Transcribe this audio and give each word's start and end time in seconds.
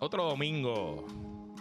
Otro 0.00 0.24
domingo 0.24 1.06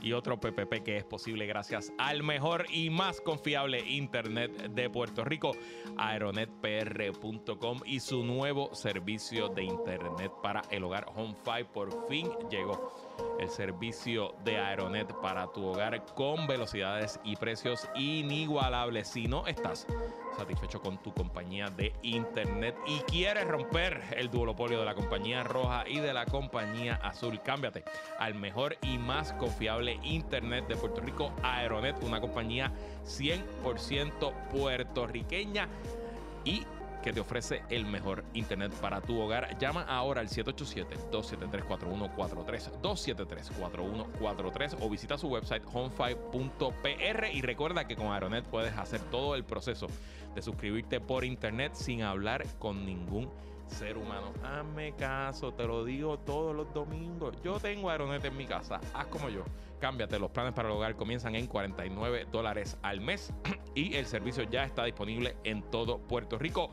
y 0.02 0.14
otro 0.14 0.40
PPP 0.40 0.84
que 0.84 0.98
es 0.98 1.04
posible 1.04 1.48
gracias 1.48 1.92
al 1.98 2.22
mejor 2.22 2.66
y 2.70 2.90
más 2.90 3.22
confiable 3.22 3.80
Internet 3.90 4.72
de 4.72 4.90
Puerto 4.90 5.24
Rico, 5.24 5.54
aeronetpr.com 5.98 7.80
y 7.86 8.00
su 8.00 8.24
nuevo 8.24 8.76
servicio 8.76 9.50
de 9.50 9.64
Internet 9.64 10.32
para 10.44 10.62
el 10.70 10.84
hogar 10.84 11.08
HomeFi 11.16 11.64
por 11.74 12.08
fin 12.08 12.30
llegó. 12.52 13.05
El 13.40 13.50
servicio 13.50 14.34
de 14.44 14.58
Aeronet 14.58 15.14
para 15.22 15.48
tu 15.48 15.66
hogar 15.66 16.06
con 16.16 16.48
velocidades 16.48 17.20
y 17.24 17.36
precios 17.36 17.88
inigualables. 17.96 19.10
Si 19.10 19.28
no 19.28 19.46
estás 19.46 19.86
satisfecho 20.38 20.82
con 20.82 20.98
tu 20.98 21.14
compañía 21.14 21.68
de 21.70 21.94
internet 22.02 22.76
y 22.88 23.00
quieres 23.02 23.48
romper 23.48 24.02
el 24.18 24.30
duopolio 24.30 24.80
de 24.80 24.86
la 24.86 24.96
compañía 24.96 25.44
roja 25.44 25.84
y 25.88 26.00
de 26.00 26.14
la 26.14 26.26
compañía 26.26 26.96
azul, 26.96 27.42
cámbiate 27.42 27.84
al 28.20 28.36
mejor 28.36 28.78
y 28.82 28.98
más 28.98 29.34
confiable 29.34 30.00
internet 30.04 30.68
de 30.68 30.76
Puerto 30.76 31.02
Rico, 31.02 31.32
Aeronet, 31.44 32.02
una 32.04 32.22
compañía 32.22 32.72
100% 33.06 34.34
puertorriqueña 34.52 35.68
y 36.44 36.66
que 37.06 37.14
te 37.14 37.20
ofrece 37.20 37.62
el 37.70 37.86
mejor 37.86 38.26
internet 38.34 38.74
para 38.82 39.00
tu 39.00 39.22
hogar. 39.22 39.56
Llama 39.60 39.84
ahora 39.84 40.22
al 40.22 40.28
787-273-4143, 40.28 42.82
273-4143 42.82 44.78
o 44.82 44.90
visita 44.90 45.16
su 45.16 45.28
website 45.28 45.64
home5.pr 45.66 47.28
y 47.32 47.44
recuerda 47.44 47.88
que 47.88 47.96
con 47.96 48.08
Aeronet 48.08 48.44
puedes 48.46 48.76
hacer 48.76 49.02
todo 49.12 49.36
el 49.36 49.44
proceso 49.44 49.86
de 50.34 50.42
suscribirte 50.42 51.00
por 51.00 51.24
internet 51.24 51.76
sin 51.76 52.02
hablar 52.02 52.44
con 52.58 52.88
ningún 52.88 53.30
ser 53.68 54.00
humano. 54.00 54.34
Hazme 54.44 54.96
caso, 54.96 55.54
te 55.54 55.68
lo 55.68 55.86
digo 55.86 56.18
todos 56.18 56.56
los 56.56 56.74
domingos. 56.74 57.40
Yo 57.44 57.60
tengo 57.60 57.92
Aeronet 57.92 58.26
en 58.26 58.36
mi 58.36 58.48
casa, 58.48 58.82
haz 58.96 59.06
como 59.08 59.30
yo. 59.30 59.44
Cámbiate, 59.80 60.18
los 60.18 60.32
planes 60.32 60.54
para 60.54 60.70
el 60.70 60.76
hogar 60.76 60.96
comienzan 60.96 61.36
en 61.36 61.46
49 61.46 62.26
dólares 62.32 62.80
al 62.82 63.00
mes 63.00 63.32
y 63.76 63.94
el 63.94 64.08
servicio 64.08 64.42
ya 64.44 64.64
está 64.64 64.86
disponible 64.86 65.38
en 65.44 65.62
todo 65.70 66.00
Puerto 66.00 66.40
Rico. 66.40 66.72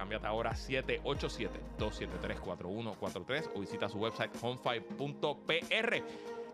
Cámbiate 0.00 0.26
ahora 0.26 0.52
787-273-4143 0.52 3.50
o 3.54 3.60
visita 3.60 3.86
su 3.86 3.98
website 3.98 4.32
home5.pr. 4.40 6.02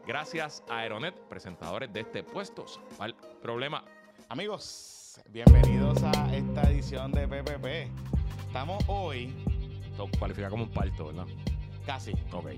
Gracias 0.05 0.64
a 0.69 0.78
Aeronet, 0.78 1.14
presentadores 1.28 1.92
de 1.92 2.00
este 2.00 2.25
Puestos 2.25 2.80
al 2.98 3.14
Problema. 3.41 3.84
Amigos, 4.28 5.20
bienvenidos 5.28 6.03
a 6.03 6.11
esta 6.34 6.62
edición 6.72 7.12
de 7.12 7.28
PPP. 7.28 7.88
Estamos 8.48 8.83
hoy 8.88 9.33
Esto 9.92 10.08
cualifica 10.19 10.50
como 10.50 10.64
un 10.64 10.70
parto, 10.70 11.06
¿verdad? 11.06 11.27
casi, 11.86 12.14
Ok. 12.33 12.48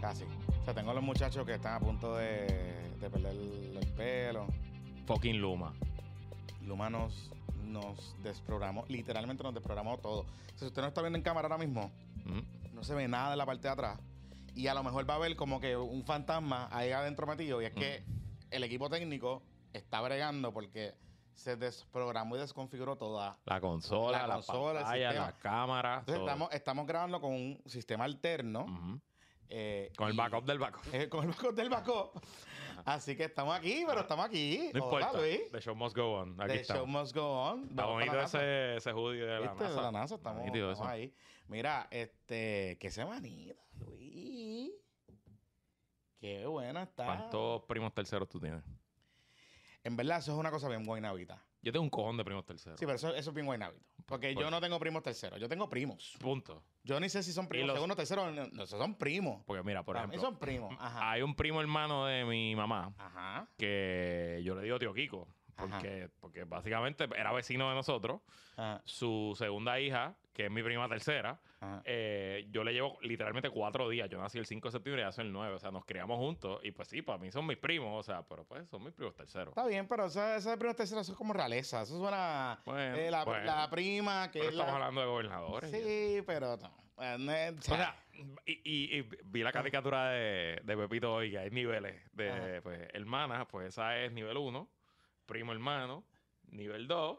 casi. 0.00 0.24
O 0.24 0.64
sea, 0.64 0.72
tengo 0.72 0.92
a 0.92 0.94
los 0.94 1.04
muchachos 1.04 1.44
que 1.44 1.56
están 1.56 1.74
a 1.74 1.80
punto 1.80 2.16
de, 2.16 2.46
de 2.98 3.10
perder 3.10 3.36
el 3.36 3.86
pelo. 3.98 4.46
Fucking 5.06 5.42
Luma. 5.42 5.74
Luma 6.66 6.88
nos, 6.88 7.30
nos 7.68 8.14
desprogramó, 8.22 8.84
literalmente 8.88 9.42
nos 9.42 9.54
desprogramó 9.54 9.98
todo. 9.98 10.26
Si 10.56 10.64
usted 10.66 10.82
no 10.82 10.88
está 10.88 11.00
viendo 11.02 11.16
en 11.18 11.22
cámara 11.22 11.46
ahora 11.46 11.58
mismo, 11.58 11.90
Mm. 12.24 12.74
no 12.74 12.82
se 12.84 12.94
ve 12.94 13.08
nada 13.08 13.32
en 13.32 13.38
la 13.38 13.46
parte 13.46 13.62
de 13.68 13.68
atrás. 13.72 13.98
Y 14.54 14.66
a 14.66 14.74
lo 14.74 14.82
mejor 14.82 15.08
va 15.08 15.14
a 15.14 15.18
ver 15.18 15.36
como 15.36 15.60
que 15.60 15.76
un 15.76 16.04
fantasma 16.04 16.68
ahí 16.72 16.90
adentro 16.90 17.26
metido. 17.26 17.62
Y 17.62 17.66
es 17.66 17.72
que 17.74 18.02
el 18.50 18.64
equipo 18.64 18.90
técnico 18.90 19.42
está 19.72 20.00
bregando 20.00 20.52
porque 20.52 20.94
se 21.32 21.56
desprogramó 21.56 22.36
y 22.36 22.40
desconfiguró 22.40 22.96
toda. 22.96 23.38
La 23.44 23.60
consola, 23.60 24.18
La 24.22 24.26
la, 24.26 24.34
consola, 24.34 24.80
pantalla, 24.80 25.12
la 25.12 25.32
cámara. 25.38 25.98
Entonces 26.00 26.16
todo. 26.16 26.26
estamos, 26.26 26.52
estamos 26.52 26.86
grabando 26.86 27.20
con 27.20 27.32
un 27.32 27.62
sistema 27.66 28.04
alterno. 28.04 28.64
Ujú. 28.64 29.00
eh, 29.48 29.92
Con 29.96 30.08
el 30.08 30.16
backup 30.16 30.44
del 30.44 30.58
backup. 30.58 30.82
eh, 30.92 31.08
con 31.08 31.24
el 31.24 31.30
backup 31.30 31.54
del 31.54 31.68
backup. 31.70 32.20
Así 32.88 33.16
que 33.16 33.24
estamos 33.24 33.54
aquí, 33.54 33.84
pero 33.86 34.00
estamos 34.00 34.24
aquí. 34.24 34.70
No 34.72 34.84
Hola, 34.86 35.00
importa. 35.06 35.20
Luis. 35.20 35.52
The 35.52 35.60
show 35.60 35.74
must 35.74 35.94
go 35.96 36.14
on. 36.20 36.40
Aquí 36.40 36.58
The 36.58 36.64
show 36.64 36.86
must 36.86 37.14
go 37.14 37.26
on. 37.42 37.64
Está 37.68 37.82
Vamos 37.82 37.92
bonito 37.96 38.06
para 38.12 38.16
la 38.16 38.22
NASA. 38.22 38.38
ese, 38.38 38.76
ese 38.76 38.92
hoodie 38.92 39.20
de 39.20 39.26
la 39.34 39.40
¿Viste? 39.40 39.64
NASA. 39.64 39.76
De 39.76 39.82
la 39.82 39.92
NASA 39.92 40.14
estamos, 40.14 40.44
Nítido 40.44 40.72
estamos 40.72 40.88
eso. 40.90 40.94
ahí. 40.94 41.14
Mira, 41.48 41.86
este, 41.90 42.78
qué 42.80 42.90
semanita, 42.90 43.62
Luis. 43.78 44.72
Qué 46.18 46.46
buena 46.46 46.82
está. 46.84 47.04
¿Cuántos 47.04 47.62
primos 47.64 47.92
terceros 47.94 48.28
tú 48.28 48.40
tienes? 48.40 48.64
En 49.84 49.96
verdad, 49.96 50.18
eso 50.18 50.32
es 50.32 50.38
una 50.38 50.50
cosa 50.50 50.68
bien 50.68 50.84
guaynabita. 50.84 51.42
Yo 51.62 51.72
tengo 51.72 51.82
un 51.84 51.90
cojón 51.90 52.16
de 52.16 52.24
primos 52.24 52.44
terceros. 52.46 52.78
Sí, 52.78 52.86
pero 52.86 52.96
eso, 52.96 53.14
eso 53.14 53.30
es 53.30 53.34
bien 53.34 53.46
guaynabito. 53.46 53.84
Porque 54.08 54.32
¿Por 54.32 54.40
yo 54.42 54.46
qué? 54.48 54.50
no 54.50 54.60
tengo 54.60 54.78
primos 54.80 55.02
terceros, 55.02 55.38
yo 55.38 55.48
tengo 55.48 55.68
primos. 55.68 56.16
Punto. 56.18 56.62
Yo 56.82 56.98
ni 56.98 57.08
sé 57.10 57.22
si 57.22 57.30
son 57.32 57.46
primos 57.46 57.66
los- 57.68 57.76
segundo, 57.76 57.94
tercero, 57.94 58.30
no, 58.32 58.66
son 58.66 58.94
primos. 58.96 59.42
Porque 59.46 59.62
mira, 59.62 59.82
por 59.84 59.94
Para 59.96 60.06
mí 60.06 60.14
ejemplo, 60.14 60.30
son 60.30 60.38
primos. 60.40 60.74
Ajá. 60.80 61.10
hay 61.10 61.20
un 61.22 61.34
primo 61.34 61.60
hermano 61.60 62.06
de 62.06 62.24
mi 62.24 62.56
mamá 62.56 62.94
Ajá. 62.96 63.46
que 63.58 64.40
yo 64.44 64.54
le 64.54 64.62
digo 64.62 64.78
tío 64.78 64.94
Kiko. 64.94 65.28
Ajá. 65.56 65.68
Porque, 65.78 66.08
porque 66.20 66.44
básicamente 66.44 67.04
era 67.16 67.32
vecino 67.32 67.68
de 67.68 67.74
nosotros. 67.74 68.20
Ajá. 68.56 68.80
Su 68.84 69.34
segunda 69.36 69.78
hija, 69.80 70.16
que 70.38 70.44
es 70.44 70.52
mi 70.52 70.62
prima 70.62 70.88
tercera, 70.88 71.36
eh, 71.84 72.46
yo 72.52 72.62
le 72.62 72.72
llevo 72.72 72.96
literalmente 73.02 73.50
cuatro 73.50 73.88
días. 73.88 74.08
Yo 74.08 74.20
nací 74.20 74.38
el 74.38 74.46
5 74.46 74.68
de 74.68 74.70
septiembre 74.72 75.02
y 75.02 75.04
hace 75.04 75.22
el 75.22 75.32
9. 75.32 75.56
O 75.56 75.58
sea, 75.58 75.72
nos 75.72 75.84
criamos 75.84 76.16
juntos. 76.16 76.60
Y 76.62 76.70
pues 76.70 76.86
sí, 76.86 77.02
para 77.02 77.18
mí 77.18 77.32
son 77.32 77.44
mis 77.44 77.56
primos. 77.56 77.98
O 77.98 78.02
sea, 78.04 78.22
pero 78.22 78.44
pues 78.44 78.68
son 78.68 78.84
mis 78.84 78.92
primos 78.94 79.16
terceros. 79.16 79.48
Está 79.48 79.66
bien, 79.66 79.88
pero 79.88 80.06
eso, 80.06 80.24
eso 80.36 80.50
de 80.50 80.56
primos 80.56 80.76
terceros 80.76 81.02
eso 81.02 81.10
es 81.10 81.18
como 81.18 81.32
realeza. 81.32 81.82
Eso 81.82 81.98
suena 81.98 82.60
Bueno, 82.64 82.94
eh, 82.96 83.10
la, 83.10 83.24
bueno. 83.24 83.44
la 83.46 83.68
prima 83.68 84.30
que 84.30 84.38
Pero 84.38 84.50
es 84.50 84.54
estamos 84.54 84.70
la... 84.74 84.86
hablando 84.86 85.00
de 85.00 85.06
gobernadores. 85.08 85.70
Sí, 85.72 86.22
pero 86.24 86.56
no. 86.56 86.72
Eh, 87.00 87.54
O 87.58 87.62
sea, 87.62 87.96
y, 88.46 88.52
y- 88.62 88.98
y 89.00 89.08
vi 89.24 89.42
la 89.42 89.50
caricatura 89.50 90.10
de, 90.10 90.60
de 90.62 90.76
Pepito 90.76 91.14
hoy, 91.14 91.32
que 91.32 91.38
hay 91.38 91.50
niveles 91.50 91.96
de 92.12 92.60
pues, 92.62 92.78
hermanas, 92.94 93.48
pues 93.50 93.66
esa 93.70 93.98
es 93.98 94.12
nivel 94.12 94.36
1, 94.36 94.68
primo 95.26 95.50
hermano, 95.50 96.04
nivel 96.52 96.86
2, 96.86 97.18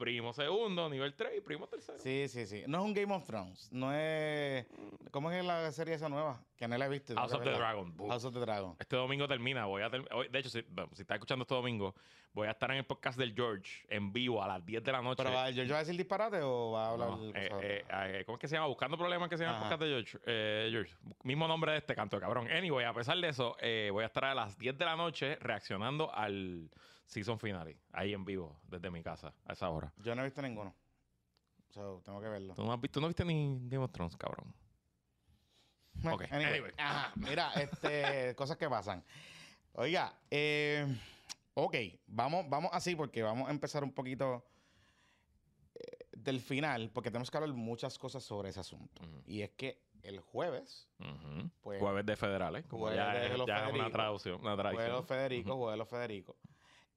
primo 0.00 0.32
segundo, 0.32 0.88
nivel 0.88 1.14
3 1.14 1.34
y 1.36 1.40
primo 1.42 1.66
tercero. 1.68 1.98
Sí, 1.98 2.26
sí, 2.26 2.46
sí. 2.46 2.64
No 2.66 2.78
es 2.78 2.84
un 2.84 2.94
Game 2.94 3.14
of 3.14 3.24
Thrones. 3.24 3.68
No 3.70 3.92
es. 3.94 4.66
¿Cómo 5.10 5.30
es 5.30 5.44
la 5.44 5.70
serie 5.72 5.94
esa 5.94 6.08
nueva? 6.08 6.42
Que 6.56 6.66
no 6.66 6.76
la 6.78 6.86
he 6.86 6.88
visto. 6.88 7.14
House 7.14 7.34
of 7.34 7.44
the. 7.44 7.50
Dragon. 7.50 7.94
House 8.08 8.24
of 8.24 8.32
the 8.32 8.40
Dragon. 8.40 8.74
Este 8.78 8.96
domingo 8.96 9.28
termina, 9.28 9.66
voy 9.66 9.82
a 9.82 9.90
ter- 9.90 10.02
de 10.02 10.38
hecho, 10.38 10.48
si, 10.48 10.62
bueno, 10.62 10.90
si 10.94 11.02
estás 11.02 11.16
escuchando 11.16 11.42
este 11.42 11.54
domingo, 11.54 11.94
voy 12.32 12.48
a 12.48 12.52
estar 12.52 12.70
en 12.70 12.78
el 12.78 12.84
podcast 12.84 13.18
del 13.18 13.34
George 13.34 13.84
en 13.88 14.10
vivo 14.12 14.42
a 14.42 14.48
las 14.48 14.64
10 14.64 14.82
de 14.82 14.92
la 14.92 15.02
noche. 15.02 15.22
¿Pero 15.22 15.36
va, 15.36 15.52
George 15.52 15.70
va 15.70 15.78
a 15.78 15.80
decir 15.80 15.96
disparate 15.96 16.40
o 16.42 16.70
va 16.72 16.86
a 16.86 16.90
hablar 16.92 17.08
No, 17.10 17.24
el 17.24 17.32
eh, 17.36 17.84
eh, 17.88 18.22
¿Cómo 18.24 18.36
es 18.36 18.40
que 18.40 18.48
se 18.48 18.54
llama? 18.56 18.68
Buscando 18.68 18.96
problemas 18.96 19.28
que 19.28 19.36
se 19.36 19.44
llama 19.44 19.58
el 19.58 19.62
podcast 19.64 19.82
de 19.82 19.88
George. 19.88 20.18
Eh, 20.24 20.68
George. 20.70 20.94
Mismo 21.24 21.46
nombre 21.46 21.72
de 21.72 21.78
este 21.78 21.94
canto 21.94 22.18
cabrón. 22.18 22.48
Anyway, 22.50 22.86
a 22.86 22.94
pesar 22.94 23.18
de 23.18 23.28
eso, 23.28 23.54
eh, 23.60 23.90
voy 23.92 24.04
a 24.04 24.06
estar 24.06 24.24
a 24.24 24.34
las 24.34 24.56
10 24.58 24.78
de 24.78 24.84
la 24.86 24.96
noche 24.96 25.36
reaccionando 25.36 26.12
al 26.14 26.70
season 27.10 27.38
finale. 27.38 27.76
Ahí 27.92 28.14
en 28.14 28.24
vivo, 28.24 28.60
desde 28.68 28.90
mi 28.90 29.02
casa, 29.02 29.34
a 29.44 29.52
esa 29.52 29.68
hora. 29.68 29.92
Yo 29.98 30.14
no 30.14 30.22
he 30.22 30.24
visto 30.24 30.40
ninguno. 30.40 30.74
So, 31.70 32.00
tengo 32.04 32.20
que 32.20 32.28
verlo. 32.28 32.54
¿Tú 32.54 32.64
no, 32.64 32.72
has 32.72 32.80
visto, 32.80 32.94
tú 32.94 33.00
no 33.02 33.08
viste 33.08 33.24
ni 33.24 33.58
Game 33.68 33.84
of 33.84 33.92
Thrones, 33.92 34.16
cabrón? 34.16 34.54
Ok, 36.04 36.22
Anyway, 36.30 36.52
anyway. 36.54 36.72
Ajá, 36.78 37.12
mira, 37.16 37.52
este, 37.54 38.34
cosas 38.36 38.56
que 38.56 38.68
pasan. 38.68 39.04
Oiga, 39.72 40.14
eh, 40.30 40.86
ok, 41.54 41.74
vamos, 42.06 42.48
vamos 42.48 42.70
así 42.72 42.94
porque 42.94 43.22
vamos 43.22 43.48
a 43.48 43.50
empezar 43.50 43.84
un 43.84 43.92
poquito 43.92 44.44
eh, 45.74 46.06
del 46.12 46.40
final, 46.40 46.90
porque 46.90 47.10
tenemos 47.10 47.30
que 47.30 47.36
hablar 47.36 47.52
muchas 47.54 47.98
cosas 47.98 48.22
sobre 48.24 48.48
ese 48.50 48.60
asunto. 48.60 49.02
Y 49.26 49.42
es 49.42 49.50
que 49.50 49.82
el 50.02 50.20
jueves. 50.20 50.88
Pues- 51.60 51.80
Jueves 51.80 52.06
de 52.06 52.16
federales, 52.16 52.66
como 52.66 52.84
Jueves 52.84 52.98
ya, 52.98 53.12
de 53.12 53.26
es, 53.26 53.46
ya 53.46 53.68
es 53.68 53.74
una 53.74 53.90
traducción, 53.90 54.40
una 54.40 54.54
Juego 54.54 54.56
de 54.56 54.62
tradición. 54.62 54.92
los 54.96 55.06
Federico, 55.06 55.48
Juego 55.50 55.70
de 55.70 55.76
los 55.76 55.88
Federico, 55.88 56.36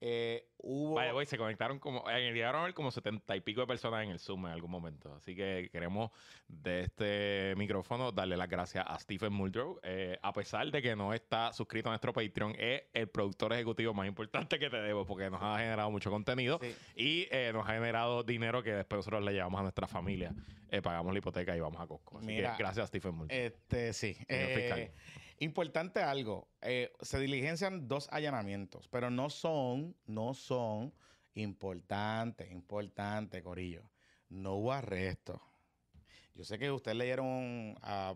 eh, 0.06 0.50
hubo... 0.58 1.00
Güey, 1.14 1.26
se 1.26 1.38
conectaron 1.38 1.80
como, 1.80 2.10
eh, 2.10 2.34
llegaron 2.34 2.60
a 2.60 2.66
ver 2.66 2.74
como 2.74 2.92
setenta 2.92 3.38
y 3.38 3.40
pico 3.40 3.62
de 3.62 3.68
personas 3.68 4.04
en 4.04 4.10
el 4.10 4.20
Zoom 4.20 4.48
en 4.48 4.52
algún 4.52 4.70
momento. 4.70 5.14
Así 5.16 5.34
que 5.34 5.70
queremos 5.72 6.12
de 6.50 6.82
este 6.82 7.54
micrófono 7.56 8.12
darle 8.12 8.36
las 8.36 8.50
gracias 8.50 8.84
a 8.86 9.00
Stephen 9.00 9.32
Muldrow. 9.32 9.80
Eh, 9.82 10.20
a 10.22 10.34
pesar 10.34 10.70
de 10.72 10.82
que 10.82 10.94
no 10.94 11.14
está 11.14 11.54
suscrito 11.54 11.88
a 11.88 11.92
nuestro 11.92 12.12
Patreon, 12.12 12.54
es 12.60 12.84
el 12.94 13.08
productor 13.08 13.54
ejecutivo 13.54 13.94
más 13.94 14.06
importante 14.06 14.60
que 14.60 14.70
te 14.70 14.76
debo 14.76 15.06
porque 15.06 15.30
nos 15.30 15.42
ha 15.42 15.58
generado 15.60 15.90
mucho 15.90 16.12
contenido 16.12 16.60
Sí. 16.62 16.76
y 16.98 17.28
eh, 17.32 17.52
nos 17.54 17.66
ha 17.66 17.72
generado 17.72 18.24
dinero 18.24 18.62
que 18.62 18.74
después 18.74 18.98
nosotros 18.98 19.24
le 19.24 19.32
llevamos 19.32 19.60
a 19.60 19.64
nuestra 19.64 19.88
familia. 19.88 20.34
Eh, 20.70 20.82
pagamos 20.82 21.14
la 21.14 21.20
hipoteca 21.20 21.56
y 21.56 21.62
vamos 21.62 21.80
a 21.80 21.88
Costco. 21.88 22.18
Así 22.18 22.28
Mira, 22.28 22.58
que 22.58 22.64
gracias 22.64 22.84
a 22.84 22.88
Stephen 22.88 23.16
Muldrow. 23.16 23.40
Este, 23.40 23.94
sí. 23.94 24.16
Señor 24.28 24.50
fiscal. 24.50 24.92
Importante 25.44 26.02
algo. 26.02 26.48
eh, 26.62 26.92
se 27.02 27.20
diligencian 27.20 27.88
dos 27.88 28.08
allanamientos, 28.12 28.88
pero 28.88 29.10
no 29.10 29.30
son, 29.30 29.96
no 30.06 30.34
son 30.34 30.94
importantes, 31.36 32.52
importante, 32.52 33.42
Corillo. 33.44 33.84
No 34.30 34.54
hubo 34.56 34.74
arresto. 34.74 35.42
Yo 36.36 36.44
sé 36.44 36.58
que 36.58 36.72
ustedes 36.72 36.98
leyeron 36.98 37.76
a 37.82 38.16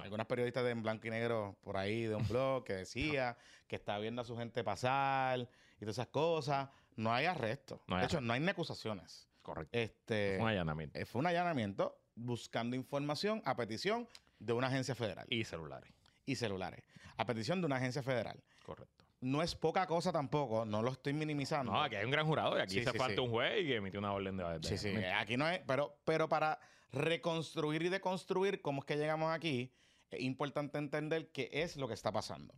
algunas 0.00 0.26
periodistas 0.26 0.62
de 0.64 0.70
en 0.70 0.82
blanco 0.82 1.06
y 1.06 1.10
negro 1.10 1.56
por 1.62 1.76
ahí 1.76 2.02
de 2.04 2.14
un 2.14 2.28
blog 2.28 2.64
que 2.64 2.74
decía 2.74 3.36
que 3.66 3.76
está 3.76 3.98
viendo 3.98 4.22
a 4.22 4.24
su 4.24 4.36
gente 4.36 4.62
pasar 4.62 5.40
y 5.40 5.80
todas 5.80 5.96
esas 5.96 6.08
cosas. 6.08 6.68
No 6.96 7.12
hay 7.12 7.26
arresto. 7.26 7.82
No 7.88 7.96
hay 7.96 8.02
de 8.02 8.06
hecho, 8.06 8.20
no 8.20 8.32
hay 8.32 8.40
ni 8.40 8.48
acusaciones. 8.48 9.28
Correcto. 9.42 9.76
Este, 9.76 10.38
Un 10.40 10.48
allanamiento. 10.48 10.98
eh, 10.98 11.04
fue 11.06 11.20
un 11.20 11.26
allanamiento 11.26 11.98
buscando 12.14 12.76
información 12.76 13.42
a 13.44 13.56
petición 13.56 14.08
de 14.38 14.52
una 14.52 14.66
agencia 14.68 14.94
federal 14.94 15.26
Y 15.30 15.44
celulares. 15.44 15.92
Y 16.26 16.34
celulares, 16.36 16.84
a 17.16 17.24
petición 17.24 17.60
de 17.60 17.66
una 17.66 17.76
agencia 17.76 18.02
federal. 18.02 18.42
Correcto. 18.64 19.04
No 19.22 19.42
es 19.42 19.54
poca 19.54 19.86
cosa 19.86 20.12
tampoco, 20.12 20.66
no 20.66 20.82
lo 20.82 20.92
estoy 20.92 21.14
minimizando. 21.14 21.72
No, 21.72 21.82
aquí 21.82 21.96
hay 21.96 22.04
un 22.04 22.10
gran 22.10 22.26
jurado 22.26 22.58
y 22.58 22.60
aquí 22.60 22.74
Sí, 22.74 22.84
se 22.84 22.90
sí, 22.92 22.98
falta 22.98 23.14
sí. 23.14 23.20
un 23.20 23.30
juez 23.30 23.62
y 23.62 23.66
que 23.68 23.76
emitió 23.76 23.98
una 23.98 24.12
orden 24.12 24.36
de... 24.36 24.58
de- 24.58 24.68
Sí, 24.68 24.76
sí, 24.76 24.94
aquí 24.96 25.36
no 25.38 25.48
es, 25.48 25.60
pero, 25.66 25.96
pero 26.04 26.28
para 26.28 26.58
reconstruir 26.92 27.82
y 27.82 27.88
deconstruir 27.88 28.60
cómo 28.60 28.80
es 28.80 28.84
que 28.86 28.96
llegamos 28.96 29.32
aquí, 29.32 29.72
es 30.10 30.20
importante 30.20 30.78
entender 30.78 31.28
qué 31.32 31.48
es 31.52 31.76
lo 31.76 31.88
que 31.88 31.94
está 31.94 32.12
pasando. 32.12 32.54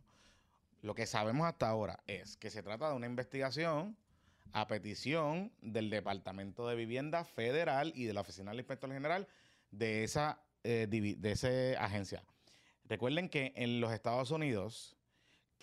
Lo 0.81 0.93
que 0.95 1.05
sabemos 1.05 1.47
hasta 1.47 1.67
ahora 1.69 1.99
es 2.07 2.37
que 2.37 2.49
se 2.49 2.61
trata 2.63 2.89
de 2.89 2.95
una 2.95 3.05
investigación 3.05 3.97
a 4.51 4.67
petición 4.67 5.51
del 5.61 5.89
Departamento 5.89 6.67
de 6.67 6.75
Vivienda 6.75 7.23
Federal 7.23 7.91
y 7.95 8.05
de 8.05 8.13
la 8.13 8.21
Oficina 8.21 8.51
del 8.51 8.59
Inspector 8.61 8.91
General 8.91 9.27
de 9.71 10.03
esa, 10.03 10.41
eh, 10.63 10.87
de 10.89 11.31
esa 11.31 11.49
agencia. 11.83 12.23
Recuerden 12.89 13.29
que 13.29 13.53
en 13.55 13.79
los 13.79 13.93
Estados 13.93 14.31
Unidos, 14.31 14.97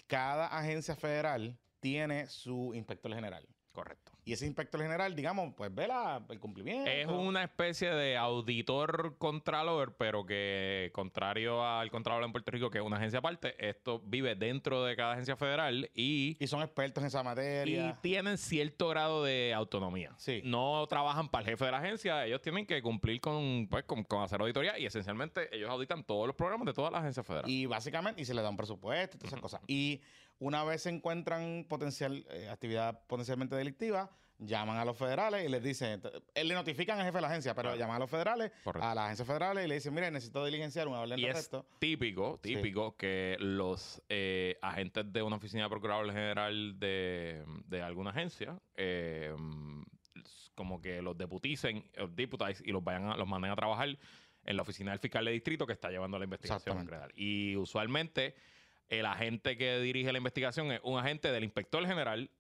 cada 0.07 0.47
agencia 0.47 0.95
federal 0.95 1.59
tiene 1.81 2.29
su 2.29 2.73
inspector 2.73 3.13
general. 3.13 3.47
Correcto. 3.73 4.16
Y 4.27 4.33
ese 4.33 4.45
inspector 4.45 4.83
general, 4.83 5.15
digamos, 5.15 5.55
pues 5.57 5.73
vela 5.73 6.21
el 6.29 6.41
cumplimiento. 6.41 6.91
Es 6.91 7.07
una 7.07 7.45
especie 7.45 7.91
de 7.91 8.17
auditor 8.17 9.15
contralor, 9.19 9.95
pero 9.97 10.27
que 10.27 10.91
contrario 10.93 11.65
al 11.65 11.93
contralor 11.93 12.25
en 12.25 12.33
Puerto 12.33 12.51
Rico, 12.51 12.69
que 12.69 12.79
es 12.79 12.85
una 12.85 12.97
agencia 12.97 13.21
aparte, 13.21 13.55
esto 13.65 14.03
vive 14.05 14.35
dentro 14.35 14.83
de 14.83 14.97
cada 14.97 15.13
agencia 15.13 15.37
federal 15.37 15.89
y, 15.95 16.37
Y 16.41 16.47
son 16.49 16.61
expertos 16.63 17.05
en 17.05 17.07
esa 17.07 17.21
y 17.21 17.25
materia. 17.25 17.99
tienen 18.03 18.37
cierto 18.37 18.89
grado 18.89 19.23
de 19.23 19.55
autonomía. 19.55 20.13
Sí. 20.17 20.43
No 20.45 20.85
trabajan 20.89 21.29
para 21.29 21.45
el 21.45 21.51
jefe 21.51 21.65
de 21.65 21.71
la 21.71 21.79
agencia, 21.79 22.27
ellos 22.27 22.43
tienen 22.43 22.67
que 22.67 22.83
cumplir 22.83 23.21
con, 23.21 23.69
pues, 23.71 23.85
con, 23.85 24.03
con 24.03 24.25
hacer 24.25 24.41
auditoría 24.41 24.77
y 24.77 24.87
esencialmente 24.87 25.55
ellos 25.57 25.71
auditan 25.71 26.03
todos 26.03 26.27
los 26.27 26.35
programas 26.35 26.67
de 26.67 26.73
todas 26.73 26.91
las 26.91 27.03
agencias 27.03 27.25
federales. 27.25 27.49
Y 27.49 27.67
básicamente, 27.67 28.21
y 28.23 28.25
se 28.25 28.35
le 28.35 28.43
da 28.43 28.51
un 28.51 28.57
presupuesto 28.57 29.17
y 29.17 29.19
todas 29.21 29.33
esas 29.33 29.41
cosas. 29.41 29.61
Y 29.69 30.01
una 30.39 30.65
vez 30.65 30.83
se 30.83 30.91
encuentran 30.91 31.65
potencial, 31.69 32.25
eh, 32.31 32.49
actividad 32.51 33.01
potencialmente 33.07 33.57
delictiva, 33.57 34.11
llaman 34.39 34.77
a 34.77 34.85
los 34.85 34.99
federales 34.99 35.47
y 35.47 35.49
les 35.49 35.63
dicen, 35.63 35.99
t- 36.03 36.11
eh, 36.35 36.45
le 36.45 36.53
notifican 36.53 36.99
al 36.99 37.07
jefe 37.07 37.17
de 37.17 37.23
la 37.23 37.29
agencia, 37.29 37.55
pero 37.55 37.69
Claro. 37.71 37.79
llaman 37.79 37.97
a 37.97 37.99
los 38.01 38.11
federales, 38.11 38.53
Correcto. 38.65 38.87
a 38.87 38.95
las 38.95 39.05
agencias 39.07 39.27
federales 39.27 39.65
y 39.65 39.69
le 39.69 39.75
dicen, 39.77 39.95
mire, 39.95 40.11
necesito 40.11 40.45
diligenciar 40.45 40.89
una 40.89 41.01
orden 41.01 41.19
Y 41.19 41.23
de 41.23 41.29
es 41.29 41.35
arresto. 41.37 41.67
típico, 41.79 42.39
Sí. 42.43 42.55
típico 42.55 42.97
que 42.99 43.37
los 43.41 44.03
eh, 44.11 44.59
agentes 44.61 45.11
de 45.11 45.23
una 45.23 45.37
oficina 45.37 45.63
de 45.63 45.71
procurador 45.71 46.13
general 46.13 46.79
de, 46.79 47.45
de 47.67 47.81
alguna 47.83 48.11
agencia, 48.11 48.61
eh, 48.77 49.35
como 50.55 50.81
que 50.83 51.01
los 51.03 51.17
deputicen, 51.17 51.85
los 51.97 52.15
deputize 52.15 52.63
y 52.65 52.73
los 52.73 52.83
vayan 52.85 53.07
a- 53.11 53.17
los 53.17 53.27
manden 53.27 53.51
a 53.51 53.57
trabajar 53.57 53.89
en 54.45 54.57
la 54.57 54.63
oficina 54.63 54.91
del 54.91 55.01
fiscal 55.01 55.25
de 55.25 55.33
distrito 55.33 55.67
que 55.67 55.73
está 55.73 55.91
llevando 55.91 56.19
la 56.19 56.25
investigación. 56.25 56.89
Y 57.15 57.57
usualmente 57.57 58.35
el 58.89 59.07
agente 59.07 59.57
que 59.57 59.79
dirige 59.81 60.13
la 60.13 60.19
investigación 60.19 60.73
es 60.73 60.81
un 60.83 60.99
agente 60.99 61.33
del 61.33 61.45
inspector 61.45 61.85
general, 61.87 62.31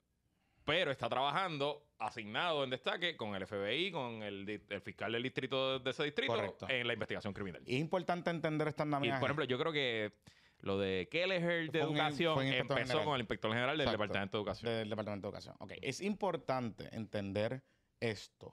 pero 0.64 0.90
está 0.90 1.08
trabajando 1.08 1.86
asignado 1.98 2.64
en 2.64 2.70
destaque 2.70 3.16
con 3.16 3.34
el 3.34 3.46
FBI, 3.46 3.90
con 3.90 4.22
el, 4.22 4.60
fiscal 4.82 5.12
del 5.12 5.22
distrito 5.22 5.78
de 5.78 5.90
ese 5.90 6.04
distrito 6.04 6.34
Correcto. 6.34 6.66
en 6.68 6.86
la 6.86 6.92
investigación 6.92 7.32
criminal. 7.32 7.62
Es 7.66 7.78
importante 7.78 8.30
entender 8.30 8.68
esta 8.68 8.82
Y, 8.82 8.86
andamiaje. 8.86 9.20
por 9.20 9.28
ejemplo, 9.28 9.44
yo 9.44 9.58
creo 9.58 9.72
que 9.72 10.12
lo 10.60 10.78
de 10.78 11.08
Kelleher 11.10 11.70
de 11.70 11.80
educación 11.80 12.42
empezó 12.42 12.74
general. 12.74 13.04
con 13.04 13.14
el 13.14 13.20
inspector 13.20 13.52
general 13.52 13.78
del 13.78 13.86
Exacto. 13.86 14.02
Departamento 14.02 14.36
de 14.36 14.40
Educación. 14.42 14.72
del 14.72 14.90
Departamento 14.90 15.26
de 15.26 15.28
Educación. 15.30 15.56
Ok, 15.60 15.72
es 15.82 16.00
importante 16.00 16.88
entender 16.94 17.62
esto 18.00 18.52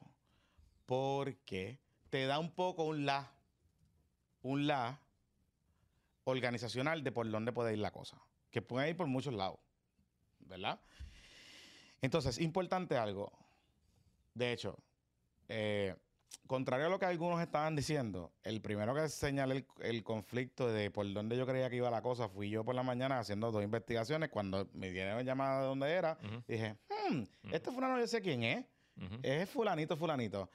porque 0.85 1.79
te 2.09 2.25
da 2.25 2.39
un 2.39 2.53
poco 2.53 2.83
un 2.83 3.05
la, 3.05 3.31
un 4.41 4.67
la 4.67 5.01
organizacional 6.25 7.03
de 7.03 7.11
por 7.11 7.29
dónde 7.29 7.51
puede 7.51 7.73
ir 7.73 7.79
la 7.79 7.91
cosa, 7.91 8.17
que 8.51 8.61
puede 8.61 8.89
ir 8.89 8.97
por 8.97 9.07
muchos 9.07 9.33
lados, 9.33 9.59
¿verdad? 10.39 10.79
Entonces, 12.01 12.39
importante 12.39 12.97
algo. 12.97 13.31
De 14.33 14.51
hecho, 14.51 14.77
eh, 15.47 15.95
contrario 16.47 16.87
a 16.87 16.89
lo 16.89 16.99
que 16.99 17.05
algunos 17.05 17.41
estaban 17.41 17.75
diciendo, 17.75 18.33
el 18.43 18.61
primero 18.61 18.93
que 18.93 19.07
señalé 19.09 19.55
el, 19.55 19.67
el 19.81 20.03
conflicto 20.03 20.71
de 20.71 20.91
por 20.91 21.11
dónde 21.13 21.37
yo 21.37 21.45
creía 21.45 21.69
que 21.69 21.77
iba 21.77 21.89
la 21.89 22.01
cosa 22.01 22.27
fui 22.27 22.49
yo 22.49 22.65
por 22.65 22.75
la 22.75 22.83
mañana 22.83 23.19
haciendo 23.19 23.51
dos 23.51 23.63
investigaciones. 23.63 24.29
Cuando 24.29 24.69
me 24.73 24.89
dieron 24.91 25.23
llamada 25.23 25.61
de 25.61 25.67
dónde 25.67 25.91
era, 25.91 26.17
dije, 26.47 26.75
hmm, 26.89 27.19
Ujú. 27.19 27.55
este 27.55 27.71
fulano 27.71 27.99
yo 27.99 28.07
sé 28.07 28.21
quién 28.21 28.43
es. 28.43 28.65
Es 29.21 29.49
fulanito, 29.49 29.97
fulanito. 29.97 30.49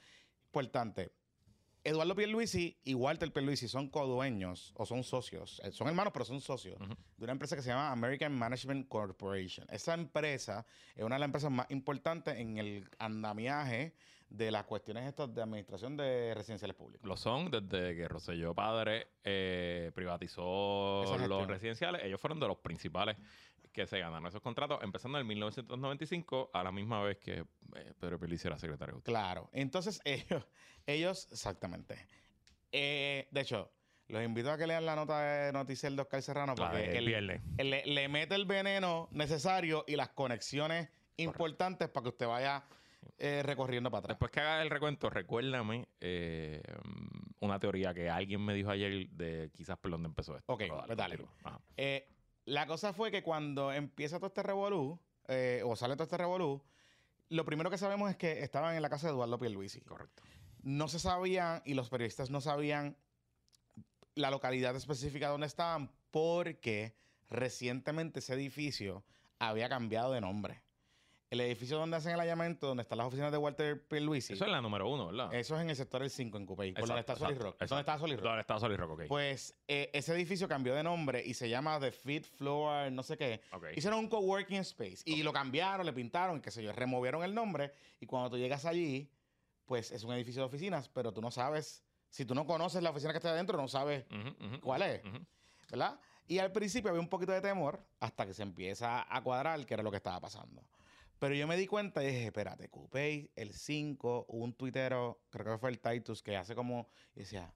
Importante. 0.45 1.11
Eduardo 1.83 2.13
Pierluisi 2.15 2.77
y 2.83 2.93
Walter 2.93 3.31
Pierluisi 3.31 3.67
son 3.67 3.89
codueños 3.89 4.73
o 4.75 4.85
son 4.85 5.03
socios. 5.03 5.61
eh, 5.63 5.71
Son 5.71 5.87
hermanos, 5.87 6.11
pero 6.13 6.25
son 6.25 6.41
socios 6.41 6.79
Ujú. 6.81 6.93
de 7.17 7.23
una 7.23 7.31
empresa 7.31 7.55
que 7.55 7.61
se 7.61 7.69
llama 7.69 7.91
American 7.91 8.37
Management 8.37 8.87
Corporation. 8.89 9.65
Esa 9.71 9.93
empresa 9.93 10.65
es 10.95 11.03
una 11.03 11.15
de 11.15 11.19
las 11.19 11.27
empresas 11.27 11.51
más 11.51 11.69
importantes 11.71 12.37
en 12.37 12.57
el 12.57 12.89
andamiaje 12.99 13.93
de 14.29 14.51
las 14.51 14.65
cuestiones 14.65 15.07
estas 15.07 15.33
de 15.33 15.41
administración 15.41 15.97
de 15.97 16.33
residenciales 16.35 16.75
públicos. 16.75 17.07
Lo 17.07 17.17
son 17.17 17.49
desde 17.49 17.95
que 17.95 18.07
Rosselló 18.07 18.53
Padre 18.53 19.07
eh, 19.23 19.91
privatizó 19.95 21.03
los 21.27 21.47
residenciales. 21.47 22.03
Ellos 22.03 22.21
fueron 22.21 22.39
de 22.39 22.47
los 22.47 22.57
principales 22.57 23.17
que 23.71 23.85
se 23.87 23.99
ganaron 23.99 24.25
esos 24.27 24.41
contratos, 24.41 24.79
empezando 24.83 25.19
en 25.19 25.27
1995, 25.27 26.49
a 26.53 26.63
la 26.63 26.71
misma 26.71 27.01
vez 27.03 27.17
que 27.17 27.45
eh, 27.75 27.93
Pedro 27.99 28.19
Pierluisi 28.19 28.47
era 28.47 28.57
secretario. 28.57 28.93
de 28.93 28.97
Justicia. 28.97 29.19
Claro. 29.19 29.49
Entonces 29.53 30.01
ellos, 30.05 30.45
ellos, 30.85 31.27
exactamente. 31.31 32.07
Eh, 32.71 33.27
de 33.31 33.41
hecho, 33.41 33.71
los 34.07 34.23
invito 34.23 34.51
a 34.51 34.57
que 34.57 34.65
lean 34.67 34.85
la 34.85 34.95
nota 34.95 35.21
de 35.21 35.53
Noticiel 35.53 35.95
de 35.95 36.01
Oscar 36.01 36.21
Serrano 36.21 36.55
porque 36.55 36.97
él- 36.97 37.05
le, 37.57 37.85
le 37.85 38.07
mete 38.09 38.35
el 38.35 38.45
veneno 38.45 39.07
necesario 39.11 39.83
y 39.87 39.95
las 39.95 40.09
conexiones 40.09 40.89
importantes 41.17 41.89
para 41.89 42.03
que 42.03 42.09
usted 42.09 42.27
vaya 42.27 42.63
eh, 43.17 43.41
recorriendo 43.43 43.91
para 43.91 43.99
atrás. 43.99 44.15
Después 44.15 44.31
que 44.31 44.39
haga 44.39 44.61
el 44.61 44.69
recuento, 44.69 45.09
recuérdame 45.09 45.87
eh, 45.99 46.61
una 47.39 47.59
teoría 47.59 47.93
que 47.93 48.09
alguien 48.09 48.43
me 48.43 48.53
dijo 48.53 48.69
ayer 48.71 49.09
de 49.09 49.51
quizás 49.55 49.77
por 49.77 49.91
dónde 49.91 50.07
empezó 50.07 50.35
esto. 50.37 50.51
Ok, 50.53 50.63
pues 50.87 50.97
dale. 50.97 51.19
Eh, 51.77 52.07
la 52.49 52.65
cosa 52.65 52.93
fue 52.93 53.11
que 53.11 53.21
cuando 53.21 53.71
empieza 53.71 54.17
todo 54.17 54.27
este 54.27 54.43
revolú, 54.43 54.99
eh, 55.27 55.61
o 55.63 55.75
sale 55.75 55.93
todo 55.95 56.03
este 56.03 56.17
revolú, 56.17 56.61
lo 57.29 57.45
primero 57.45 57.69
que 57.69 57.77
sabemos 57.77 58.09
es 58.09 58.17
que 58.17 58.43
estaban 58.43 58.75
en 58.75 58.81
la 58.81 58.89
casa 58.89 59.07
de 59.07 59.13
Eduardo 59.13 59.37
Pierluisi. 59.37 59.81
Correcto. 59.81 60.23
No 60.63 60.87
se 60.87 60.99
sabían, 60.99 61.61
y 61.63 61.75
los 61.75 61.89
periodistas 61.89 62.31
no 62.31 62.41
sabían 62.41 62.97
la 64.15 64.31
localidad 64.31 64.75
específica 64.75 65.29
donde 65.29 65.47
estaban, 65.47 65.91
porque 66.09 66.95
recientemente 67.29 68.19
ese 68.19 68.33
edificio 68.33 69.03
había 69.37 69.69
cambiado 69.69 70.11
de 70.11 70.21
nombre. 70.21 70.61
El 71.29 71.41
edificio 71.41 71.77
donde 71.77 71.95
hacen 71.97 72.13
el 72.13 72.19
allanamiento, 72.19 72.65
donde 72.67 72.81
están 72.81 72.97
las 72.97 73.05
oficinas 73.07 73.31
de 73.31 73.37
Walter 73.37 73.87
Pierluisi, 73.87 74.33
Eso 74.33 74.45
es 74.45 74.51
la 74.51 74.61
número 74.61 74.89
uno, 74.89 75.07
¿verdad? 75.07 75.31
eso 75.35 75.55
es 75.55 75.61
en 75.61 75.69
el 75.69 75.75
sector 75.75 76.01
del 76.01 76.09
5 76.09 76.37
en 76.37 76.45
Cupey, 76.47 76.71
por 76.73 76.87
donde 76.87 77.01
está 77.01 77.15
Solid 77.15 77.37
Rock. 77.37 77.53
exacto. 77.53 77.75
¿Dónde 77.75 77.81
está 77.81 77.99
Solid 77.99 78.15
Rock? 78.15 78.23
¿Dónde 78.23 78.41
está 78.41 78.59
Solid 78.59 78.77
Rock? 78.77 78.91
Ok. 78.91 79.01
Pues 79.07 79.55
eh, 79.67 79.91
ese 79.93 80.13
edificio 80.15 80.47
cambió 80.47 80.73
de 80.73 80.81
nombre 80.81 81.21
y 81.23 81.35
se 81.35 81.47
llama 81.47 81.79
The 81.79 81.91
Fit 81.91 82.25
Floor, 82.25 82.91
no 82.91 83.03
sé 83.03 83.15
qué. 83.15 83.41
Ok. 83.51 83.67
Hicieron 83.75 83.99
un 83.99 84.07
coworking 84.07 84.61
space 84.61 85.03
y 85.05 85.21
lo 85.21 85.31
cambiaron, 85.31 85.85
le 85.85 85.93
pintaron, 85.93 86.41
qué 86.41 86.49
sé 86.49 86.63
yo, 86.63 86.71
removieron 86.71 87.23
el 87.23 87.35
nombre 87.35 87.73
y 87.99 88.07
cuando 88.07 88.31
tú 88.31 88.37
llegas 88.37 88.65
allí, 88.65 89.11
pues 89.65 89.91
es 89.91 90.03
un 90.03 90.13
edificio 90.13 90.41
de 90.41 90.47
oficinas, 90.47 90.89
pero 90.89 91.11
tú 91.13 91.21
no 91.21 91.29
sabes, 91.29 91.83
si 92.09 92.25
tú 92.25 92.33
no 92.33 92.47
conoces 92.47 92.81
la 92.81 92.89
oficina 92.89 93.11
que 93.11 93.17
está 93.17 93.29
adentro, 93.29 93.55
no 93.55 93.67
sabes 93.67 94.03
cuál 94.61 94.81
es. 94.81 95.01
¿verdad? 95.69 95.99
Y 96.25 96.39
al 96.39 96.51
principio 96.51 96.89
había 96.89 97.01
un 97.01 97.07
poquito 97.09 97.31
de 97.31 97.41
temor 97.41 97.83
hasta 97.99 98.25
que 98.25 98.33
se 98.33 98.41
empieza 98.41 99.05
a 99.15 99.21
cuadrar 99.21 99.63
qué 99.67 99.75
era 99.75 99.83
lo 99.83 99.91
que 99.91 99.97
estaba 99.97 100.19
pasando. 100.19 100.63
Pero 101.19 101.35
yo 101.35 101.47
me 101.47 101.57
di 101.57 101.67
cuenta 101.67 102.03
y 102.03 102.07
dije, 102.07 102.25
espérate, 102.27 102.69
Coupey, 102.69 103.31
el 103.35 103.53
5, 103.53 104.25
hubo 104.29 104.43
un 104.43 104.53
tuitero, 104.53 105.25
creo 105.29 105.53
que 105.55 105.59
fue 105.59 105.69
el 105.69 105.79
Titus, 105.79 106.23
que 106.23 106.37
hace 106.37 106.55
como, 106.55 106.87
y 107.13 107.19
decía, 107.21 107.53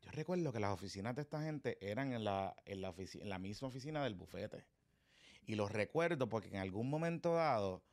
yo 0.00 0.10
recuerdo 0.12 0.52
que 0.52 0.60
las 0.60 0.72
oficinas 0.72 1.14
de 1.14 1.22
esta 1.22 1.42
gente 1.42 1.78
eran 1.80 2.12
en 2.12 2.24
la, 2.24 2.56
en 2.64 2.80
la, 2.80 2.94
en 2.96 3.28
la 3.28 3.38
misma 3.38 3.68
oficina 3.68 4.02
del 4.02 4.14
bufete. 4.14 4.66
Y 5.46 5.56
los 5.56 5.70
recuerdo 5.70 6.28
porque 6.28 6.48
en 6.48 6.56
algún 6.56 6.88
momento 6.90 7.34
dado, 7.34 7.84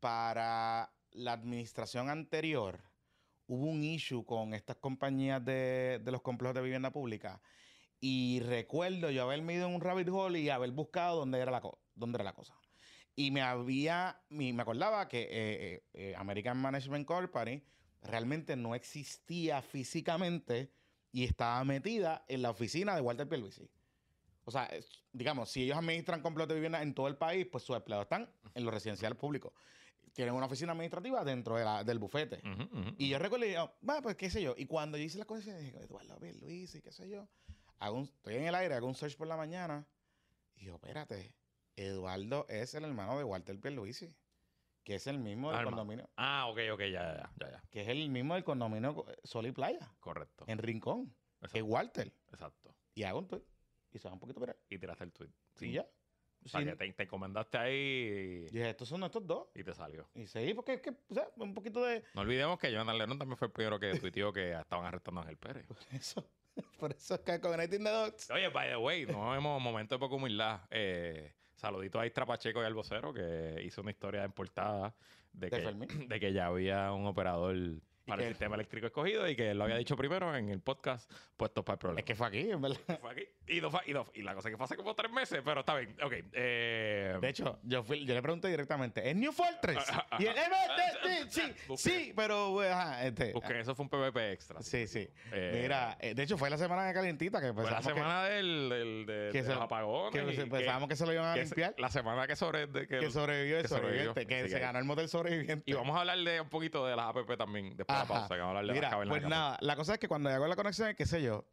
para 0.00 0.94
la 1.10 1.32
administración 1.32 2.08
anterior, 2.10 2.80
hubo 3.46 3.66
un 3.66 3.82
issue 3.84 4.24
con 4.24 4.54
estas 4.54 4.76
compañías 4.76 5.44
de, 5.44 6.00
de 6.04 6.12
los 6.12 6.22
complejos 6.22 6.54
de 6.54 6.62
vivienda 6.62 6.92
pública. 6.92 7.42
Y 8.00 8.40
recuerdo 8.40 9.10
yo 9.10 9.22
haberme 9.24 9.54
ido 9.54 9.68
en 9.68 9.74
un 9.74 9.80
rabbit 9.80 10.08
hole 10.10 10.40
y 10.40 10.50
haber 10.50 10.70
buscado 10.72 11.18
dónde 11.18 11.40
era 11.40 11.50
la, 11.50 11.60
co- 11.60 11.82
dónde 11.94 12.16
era 12.18 12.24
la 12.24 12.34
cosa. 12.34 12.57
Y 13.20 13.32
me 13.32 13.42
había, 13.42 14.20
me 14.28 14.52
me 14.52 14.62
acordaba 14.62 15.08
que 15.08 15.22
eh, 15.22 15.28
eh, 15.32 15.82
eh, 15.94 16.14
American 16.16 16.56
Management 16.56 17.04
Corporation 17.04 17.64
realmente 18.02 18.54
no 18.54 18.76
existía 18.76 19.60
físicamente 19.60 20.70
y 21.10 21.24
estaba 21.24 21.64
metida 21.64 22.24
en 22.28 22.42
la 22.42 22.50
oficina 22.50 22.94
de 22.94 23.00
Walter 23.00 23.28
Pierluisi. 23.28 23.68
O 24.44 24.52
sea, 24.52 24.66
es- 24.66 24.88
digamos, 25.12 25.50
si 25.50 25.64
ellos 25.64 25.76
administran 25.76 26.22
complejos 26.22 26.50
de 26.50 26.54
vivienda 26.54 26.80
en 26.80 26.94
todo 26.94 27.08
el 27.08 27.16
país, 27.16 27.44
pues 27.50 27.64
sus 27.64 27.74
empleados 27.74 28.04
están 28.04 28.30
en 28.54 28.64
los 28.64 28.72
residenciales 28.72 29.18
públicos. 29.18 29.52
Tienen 30.12 30.32
una 30.34 30.46
oficina 30.46 30.70
administrativa 30.70 31.24
dentro 31.24 31.56
de 31.56 31.64
la- 31.64 31.82
del 31.82 31.98
bufete. 31.98 32.40
Y 32.98 33.08
yo 33.08 33.18
recuerdo, 33.18 33.46
y 33.46 33.52
yo, 33.52 33.74
"Va, 33.88 34.00
pues 34.00 34.14
qué 34.14 34.30
sé 34.30 34.40
yo. 34.42 34.54
Y 34.56 34.66
cuando 34.66 34.96
yo 34.96 35.02
hice 35.02 35.18
las 35.18 35.26
cosas, 35.26 35.58
dije, 35.58 35.76
Eduardo 35.82 36.18
Luis 36.40 36.72
y 36.76 36.80
qué 36.82 36.92
sé 36.92 37.08
yo. 37.08 37.26
hago 37.80 37.96
un- 37.98 38.04
estoy 38.04 38.34
en 38.36 38.44
el 38.44 38.54
aire, 38.54 38.74
hago 38.74 38.86
un 38.86 38.94
search 38.94 39.16
por 39.16 39.26
la 39.26 39.36
mañana. 39.36 39.86
Y 40.56 40.66
yo, 40.66 40.74
espérate, 40.76 41.32
Eduardo 41.86 42.46
es 42.48 42.74
el 42.74 42.84
hermano 42.84 43.16
de 43.18 43.24
Walter 43.24 43.58
Pierluisi, 43.60 44.14
que 44.84 44.94
es 44.96 45.06
el 45.06 45.18
mismo 45.18 45.50
del 45.50 45.60
Ah, 45.60 45.64
condominio, 45.64 46.08
Ah, 46.16 46.46
ok, 46.48 46.58
ok, 46.72 46.80
ya, 46.80 46.88
ya, 46.90 47.30
ya, 47.40 47.50
ya. 47.50 47.62
que 47.70 47.82
es 47.82 47.88
el 47.88 48.08
mismo 48.10 48.34
del 48.34 48.44
condominio 48.44 49.04
Sol 49.24 49.46
y 49.46 49.52
Playa, 49.52 49.92
Correcto. 50.00 50.44
en 50.48 50.58
Rincón, 50.58 51.06
que 51.40 51.46
es 51.46 51.54
Exacto. 51.54 51.66
Walter. 51.66 52.12
exacto. 52.32 52.74
Y 52.94 53.02
hago 53.04 53.18
un 53.20 53.28
tweet 53.28 53.42
y 53.92 53.98
se 53.98 54.08
va 54.08 54.14
un 54.14 54.20
poquito 54.20 54.40
para 54.40 54.56
Y 54.68 54.78
tiraste 54.78 55.04
el 55.04 55.12
tweet. 55.12 55.30
Y 55.60 55.72
ya. 55.72 55.86
O 56.44 56.48
sea, 56.48 56.60
Sí. 56.60 56.66
que 56.66 56.76
te, 56.76 56.92
te 56.92 57.02
encomendaste 57.02 57.58
ahí 57.58 57.76
Y 58.48 58.50
dije, 58.50 58.70
estos 58.70 58.88
son 58.88 59.02
estos 59.04 59.26
dos. 59.26 59.48
y 59.54 59.62
te 59.64 59.74
salió. 59.74 60.08
Y 60.14 60.26
seguí 60.26 60.54
porque 60.54 60.74
es 60.74 60.80
que, 60.80 60.90
o 60.90 61.14
sea, 61.14 61.28
un 61.36 61.52
poquito 61.52 61.84
de 61.84 62.02
No 62.14 62.20
olvidemos 62.22 62.58
que 62.58 62.70
Jonathan 62.72 62.96
Lennon 62.98 63.18
también 63.18 63.36
fue 63.36 63.46
el 63.48 63.52
primero 63.52 63.78
que 63.78 63.98
tuiteó 63.98 64.32
que 64.32 64.52
estaban 64.52 64.86
arrestando 64.86 65.20
a 65.20 65.24
Ángel 65.24 65.36
Pérez. 65.36 65.66
eso. 65.92 66.24
Por 66.78 66.92
eso 66.92 67.14
es 67.14 67.20
que 67.20 67.40
Connecting 67.40 67.84
the 67.84 67.90
Dots. 67.90 68.30
Oye, 68.30 68.48
by 68.48 68.68
the 68.70 68.76
way, 68.76 69.06
no 69.06 69.30
vemos 69.30 69.60
momento 69.60 69.94
de 69.96 69.98
poca 70.00 70.14
humildad. 70.16 70.60
Eh, 70.70 71.34
saludito 71.58 71.98
a 71.98 72.06
Istra 72.06 72.24
Pacheco 72.24 72.62
y 72.62 72.64
al 72.64 72.74
vocero 72.74 73.12
que 73.12 73.60
hizo 73.64 73.80
una 73.82 73.90
historia 73.90 74.24
en 74.24 74.32
portada 74.32 74.94
de, 75.32 75.50
¿De 75.50 75.56
que, 75.56 75.62
Fermín? 75.62 76.08
de 76.08 76.20
que 76.20 76.32
ya 76.32 76.46
había 76.46 76.92
un 76.92 77.06
operador 77.06 77.56
para 78.08 78.22
el 78.22 78.28
que- 78.28 78.34
sistema 78.34 78.54
eléctrico 78.56 78.86
escogido 78.86 79.28
y 79.28 79.36
que 79.36 79.50
él 79.50 79.58
lo 79.58 79.64
había 79.64 79.76
dicho 79.76 79.96
primero 79.96 80.34
en 80.34 80.48
el 80.50 80.60
podcast 80.60 81.10
puestos 81.36 81.64
para 81.64 81.74
el 81.74 81.78
problema. 81.78 82.00
Es 82.00 82.04
que 82.06 82.14
fue 82.14 82.26
aquí, 82.26 82.50
en 82.50 82.60
verdad. 82.60 82.78
fue 83.00 83.10
aquí. 83.12 83.22
Y, 83.46 83.60
no 83.60 83.70
y, 83.86 83.92
no- 83.92 84.06
y 84.14 84.22
la 84.22 84.34
cosa 84.34 84.48
es 84.48 84.52
que 84.52 84.56
fue 84.56 84.64
hace 84.64 84.76
como 84.76 84.94
tres 84.94 85.10
meses, 85.12 85.40
pero 85.44 85.60
está 85.60 85.74
bien. 85.76 85.96
Ok. 86.02 86.12
eh, 86.32 87.16
De 87.20 87.28
hecho, 87.28 87.58
yo, 87.62 87.82
fui, 87.82 88.04
yo 88.04 88.14
le 88.14 88.22
pregunté 88.22 88.48
directamente, 88.48 89.08
¿es 89.08 89.16
New 89.16 89.32
Fortress? 89.32 89.84
Ah, 89.90 90.06
y 90.18 90.26
él, 90.26 90.36
"Eh, 90.36 90.40
eh, 90.40 91.08
eh, 91.08 91.26
sí, 91.28 91.42
sí, 91.76 92.12
pero, 92.14 92.50
pues, 92.52 92.70
ajá, 92.70 93.06
este, 93.06 93.32
busquen, 93.32 93.56
eso 93.58 93.74
fue 93.74 93.84
un 93.84 93.88
PvP 93.90 94.32
extra. 94.32 94.60
sí, 94.62 94.86
sí. 94.86 95.08
Eh, 95.32 95.60
Mira, 95.62 95.96
eh, 96.00 96.14
de 96.14 96.22
hecho, 96.22 96.36
fue 96.38 96.50
la 96.50 96.58
semana 96.58 96.84
de 96.86 96.94
calientita 96.94 97.40
que 97.40 97.52
Fue 97.52 97.70
la 97.70 97.78
que- 97.78 97.82
semana 97.84 98.24
del, 98.24 98.68
del, 98.68 99.06
de, 99.06 99.28
que 99.32 99.38
de 99.42 99.44
se- 99.48 99.54
los 99.54 99.62
apagones. 99.62 100.12
que, 100.24 100.32
y 100.32 100.36
se- 100.36 100.46
pensábamos 100.46 100.88
que 100.88 100.96
se 100.96 101.06
lo 101.06 101.12
iban 101.12 101.26
a 101.26 101.34
que 101.34 101.40
se- 101.46 101.54
limpiar. 101.54 101.74
la 101.78 101.90
semana 101.90 102.26
que, 102.26 102.36
sobre, 102.36 102.66
de, 102.66 102.86
que, 102.86 102.98
que 102.98 103.10
sobrevivió 103.10 103.56
el 103.56 103.62
que 103.62 103.68
sobrevivió. 103.68 104.04
sobreviviente, 104.08 104.26
que 104.26 104.48
se 104.48 104.54
que- 104.56 104.60
ganó 104.60 104.78
el 104.78 104.84
motel 104.84 105.08
sobreviviente. 105.08 105.62
Y 105.70 105.74
vamos 105.74 105.96
a 105.96 106.00
hablar 106.00 106.18
de 106.18 106.40
un 106.40 106.48
poquito 106.48 106.86
de 106.86 106.96
las 106.96 107.06
APP 107.06 107.36
también 107.36 107.76
después 107.76 107.96
de 107.97 107.97
la 107.98 108.04
Ajá. 108.04 108.14
pausa. 108.14 108.34
Que 108.34 108.40
vamos 108.40 108.56
a 108.56 108.58
hablar 108.58 108.66
de 108.66 108.72
Mira, 108.72 108.82
las 108.82 108.90
cavernas 108.90 109.18
pues 109.18 109.28
nada, 109.28 109.58
la 109.60 109.76
cosa 109.76 109.94
es 109.94 109.98
que 109.98 110.08
cuando 110.08 110.30
hago 110.30 110.46
la 110.46 110.56
conexión, 110.56 110.94
qué 110.94 111.06
sé 111.06 111.22
yo, 111.22 111.44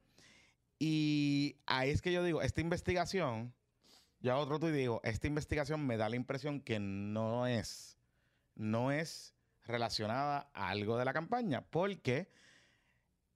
y 0.79 1.57
ahí 1.65 1.89
es 1.89 2.01
que 2.01 2.11
yo 2.11 2.23
digo, 2.23 2.41
esta 2.41 2.61
investigación, 2.61 3.53
yo 4.19 4.33
hago 4.33 4.41
otro 4.41 4.59
tú 4.59 4.67
y 4.67 4.71
digo, 4.71 5.01
esta 5.03 5.27
investigación 5.27 5.85
me 5.85 5.97
da 5.97 6.09
la 6.09 6.15
impresión 6.15 6.59
que 6.59 6.79
no 6.79 7.47
es, 7.47 7.97
no 8.55 8.91
es 8.91 9.35
relacionada 9.65 10.49
a 10.53 10.69
algo 10.69 10.97
de 10.97 11.05
la 11.05 11.13
campaña, 11.13 11.61
porque 11.61 12.29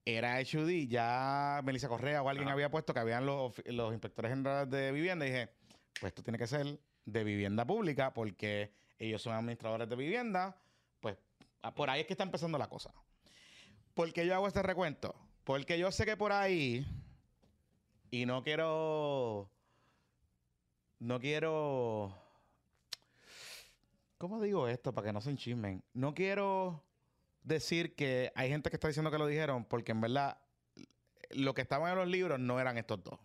era 0.05 0.39
HUD, 0.39 0.87
ya 0.87 1.61
Melissa 1.63 1.87
Correa 1.87 2.21
o 2.21 2.29
alguien 2.29 2.49
había 2.49 2.69
puesto 2.71 2.93
que 2.93 2.99
habían 2.99 3.25
los, 3.25 3.53
los 3.65 3.93
inspectores 3.93 4.31
generales 4.31 4.69
de 4.69 4.91
vivienda, 4.91 5.25
y 5.25 5.29
dije, 5.29 5.49
pues 5.99 6.11
esto 6.11 6.23
tiene 6.23 6.37
que 6.37 6.47
ser 6.47 6.79
de 7.05 7.23
vivienda 7.23 7.65
pública, 7.65 8.13
porque 8.13 8.73
ellos 8.97 9.21
son 9.21 9.33
administradores 9.33 9.87
de 9.87 9.95
vivienda, 9.95 10.57
por 11.75 11.89
ahí 11.89 12.01
es 12.01 12.07
que 12.07 12.13
está 12.13 12.23
empezando 12.23 12.57
la 12.57 12.67
cosa. 12.67 12.93
¿Por 13.93 14.11
qué 14.13 14.25
yo 14.25 14.33
hago 14.33 14.47
este 14.47 14.63
recuento? 14.63 15.15
Porque 15.43 15.77
yo 15.77 15.91
sé 15.91 16.05
que 16.05 16.15
por 16.15 16.31
ahí, 16.31 16.85
y 18.11 18.25
no 18.25 18.43
quiero, 18.43 19.49
no 20.99 21.19
quiero, 21.19 22.15
¿cómo 24.17 24.41
digo 24.41 24.67
esto 24.67 24.93
para 24.93 25.07
que 25.07 25.13
no 25.13 25.21
se 25.21 25.31
enchismen? 25.31 25.83
No 25.93 26.13
quiero 26.13 26.83
decir 27.43 27.95
que 27.95 28.31
hay 28.35 28.49
gente 28.49 28.69
que 28.69 28.75
está 28.75 28.87
diciendo 28.87 29.11
que 29.11 29.17
lo 29.17 29.27
dijeron, 29.27 29.65
porque 29.65 29.91
en 29.91 30.01
verdad 30.01 30.37
lo 31.31 31.53
que 31.53 31.61
estaban 31.61 31.91
en 31.91 31.97
los 31.97 32.07
libros 32.07 32.39
no 32.39 32.59
eran 32.59 32.77
estos 32.77 33.03
dos. 33.03 33.19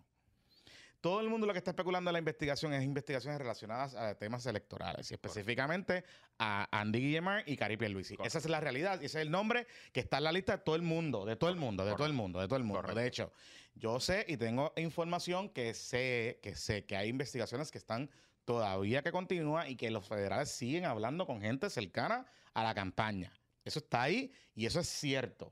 Todo 1.01 1.21
el 1.21 1.29
mundo 1.29 1.45
lo 1.45 1.53
que 1.53 1.59
está 1.59 1.71
especulando 1.71 2.09
en 2.09 2.13
la 2.13 2.19
investigación 2.19 2.73
es 2.73 2.83
investigaciones 2.83 3.37
relacionadas 3.39 3.95
a 3.95 4.15
temas 4.15 4.45
electorales 4.45 5.09
y 5.11 5.13
específicamente 5.13 6.03
a 6.39 6.67
Andy 6.71 6.99
Guillemar 6.99 7.43
y 7.45 7.55
Cari 7.55 7.77
Pierluisi. 7.77 8.15
Correcto. 8.15 8.27
Esa 8.27 8.39
es 8.39 8.49
la 8.49 8.59
realidad 8.59 8.99
y 9.01 9.05
ese 9.05 9.19
es 9.19 9.25
el 9.25 9.31
nombre 9.31 9.67
que 9.91 9.99
está 9.99 10.17
en 10.17 10.23
la 10.23 10.31
lista 10.31 10.57
de 10.57 10.63
todo 10.63 10.75
el 10.75 10.81
mundo, 10.81 11.25
de 11.25 11.35
todo 11.35 11.49
el 11.49 11.57
mundo, 11.57 11.85
de 11.85 11.93
todo 11.93 12.07
el 12.07 12.13
mundo, 12.13 12.39
de 12.39 12.47
todo 12.47 12.57
el 12.57 12.63
mundo. 12.63 12.81
Correcto. 12.81 12.99
De 12.99 13.07
hecho, 13.07 13.33
yo 13.75 13.99
sé 13.99 14.25
y 14.27 14.37
tengo 14.37 14.73
información 14.77 15.49
que 15.49 15.73
sé, 15.73 16.39
que 16.41 16.55
sé 16.55 16.85
que 16.85 16.95
hay 16.95 17.09
investigaciones 17.09 17.71
que 17.71 17.77
están 17.77 18.09
todavía 18.45 19.01
que 19.01 19.11
continúan 19.11 19.69
y 19.69 19.75
que 19.75 19.91
los 19.91 20.07
federales 20.07 20.49
siguen 20.49 20.85
hablando 20.85 21.25
con 21.25 21.41
gente 21.41 21.69
cercana 21.69 22.25
a 22.53 22.63
la 22.63 22.73
campaña. 22.73 23.33
Eso 23.65 23.79
está 23.79 24.03
ahí 24.03 24.31
y 24.53 24.65
eso 24.65 24.79
es 24.79 24.87
cierto. 24.87 25.51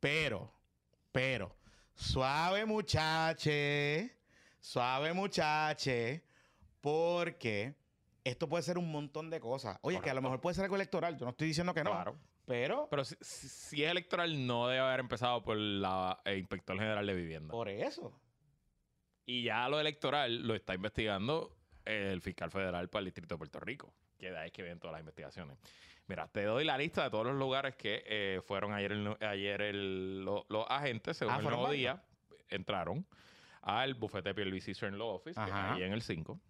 Pero, 0.00 0.50
pero, 1.12 1.54
suave 1.94 2.64
muchache, 2.64 4.16
suave 4.60 5.12
muchache, 5.12 6.22
porque 6.80 7.74
esto 8.24 8.48
puede 8.48 8.62
ser 8.62 8.78
un 8.78 8.90
montón 8.90 9.30
de 9.30 9.40
cosas. 9.40 9.78
Oye, 9.82 10.00
que 10.00 10.10
a 10.10 10.14
lo 10.14 10.22
mejor 10.22 10.40
puede 10.40 10.54
ser 10.54 10.64
algo 10.64 10.76
electoral, 10.76 11.16
yo 11.18 11.24
no 11.24 11.30
estoy 11.30 11.48
diciendo 11.48 11.74
que 11.74 11.84
no, 11.84 11.90
Claro. 11.90 12.16
pero 12.46 12.88
Pero 12.90 13.04
si, 13.04 13.82
es 13.84 13.90
electoral, 13.90 14.46
no 14.46 14.68
debe 14.68 14.80
haber 14.80 15.00
empezado 15.00 15.42
por 15.42 15.56
la 15.56 16.20
el 16.24 16.38
inspector 16.38 16.76
general 16.78 17.06
de 17.06 17.14
vivienda. 17.14 17.52
por 17.52 17.68
eso. 17.68 18.12
Y 19.26 19.44
ya 19.44 19.68
lo 19.68 19.78
electoral 19.80 20.46
lo 20.46 20.54
está 20.54 20.74
investigando 20.74 21.56
el 21.84 22.20
fiscal 22.20 22.50
federal 22.50 22.88
para 22.88 23.00
el 23.00 23.04
Distrito 23.06 23.34
de 23.34 23.38
Puerto 23.38 23.60
Rico, 23.60 23.94
que 24.18 24.30
de 24.30 24.38
ahí 24.38 24.46
es 24.46 24.52
que 24.52 24.62
vienen 24.62 24.80
todas 24.80 24.92
las 24.92 25.00
investigaciones. 25.00 25.56
Mira, 26.06 26.26
te 26.28 26.42
doy 26.44 26.64
la 26.64 26.76
lista 26.76 27.04
de 27.04 27.10
todos 27.10 27.26
los 27.26 27.36
lugares 27.36 27.76
que 27.76 28.02
eh, 28.06 28.40
fueron 28.44 28.72
ayer, 28.72 28.92
el, 28.92 29.16
ayer 29.20 29.62
el- 29.62 30.24
lo- 30.24 30.44
los 30.48 30.66
agentes, 30.68 31.16
según 31.16 31.34
Ah, 31.34 31.36
el 31.36 31.42
¿fueron 31.42 31.60
nuevo 31.60 31.72
día, 31.72 32.02
entraron 32.48 33.06
al 33.62 33.94
bufete 33.94 34.34
Pierluisi 34.34 34.74
CERN 34.74 34.98
Law 34.98 35.08
Office, 35.08 35.34
que 35.34 35.50
Ajá. 35.50 35.74
ahí 35.74 35.82
en 35.82 35.92
el 35.92 36.02
5, 36.02 36.40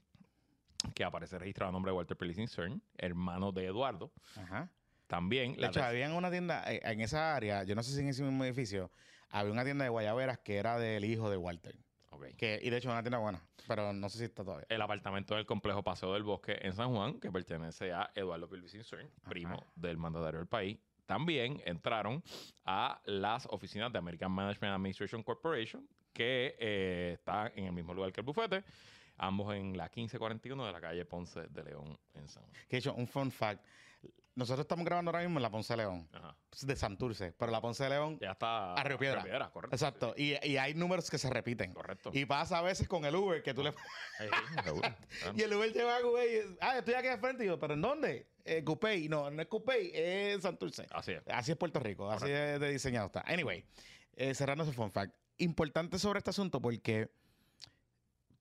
que 0.95 1.05
aparece 1.05 1.39
registrado 1.39 1.71
a 1.71 1.73
nombre 1.73 1.93
de 1.93 1.97
Walter 1.97 2.17
Pierluisi 2.17 2.47
CERN, 2.47 2.83
hermano 2.97 3.53
de 3.53 3.67
Eduardo. 3.67 4.13
Ajá. 4.37 4.71
También 5.07 5.55
De 5.57 5.67
hecho, 5.67 5.83
había 5.83 6.13
una 6.15 6.31
tienda 6.31 6.63
eh, 6.73 6.81
en 6.85 7.01
esa 7.01 7.35
área, 7.35 7.65
yo 7.65 7.75
no 7.75 7.83
sé 7.83 7.93
si 7.93 8.01
en 8.01 8.09
ese 8.09 8.23
mismo 8.23 8.45
edificio, 8.45 8.93
había 9.31 9.53
una 9.53 9.65
tienda 9.65 9.85
de 9.85 9.91
guayaberas 9.91 10.39
que 10.39 10.57
era 10.57 10.79
del 10.79 11.05
hijo 11.05 11.29
de 11.29 11.37
Walter. 11.37 11.77
Ok. 12.11 12.27
Que, 12.37 12.61
y 12.63 12.71
de 12.71 12.77
hecho, 12.77 12.91
una 12.91 13.03
tienda 13.03 13.19
buena, 13.19 13.43
pero 13.67 13.93
no 13.93 14.09
sé 14.09 14.19
si 14.19 14.25
está 14.25 14.45
todavía. 14.45 14.67
el 14.69 14.81
apartamento 14.81 15.35
del 15.35 15.47
complejo 15.47 15.83
Paseo 15.83 16.13
del 16.15 16.23
Bosque 16.23 16.59
en 16.63 16.73
San 16.75 16.91
Juan, 16.95 17.19
que 17.19 17.31
pertenece 17.31 17.93
a 17.93 18.11
Eduardo 18.15 18.49
Pierluisi 18.49 18.83
CERN, 18.85 19.11
primo 19.29 19.67
del 19.75 19.97
mandatario 19.97 20.39
del 20.39 20.49
país. 20.49 20.79
También 21.07 21.61
entraron 21.65 22.23
a 22.65 23.01
las 23.05 23.47
oficinas 23.47 23.93
de 23.93 23.99
American 23.99 24.31
Management 24.31 24.75
Administration 24.75 25.25
Corporation, 25.25 25.89
que 26.13 26.57
eh, 26.59 27.11
está 27.15 27.53
en 27.55 27.67
el 27.67 27.73
mismo 27.73 27.95
lugar 27.95 28.13
que 28.13 28.21
el 28.21 28.27
bufete, 28.27 28.63
ambos 29.17 29.55
en 29.55 29.77
la 29.77 29.85
1541 29.85 30.67
de 30.67 30.73
la 30.73 30.81
calle 30.81 31.05
Ponce 31.05 31.43
de 31.49 31.65
León 31.65 31.99
en 32.15 32.29
San 32.29 32.43
Juan. 32.43 32.55
Que 32.69 32.77
hecho, 32.79 32.95
un 32.95 33.07
fun 33.07 33.31
fact. 33.31 33.63
Nosotros 34.37 34.65
estamos 34.65 34.87
grabando 34.87 35.11
ahora 35.11 35.23
mismo 35.23 35.39
en 35.39 35.43
la 35.43 35.51
Ponce 35.51 35.73
de 35.75 35.79
León, 35.79 36.09
Ajá. 36.13 36.35
de 36.63 36.77
Santurce, 36.77 37.33
pero 37.33 37.51
la 37.51 37.61
Ponce 37.61 37.83
de 37.85 37.91
León, 37.91 38.17
Ya 38.21 38.31
está. 38.31 38.73
A 38.75 38.83
Río 38.85 38.97
Piedra. 38.97 39.51
correcto. 39.51 39.75
exacto. 39.75 40.15
Y, 40.17 40.35
y 40.49 40.57
hay 40.57 40.73
números 40.73 41.11
que 41.11 41.19
se 41.19 41.29
repiten. 41.29 41.73
Correcto. 41.75 42.11
Y 42.15 42.25
pasa 42.25 42.59
a 42.59 42.63
veces 42.63 42.89
con 42.89 43.05
el 43.05 43.15
Uber 43.15 43.43
que 43.43 43.53
tú 43.53 43.63
le. 43.63 43.73
Sí, 43.73 43.77
sí, 44.25 44.63
seguro. 44.65 44.89
Claro. 45.21 45.35
Y 45.37 45.43
el 45.43 45.53
Uber 45.53 45.73
lleva 45.73 45.97
a 45.97 46.01
Cupey. 46.01 46.37
y, 46.37 46.57
Ah, 46.61 46.79
estoy 46.79 46.95
aquí 46.95 47.09
al 47.09 47.19
frente. 47.19 47.45
Y 47.45 47.49
yo, 47.49 47.59
¿pero 47.59 47.75
en 47.75 47.83
dónde? 47.83 48.29
Eh, 48.45 48.65
Cupey. 48.65 49.09
No, 49.09 49.31
no 49.31 49.43
es 49.43 49.49
Cupey, 49.49 49.91
es 49.93 50.41
Santurce. 50.43 50.87
Así 50.93 51.13
es. 51.13 51.23
Así 51.27 51.51
es 51.51 51.59
Puerto 51.59 51.81
Rico, 51.81 52.09
así 52.11 52.29
de, 52.29 52.59
de 52.59 52.71
diseñado 52.71 53.07
está. 53.09 53.21
Anyway, 53.27 53.65
eh, 54.15 54.33
cerrando 54.35 54.65
ese 54.65 54.73
fun 54.73 54.91
fact. 54.93 55.13
Importante 55.41 55.99
sobre 55.99 56.19
este 56.19 56.31
asunto 56.31 56.61
porque 56.61 57.11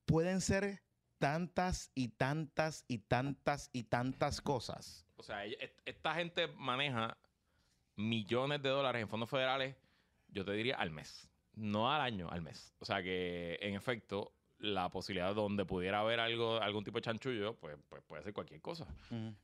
pueden 0.05 0.41
ser 0.41 0.83
tantas 1.17 1.91
y 1.95 2.09
tantas 2.09 2.83
y 2.87 2.99
tantas 2.99 3.69
y 3.71 3.83
tantas 3.83 4.41
cosas. 4.41 5.05
O 5.15 5.23
sea, 5.23 5.45
esta 5.85 6.13
gente 6.13 6.47
maneja 6.47 7.17
millones 7.95 8.61
de 8.61 8.69
dólares 8.69 9.01
en 9.01 9.07
fondos 9.07 9.29
federales, 9.29 9.75
yo 10.27 10.43
te 10.43 10.51
diría 10.51 10.75
al 10.75 10.91
mes. 10.91 11.29
No 11.53 11.91
al 11.91 12.01
año, 12.01 12.29
al 12.29 12.41
mes. 12.41 12.73
O 12.79 12.85
sea 12.85 13.01
que, 13.01 13.57
en 13.61 13.75
efecto, 13.75 14.33
la 14.59 14.89
posibilidad 14.89 15.33
donde 15.33 15.63
pudiera 15.65 16.01
haber 16.01 16.19
algo, 16.19 16.61
algún 16.61 16.83
tipo 16.83 16.97
de 16.97 17.01
chanchullo, 17.03 17.55
pues, 17.55 17.77
pues 17.87 18.01
puede 18.03 18.23
ser 18.23 18.33
cualquier 18.33 18.61
cosa. 18.61 18.85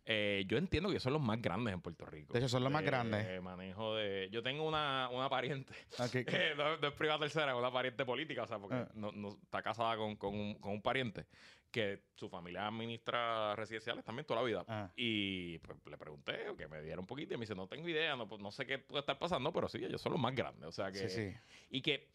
Eh, 0.05 0.43
yo 0.48 0.57
entiendo 0.57 0.89
que 0.89 1.00
son 1.00 1.13
los 1.13 1.22
más 1.22 1.41
grandes 1.41 1.74
en 1.74 1.81
Puerto 1.81 2.05
Rico. 2.05 2.34
De 2.34 2.39
hecho, 2.39 2.50
son 2.50 2.63
los 2.63 2.72
más 2.72 2.81
De 2.81 2.88
grandes. 2.88 3.41
manejo 3.41 3.95
de... 3.95 4.29
Yo 4.31 4.43
tengo 4.43 4.67
una, 4.67 5.10
una 5.12 5.29
pariente, 5.29 5.74
Ok, 6.00 6.15
eh, 6.15 6.53
no, 6.57 6.77
no 6.77 6.88
es 6.88 6.93
privada 6.93 7.19
tercera, 7.19 7.55
una 7.55 7.72
pariente 7.72 8.03
política, 8.05 8.43
o 8.43 8.48
sea, 8.48 8.60
porque 8.60 8.75
Ah. 8.75 8.89
no, 8.95 9.12
no- 9.13 9.29
está 9.41 9.62
casada 9.62 9.95
con, 9.95 10.15
con 10.17 10.36
un, 10.36 10.55
con 10.55 10.72
un 10.74 10.81
pariente 10.81 11.25
que 11.72 12.03
su 12.15 12.29
familia 12.29 12.67
administra 12.67 13.53
residenciales 13.55 14.03
también 14.05 14.25
toda 14.25 14.41
la 14.41 14.45
vida. 14.48 14.65
Ah. 14.67 14.89
Y 14.95 15.57
pues 15.60 15.77
le 15.89 15.98
pregunté, 15.98 16.39
que 16.57 16.67
me 16.67 16.81
diera 16.81 17.00
un 17.00 17.05
poquito, 17.07 17.34
y 17.34 17.38
me 17.38 17.41
dice, 17.41 17.55
no 17.55 17.67
tengo 17.67 17.88
idea, 17.89 18.15
no, 18.15 18.27
pues, 18.27 18.41
no 18.41 18.51
sé 18.51 18.65
qué 18.65 18.79
puede 18.79 19.01
estar 19.01 19.17
pasando, 19.19 19.51
pero 19.53 19.67
sí, 19.67 19.77
ellos 19.84 20.01
son 20.01 20.13
los 20.13 20.22
más 20.22 20.34
grandes. 20.36 20.67
O 20.67 20.72
sea 20.72 20.91
que... 20.91 21.10
Sí, 21.10 21.31
sí. 21.31 21.38
Y 21.69 21.81
que 21.81 22.07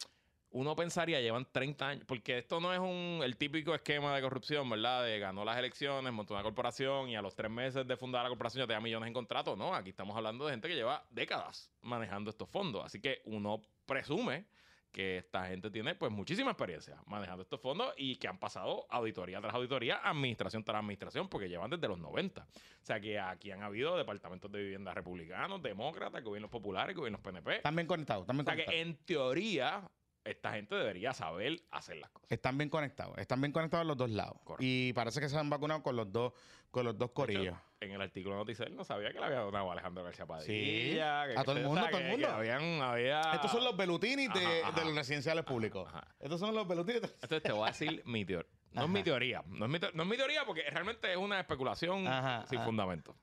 uno 0.52 0.74
pensaría, 0.74 1.20
llevan 1.20 1.46
30 1.50 1.88
años, 1.88 2.04
porque 2.06 2.38
esto 2.38 2.60
no 2.60 2.72
es 2.72 2.80
un, 2.80 3.20
el 3.22 3.36
típico 3.36 3.74
esquema 3.74 4.14
de 4.14 4.22
corrupción, 4.22 4.68
¿verdad? 4.68 5.04
De 5.04 5.18
ganó 5.18 5.44
las 5.44 5.56
elecciones, 5.58 6.12
montó 6.12 6.34
una 6.34 6.42
corporación 6.42 7.08
y 7.08 7.16
a 7.16 7.22
los 7.22 7.34
tres 7.36 7.50
meses 7.50 7.86
de 7.86 7.96
fundar 7.96 8.22
la 8.24 8.28
corporación 8.28 8.62
ya 8.62 8.66
te 8.66 8.72
da 8.72 8.80
millones 8.80 9.06
en 9.06 9.14
contratos. 9.14 9.56
No, 9.56 9.74
aquí 9.74 9.90
estamos 9.90 10.16
hablando 10.16 10.46
de 10.46 10.52
gente 10.52 10.68
que 10.68 10.74
lleva 10.74 11.04
décadas 11.10 11.70
manejando 11.82 12.30
estos 12.30 12.48
fondos. 12.48 12.84
Así 12.84 13.00
que 13.00 13.22
uno 13.26 13.62
presume 13.86 14.46
que 14.90 15.18
esta 15.18 15.46
gente 15.46 15.70
tiene 15.70 15.94
pues 15.94 16.10
muchísima 16.10 16.50
experiencia 16.50 17.00
manejando 17.06 17.42
estos 17.42 17.60
fondos 17.60 17.94
y 17.96 18.16
que 18.16 18.26
han 18.26 18.38
pasado 18.38 18.86
auditoría 18.90 19.40
tras 19.40 19.54
auditoría, 19.54 20.00
administración 20.02 20.64
tras 20.64 20.78
administración, 20.80 21.28
porque 21.28 21.48
llevan 21.48 21.70
desde 21.70 21.86
los 21.86 21.98
90. 21.98 22.42
O 22.42 22.46
sea 22.82 23.00
que 23.00 23.20
aquí 23.20 23.52
han 23.52 23.62
habido 23.62 23.96
departamentos 23.96 24.50
de 24.50 24.60
vivienda 24.60 24.92
republicanos, 24.92 25.62
demócratas, 25.62 26.24
gobiernos 26.24 26.50
populares, 26.50 26.96
gobiernos 26.96 27.20
PNP. 27.20 27.60
Bien 27.72 27.86
conectados, 27.86 28.22
están 28.22 28.36
bien 28.36 28.48
O 28.48 28.50
sea 28.50 28.56
que 28.56 28.64
conectados. 28.64 28.74
en 28.74 28.96
teoría 29.04 29.90
esta 30.24 30.52
gente 30.52 30.74
debería 30.74 31.12
saber 31.14 31.62
hacer 31.70 31.96
las 31.96 32.10
cosas. 32.10 32.30
Están 32.30 32.58
bien 32.58 32.68
conectados, 32.70 33.16
están 33.18 33.40
bien 33.40 33.52
conectados 33.52 33.86
los 33.86 33.96
dos 33.96 34.10
lados. 34.10 34.36
Correcto. 34.44 34.62
Y 34.64 34.92
parece 34.92 35.20
que 35.20 35.28
se 35.28 35.38
han 35.38 35.48
vacunado 35.50 35.82
con 35.82 35.96
los 35.96 36.12
dos, 36.12 36.32
con 36.70 36.84
los 36.84 36.96
dos 36.98 37.10
corillos. 37.12 37.46
hecho, 37.56 37.60
en 37.80 37.92
el 37.92 38.02
artículo 38.02 38.34
de 38.34 38.40
Noticel 38.40 38.76
no 38.76 38.84
sabía 38.84 39.12
que 39.12 39.18
le 39.18 39.24
había 39.24 39.38
donado 39.40 39.70
a 39.70 39.72
Alejandro 39.72 40.04
García 40.04 40.26
Padilla. 40.26 40.46
Sí, 40.46 40.90
que- 40.94 41.02
a 41.02 41.24
que- 41.28 41.44
todo 41.44 41.56
el 41.56 41.64
mundo, 41.64 41.80
sea, 41.80 41.90
todo 41.90 42.00
el 42.00 42.08
mundo. 42.10 42.26
que 42.26 42.32
habían, 42.32 42.62
había... 42.82 43.20
Estos 43.34 43.50
son 43.50 43.64
los 43.64 43.76
belutinis 43.76 44.28
de, 44.34 44.44
Ajá, 44.44 44.68
ajá. 44.68 44.78
de 44.80 44.84
los 44.86 44.94
residenciales 44.94 45.44
públicos. 45.44 45.88
ajá. 45.88 46.06
Estos 46.20 46.38
son 46.38 46.54
los 46.54 46.68
belutinis. 46.68 47.00
de- 47.02 47.08
Entonces 47.08 47.42
te 47.42 47.52
voy 47.52 47.64
a 47.64 47.66
decir 47.72 48.02
mi 48.06 48.24
teoría. 48.24 48.50
No 48.72 48.82
es 48.84 48.88
mi 48.90 49.02
teoría. 49.02 49.42
No 49.48 49.64
es 49.64 49.70
mi, 49.70 49.78
no 49.94 50.02
es 50.04 50.08
mi 50.08 50.16
teoría 50.16 50.44
porque 50.44 50.62
realmente 50.70 51.10
es 51.10 51.16
una 51.16 51.40
especulación 51.40 52.04
sin 52.48 52.60
fundamento. 52.60 53.16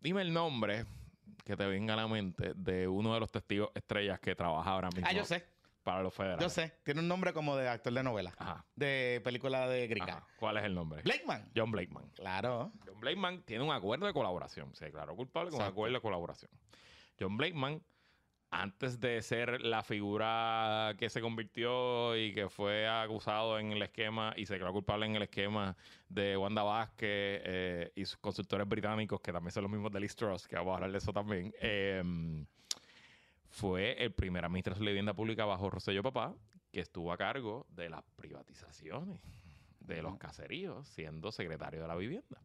Dime 0.00 0.22
el 0.22 0.32
nombre 0.32 0.84
que 1.48 1.56
te 1.56 1.66
venga 1.66 1.94
a 1.94 1.96
la 1.96 2.06
mente 2.06 2.52
de 2.54 2.86
uno 2.86 3.14
de 3.14 3.20
los 3.20 3.32
testigos 3.32 3.70
estrellas 3.74 4.20
que 4.20 4.34
trabaja 4.34 4.70
ahora 4.70 4.90
mismo 4.90 5.06
Ah, 5.08 5.12
yo 5.14 5.24
sé, 5.24 5.44
para 5.82 6.02
los 6.02 6.12
federales. 6.12 6.42
yo 6.44 6.50
sé. 6.50 6.74
Tiene 6.84 7.00
un 7.00 7.08
nombre 7.08 7.32
como 7.32 7.56
de 7.56 7.66
actor 7.70 7.90
de 7.90 8.02
novela, 8.02 8.34
Ajá. 8.36 8.66
de 8.76 9.22
película 9.24 9.66
de 9.66 9.86
gringa. 9.88 10.18
ajá. 10.18 10.26
¿Cuál 10.38 10.58
es 10.58 10.64
el 10.64 10.74
nombre? 10.74 11.00
Blakeman. 11.02 11.50
John 11.56 11.70
Blakeman. 11.70 12.10
Claro. 12.10 12.70
John 12.86 13.00
Blakeman 13.00 13.42
tiene 13.44 13.64
un 13.64 13.72
acuerdo 13.72 14.06
de 14.06 14.12
colaboración. 14.12 14.74
Se 14.74 14.84
declaró 14.84 15.16
culpable 15.16 15.50
con 15.50 15.62
un 15.62 15.66
acuerdo 15.66 15.94
de 15.94 16.00
colaboración. 16.02 16.50
John 17.18 17.38
Blakeman, 17.38 17.82
antes 18.50 18.98
de 19.00 19.20
ser 19.22 19.60
la 19.60 19.82
figura 19.82 20.94
que 20.98 21.10
se 21.10 21.20
convirtió 21.20 22.16
y 22.16 22.32
que 22.32 22.48
fue 22.48 22.88
acusado 22.88 23.58
en 23.58 23.72
el 23.72 23.82
esquema 23.82 24.32
y 24.36 24.46
se 24.46 24.54
declaró 24.54 24.72
culpable 24.72 25.06
en 25.06 25.16
el 25.16 25.22
esquema 25.22 25.76
de 26.08 26.36
Wanda 26.36 26.62
Vázquez 26.62 27.42
eh, 27.44 27.92
y 27.94 28.04
sus 28.04 28.16
consultores 28.18 28.66
británicos, 28.66 29.20
que 29.20 29.32
también 29.32 29.52
son 29.52 29.64
los 29.64 29.72
mismos 29.72 29.92
de 29.92 30.00
Liz 30.00 30.16
Truss, 30.16 30.46
que 30.46 30.56
vamos 30.56 30.72
a 30.72 30.74
hablar 30.76 30.92
de 30.92 30.98
eso 30.98 31.12
también, 31.12 31.54
eh, 31.60 32.02
fue 33.50 34.02
el 34.02 34.12
primer 34.12 34.44
administrador 34.44 34.80
de 34.80 34.90
vivienda 34.90 35.14
pública 35.14 35.44
bajo 35.44 35.70
Rosselló 35.70 36.02
Papá, 36.02 36.34
que 36.72 36.80
estuvo 36.80 37.12
a 37.12 37.16
cargo 37.16 37.66
de 37.70 37.88
las 37.88 38.02
privatizaciones 38.16 39.20
de 39.80 40.02
los 40.02 40.16
caseríos, 40.18 40.86
siendo 40.88 41.32
secretario 41.32 41.80
de 41.80 41.88
la 41.88 41.96
vivienda. 41.96 42.40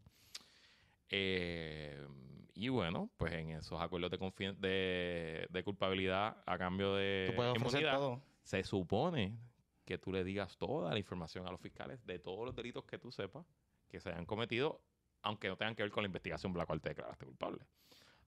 Eh, 1.15 1.95
y 2.55 2.69
bueno, 2.69 3.11
pues 3.17 3.33
en 3.33 3.51
esos 3.51 3.79
acuerdos 3.79 4.09
de, 4.09 4.53
de, 4.57 5.47
de 5.47 5.63
culpabilidad 5.63 6.37
a 6.47 6.57
cambio 6.57 6.95
de 6.95 7.27
Tú 7.29 7.35
puedes 7.35 7.51
ofrecer 7.51 7.81
inmunidad, 7.81 7.99
todo. 7.99 8.21
se 8.41 8.63
supone 8.63 9.37
que 9.85 9.99
tú 9.99 10.11
le 10.11 10.23
digas 10.23 10.57
toda 10.57 10.91
la 10.91 10.97
información 10.97 11.45
a 11.45 11.51
los 11.51 11.61
fiscales 11.61 12.03
de 12.07 12.17
todos 12.17 12.45
los 12.45 12.55
delitos 12.55 12.83
que 12.85 12.97
tú 12.97 13.11
sepas 13.11 13.45
que 13.89 13.99
se 13.99 14.09
hayan 14.09 14.25
cometido, 14.25 14.81
aunque 15.21 15.49
no 15.49 15.55
tengan 15.55 15.75
que 15.75 15.83
ver 15.83 15.91
con 15.91 16.01
la 16.01 16.07
investigación 16.07 16.51
por 16.51 16.59
la 16.61 16.65
cual 16.65 16.81
te 16.81 16.89
declaraste 16.89 17.25
culpable. 17.27 17.63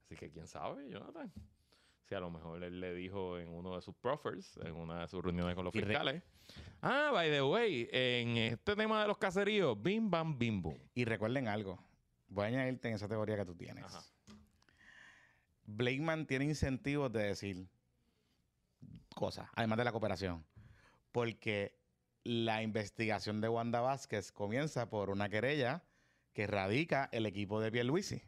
Así 0.05 0.15
que 0.15 0.31
quién 0.31 0.47
sabe, 0.47 0.89
Jonathan. 0.89 1.33
Si 2.05 2.15
a 2.15 2.21
lo 2.21 2.31
mejor 2.31 2.63
él 2.63 2.79
le 2.79 2.95
dijo 2.95 3.37
en 3.37 3.49
uno 3.49 3.75
de 3.75 3.83
sus 3.83 3.97
proffers, 3.97 4.59
en 4.59 4.77
una 4.77 5.01
de 5.01 5.09
sus 5.09 5.25
reuniones 5.25 5.57
con 5.57 5.65
los 5.65 5.73
fiscales, 5.73 6.23
ah, 6.83 7.11
by 7.13 7.31
the 7.31 7.43
way, 7.43 7.89
en 7.91 8.37
este 8.37 8.77
tema 8.77 9.03
de 9.03 9.09
los 9.09 9.19
caseríos, 9.19 9.77
bim, 9.83 10.09
bam, 10.09 10.39
bim, 10.39 10.63
boom. 10.63 10.79
Y 10.95 11.05
recuerden 11.05 11.49
algo. 11.49 11.81
Voy 12.29 12.45
a 12.45 12.49
añadirte 12.49 12.89
en 12.89 12.95
esa 12.95 13.09
teoría 13.09 13.37
que 13.37 13.45
tú 13.45 13.55
tienes. 13.55 13.85
Ajá. 13.85 14.03
Blakeman 15.67 16.27
tiene 16.27 16.45
incentivos 16.45 17.13
de 17.13 17.25
decir 17.25 17.69
cosas, 19.15 19.49
además 19.55 19.79
de 19.79 19.85
la 19.85 19.93
cooperación. 19.93 20.45
Porque 21.13 21.77
la 22.23 22.63
investigación 22.63 23.41
de 23.41 23.49
Wanda 23.49 23.81
Vázquez 23.81 24.33
comienza 24.33 24.89
por 24.89 25.11
una 25.11 25.29
querella 25.29 25.83
que 26.33 26.47
radica 26.47 27.09
el 27.13 27.27
equipo 27.27 27.61
de 27.61 27.73
Pierluisi. 27.73 28.23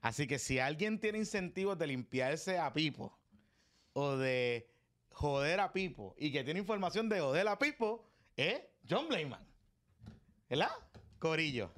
Así 0.00 0.26
que 0.26 0.38
si 0.38 0.58
alguien 0.60 1.00
tiene 1.00 1.18
incentivos 1.18 1.78
de 1.78 1.88
limpiarse 1.88 2.58
a 2.58 2.72
Pipo 2.72 3.18
o 3.94 4.16
de 4.16 4.70
joder 5.10 5.58
a 5.60 5.72
Pipo 5.72 6.14
y 6.18 6.30
que 6.30 6.44
tiene 6.44 6.60
información 6.60 7.08
de 7.08 7.20
joder 7.20 7.48
a 7.48 7.58
Pipo, 7.58 8.08
es 8.36 8.60
John 8.88 9.08
Blakeman. 9.08 9.44
¿Verdad? 10.48 10.70
Corillo. 11.18 11.72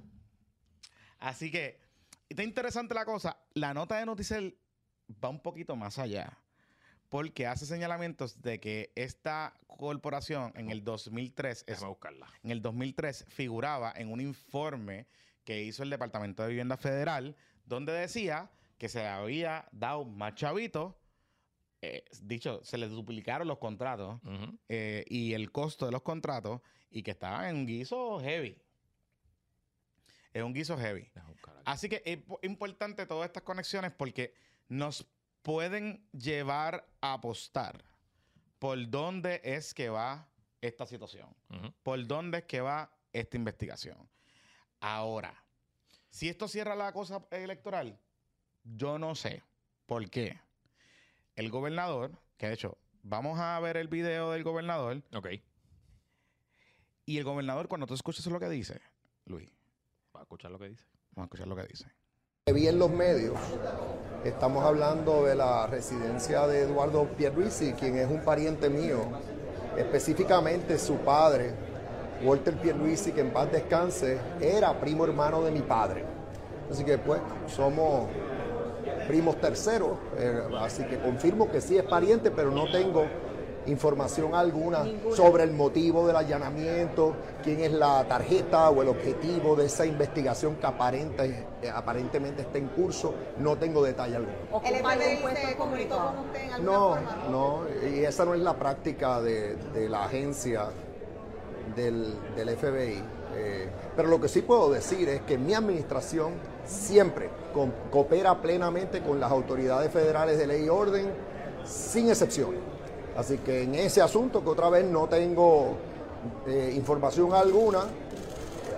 Así 1.20 1.50
que 1.50 1.78
está 2.28 2.42
interesante 2.42 2.94
la 2.94 3.04
cosa. 3.04 3.36
La 3.54 3.72
nota 3.74 3.98
de 3.98 4.06
Noticel 4.06 4.56
va 5.22 5.28
un 5.28 5.40
poquito 5.40 5.76
más 5.76 5.98
allá. 5.98 6.36
Porque 7.08 7.46
hace 7.46 7.66
señalamientos 7.66 8.40
de 8.40 8.60
que 8.60 8.92
esta 8.94 9.52
corporación 9.66 10.52
en 10.54 10.70
el 10.70 10.84
2003, 10.84 11.64
es- 11.66 11.82
buscarla. 11.84 12.28
en 12.44 12.50
el 12.52 12.62
2003 12.62 13.24
figuraba 13.28 13.92
en 13.96 14.12
un 14.12 14.20
informe 14.20 15.06
que 15.44 15.62
hizo 15.64 15.82
el 15.82 15.90
Departamento 15.90 16.42
de 16.42 16.50
Vivienda 16.50 16.76
Federal, 16.76 17.34
donde 17.64 17.92
decía 17.92 18.50
que 18.78 18.88
se 18.88 19.00
le 19.00 19.08
había 19.08 19.68
dado 19.72 20.04
más 20.04 20.34
chavitos, 20.36 20.94
eh, 21.82 22.04
dicho, 22.22 22.60
se 22.62 22.78
le 22.78 22.88
duplicaron 22.88 23.48
los 23.48 23.58
contratos 23.58 24.20
eh, 24.68 25.04
y 25.08 25.32
el 25.34 25.50
costo 25.50 25.86
de 25.86 25.92
los 25.92 26.02
contratos 26.02 26.60
y 26.90 27.02
que 27.02 27.10
estaban 27.12 27.46
en 27.46 27.56
un 27.56 27.66
guiso 27.66 28.20
heavy. 28.20 28.56
Es 30.32 30.42
un 30.42 30.52
guiso 30.52 30.76
heavy. 30.78 31.10
Así 31.64 31.88
que 31.88 32.02
es 32.04 32.18
po- 32.18 32.38
importante 32.42 33.04
todas 33.06 33.26
estas 33.26 33.42
conexiones 33.42 33.92
porque 33.92 34.34
nos 34.68 35.06
pueden 35.42 36.06
llevar 36.12 36.86
a 37.00 37.14
apostar 37.14 37.82
por 38.58 38.88
dónde 38.88 39.40
es 39.44 39.72
que 39.74 39.88
va 39.88 40.28
esta 40.60 40.86
situación, 40.86 41.34
por 41.82 42.06
dónde 42.06 42.38
es 42.38 42.44
que 42.44 42.60
va 42.60 42.92
esta 43.12 43.36
investigación. 43.36 44.08
Ahora, 44.80 45.34
si 46.10 46.28
esto 46.28 46.46
cierra 46.48 46.74
la 46.76 46.92
cosa 46.92 47.24
electoral, 47.30 47.98
yo 48.64 48.98
no 48.98 49.14
sé 49.14 49.42
por 49.86 50.08
qué. 50.10 50.38
El 51.36 51.50
gobernador, 51.50 52.12
que 52.36 52.48
de 52.48 52.54
hecho, 52.54 52.76
vamos 53.02 53.38
a 53.40 53.58
ver 53.60 53.76
el 53.78 53.88
video 53.88 54.30
del 54.32 54.44
gobernador 54.44 55.02
Ok. 55.14 55.28
y 57.06 57.18
el 57.18 57.24
gobernador 57.24 57.68
cuando 57.68 57.86
tú 57.86 57.94
escuchas 57.94 58.26
lo 58.26 58.38
que 58.38 58.48
dice, 58.48 58.80
Luis, 59.24 59.50
A 60.20 60.24
escuchar 60.24 60.50
lo 60.50 60.58
que 60.58 60.68
dice. 60.68 60.84
vamos 61.16 61.24
a 61.24 61.28
escuchar 61.28 61.48
lo 61.48 61.56
que 61.56 61.66
dice. 61.66 61.86
vi 62.52 62.68
en 62.68 62.78
los 62.78 62.90
medios, 62.90 63.38
estamos 64.22 64.62
hablando 64.62 65.24
de 65.24 65.34
la 65.34 65.66
residencia 65.66 66.46
de 66.46 66.64
Eduardo 66.64 67.08
Pierluisi, 67.16 67.72
quien 67.72 67.96
es 67.96 68.06
un 68.06 68.22
pariente 68.22 68.68
mío, 68.68 68.98
específicamente 69.78 70.78
su 70.78 70.98
padre, 70.98 71.54
Walter 72.22 72.54
Pierluisi, 72.60 73.12
que 73.12 73.22
en 73.22 73.32
paz 73.32 73.50
descanse, 73.50 74.18
era 74.42 74.78
primo 74.78 75.06
hermano 75.06 75.40
de 75.42 75.52
mi 75.52 75.62
padre. 75.62 76.04
Así 76.70 76.84
que 76.84 76.98
pues 76.98 77.22
somos 77.46 78.06
primos 79.08 79.40
terceros, 79.40 79.96
eh, 80.18 80.42
así 80.58 80.84
que 80.84 80.98
confirmo 80.98 81.50
que 81.50 81.62
sí 81.62 81.78
es 81.78 81.84
pariente, 81.84 82.30
pero 82.30 82.50
no 82.50 82.70
tengo 82.70 83.06
información 83.66 84.34
alguna 84.34 84.84
sobre 85.14 85.44
el 85.44 85.52
motivo 85.52 86.06
del 86.06 86.16
allanamiento, 86.16 87.14
quién 87.42 87.60
es 87.60 87.72
la 87.72 88.04
tarjeta 88.08 88.70
o 88.70 88.82
el 88.82 88.88
objetivo 88.88 89.54
de 89.56 89.66
esa 89.66 89.84
investigación 89.86 90.56
que 90.56 90.66
aparente- 90.66 91.46
eh, 91.62 91.70
aparentemente 91.72 92.42
está 92.42 92.58
en 92.58 92.68
curso, 92.68 93.14
no 93.38 93.56
tengo 93.56 93.82
detalle 93.84 94.16
alguno. 94.16 94.34
¿El 94.64 94.74
FBI 94.76 95.36
se 95.48 95.56
comunicó 95.56 95.96
con 95.96 96.18
usted 96.26 96.42
en 96.44 96.52
alguna 96.54 96.72
No, 96.72 96.88
forma? 96.90 97.16
no, 97.30 97.60
y 97.88 98.04
esa 98.04 98.24
no 98.24 98.34
es 98.34 98.40
la 98.40 98.54
práctica 98.54 99.20
de, 99.20 99.56
de 99.56 99.88
la 99.88 100.04
agencia 100.04 100.66
del, 101.76 102.14
del 102.36 102.56
FBI. 102.56 103.02
eh, 103.36 103.68
pero 103.94 104.08
lo 104.08 104.20
que 104.20 104.28
sí 104.28 104.42
puedo 104.42 104.70
decir 104.70 105.08
es 105.08 105.20
que 105.22 105.38
mi 105.38 105.54
administración 105.54 106.32
siempre 106.66 107.28
co- 107.54 107.68
coopera 107.90 108.40
plenamente 108.40 109.02
con 109.02 109.20
las 109.20 109.30
autoridades 109.30 109.92
federales 109.92 110.36
de 110.38 110.46
ley 110.46 110.64
y 110.64 110.68
orden, 110.68 111.10
sin 111.64 112.08
excepciones. 112.08 112.58
Así 113.16 113.38
que 113.38 113.62
en 113.64 113.74
ese 113.74 114.00
asunto, 114.02 114.42
que 114.42 114.50
otra 114.50 114.70
vez 114.70 114.84
no 114.84 115.06
tengo 115.08 115.76
eh, 116.46 116.72
información 116.74 117.32
alguna, 117.34 117.80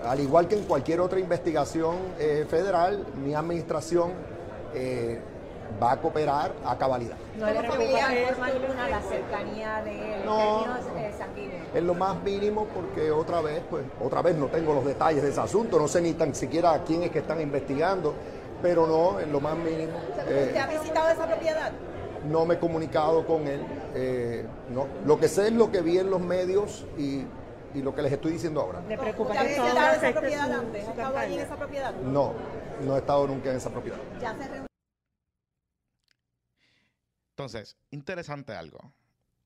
al 0.06 0.20
igual 0.20 0.48
que 0.48 0.56
en 0.56 0.64
cualquier 0.64 1.00
otra 1.00 1.18
investigación 1.20 1.96
eh, 2.18 2.46
federal, 2.48 3.04
mi 3.22 3.34
administración 3.34 4.12
eh, 4.74 5.20
va 5.80 5.92
a 5.92 6.00
cooperar 6.00 6.52
a 6.64 6.76
cabalidad. 6.76 7.16
No 7.38 7.46
le 7.46 7.54
¿Cómo 7.54 7.74
preocupa 7.74 8.00
familiar, 8.00 8.28
forma 8.34 8.46
alguna 8.46 8.88
la 8.88 9.02
cercanía 9.02 9.82
de 9.82 10.14
él 10.16 10.24
No. 10.24 10.64
eh. 10.96 11.12
Es 11.74 11.82
lo 11.82 11.94
más 11.94 12.22
mínimo 12.22 12.66
porque 12.74 13.10
otra 13.10 13.40
vez, 13.40 13.62
pues, 13.70 13.84
otra 14.02 14.22
vez 14.22 14.36
no 14.36 14.46
tengo 14.46 14.74
los 14.74 14.84
detalles 14.84 15.22
de 15.22 15.30
ese 15.30 15.40
asunto, 15.40 15.78
no 15.78 15.88
sé 15.88 16.00
ni 16.00 16.12
tan 16.14 16.34
siquiera 16.34 16.72
a 16.74 16.84
quién 16.84 17.02
es 17.02 17.10
que 17.10 17.20
están 17.20 17.40
investigando, 17.40 18.14
pero 18.60 18.86
no, 18.86 19.18
es 19.20 19.28
lo 19.28 19.40
más 19.40 19.56
mínimo. 19.56 19.98
Eh, 20.26 20.46
¿Usted 20.48 20.56
ha 20.56 20.66
visitado 20.66 21.10
esa 21.10 21.26
propiedad? 21.26 21.72
No 22.26 22.44
me 22.46 22.54
he 22.54 22.58
comunicado 22.58 23.26
con 23.26 23.46
él, 23.48 23.60
eh, 23.94 24.46
no. 24.70 24.86
Lo 25.06 25.18
que 25.18 25.28
sé 25.28 25.46
es 25.48 25.52
lo 25.52 25.70
que 25.70 25.80
vi 25.82 25.98
en 25.98 26.10
los 26.10 26.20
medios 26.20 26.86
y, 26.98 27.24
y 27.74 27.82
lo 27.82 27.94
que 27.94 28.02
les 28.02 28.12
estoy 28.12 28.32
diciendo 28.32 28.60
ahora. 28.60 28.80
¿Le 28.88 28.96
preocupa 28.98 29.30
¿Usted 29.32 29.40
ha 29.40 29.48
que 29.48 29.60
visitado 29.60 29.94
esa 29.96 30.20
propiedad 30.20 30.46
su- 30.46 30.60
antes? 30.60 30.82
su 30.84 30.88
¿Ha 30.88 30.92
estado 30.92 31.18
allí 31.18 31.34
en 31.34 31.40
esa 31.40 31.56
propiedad? 31.56 31.94
No, 31.94 32.34
no 32.82 32.96
he 32.96 32.98
estado 32.98 33.26
nunca 33.26 33.50
en 33.50 33.56
esa 33.56 33.70
propiedad. 33.70 33.98
Ya 34.20 34.32
se 34.36 34.48
reunió. 34.48 34.66
Entonces, 37.30 37.76
interesante 37.90 38.52
algo. 38.54 38.92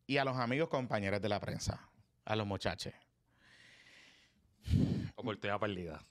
y 0.08 0.18
a 0.18 0.24
los 0.24 0.36
amigos 0.36 0.68
compañeros 0.68 1.20
de 1.20 1.28
la 1.28 1.40
prensa, 1.40 1.88
a 2.24 2.36
los 2.36 2.46
muchachos, 2.46 2.92
Oportunidad 5.16 5.58
perdida. 5.60 6.04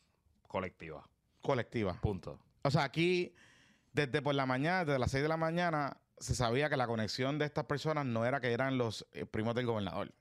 Colectiva. 0.48 1.08
colectiva. 1.42 1.94
Punto. 2.02 2.40
O 2.64 2.72
sea, 2.72 2.84
aquí, 2.84 3.34
desde 3.94 4.22
por 4.22 4.34
la 4.36 4.46
mañana, 4.46 4.84
desde 4.86 5.00
las 5.00 5.12
6 5.12 5.24
de 5.24 5.30
la 5.30 5.38
mañana, 5.38 5.98
se 6.26 6.36
sabía 6.36 6.70
que 6.70 6.78
la 6.78 6.88
conexión 6.88 7.38
de 7.38 7.46
estas 7.46 7.66
personas 7.66 8.06
no 8.06 8.26
era 8.26 8.40
que 8.40 8.52
eran 8.52 8.78
los 8.78 9.06
eh, 9.14 9.26
primos 9.26 9.56
del 9.56 9.66
gobernador. 9.66 10.12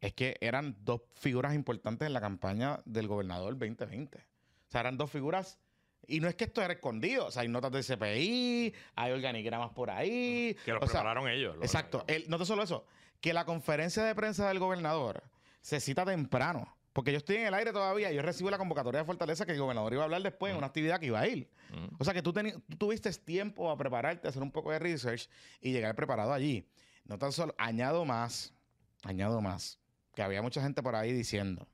Es 0.00 0.12
que 0.14 0.36
eran 0.40 0.76
dos 0.84 1.02
figuras 1.14 1.54
importantes 1.54 2.06
en 2.06 2.12
la 2.12 2.20
campaña 2.20 2.80
del 2.84 3.06
gobernador 3.08 3.52
2020. 3.58 4.18
O 4.18 4.22
sea, 4.70 4.80
eran 4.80 4.96
dos 4.96 5.10
figuras. 5.10 5.58
Y 6.06 6.20
no 6.20 6.28
es 6.28 6.34
que 6.34 6.44
esto 6.44 6.62
era 6.62 6.74
escondido. 6.74 7.26
O 7.26 7.30
sea, 7.30 7.42
hay 7.42 7.48
notas 7.48 7.72
del 7.72 7.84
CPI, 7.84 8.74
hay 8.94 9.12
organigramas 9.12 9.70
por 9.70 9.90
ahí. 9.90 10.56
Que 10.64 10.72
los 10.72 10.82
o 10.82 10.86
sea, 10.86 11.00
prepararon 11.00 11.28
ellos. 11.28 11.56
los 11.56 11.64
Exacto. 11.64 12.04
El- 12.06 12.28
no 12.28 12.42
solo 12.44 12.62
eso, 12.62 12.86
que 13.20 13.32
la 13.32 13.44
conferencia 13.44 14.04
de 14.04 14.14
prensa 14.14 14.48
del 14.48 14.58
gobernador 14.58 15.22
se 15.60 15.80
cita 15.80 16.04
temprano. 16.04 16.73
Porque 16.94 17.10
yo 17.10 17.18
estoy 17.18 17.36
en 17.36 17.46
el 17.46 17.54
aire 17.54 17.72
todavía 17.72 18.12
y 18.12 18.14
yo 18.14 18.22
recibo 18.22 18.50
la 18.50 18.56
convocatoria 18.56 19.00
de 19.00 19.04
Fortaleza 19.04 19.44
que 19.44 19.50
el 19.50 19.58
gobernador 19.58 19.92
iba 19.92 20.02
a 20.02 20.04
hablar 20.04 20.22
después 20.22 20.52
en 20.52 20.58
una 20.58 20.68
actividad 20.68 21.00
que 21.00 21.06
iba 21.06 21.18
a 21.18 21.26
ir. 21.26 21.50
Ujú. 21.72 21.96
O 21.98 22.04
sea 22.04 22.14
que 22.14 22.22
tú, 22.22 22.32
tuviste 22.78 23.12
tiempo 23.12 23.68
a 23.68 23.76
prepararte, 23.76 24.28
a 24.28 24.30
hacer 24.30 24.42
un 24.42 24.52
poco 24.52 24.70
de 24.70 24.78
research 24.78 25.28
y 25.60 25.72
llegar 25.72 25.96
preparado 25.96 26.32
allí. 26.32 26.68
No 27.04 27.18
tan 27.18 27.32
solo, 27.32 27.52
añado 27.58 28.04
más, 28.04 28.54
añado 29.02 29.40
más, 29.40 29.80
que 30.14 30.22
había 30.22 30.40
mucha 30.40 30.62
gente 30.62 30.84
por 30.84 30.94
ahí 30.94 31.12
diciendo. 31.12 31.66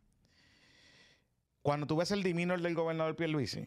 Cuando 1.60 1.86
tú 1.86 1.96
ves 1.96 2.10
el 2.12 2.22
demeanor 2.22 2.62
del 2.62 2.74
gobernador 2.74 3.14
Pierluisi, 3.14 3.66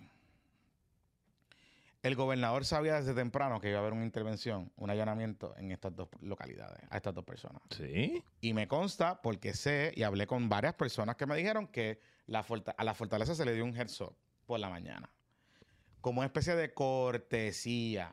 el 2.03 2.15
gobernador 2.15 2.65
sabía 2.65 2.95
desde 2.95 3.13
temprano 3.13 3.61
que 3.61 3.69
iba 3.69 3.77
a 3.77 3.81
haber 3.81 3.93
una 3.93 4.03
intervención, 4.03 4.71
un 4.75 4.89
allanamiento 4.89 5.55
en 5.57 5.71
estas 5.71 5.95
dos 5.95 6.09
localidades, 6.19 6.83
a 6.89 6.97
estas 6.97 7.15
dos 7.15 7.23
personas. 7.23 7.61
Sí. 7.69 8.21
Y 8.41 8.53
me 8.53 8.67
consta 8.67 9.21
porque 9.21 9.53
sé 9.53 9.93
y 9.95 10.03
hablé 10.03 10.27
con 10.27 10.49
varias 10.49 10.73
personas 10.73 11.15
que 11.15 11.25
me 11.25 11.37
dijeron 11.37 11.67
que 11.67 12.01
la 12.27 12.45
a 12.77 12.83
la 12.83 12.93
fortaleza 12.93 13.35
se 13.35 13.45
le 13.45 13.53
dio 13.53 13.63
un 13.63 13.71
up 13.71 14.15
por 14.45 14.59
la 14.59 14.69
mañana. 14.69 15.09
Como 16.01 16.19
una 16.19 16.27
especie 16.27 16.55
de 16.55 16.73
cortesía. 16.73 18.11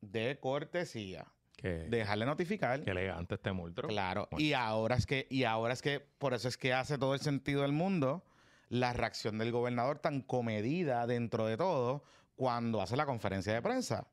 De 0.00 0.40
cortesía. 0.40 1.26
Que, 1.54 1.68
Dejarle 1.90 2.24
notificar. 2.24 2.82
que 2.82 2.90
elegante 2.90 3.34
este 3.34 3.52
multro. 3.52 3.88
Claro. 3.88 4.28
Y 4.38 4.54
ahora 4.54 4.96
es 4.96 5.04
que, 5.04 5.26
y 5.30 5.44
ahora 5.44 5.74
es 5.74 5.82
que, 5.82 6.00
por 6.00 6.32
eso 6.32 6.48
es 6.48 6.56
que 6.56 6.72
hace 6.72 6.96
todo 6.96 7.12
el 7.12 7.20
sentido 7.20 7.60
del 7.62 7.72
mundo 7.72 8.24
la 8.70 8.94
reacción 8.94 9.36
del 9.36 9.52
gobernador 9.52 9.98
tan 9.98 10.22
comedida 10.22 11.06
dentro 11.06 11.46
de 11.46 11.58
todo 11.58 12.04
cuando 12.36 12.80
hace 12.80 12.96
la 12.96 13.06
conferencia 13.06 13.52
de 13.52 13.62
prensa. 13.62 14.06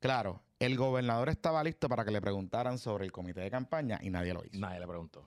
Claro, 0.00 0.40
el 0.58 0.76
gobernador 0.76 1.28
estaba 1.28 1.62
listo 1.62 1.88
para 1.88 2.04
que 2.04 2.10
le 2.10 2.20
preguntaran 2.20 2.78
sobre 2.78 3.04
el 3.04 3.12
comité 3.12 3.40
de 3.40 3.50
campaña 3.50 3.98
y 4.00 4.10
nadie 4.10 4.32
lo 4.32 4.44
hizo. 4.44 4.58
Nadie 4.58 4.80
le 4.80 4.86
preguntó. 4.86 5.26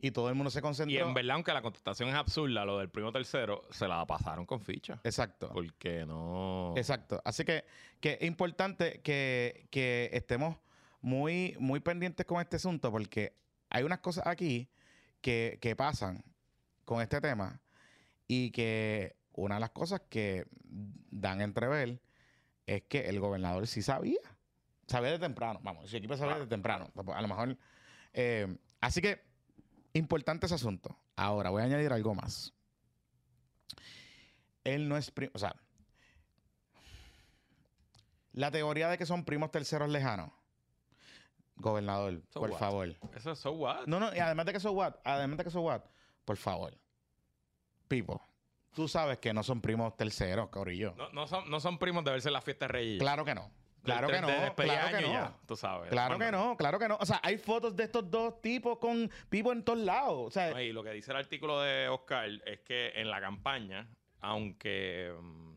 Y 0.00 0.10
todo 0.10 0.28
el 0.28 0.34
mundo 0.34 0.50
se 0.50 0.60
concentró. 0.60 0.94
Y 0.94 0.98
en 0.98 1.14
verdad, 1.14 1.36
aunque 1.36 1.52
la 1.54 1.62
contestación 1.62 2.10
es 2.10 2.14
absurda, 2.14 2.66
lo 2.66 2.78
del 2.78 2.90
primo 2.90 3.10
tercero, 3.10 3.62
se 3.70 3.88
la 3.88 4.04
pasaron 4.04 4.44
con 4.44 4.60
ficha. 4.60 5.00
Exacto. 5.02 5.50
Porque 5.52 6.04
no. 6.04 6.74
Exacto. 6.76 7.22
Así 7.24 7.42
que, 7.44 7.64
que 8.00 8.18
es 8.20 8.28
importante 8.28 9.00
que, 9.00 9.66
que 9.70 10.10
estemos 10.12 10.58
muy, 11.00 11.56
muy 11.58 11.80
pendientes 11.80 12.26
con 12.26 12.40
este 12.40 12.56
asunto 12.56 12.90
porque 12.90 13.34
hay 13.70 13.82
unas 13.82 14.00
cosas 14.00 14.26
aquí 14.26 14.68
que, 15.22 15.58
que 15.62 15.74
pasan 15.74 16.22
con 16.84 17.00
este 17.00 17.20
tema 17.22 17.60
y 18.26 18.50
que 18.50 19.16
una 19.34 19.54
de 19.56 19.60
las 19.60 19.70
cosas 19.70 20.02
que 20.08 20.46
dan 20.62 21.40
a 21.40 21.44
entrever 21.44 22.00
es 22.66 22.82
que 22.84 23.08
el 23.08 23.20
gobernador 23.20 23.66
sí 23.66 23.82
sabía. 23.82 24.20
Sabía 24.86 25.10
de 25.12 25.18
temprano. 25.18 25.60
Vamos, 25.62 25.90
su 25.90 25.96
equipo 25.96 26.16
sabía 26.16 26.38
de 26.38 26.46
temprano. 26.46 26.90
A 27.14 27.22
lo 27.22 27.28
mejor. 27.28 27.56
eh, 28.12 28.56
así 28.80 29.00
que, 29.00 29.22
importante 29.92 30.46
ese 30.46 30.54
asunto. 30.56 30.96
Ahora, 31.16 31.50
voy 31.50 31.62
a 31.62 31.66
añadir 31.66 31.92
algo 31.92 32.14
más. 32.14 32.52
Él 34.64 34.88
no 34.88 34.96
es 34.96 35.10
primo. 35.10 35.30
O 35.34 35.38
sea, 35.38 35.54
la 38.32 38.50
teoría 38.50 38.88
de 38.88 38.98
que 38.98 39.06
son 39.06 39.24
primos 39.24 39.50
terceros 39.50 39.88
lejanos. 39.88 40.30
Gobernador, 41.56 42.20
So 42.30 42.40
por 42.40 42.50
what? 42.50 42.58
favor. 42.58 42.96
Eso 43.14 43.30
es 43.32 43.38
so 43.38 43.52
what? 43.52 43.86
No, 43.86 44.00
no, 44.00 44.14
y 44.14 44.18
además 44.18 44.46
de 44.46 44.52
que 44.54 44.60
so 44.60 44.72
what, 44.72 44.94
además 45.04 45.38
de 45.38 45.44
que 45.44 45.50
so 45.50 45.60
what, 45.60 45.82
por 46.24 46.36
favor. 46.36 46.76
Pipo, 47.86 48.20
tú 48.74 48.88
sabes 48.88 49.18
que 49.18 49.32
no 49.32 49.42
son 49.42 49.60
primos 49.60 49.96
terceros, 49.96 50.48
Corillo. 50.50 50.94
No, 50.96 51.08
no 51.10 51.26
son, 51.26 51.48
no 51.50 51.60
son 51.60 51.78
primos 51.78 52.04
de 52.04 52.10
verse 52.10 52.28
en 52.28 52.34
las 52.34 52.44
fiestas 52.44 52.70
reyes. 52.70 52.98
Claro 53.00 53.24
que 53.24 53.34
no. 53.34 53.50
Claro 53.82 54.08
que 54.08 54.20
no. 54.20 54.26
Claro 54.54 54.96
que 54.98 55.02
no. 55.06 55.36
tú 55.46 55.56
sabes. 55.56 55.90
Claro 55.90 56.18
que 56.18 56.30
no, 56.32 56.56
claro 56.56 56.78
que 56.78 56.88
no. 56.88 56.96
O 57.00 57.04
sea, 57.06 57.20
hay 57.22 57.36
fotos 57.36 57.76
de 57.76 57.84
estos 57.84 58.10
dos 58.10 58.40
tipos 58.40 58.78
con 58.78 59.10
Pipo 59.28 59.52
en 59.52 59.62
todos 59.62 59.78
lados. 59.78 60.14
O 60.26 60.30
sea, 60.30 60.50
No, 60.52 60.60
y 60.60 60.72
lo 60.72 60.82
que 60.82 60.90
dice 60.92 61.10
el 61.10 61.18
artículo 61.18 61.60
de 61.60 61.88
Oscar 61.88 62.28
es 62.46 62.60
que 62.60 62.92
en 62.94 63.10
la 63.10 63.20
campaña, 63.20 63.86
aunque 64.20 65.14
mm, 65.20 65.52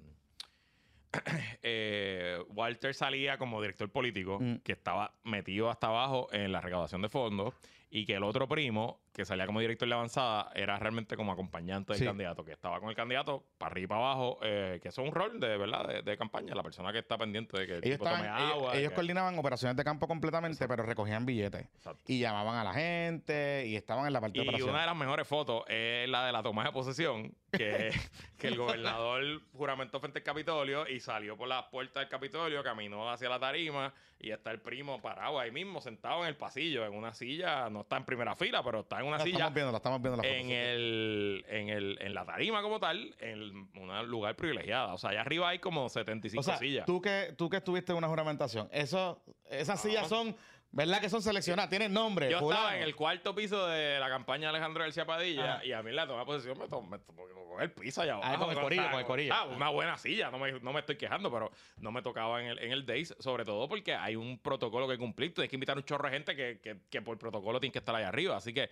eh, 1.64 2.38
Walter 2.50 2.94
salía 2.94 3.38
como 3.38 3.62
director 3.62 3.90
político, 3.90 4.40
Mm. 4.40 4.58
que 4.58 4.74
estaba 4.74 5.14
metido 5.24 5.70
hasta 5.70 5.88
abajo 5.88 6.28
en 6.32 6.52
la 6.52 6.62
recaudación 6.62 7.02
de 7.02 7.10
fondos, 7.10 7.54
y 7.90 8.06
que 8.06 8.16
el 8.16 8.24
otro 8.24 8.48
primo, 8.48 9.00
que 9.18 9.26
salía 9.26 9.48
como 9.48 9.60
director 9.60 9.88
de 9.88 9.96
avanzada, 9.96 10.52
era 10.54 10.78
realmente 10.78 11.18
como 11.18 11.32
acompañante 11.32 11.92
del 11.94 12.00
Sí. 12.00 12.06
candidato, 12.06 12.46
que 12.46 12.52
estaba 12.52 12.80
con 12.80 12.90
el 12.90 12.96
candidato 12.96 13.44
para 13.58 13.72
arriba 13.72 13.86
y 13.86 13.88
para 13.88 14.02
abajo, 14.02 14.40
eh, 14.44 14.80
que 14.80 14.90
eso 14.90 15.02
es 15.02 15.08
un 15.10 15.14
rol 15.16 15.40
de 15.40 15.58
verdad 15.58 15.88
de, 15.88 16.02
de 16.04 16.18
campaña, 16.18 16.54
la 16.54 16.62
persona 16.62 16.94
que 16.94 17.00
está 17.00 17.18
pendiente 17.18 17.60
de 17.60 17.66
que 17.66 17.74
el 17.78 17.84
ellos, 17.84 17.98
tipo 17.98 18.06
tome 18.06 18.22
estaban, 18.28 18.42
agua. 18.52 18.76
ellos 18.76 18.90
que- 18.90 18.96
coordinaban 18.96 19.40
operaciones 19.40 19.76
de 19.76 19.84
campo 19.84 20.08
completamente, 20.08 20.68
pero 20.68 20.84
recogían 20.84 21.26
billetes. 21.26 21.66
Exacto. 21.76 22.04
Y 22.08 22.20
llamaban 22.20 22.58
a 22.58 22.64
la 22.64 22.74
gente 22.74 23.66
y 23.66 23.76
estaban 23.76 24.06
en 24.06 24.14
la 24.14 24.22
parte 24.22 24.40
de 24.40 24.46
Y 24.46 24.62
una 24.62 24.82
de 24.82 24.86
las 24.86 24.96
mejores 24.96 25.28
fotos 25.28 25.64
es 25.68 26.08
la 26.08 26.28
de 26.28 26.32
la 26.32 26.44
toma 26.44 26.64
de 26.66 26.72
posesión, 26.72 27.34
que, 27.52 27.90
que 28.38 28.48
el 28.50 28.56
gobernador 28.56 29.42
juramentó 29.54 30.00
frente 30.00 30.20
al 30.20 30.24
Capitolio 30.24 30.88
y 30.88 31.00
salió 31.00 31.36
por 31.36 31.48
la 31.48 31.72
puerta 31.72 32.02
del 32.02 32.10
Capitolio, 32.10 32.62
caminó 32.64 33.10
hacia 33.12 33.30
la 33.30 33.40
tarima 33.40 33.92
y 34.20 34.30
está 34.32 34.52
el 34.52 34.60
primo 34.62 35.02
parado 35.02 35.40
ahí 35.40 35.50
mismo, 35.52 35.82
sentado 35.82 36.22
en 36.22 36.28
el 36.28 36.36
pasillo, 36.36 36.86
en 36.86 36.94
una 36.94 37.14
silla, 37.14 37.68
no 37.72 37.82
está 37.82 37.98
en 37.98 38.06
primera 38.06 38.36
fila, 38.36 38.62
pero 38.64 38.82
está 38.82 39.00
en 39.00 39.07
una 39.08 39.18
la 39.18 39.24
silla 39.24 39.38
estamos 39.38 39.54
viendo, 39.54 39.72
la 39.72 39.78
estamos 39.78 40.02
viendo 40.02 40.22
la 40.22 40.28
en 40.28 40.50
el, 40.52 41.46
en 41.48 41.70
el 41.70 41.98
en 42.02 42.14
la 42.14 42.26
tarima 42.26 42.62
como 42.62 42.80
tal, 42.80 43.16
en 43.20 43.70
un 43.76 44.08
lugar 44.08 44.36
privilegiado. 44.36 44.94
O 44.94 44.98
sea, 44.98 45.12
allá 45.12 45.22
arriba 45.22 45.50
hay 45.50 45.60
como 45.60 45.90
75 45.90 46.40
O 46.40 46.44
sea, 46.44 46.58
sillas. 46.58 46.86
tú 46.86 47.02
que, 47.02 47.34
tú 47.38 47.50
que 47.50 47.58
estuviste 47.58 47.92
en 47.92 47.98
una 47.98 48.08
juramentación, 48.08 48.70
eso, 48.72 49.22
esas 49.50 49.82
sillas 49.82 50.08
son, 50.08 50.36
¿verdad? 50.78 51.02
Que 51.02 51.10
son 51.10 51.24
seleccionadas, 51.24 51.72
tienen 51.72 51.92
nombre. 51.92 52.30
Yo 52.30 52.38
fulano. 52.38 52.62
estaba 52.62 52.78
en 52.78 52.84
el 52.84 52.96
cuarto 52.96 53.34
piso 53.34 53.66
de 53.66 54.00
la 54.00 54.10
campaña 54.10 54.44
de 54.44 54.50
Alejandro 54.50 54.84
García 54.84 55.08
Padilla 55.08 55.56
Ajá. 55.56 55.66
y 55.66 55.72
a 55.74 55.82
mí 55.82 55.92
la 55.92 56.06
toma 56.06 56.20
de 56.20 56.26
posesión 56.28 56.56
me 56.60 56.68
tomó, 56.68 57.00
con 57.50 57.62
el 57.64 57.72
piso 57.72 58.04
allá 58.04 58.14
abajo. 58.14 58.32
Ah, 58.32 58.38
con 58.38 58.50
el 58.52 58.60
corillo, 58.62 58.92
con 58.92 59.00
el 59.00 59.06
corillo. 59.08 59.34
ah, 59.34 59.46
una 59.46 59.70
buena 59.70 59.98
silla, 59.98 60.30
no 60.30 60.38
me, 60.38 60.52
no 60.60 60.72
me 60.74 60.82
estoy 60.82 60.96
quejando, 60.96 61.32
pero 61.32 61.52
no 61.78 61.92
me 61.92 62.04
tocaba 62.04 62.44
en 62.44 62.50
el, 62.50 62.60
en 62.60 62.72
el 62.72 62.86
Days, 62.86 63.16
sobre 63.18 63.44
todo 63.44 63.68
porque 63.68 63.96
hay 63.96 64.16
un 64.16 64.38
protocolo 64.38 64.88
que 64.88 65.00
cumplir. 65.00 65.34
Tienes 65.34 65.50
que 65.50 65.56
invitar 65.56 65.76
a 65.78 65.80
un 65.80 65.84
chorro 65.84 66.08
de 66.10 66.14
gente 66.14 66.36
que, 66.36 66.60
que, 66.62 66.78
que 66.92 67.02
por 67.02 67.18
protocolo 67.18 67.60
tiene 67.60 67.74
que 67.74 67.80
estar 67.80 67.96
ahí 67.96 68.04
arriba. 68.04 68.38
Así 68.38 68.54
que 68.54 68.70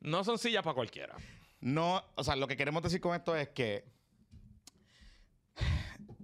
no 0.00 0.24
son 0.24 0.38
sillas 0.38 0.64
para 0.64 0.74
cualquiera. 0.74 1.14
No, 1.60 2.02
o 2.16 2.24
sea, 2.24 2.34
lo 2.34 2.48
que 2.48 2.56
queremos 2.56 2.82
decir 2.82 3.00
con 3.00 3.14
esto 3.14 3.36
es 3.36 3.50
que 3.50 3.84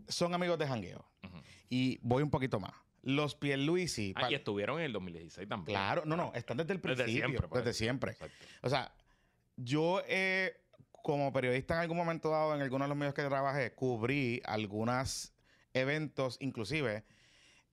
son 0.08 0.34
amigos 0.34 0.58
de 0.58 0.66
jangueo. 0.66 1.04
Y 1.68 2.00
voy 2.02 2.24
un 2.24 2.30
poquito 2.30 2.58
más. 2.58 2.72
Los 3.02 3.34
Pierluisi... 3.34 4.12
Ah, 4.16 4.30
y 4.30 4.34
estuvieron 4.34 4.78
en 4.78 4.86
el 4.86 4.92
2016 4.92 5.48
también. 5.48 5.76
Claro, 5.76 6.02
no, 6.04 6.16
no, 6.16 6.32
están 6.34 6.56
desde 6.56 6.74
el 6.74 6.80
Desde 6.80 7.04
principio. 7.04 7.28
siempre, 7.28 7.48
por 7.48 7.58
Desde 7.58 7.72
siempre. 7.72 8.10
Exacto. 8.12 8.46
O 8.62 8.68
sea, 8.68 8.92
yo 9.56 10.02
eh, 10.06 10.54
como 11.02 11.32
periodista 11.32 11.74
en 11.74 11.80
algún 11.80 11.96
momento 11.96 12.30
dado, 12.30 12.54
en 12.54 12.60
algunos 12.60 12.86
de 12.86 12.88
los 12.90 12.98
medios 12.98 13.14
que 13.14 13.22
trabajé, 13.22 13.72
cubrí 13.74 14.42
algunos 14.44 15.32
eventos, 15.72 16.36
inclusive, 16.40 17.04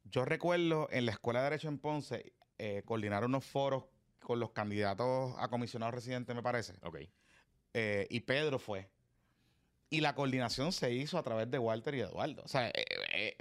yo 0.06 0.26
recuerdo 0.26 0.88
en 0.92 1.06
la 1.06 1.12
Escuela 1.12 1.40
de 1.40 1.50
Derecho 1.50 1.68
en 1.68 1.80
Ponce, 1.80 2.34
eh, 2.58 2.84
coordinar 2.86 3.26
unos 3.26 3.46
foros 3.46 3.86
con 4.20 4.40
los 4.40 4.52
candidatos 4.52 5.36
a 5.38 5.48
comisionados 5.50 5.96
residentes, 5.96 6.36
me 6.36 6.44
parece. 6.44 6.74
Ok. 6.84 7.00
Eh, 7.74 8.08
y 8.10 8.22
Pedro 8.22 8.60
fue. 8.60 8.90
Y 9.90 10.02
la 10.02 10.14
coordinación 10.16 10.74
se 10.74 10.92
hizo 10.92 11.18
a 11.18 11.24
través 11.24 11.50
de 11.50 11.58
Walter 11.60 11.96
y 11.96 12.02
Eduardo. 12.02 12.42
O 12.44 12.48
sea, 12.48 12.68
eh, 12.70 12.86
eh, 13.14 13.38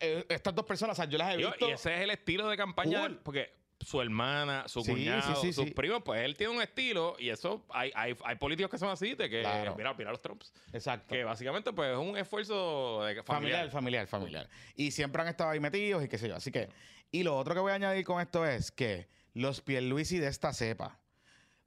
eh, 0.00 0.24
estas 0.30 0.54
dos 0.54 0.64
personas, 0.64 0.98
o 0.98 1.02
sea, 1.02 1.10
yo 1.10 1.18
las 1.18 1.34
he 1.34 1.36
visto. 1.36 1.68
y 1.68 1.72
ese 1.72 1.94
es 1.96 2.00
el 2.00 2.10
estilo 2.10 2.48
de 2.48 2.56
campaña, 2.56 3.00
Cool. 3.02 3.18
porque 3.18 3.52
su 3.78 4.00
hermana, 4.00 4.66
su 4.68 4.80
Sí, 4.82 4.90
cuñado, 4.92 5.34
sí, 5.34 5.40
sí, 5.48 5.52
sus 5.52 5.70
primos, 5.72 6.00
pues 6.02 6.22
él 6.22 6.34
tiene 6.34 6.54
un 6.54 6.62
estilo 6.62 7.14
y 7.18 7.28
eso, 7.28 7.66
hay, 7.68 7.92
hay, 7.94 8.16
hay 8.24 8.36
políticos 8.36 8.70
que 8.70 8.78
son 8.78 8.88
así, 8.88 9.14
de 9.14 9.28
que, 9.28 9.42
Claro. 9.42 9.74
mira, 9.76 9.92
mira 9.92 10.10
los 10.10 10.22
Trumps, 10.22 10.50
Exacto. 10.72 11.14
que 11.14 11.24
básicamente 11.24 11.70
pues 11.74 11.90
es 11.92 11.98
un 11.98 12.16
esfuerzo 12.16 13.04
de 13.04 13.22
Familiar, 13.22 13.68
familiar. 13.70 13.70
familiar, 13.70 14.06
familiar. 14.06 14.48
Y 14.76 14.92
siempre 14.92 15.20
han 15.20 15.28
estado 15.28 15.50
ahí 15.50 15.60
metidos 15.60 16.02
y 16.02 16.08
qué 16.08 16.16
sé 16.16 16.26
yo. 16.26 16.36
Así 16.36 16.50
que, 16.50 16.70
y 17.12 17.22
lo 17.22 17.36
otro 17.36 17.52
que 17.52 17.60
voy 17.60 17.72
a 17.72 17.74
añadir 17.74 18.02
con 18.06 18.18
esto 18.22 18.46
es 18.46 18.72
que 18.72 19.08
los 19.34 19.60
Pierluisi 19.60 20.18
de 20.18 20.28
esta 20.28 20.54
cepa, 20.54 20.98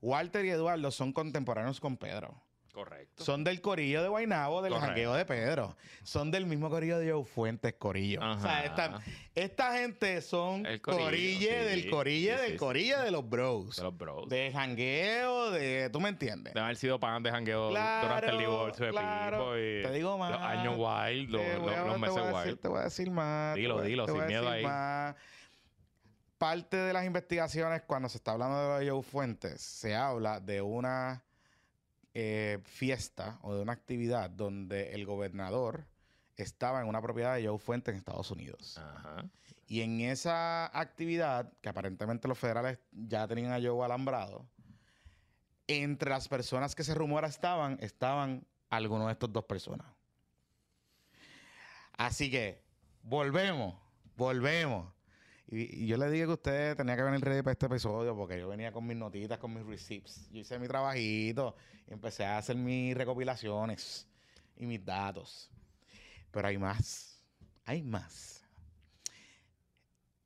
Walter 0.02 0.44
y 0.46 0.50
Eduardo 0.50 0.90
son 0.90 1.14
contemporáneos 1.14 1.80
con 1.80 1.96
Pedro. 1.96 2.42
Correcto. 2.80 3.24
Son 3.26 3.44
del 3.44 3.60
corillo 3.62 4.02
de 4.02 4.08
Guaynabo, 4.10 4.62
del 4.62 4.72
Correcto. 4.72 4.88
jangueo 4.88 5.14
de 5.14 5.26
Pedro. 5.26 5.76
Son 6.04 6.32
del 6.32 6.46
mismo 6.46 6.70
corillo 6.70 6.98
de 6.98 7.12
Joe 7.12 7.26
Fuentes, 7.26 7.74
corillo. 7.74 8.20
O 8.22 8.40
sea, 8.40 8.60
Ajá. 8.60 8.64
esta, 8.66 9.00
esta 9.36 9.78
gente 9.78 10.22
son 10.22 10.66
El 10.66 10.82
corillo, 10.82 11.04
corille 11.06 11.60
sí, 11.60 11.66
del 11.70 11.90
corille 11.90 12.36
sí, 12.38 12.42
del 12.44 12.52
sí, 12.54 12.58
corille 12.58 12.98
de 12.98 13.12
los 13.12 13.30
bros. 13.30 13.76
de 13.76 13.84
los 13.84 13.98
bros. 13.98 14.30
De 14.30 14.52
jangueo, 14.54 15.52
de... 15.52 15.90
¿Tú 15.92 16.00
me 16.00 16.10
entiendes? 16.10 16.54
Deben 16.54 16.64
haber 16.66 16.78
sido 16.78 17.00
pan 17.00 17.22
de 17.22 17.32
jangueo 17.32 17.70
Claro, 17.70 18.08
durante 18.08 18.30
el 18.32 18.38
divorcio 18.38 18.86
de 18.86 18.92
claro. 18.92 19.38
Pipo 19.38 19.58
y 19.58 19.84
Te 19.84 19.92
digo 19.92 20.18
más. 20.18 20.32
los 20.32 20.42
años 20.42 20.76
wild, 20.78 21.30
los, 21.32 21.42
Te 21.42 21.54
los- 21.56 21.62
voy 21.62 21.74
a- 21.74 21.84
los 21.84 21.94
te 21.96 22.00
meses 22.00 22.16
voy 22.16 22.24
a 22.24 22.28
decir- 22.32 22.46
wild. 22.48 22.60
Te 22.62 22.68
voy 22.70 22.80
a 22.80 22.84
decir 22.84 23.12
más. 23.12 23.56
te 23.56 23.60
Dilo, 23.62 23.74
voy 23.76 23.84
a- 23.84 23.88
dilo, 23.88 24.06
te 24.06 24.12
voy 24.14 24.20
sin 24.20 24.24
a 24.24 24.28
miedo 24.28 24.42
decir 24.44 24.56
ahí. 24.58 24.64
más. 24.64 25.16
Parte 26.38 26.78
de 26.78 26.94
las 26.94 27.04
investigaciones, 27.06 27.82
cuando 27.82 28.08
se 28.08 28.18
está 28.18 28.32
hablando 28.32 28.78
de 28.78 28.86
los 28.86 28.94
Joe 28.94 29.04
Fuentes, 29.04 29.60
se 29.62 29.94
habla 29.94 30.40
de 30.40 30.62
una 30.62 31.22
eh, 32.22 32.60
fiesta 32.66 33.40
o 33.44 33.56
de 33.56 33.62
una 33.62 33.72
actividad 33.72 34.30
donde 34.30 34.92
el 34.94 35.06
gobernador 35.06 35.88
estaba 36.36 36.82
en 36.82 36.88
una 36.88 37.02
propiedad 37.02 37.36
de 37.36 37.48
Joe 37.48 37.58
Fuentes 37.58 37.94
en 37.94 37.98
Estados 37.98 38.30
Unidos. 38.30 38.78
Ajá. 38.78 39.24
Y 39.68 39.84
en 39.84 40.02
esa 40.02 40.66
actividad, 40.78 41.54
que 41.62 41.70
aparentemente 41.70 42.28
los 42.28 42.38
federales 42.38 42.78
ya 42.92 43.26
tenían 43.26 43.54
a 43.54 43.62
Joe 43.66 43.86
alambrado, 43.86 44.46
entre 45.68 46.10
las 46.10 46.28
personas 46.28 46.76
que 46.76 46.84
se 46.84 46.94
rumora 46.94 47.30
estaban, 47.30 47.78
estaban 47.80 48.46
algunos 48.70 49.08
de 49.08 49.14
estos 49.14 49.32
dos 49.32 49.46
personas. 49.46 49.88
Así 51.94 52.30
que, 52.30 52.62
volvemos, 53.02 53.76
volvemos. 54.18 54.92
Y, 55.52 55.84
y 55.84 55.88
yo 55.88 55.98
le 55.98 56.10
dije 56.12 56.26
que 56.26 56.32
usted 56.34 56.78
tenía 56.78 56.96
que 56.96 57.02
venir 57.02 57.22
ready 57.22 57.42
para 57.42 57.54
este 57.54 57.66
episodio 57.66 58.16
porque 58.16 58.38
yo 58.38 58.48
venía 58.48 58.72
con 58.72 58.86
mis 58.86 58.96
notitas, 58.96 59.40
con 59.40 59.54
mis 59.54 59.66
receipts. 59.66 60.30
Yo 60.32 60.42
hice 60.42 60.60
mi 60.60 60.68
trabajito 60.68 61.56
y 61.88 61.94
empecé 61.94 62.24
a 62.26 62.38
hacer 62.38 62.56
mis 62.56 62.96
recopilaciones 62.96 64.08
y 64.56 64.66
mis 64.66 64.86
datos. 64.86 65.50
Pero 66.32 66.48
hay 66.48 66.58
más. 66.58 67.20
Hay 67.66 67.82
más. 67.82 68.44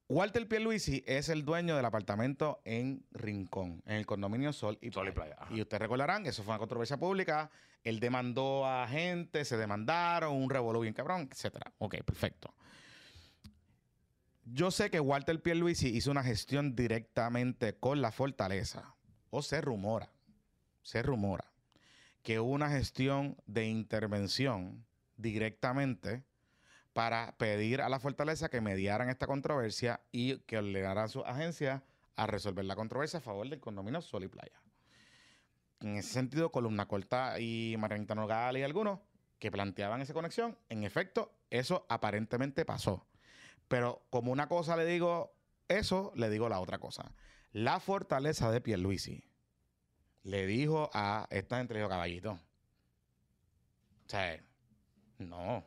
Walter 0.10 0.48
Pierluisi 0.48 1.04
es 1.08 1.30
el 1.30 1.46
dueño 1.46 1.76
del 1.76 1.86
apartamento 1.86 2.62
en 2.66 3.06
Rincón, 3.12 3.82
en 3.86 3.96
el 3.96 4.06
condominio 4.06 4.52
Sol 4.52 4.78
y 4.82 4.92
Sol 4.92 5.08
y 5.08 5.12
Playa. 5.12 5.36
Playa, 5.36 5.36
ajá. 5.40 5.56
Y 5.56 5.62
ustedes 5.62 5.82
recordarán 5.82 6.24
que 6.24 6.30
eso 6.30 6.44
fue 6.44 6.52
una 6.52 6.60
controversia 6.60 6.98
pública. 6.98 7.50
Él 7.84 8.00
demandó 8.00 8.66
a 8.68 8.88
gente, 8.88 9.46
se 9.46 9.58
demandaron, 9.58 10.36
un 10.36 10.50
revolú 10.50 10.82
bien 10.82 10.94
cabrón, 10.94 11.30
etcétera. 11.32 11.72
Ok, 11.80 11.96
perfecto. 12.04 12.54
Yo 14.45 14.71
sé 14.71 14.89
que 14.89 14.99
Walter 14.99 15.41
Pierluisi 15.41 15.88
hizo 15.88 16.12
una 16.12 16.23
gestión 16.23 16.75
directamente 16.75 17.75
con 17.75 18.01
la 18.01 18.12
fortaleza. 18.12 18.93
O 19.29 19.41
se 19.41 19.62
rumora, 19.62 20.12
se 20.82 21.01
rumora 21.01 21.45
que 22.23 22.39
hubo 22.39 22.51
una 22.51 22.69
gestión 22.69 23.38
de 23.45 23.67
intervención 23.67 24.86
directamente 25.17 26.23
para 26.93 27.36
pedir 27.38 27.82
a 27.82 27.89
la 27.89 27.99
fortaleza 27.99 28.49
que 28.49 28.62
mediaran 28.62 29.10
esta 29.10 29.27
controversia 29.27 30.01
y 30.12 30.38
que 30.39 30.58
ordenaran 30.58 31.06
a 31.06 31.08
sus 31.08 31.23
agencias 31.25 31.82
a 32.15 32.27
resolver 32.27 32.65
la 32.65 32.75
controversia 32.75 33.19
a 33.19 33.21
favor 33.21 33.49
del 33.49 33.60
condominio 33.60 34.01
Sol 34.01 34.23
y 34.23 34.27
Playa. 34.27 34.62
En 35.82 35.97
ese 35.97 36.13
sentido, 36.13 36.51
Columna 36.51 36.88
Corta 36.88 37.39
y 37.39 37.75
Marianita 37.77 38.15
Nogal 38.15 38.58
y 38.58 38.63
algunos 38.63 38.99
que 39.38 39.51
planteaban 39.51 40.01
esa 40.01 40.13
conexión, 40.13 40.58
en 40.69 40.84
efecto, 40.84 41.34
eso 41.49 41.86
aparentemente 41.89 42.63
pasó. 42.63 43.06
Pero 43.74 44.06
como 44.12 44.32
una 44.32 44.48
cosa 44.48 44.78
le 44.78 44.86
digo 44.86 45.34
eso, 45.68 46.12
le 46.16 46.30
digo 46.30 46.48
la 46.48 46.60
otra 46.60 46.78
cosa. 46.78 47.12
La 47.54 47.80
fortaleza 47.80 48.52
de 48.52 48.62
Pierluisi 48.62 49.24
le 50.22 50.46
dijo 50.46 50.92
a 50.94 51.26
esta 51.32 51.58
gente, 51.58 51.74
dijo, 51.74 51.90
caballito, 51.90 52.34
o 52.34 52.40
sea, 54.06 54.40
no, 55.18 55.66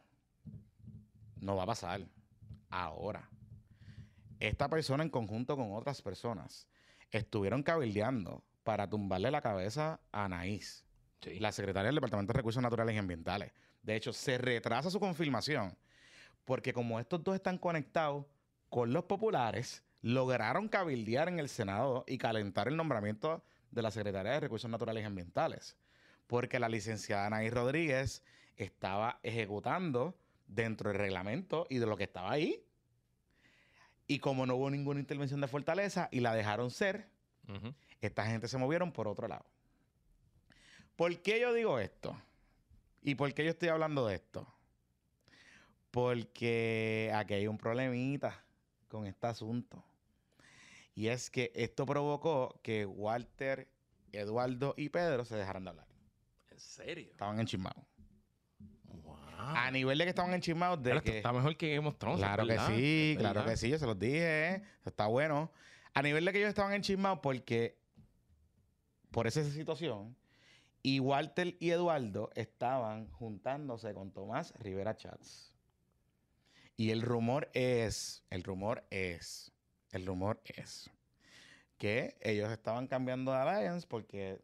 no 1.41 1.57
va 1.57 1.65
a 1.65 1.67
pasar 1.67 2.07
ahora. 2.71 3.29
Esta 4.39 4.69
persona 4.69 5.03
en 5.03 5.11
conjunto 5.11 5.57
con 5.57 5.73
otras 5.75 6.01
personas 6.01 6.69
estuvieron 7.11 7.65
cabildeando 7.65 8.45
para 8.63 8.89
tumbarle 8.89 9.33
la 9.33 9.41
cabeza 9.41 9.99
a 10.13 10.27
Anaís, 10.27 10.85
Sí. 11.23 11.41
la 11.41 11.51
secretaria 11.51 11.87
del 11.87 11.97
Departamento 11.97 12.33
de 12.33 12.37
Recursos 12.37 12.63
Naturales 12.63 12.95
y 12.95 12.99
Ambientales. 12.99 13.51
De 13.83 13.97
hecho, 13.97 14.13
se 14.13 14.39
retrasa 14.39 14.91
su 14.93 15.01
confirmación 15.01 15.77
porque 16.47 16.73
como 16.73 16.99
estos 16.99 17.23
dos 17.23 17.35
están 17.35 17.59
conectados 17.59 18.25
con 18.71 18.93
los 18.95 19.05
populares, 19.05 19.83
lograron 20.01 20.69
cabildear 20.69 21.29
en 21.29 21.39
el 21.39 21.49
Senado 21.49 22.05
y 22.07 22.17
calentar 22.17 22.69
el 22.69 22.77
nombramiento 22.77 23.45
de 23.71 23.83
la 23.83 23.91
secretaria 23.91 24.33
de 24.33 24.41
Recursos 24.41 24.71
Naturales 24.71 25.03
y 25.03 25.07
Ambientales. 25.07 25.77
Porque 26.27 26.59
la 26.59 26.69
licenciada 26.69 27.27
Anaís 27.27 27.53
Rodríguez 27.53 28.23
estaba 28.57 29.19
ejecutando 29.23 30.17
dentro 30.47 30.89
del 30.91 30.99
reglamento 30.99 31.67
y 31.69 31.79
de 31.79 31.87
lo 31.87 31.97
que 31.97 32.05
estaba 32.05 32.31
ahí. 32.31 32.65
Y 34.07 34.21
como 34.21 34.47
no 34.47 34.55
hubo 34.55 34.71
ninguna 34.71 35.01
intervención 35.01 35.41
de 35.41 35.49
Fortaleza 35.49 36.09
y 36.13 36.21
la 36.21 36.33
dejaron 36.33 36.71
ser, 36.71 37.09
Ujú. 37.49 37.75
esta 38.01 38.25
gente 38.27 38.47
se 38.47 38.57
movieron 38.57 38.93
por 38.93 39.09
otro 39.09 39.27
lado. 39.27 39.45
¿Por 40.95 41.21
qué 41.23 41.41
yo 41.41 41.53
digo 41.53 41.81
esto? 41.81 42.17
¿Y 43.03 43.17
por 43.17 43.35
qué 43.35 43.45
yo 43.45 43.51
estoy 43.51 43.69
hablando 43.69 44.07
de 44.07 44.15
esto? 44.15 44.47
Porque 45.97 47.11
aquí 47.15 47.33
hay 47.33 47.47
un 47.47 47.57
problemita 47.57 48.45
con 48.87 49.07
este 49.07 49.29
asunto. 49.29 49.83
Y 50.95 51.07
es 51.09 51.31
que 51.31 51.51
esto 51.55 51.87
provocó 51.87 52.61
que 52.63 52.85
Walter, 52.85 53.67
Eduardo 54.13 54.75
y 54.77 54.91
Pedro 54.91 55.25
se 55.25 55.37
dejaran 55.37 55.65
de 55.65 55.71
hablar. 55.71 55.87
¿En 56.51 56.59
serio? 56.59 57.09
Estaban 57.13 57.41
enchismados. 57.41 57.83
Wow. 58.93 59.17
A 59.39 59.71
nivel 59.71 59.97
de 59.97 60.05
que 60.05 60.11
estaban 60.11 60.35
enchismados 60.35 60.83
de 60.83 60.91
Pero 60.91 60.99
esto 60.99 61.11
que... 61.13 61.17
está 61.17 61.33
mejor 61.33 61.57
que 61.57 61.75
Game 61.75 61.89
of 61.89 61.97
Thrones, 61.97 62.19
Claro 62.19 62.47
que 62.47 62.59
sí, 62.59 63.13
es 63.13 63.19
claro 63.19 63.41
verdad. 63.41 63.53
que 63.53 63.57
sí, 63.57 63.71
yo 63.71 63.79
se 63.79 63.87
los 63.87 63.99
dije, 63.99 64.49
¿eh? 64.51 64.63
está 64.85 65.07
bueno. 65.07 65.51
A 65.95 66.03
nivel 66.03 66.27
de 66.27 66.33
que 66.33 66.39
ellos 66.41 66.51
estaban 66.51 66.75
enchismados 66.75 67.21
porque 67.23 67.79
por 69.11 69.27
esa 69.27 69.43
situación, 69.45 70.15
y 70.83 71.01
Walter 71.01 71.57
y 71.59 71.71
Eduardo 71.71 72.29
estaban 72.35 73.09
juntándose 73.13 73.95
con 73.95 74.13
Tomás 74.13 74.53
Rivera 74.59 74.95
Chats. 74.95 75.56
Y 76.77 76.91
el 76.91 77.03
rumor 77.03 77.51
es, 77.55 78.23
el 78.31 78.43
rumor 78.43 78.85
es, 78.91 79.51
el 79.93 80.05
rumor 80.05 80.43
es 80.45 80.91
que 81.79 82.17
ellos 82.21 82.51
estaban 82.51 82.87
cambiando 82.87 83.33
de 83.33 83.39
alliance 83.39 83.87
porque 83.87 84.41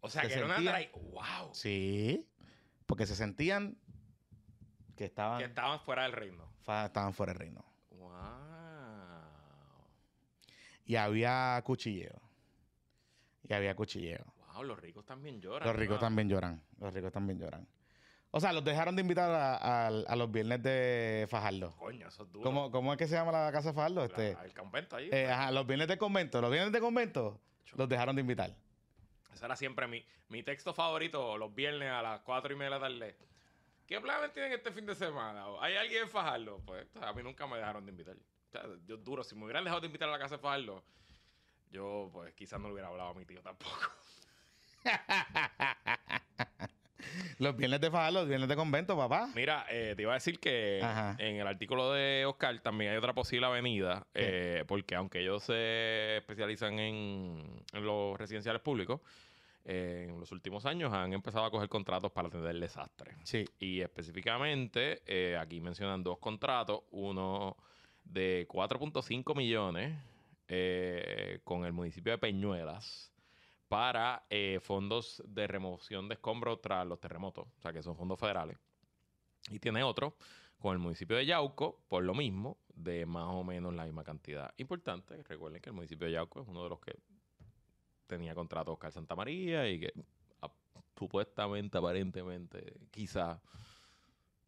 O 0.00 0.08
sea, 0.08 0.22
se 0.22 0.28
que 0.28 0.34
era 0.34 0.46
una 0.46 0.58
¡Wow! 0.58 1.52
sí, 1.52 2.26
porque 2.86 3.06
se 3.06 3.14
sentían 3.14 3.76
que 4.96 5.04
estaban, 5.04 5.38
Que 5.38 5.44
estaban 5.44 5.78
fuera 5.80 6.02
del 6.04 6.12
reino. 6.12 6.50
estaban 6.60 7.12
fuera 7.12 7.32
del 7.32 7.40
reino. 7.40 7.64
¡Wow! 7.90 8.18
Y 10.86 10.96
había 10.96 11.60
cuchilleo. 11.64 12.20
Y 13.42 13.52
había 13.52 13.76
cuchilleo. 13.76 14.24
¡Wow! 14.54 14.64
Los 14.64 14.80
ricos 14.80 15.04
también 15.04 15.40
lloran. 15.40 15.68
Los 15.68 15.76
ricos 15.76 15.96
¿no? 15.96 16.00
también 16.00 16.28
lloran. 16.28 16.62
Los 16.78 16.94
ricos 16.94 17.12
también 17.12 17.38
lloran. 17.38 17.68
O 18.30 18.40
sea, 18.40 18.52
los 18.52 18.62
dejaron 18.62 18.94
de 18.94 19.00
invitar 19.02 19.30
a, 19.30 19.56
a- 19.56 19.86
a 19.88 20.16
los 20.16 20.30
viernes 20.30 20.62
de 20.62 21.26
Fajardo. 21.30 21.74
Coño, 21.76 22.08
eso 22.08 22.24
es 22.24 22.32
duro. 22.32 22.44
¿Cómo, 22.44 22.70
cómo 22.70 22.92
es 22.92 22.98
que 22.98 23.06
se 23.06 23.14
llama 23.14 23.32
la 23.32 23.50
casa 23.50 23.68
de 23.70 23.74
Fajardo? 23.74 24.00
La- 24.00 24.04
Este, 24.06 24.30
el 24.44 24.52
convento 24.54 24.96
ahí. 24.96 25.08
eh, 25.12 25.30
ajá, 25.30 25.50
los 25.50 25.66
viernes 25.66 25.88
de 25.88 25.96
convento. 25.96 26.40
Los 26.40 26.50
viernes 26.50 26.72
de 26.72 26.80
convento 26.80 27.40
los 27.74 27.88
dejaron 27.88 28.14
de 28.16 28.20
invitar. 28.20 28.54
Ese 29.32 29.44
era 29.44 29.56
siempre 29.56 29.86
mi, 29.86 30.04
mi 30.28 30.42
texto 30.42 30.74
favorito 30.74 31.38
los 31.38 31.54
viernes 31.54 31.90
a 31.90 32.02
las 32.02 32.20
4 32.20 32.52
y 32.52 32.56
media 32.56 32.74
de 32.74 32.80
la 32.80 32.88
tarde. 32.88 33.16
¿Qué 33.86 33.98
planes 34.00 34.32
tienen 34.34 34.52
este 34.52 34.70
fin 34.72 34.84
de 34.84 34.94
semana? 34.94 35.46
¿Hay 35.60 35.74
alguien 35.76 36.02
en 36.02 36.08
Fajardo? 36.10 36.60
Pues 36.66 36.86
a 37.00 37.12
mí 37.14 37.22
nunca 37.22 37.46
me 37.46 37.56
dejaron 37.56 37.86
de 37.86 37.92
invitar. 37.92 38.16
O 38.16 38.50
sea, 38.50 38.62
yo 38.86 38.98
duro, 38.98 39.24
si 39.24 39.34
me 39.34 39.44
hubieran 39.44 39.64
dejado 39.64 39.80
de 39.80 39.86
invitar 39.86 40.08
a 40.08 40.12
la 40.12 40.18
casa 40.18 40.36
de 40.36 40.42
Fajardo, 40.42 40.84
yo 41.70 42.10
pues 42.12 42.34
quizás 42.34 42.60
no 42.60 42.66
le 42.68 42.74
hubiera 42.74 42.88
hablado 42.88 43.10
a 43.10 43.14
mi 43.14 43.24
tío 43.24 43.40
tampoco. 43.42 43.72
Los 47.38 47.56
viernes 47.56 47.80
de 47.80 47.90
Fajardo, 47.90 48.20
los 48.20 48.28
viernes 48.28 48.48
de 48.48 48.56
convento, 48.56 48.96
papá. 48.96 49.28
Mira, 49.34 49.66
eh, 49.70 49.94
te 49.96 50.02
iba 50.02 50.12
a 50.12 50.14
decir 50.14 50.38
que 50.38 50.80
Ajá. 50.82 51.16
en 51.18 51.36
el 51.36 51.46
artículo 51.46 51.92
de 51.92 52.24
Oscar 52.26 52.58
también 52.60 52.92
hay 52.92 52.96
otra 52.96 53.12
posible 53.14 53.46
avenida, 53.46 54.06
eh, 54.14 54.64
porque 54.66 54.94
aunque 54.94 55.20
ellos 55.20 55.44
se 55.44 56.16
especializan 56.18 56.78
en, 56.78 57.62
en 57.72 57.84
los 57.84 58.18
residenciales 58.18 58.62
públicos, 58.62 59.00
eh, 59.70 60.06
en 60.08 60.18
los 60.18 60.32
últimos 60.32 60.64
años 60.64 60.94
han 60.94 61.12
empezado 61.12 61.44
a 61.44 61.50
coger 61.50 61.68
contratos 61.68 62.10
para 62.10 62.28
atender 62.28 62.52
el 62.52 62.60
desastre. 62.60 63.14
Sí. 63.22 63.44
Y 63.58 63.82
específicamente, 63.82 65.02
eh, 65.04 65.36
aquí 65.36 65.60
mencionan 65.60 66.02
dos 66.02 66.18
contratos, 66.18 66.84
uno 66.90 67.54
de 68.02 68.46
4.5 68.48 69.36
millones 69.36 69.94
eh, 70.48 71.40
con 71.44 71.66
el 71.66 71.74
municipio 71.74 72.12
de 72.12 72.18
Peñuelas 72.18 73.12
para 73.68 74.24
eh, 74.30 74.60
fondos 74.62 75.22
de 75.26 75.46
remoción 75.46 76.08
de 76.08 76.14
escombros 76.14 76.60
tras 76.60 76.86
los 76.86 77.00
terremotos, 77.00 77.46
o 77.46 77.60
sea 77.60 77.72
que 77.72 77.82
son 77.82 77.96
fondos 77.96 78.18
federales. 78.18 78.56
Y 79.50 79.58
tiene 79.58 79.82
otro 79.82 80.16
con 80.58 80.72
el 80.72 80.78
municipio 80.78 81.16
de 81.16 81.26
Yauco, 81.26 81.80
por 81.88 82.02
lo 82.02 82.14
mismo, 82.14 82.58
de 82.74 83.06
más 83.06 83.26
o 83.28 83.44
menos 83.44 83.74
la 83.74 83.84
misma 83.84 84.04
cantidad. 84.04 84.52
Importante, 84.56 85.22
recuerden 85.22 85.60
que 85.60 85.70
el 85.70 85.74
municipio 85.74 86.06
de 86.06 86.14
Yauco 86.14 86.42
es 86.42 86.48
uno 86.48 86.64
de 86.64 86.70
los 86.70 86.80
que 86.80 86.98
tenía 88.06 88.34
contrato 88.34 88.72
Oscar 88.72 88.90
Santa 88.90 89.14
María 89.14 89.68
y 89.68 89.80
que 89.80 89.92
ah, 90.42 90.50
supuestamente, 90.98 91.78
aparentemente, 91.78 92.80
quizá 92.90 93.40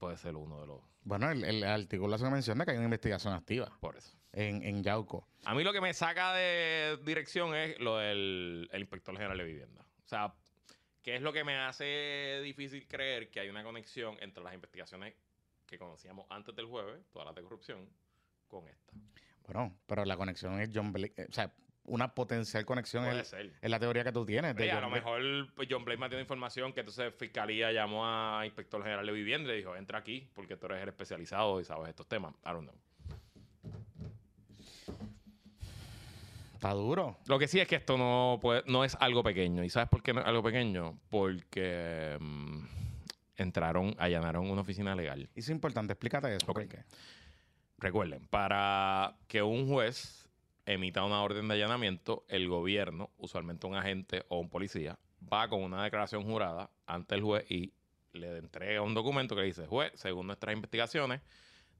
puede 0.00 0.16
ser 0.16 0.34
uno 0.34 0.60
de 0.60 0.66
los. 0.66 0.80
Bueno, 1.04 1.30
el, 1.30 1.44
el 1.44 1.62
artículo 1.62 2.16
hace 2.16 2.28
mención 2.28 2.58
de 2.58 2.64
que 2.64 2.72
hay 2.72 2.76
una 2.78 2.86
investigación 2.86 3.32
activa 3.32 3.70
Por 3.80 3.96
eso. 3.96 4.18
en, 4.32 4.62
en 4.64 4.82
Yauco. 4.82 5.28
A 5.44 5.54
mí 5.54 5.62
lo 5.62 5.72
que 5.72 5.80
me 5.80 5.94
saca 5.94 6.34
de 6.34 6.98
dirección 7.04 7.54
es 7.54 7.78
lo 7.78 7.98
del 7.98 8.68
el 8.72 8.80
inspector 8.80 9.14
general 9.14 9.38
de 9.38 9.44
vivienda. 9.44 9.82
O 10.04 10.08
sea, 10.08 10.34
¿qué 11.02 11.14
es 11.16 11.22
lo 11.22 11.32
que 11.32 11.44
me 11.44 11.56
hace 11.56 12.40
difícil 12.42 12.88
creer 12.88 13.30
que 13.30 13.40
hay 13.40 13.48
una 13.48 13.62
conexión 13.62 14.16
entre 14.20 14.42
las 14.42 14.54
investigaciones 14.54 15.14
que 15.66 15.78
conocíamos 15.78 16.26
antes 16.30 16.54
del 16.56 16.66
jueves, 16.66 17.06
todas 17.12 17.26
las 17.26 17.34
de 17.36 17.42
corrupción, 17.42 17.88
con 18.48 18.66
esta? 18.68 18.92
Bueno, 19.44 19.76
pero 19.86 20.04
la 20.04 20.16
conexión 20.16 20.60
es 20.60 20.70
John 20.74 20.92
Blake. 20.92 21.22
eh, 21.22 21.26
O 21.28 21.32
sea, 21.32 21.52
una 21.90 22.14
potencial 22.14 22.64
conexión 22.64 23.04
Puede 23.04 23.20
es, 23.20 23.28
ser. 23.28 23.52
es 23.60 23.70
la 23.70 23.78
teoría 23.78 24.04
que 24.04 24.12
tú 24.12 24.24
tienes. 24.24 24.54
de 24.54 24.62
Oye, 24.62 24.72
a 24.72 24.80
lo 24.80 24.88
mejor 24.88 25.20
pues, 25.54 25.68
John 25.70 25.84
Blake 25.84 26.00
me 26.00 26.08
tiene 26.08 26.22
información 26.22 26.72
que 26.72 26.80
entonces 26.80 27.12
Fiscalía 27.14 27.72
llamó 27.72 28.06
a 28.06 28.46
Inspector 28.46 28.82
General 28.82 29.04
de 29.04 29.12
Vivienda 29.12 29.52
y 29.52 29.58
dijo, 29.58 29.76
entra 29.76 29.98
aquí 29.98 30.28
porque 30.34 30.56
tú 30.56 30.66
eres 30.66 30.82
el 30.82 30.88
especializado 30.88 31.60
y 31.60 31.64
sabes 31.64 31.88
estos 31.88 32.06
temas. 32.06 32.32
I 32.44 32.50
don't 32.50 32.62
know. 32.62 32.74
Está 36.54 36.72
duro. 36.72 37.16
Lo 37.26 37.38
que 37.38 37.48
sí 37.48 37.58
es 37.58 37.66
que 37.66 37.76
esto 37.76 37.96
no, 37.96 38.38
puede, 38.40 38.62
no 38.66 38.84
es 38.84 38.94
algo 39.00 39.22
pequeño. 39.22 39.64
¿Y 39.64 39.70
sabes 39.70 39.88
por 39.88 40.02
qué 40.02 40.12
no 40.12 40.20
es 40.20 40.26
algo 40.26 40.42
pequeño? 40.42 40.98
Porque 41.08 42.18
mm, 42.20 42.60
entraron, 43.36 43.96
allanaron 43.98 44.48
una 44.48 44.60
oficina 44.60 44.94
legal. 44.94 45.28
Y 45.34 45.40
es 45.40 45.48
importante, 45.48 45.94
explícate 45.94 46.36
eso. 46.36 46.52
Recuerden, 47.78 48.26
para 48.26 49.16
que 49.26 49.42
un 49.42 49.66
juez 49.66 50.19
emita 50.72 51.04
una 51.04 51.22
orden 51.22 51.48
de 51.48 51.54
allanamiento, 51.54 52.24
el 52.28 52.48
gobierno, 52.48 53.10
usualmente 53.18 53.66
un 53.66 53.74
agente 53.74 54.24
o 54.28 54.38
un 54.38 54.48
policía, 54.48 54.98
va 55.32 55.48
con 55.48 55.62
una 55.62 55.84
declaración 55.84 56.24
jurada 56.24 56.70
ante 56.86 57.14
el 57.14 57.22
juez 57.22 57.50
y 57.50 57.72
le 58.12 58.38
entrega 58.38 58.82
un 58.82 58.94
documento 58.94 59.36
que 59.36 59.42
dice, 59.42 59.66
juez, 59.66 59.92
según 59.94 60.26
nuestras 60.26 60.54
investigaciones, 60.54 61.20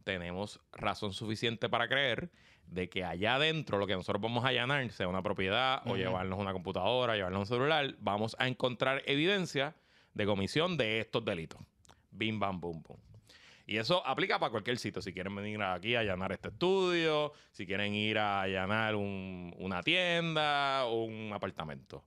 tenemos 0.05 0.61
razón 0.73 1.13
suficiente 1.13 1.69
para 1.69 1.89
creer 1.89 2.31
de 2.67 2.89
que 2.89 3.05
allá 3.05 3.35
adentro 3.35 3.79
lo 3.79 3.87
que 3.87 3.95
nosotros 3.95 4.23
vamos 4.23 4.45
a 4.45 4.49
allanar, 4.49 4.89
sea 4.93 5.09
una 5.09 5.23
propiedad 5.23 5.83
o 5.87 5.97
llevarnos 5.97 6.39
una 6.39 6.53
computadora, 6.53 7.17
llevarnos 7.17 7.41
un 7.41 7.47
celular, 7.47 7.97
vamos 7.99 8.37
a 8.39 8.47
encontrar 8.47 9.03
evidencia 9.07 9.75
de 10.15 10.27
comisión 10.27 10.77
de 10.77 11.01
estos 11.01 11.25
delitos. 11.25 11.61
Bim, 12.11 12.39
bam, 12.39 12.61
bum, 12.61 12.83
bum. 12.83 13.10
Y 13.71 13.77
eso 13.79 14.05
aplica 14.05 14.41
para 14.41 14.51
cualquier 14.51 14.79
sitio. 14.79 15.01
Si 15.01 15.13
quieren 15.13 15.33
venir 15.33 15.63
aquí 15.63 15.95
a 15.95 16.01
allanar 16.01 16.33
este 16.33 16.49
estudio, 16.49 17.33
si 17.53 17.67
quieren 17.67 17.95
ir 17.95 18.19
a 18.19 18.43
allanar 18.43 18.97
un- 18.97 19.55
una 19.61 19.81
tienda 19.81 20.87
o 20.87 21.05
un 21.05 21.31
apartamento. 21.33 22.03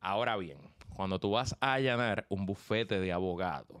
Ahora 0.00 0.38
bien, 0.38 0.56
cuando 0.94 1.18
tú 1.20 1.32
vas 1.32 1.54
a 1.60 1.74
allanar 1.74 2.24
un 2.30 2.46
bufete 2.46 2.98
de 2.98 3.12
abogados, 3.12 3.76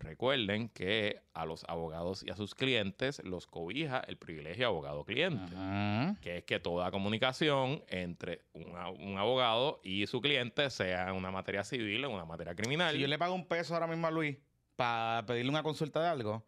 recuerden 0.00 0.68
que 0.70 1.20
a 1.34 1.44
los 1.44 1.62
abogados 1.68 2.24
y 2.26 2.30
a 2.30 2.34
sus 2.34 2.56
clientes 2.56 3.22
los 3.22 3.46
cobija 3.46 4.00
el 4.08 4.16
privilegio 4.16 4.66
abogado-cliente 4.66 5.54
Ajá. 5.54 6.16
que 6.20 6.38
es 6.38 6.44
que 6.44 6.58
toda 6.58 6.90
comunicación 6.90 7.84
entre 7.86 8.40
un, 8.54 9.16
abogado 9.18 9.80
y 9.84 10.04
su 10.08 10.20
cliente 10.20 10.68
sea 10.70 11.10
en 11.10 11.14
una 11.14 11.30
materia 11.30 11.62
civil 11.62 12.04
o 12.06 12.10
una 12.10 12.24
materia 12.24 12.56
criminal. 12.56 12.92
Si 12.92 13.00
yo 13.00 13.06
le 13.06 13.18
pago 13.18 13.34
un 13.34 13.46
peso 13.46 13.74
ahora 13.74 13.86
mismo 13.86 14.08
a 14.08 14.10
Luis 14.10 14.36
para 14.80 15.26
pedirle 15.26 15.50
una 15.50 15.62
consulta 15.62 16.00
de 16.00 16.08
algo 16.08 16.42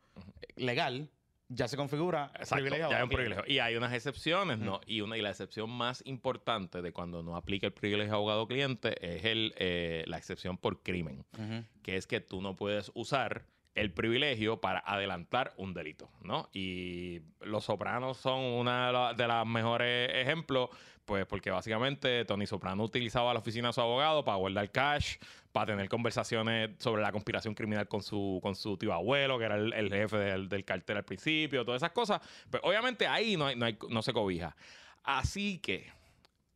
legal, 0.57 1.11
ya 1.51 1.68
se 1.68 1.77
configura 1.77 2.33
Exacto, 2.37 2.55
privilegio 2.55 2.88
ya 2.88 2.97
hay 2.97 3.03
un 3.03 3.09
privilegio. 3.11 3.45
Y 3.47 3.59
hay 3.59 3.77
unas 3.77 3.92
excepciones, 3.92 4.59
¿no? 4.59 4.81
Y, 4.87 5.03
una, 5.03 5.18
y 5.18 5.21
la 5.21 5.29
excepción 5.29 5.68
más 5.68 6.03
importante 6.07 6.81
de 6.81 6.92
cuando 6.95 7.23
no 7.23 7.37
aplica 7.37 7.66
el 7.66 7.75
privilegio 7.75 8.14
abogado-cliente 8.14 9.16
es 9.16 9.27
el, 9.27 9.53
eh, 9.59 10.05
la 10.07 10.16
excepción 10.16 10.57
por 10.57 10.83
crimen, 10.83 11.27
que 11.83 11.99
es 11.99 12.07
que 12.07 12.21
tú 12.21 12.40
no 12.40 12.57
puedes 12.57 12.90
usar 12.95 13.45
el 13.75 13.92
privilegio 13.92 14.62
para 14.62 14.79
adelantar 14.81 15.53
un 15.59 15.75
delito, 15.75 16.11
¿no? 16.23 16.49
Y 16.55 17.21
Los 17.40 17.64
Sopranos 17.64 18.16
son 18.16 18.40
una 18.40 19.12
de, 19.12 19.27
las 19.27 19.47
mejores 19.47 20.11
ejemplos, 20.14 20.71
pues 21.05 21.27
porque 21.27 21.51
básicamente 21.51 22.25
Tony 22.25 22.47
Soprano 22.47 22.85
utilizaba 22.85 23.33
la 23.35 23.41
oficina 23.41 23.69
de 23.69 23.73
su 23.73 23.81
abogado 23.81 24.25
para 24.25 24.37
guardar 24.38 24.71
cash, 24.71 25.17
para 25.51 25.67
tener 25.67 25.88
conversaciones 25.88 26.71
sobre 26.79 27.03
la 27.03 27.11
conspiración 27.12 27.55
criminal 27.55 27.88
con 27.88 28.03
su, 28.03 28.38
con 28.43 28.55
su 28.55 28.77
tío 28.77 28.93
abuelo, 28.93 29.38
que 29.38 29.45
era 29.45 29.57
el, 29.57 29.73
el 29.73 29.88
jefe 29.91 30.17
del, 30.17 30.49
del 30.49 30.65
cartel 30.65 30.99
al 30.99 31.05
principio, 31.05 31.65
todas 31.65 31.81
esas 31.83 31.93
cosas. 31.93 32.21
Pues 32.51 32.62
obviamente 32.65 33.07
ahí 33.07 33.37
no, 33.37 33.47
hay- 33.47 33.57
no, 33.57 33.67
hay- 33.67 33.79
no 33.91 34.01
se 34.03 34.12
cobija. 34.12 34.57
Así 35.03 35.59
que, 35.59 35.91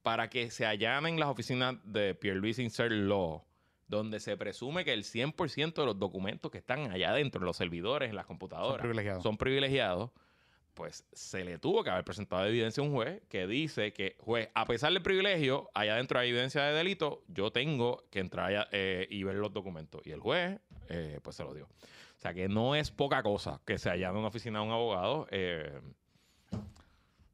para 0.03 0.31
que 0.31 0.51
se 0.51 0.65
allanen 0.65 1.19
las 1.19 1.29
oficinas 1.29 1.77
de 1.85 2.15
Pierre-Louis 2.15 2.59
Insert 2.61 2.93
Law, 2.93 3.43
donde 3.89 4.21
se 4.21 4.37
presume 4.37 4.85
que 4.85 4.93
el 4.93 5.03
100% 5.05 5.75
de 5.75 5.87
los 5.87 5.99
documentos 5.99 6.51
que 6.51 6.59
están 6.59 6.91
allá 6.93 7.11
adentro, 7.11 7.41
en 7.41 7.47
los 7.47 7.57
servidores, 7.57 8.11
en 8.11 8.17
las 8.17 8.27
computadoras, 8.27 8.79
privilegiados. 8.79 9.23
son 9.23 9.37
privilegiados, 9.37 10.11
pues 10.77 11.07
se 11.11 11.43
le 11.43 11.59
tuvo 11.59 11.83
que 11.83 11.89
haber 11.89 12.05
presentado 12.05 12.45
evidencia 12.45 12.83
a 12.83 12.87
un 12.87 12.93
juez 12.93 13.23
que 13.31 13.47
dice 13.47 13.95
que, 13.95 14.15
juez, 14.21 14.51
a 14.55 14.67
pesar 14.67 14.93
del 14.93 15.03
privilegio, 15.03 15.71
allá 15.73 15.95
adentro 15.95 16.19
hay 16.19 16.29
evidencia 16.29 16.63
de 16.65 16.75
delito, 16.75 17.25
yo 17.29 17.51
tengo 17.51 18.05
que 18.11 18.21
entrar 18.21 18.51
allá, 18.51 18.69
eh, 18.73 19.09
y 19.11 19.25
ver 19.25 19.37
los 19.37 19.55
documentos. 19.55 20.03
Y 20.07 20.11
el 20.11 20.21
juez, 20.21 20.61
eh, 20.91 21.19
pues 21.23 21.35
se 21.35 21.45
lo 21.45 21.55
dio. 21.55 21.65
O 21.65 22.21
sea 22.21 22.35
que 22.35 22.47
no 22.47 22.75
es 22.75 22.91
poca 22.91 23.23
cosa 23.23 23.63
que 23.65 23.79
se 23.79 23.89
allane 23.89 24.13
en 24.13 24.19
una 24.19 24.29
oficina 24.29 24.61
de 24.61 24.67
un 24.67 24.73
abogado. 24.73 25.27
eh, 25.31 25.81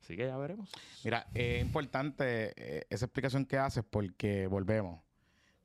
así 0.00 0.16
que 0.16 0.28
ya 0.28 0.36
veremos. 0.36 0.70
Mira, 1.02 1.26
es 1.34 1.60
importante 1.60 2.54
eh, 2.56 2.86
esa 2.90 3.06
explicación 3.06 3.44
que 3.44 3.58
haces 3.58 3.84
porque 3.88 4.46
volvemos. 4.46 5.00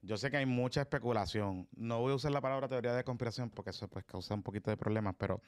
Yo 0.02 0.18
sé 0.18 0.32
que 0.32 0.38
hay 0.38 0.48
mucha 0.48 0.82
especulación. 0.82 1.68
No 1.76 2.00
voy 2.00 2.14
a 2.14 2.16
usar 2.16 2.32
la 2.32 2.42
palabra 2.42 2.68
teoría 2.68 2.94
de 2.94 3.04
conspiración 3.04 3.52
porque 3.52 3.70
eso 3.70 3.88
pues 3.88 4.04
causa 4.04 4.34
un 4.34 4.42
poquito 4.42 4.72
de 4.72 4.78
problemas, 4.78 5.14
pero 5.16 5.42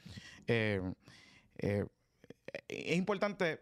eh, 0.45 1.85
es 2.67 2.97
importante. 2.97 3.61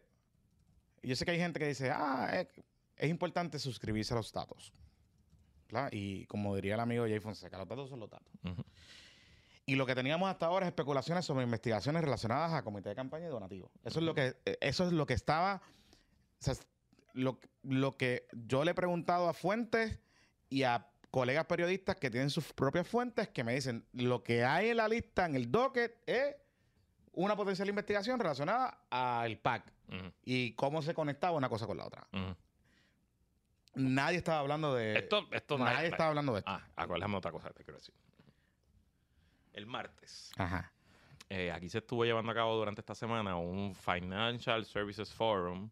Yo 1.04 1.15
sé 1.15 1.26
que 1.26 1.32
hay 1.32 1.39
gente 1.39 1.60
que 1.60 1.67
dice, 1.67 1.91
ah, 1.91 2.30
es, 2.34 2.47
es 2.95 3.10
importante 3.10 3.60
suscribirse 3.60 4.13
a 4.13 4.17
los 4.17 4.32
datos. 4.32 4.73
¿verdad? 5.69 5.89
Y 5.91 6.26
como 6.26 6.56
diría 6.56 6.76
el 6.76 6.80
amigo 6.80 7.06
Jay 7.06 7.19
Fonseca, 7.19 7.58
los 7.58 7.67
datos 7.67 7.89
son 7.89 8.00
los 8.00 8.10
datos. 8.10 8.34
Ujú. 8.43 8.63
Y 9.65 9.76
lo 9.76 9.86
que 9.86 9.95
teníamos 9.95 10.30
hasta 10.30 10.45
ahora 10.45 10.65
es 10.65 10.69
especulaciones 10.69 11.26
sobre 11.26 11.43
investigaciones 11.43 12.02
relacionadas 12.02 12.54
a 12.54 12.63
comité 12.63 12.89
de 12.89 12.95
campaña 12.95 13.28
y 13.28 13.30
donativo. 13.30 13.69
Eso 13.84 14.00
es 14.00 14.06
lo 14.06 14.15
que, 14.15 14.38
eh, 14.45 14.58
eso 14.62 14.88
es 14.88 14.93
lo 14.93 15.06
que 15.06 15.13
estaba. 15.13 15.62
o 16.39 16.43
sea, 16.43 16.54
lo, 17.13 17.39
lo 17.63 17.97
que 17.97 18.28
yo 18.32 18.63
le 18.63 18.71
he 18.71 18.76
preguntado 18.76 19.28
a 19.28 19.34
fuentes 19.34 20.00
y 20.50 20.63
a 20.63 20.89
colegas 21.12 21.45
periodistas 21.45 21.97
que 21.97 22.10
tienen 22.10 22.30
sus 22.30 22.54
propias 22.54 22.88
fuentes 22.88 23.28
que 23.30 23.43
me 23.43 23.54
dicen 23.54 23.86
lo 23.91 24.23
que 24.23 24.45
hay 24.45 24.69
en 24.69 24.78
la 24.78 24.88
lista, 24.88 25.26
en 25.26 25.36
el 25.36 25.52
docket, 25.52 25.97
es 26.06 26.36
una 27.17 27.36
potencial 27.36 27.67
investigación 27.67 28.19
relacionada 28.19 28.82
al 28.89 29.38
PAC 29.39 29.73
y 30.23 30.53
cómo 30.53 30.82
se 30.82 30.93
conectaba 30.93 31.36
una 31.38 31.49
cosa 31.49 31.65
con 31.65 31.77
la 31.77 31.86
otra. 31.86 32.08
Nadie 33.75 34.17
estaba 34.17 34.39
hablando 34.39 34.73
de. 34.73 34.97
Esto, 34.97 35.27
esto 35.32 35.58
nadie 35.58 35.88
es- 35.88 35.91
estaba 35.91 36.10
hablando 36.10 36.34
de 36.34 36.39
esto. 36.39 36.51
Ah, 36.51 36.63
acuérdame 36.75 37.15
otra 37.17 37.32
cosa 37.32 37.47
que 37.49 37.53
te 37.56 37.63
quiero 37.63 37.77
decir. 37.80 37.93
El 39.53 39.65
martes, 39.65 40.32
Ajá. 40.38 40.71
eh, 41.30 41.51
aquí 41.51 41.69
se 41.69 41.80
estuvo 41.80 42.03
llevando 42.06 42.32
a 42.32 42.36
cabo 42.36 42.56
durante 42.56 42.82
esta 42.82 42.95
semana 42.95 43.36
un 43.38 43.73
Financial 43.75 44.63
Services 44.65 45.12
Forum 45.13 45.69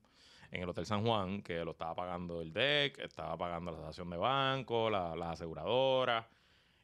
en 0.51 0.63
el 0.63 0.69
Hotel 0.69 0.85
San 0.85 1.03
Juan, 1.05 1.41
que 1.41 1.63
lo 1.65 1.71
estaba 1.71 1.93
pagando 1.95 2.41
el 2.41 2.51
DEC, 2.53 2.99
estaba 2.99 3.37
pagando 3.37 3.71
la 3.71 3.77
Asociación 3.77 4.09
de 4.09 4.17
Bancos, 4.17 4.91
la- 4.91 5.15
las 5.15 5.33
aseguradoras, 5.33 6.25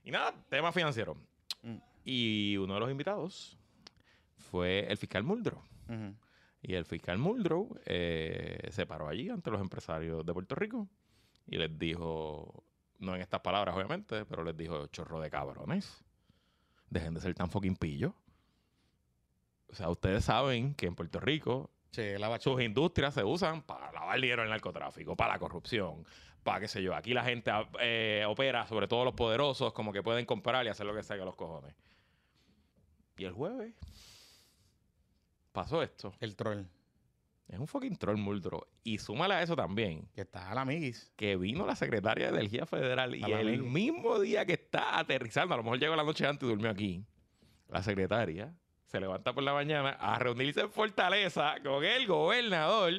y 0.03 0.11
nada, 0.11 0.33
tema 0.49 0.71
financiero. 0.71 1.15
Mm. 1.63 1.77
Y 2.03 2.57
uno 2.57 2.73
de 2.75 2.79
los 2.79 2.91
invitados 2.91 3.57
fue 4.41 4.85
el 4.89 4.97
fiscal 4.97 5.23
Muldrow. 5.23 5.61
Y 6.61 6.75
el 6.75 6.85
fiscal 6.85 7.17
Muldrow 7.17 7.77
eh, 7.85 8.69
se 8.71 8.85
paró 8.85 9.07
allí 9.07 9.29
ante 9.29 9.51
los 9.51 9.59
empresarios 9.59 10.25
de 10.25 10.33
Puerto 10.33 10.55
Rico 10.55 10.87
y 11.47 11.57
les 11.57 11.77
dijo, 11.77 12.63
no 12.99 13.15
en 13.15 13.21
estas 13.21 13.41
palabras 13.41 13.75
obviamente, 13.75 14.25
pero 14.25 14.43
les 14.43 14.55
dijo, 14.55 14.87
chorro 14.87 15.19
de 15.19 15.29
cabrones, 15.29 16.03
dejen 16.89 17.13
de 17.13 17.21
ser 17.21 17.33
tan 17.33 17.49
fucking 17.49 17.75
pillos. 17.75 18.13
O 19.69 19.75
sea, 19.75 19.89
ustedes 19.89 20.23
saben 20.23 20.75
que 20.75 20.85
en 20.85 20.95
Puerto 20.95 21.19
Rico 21.19 21.71
Sí, 21.91 22.03
sus 22.39 22.61
industrias 22.61 23.13
se 23.13 23.23
usan 23.23 23.63
para 23.63 23.91
lavar 23.91 24.15
dinero 24.15 24.41
en 24.41 24.45
el 24.45 24.51
narcotráfico, 24.51 25.17
para 25.17 25.33
la 25.33 25.39
corrupción, 25.39 26.05
para 26.41 26.61
qué 26.61 26.69
sé 26.69 26.81
yo. 26.81 26.95
Aquí 26.95 27.13
la 27.13 27.23
gente 27.25 27.51
eh, 27.81 28.23
opera, 28.25 28.65
sobre 28.65 28.87
todo 28.87 29.03
los 29.03 29.13
poderosos, 29.13 29.73
como 29.73 29.91
que 29.91 30.01
pueden 30.01 30.25
comprar 30.25 30.65
y 30.65 30.69
hacer 30.69 30.85
lo 30.85 30.95
que 30.95 31.03
sea 31.03 31.17
que 31.17 31.25
los 31.25 31.35
cojones. 31.35 31.75
Y 33.17 33.25
el 33.25 33.33
jueves 33.33 33.73
pasó 35.51 35.81
esto. 35.81 36.13
El 36.19 36.35
troll. 36.35 36.63
Es 37.47 37.59
un 37.59 37.67
fucking 37.67 37.97
troll 37.97 38.17
Muldrow. 38.17 38.65
Y 38.83 38.97
súmale 38.97 39.33
a 39.33 39.41
eso 39.43 39.55
también, 39.55 40.07
Que 40.13 40.21
está 40.21 40.53
la 40.53 40.61
amiguis. 40.61 41.11
que 41.17 41.35
vino 41.35 41.65
la 41.65 41.75
secretaria 41.75 42.31
de 42.31 42.37
Energía 42.39 42.65
Federal 42.65 43.13
y 43.13 43.23
el 43.23 43.61
mismo 43.63 44.19
día 44.19 44.45
que 44.45 44.53
está 44.53 44.97
aterrizando, 44.97 45.53
a 45.53 45.57
lo 45.57 45.63
mejor 45.63 45.79
llegó 45.79 45.95
la 45.95 46.03
noche 46.03 46.25
antes 46.25 46.47
y 46.47 46.49
durmió 46.49 46.69
aquí, 46.69 47.05
la 47.67 47.83
secretaria 47.83 48.53
se 48.85 48.99
levanta 49.01 49.33
por 49.33 49.43
la 49.43 49.53
mañana 49.53 49.91
a 49.99 50.17
reunirse 50.19 50.61
en 50.61 50.71
Fortaleza 50.71 51.55
con 51.63 51.83
el 51.83 52.07
gobernador 52.07 52.93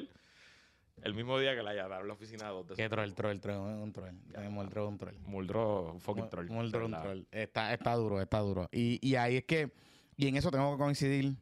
El 1.01 1.13
mismo 1.15 1.37
día 1.39 1.55
que 1.55 1.63
la 1.63 1.71
allanaron 1.71 2.07
la 2.07 2.13
oficina 2.13 2.49
dos 2.49 2.67
de 2.67 2.75
Que 2.75 2.87
troll, 2.89 3.13
troll, 3.13 3.39
troll, 3.39 3.57
un 3.57 3.91
troll. 3.91 4.15
Troll, 4.31 4.87
un 4.87 4.97
troll. 4.97 5.15
Muldrow, 5.25 5.91
un 5.93 5.99
fucking 5.99 6.29
troll. 6.29 6.47
Duro, 6.47 6.85
un 6.85 6.91
troll. 6.91 7.25
Está, 7.31 7.73
está 7.73 7.95
duro, 7.95 8.21
está 8.21 8.39
duro. 8.39 8.67
Y, 8.71 8.99
y 9.07 9.15
ahí 9.15 9.37
es 9.37 9.45
que, 9.45 9.71
y 10.15 10.27
en 10.27 10.35
eso 10.37 10.51
tengo 10.51 10.71
que 10.77 10.83
coincidir 10.83 11.35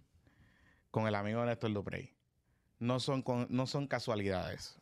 con 0.92 1.08
el 1.08 1.16
amigo 1.16 1.44
Néstor 1.46 1.74
Duprey. 1.74 2.14
No 2.80 3.00
son, 3.00 3.22
con- 3.22 3.48
no 3.50 3.68
son 3.68 3.88
casualidades 3.88 4.78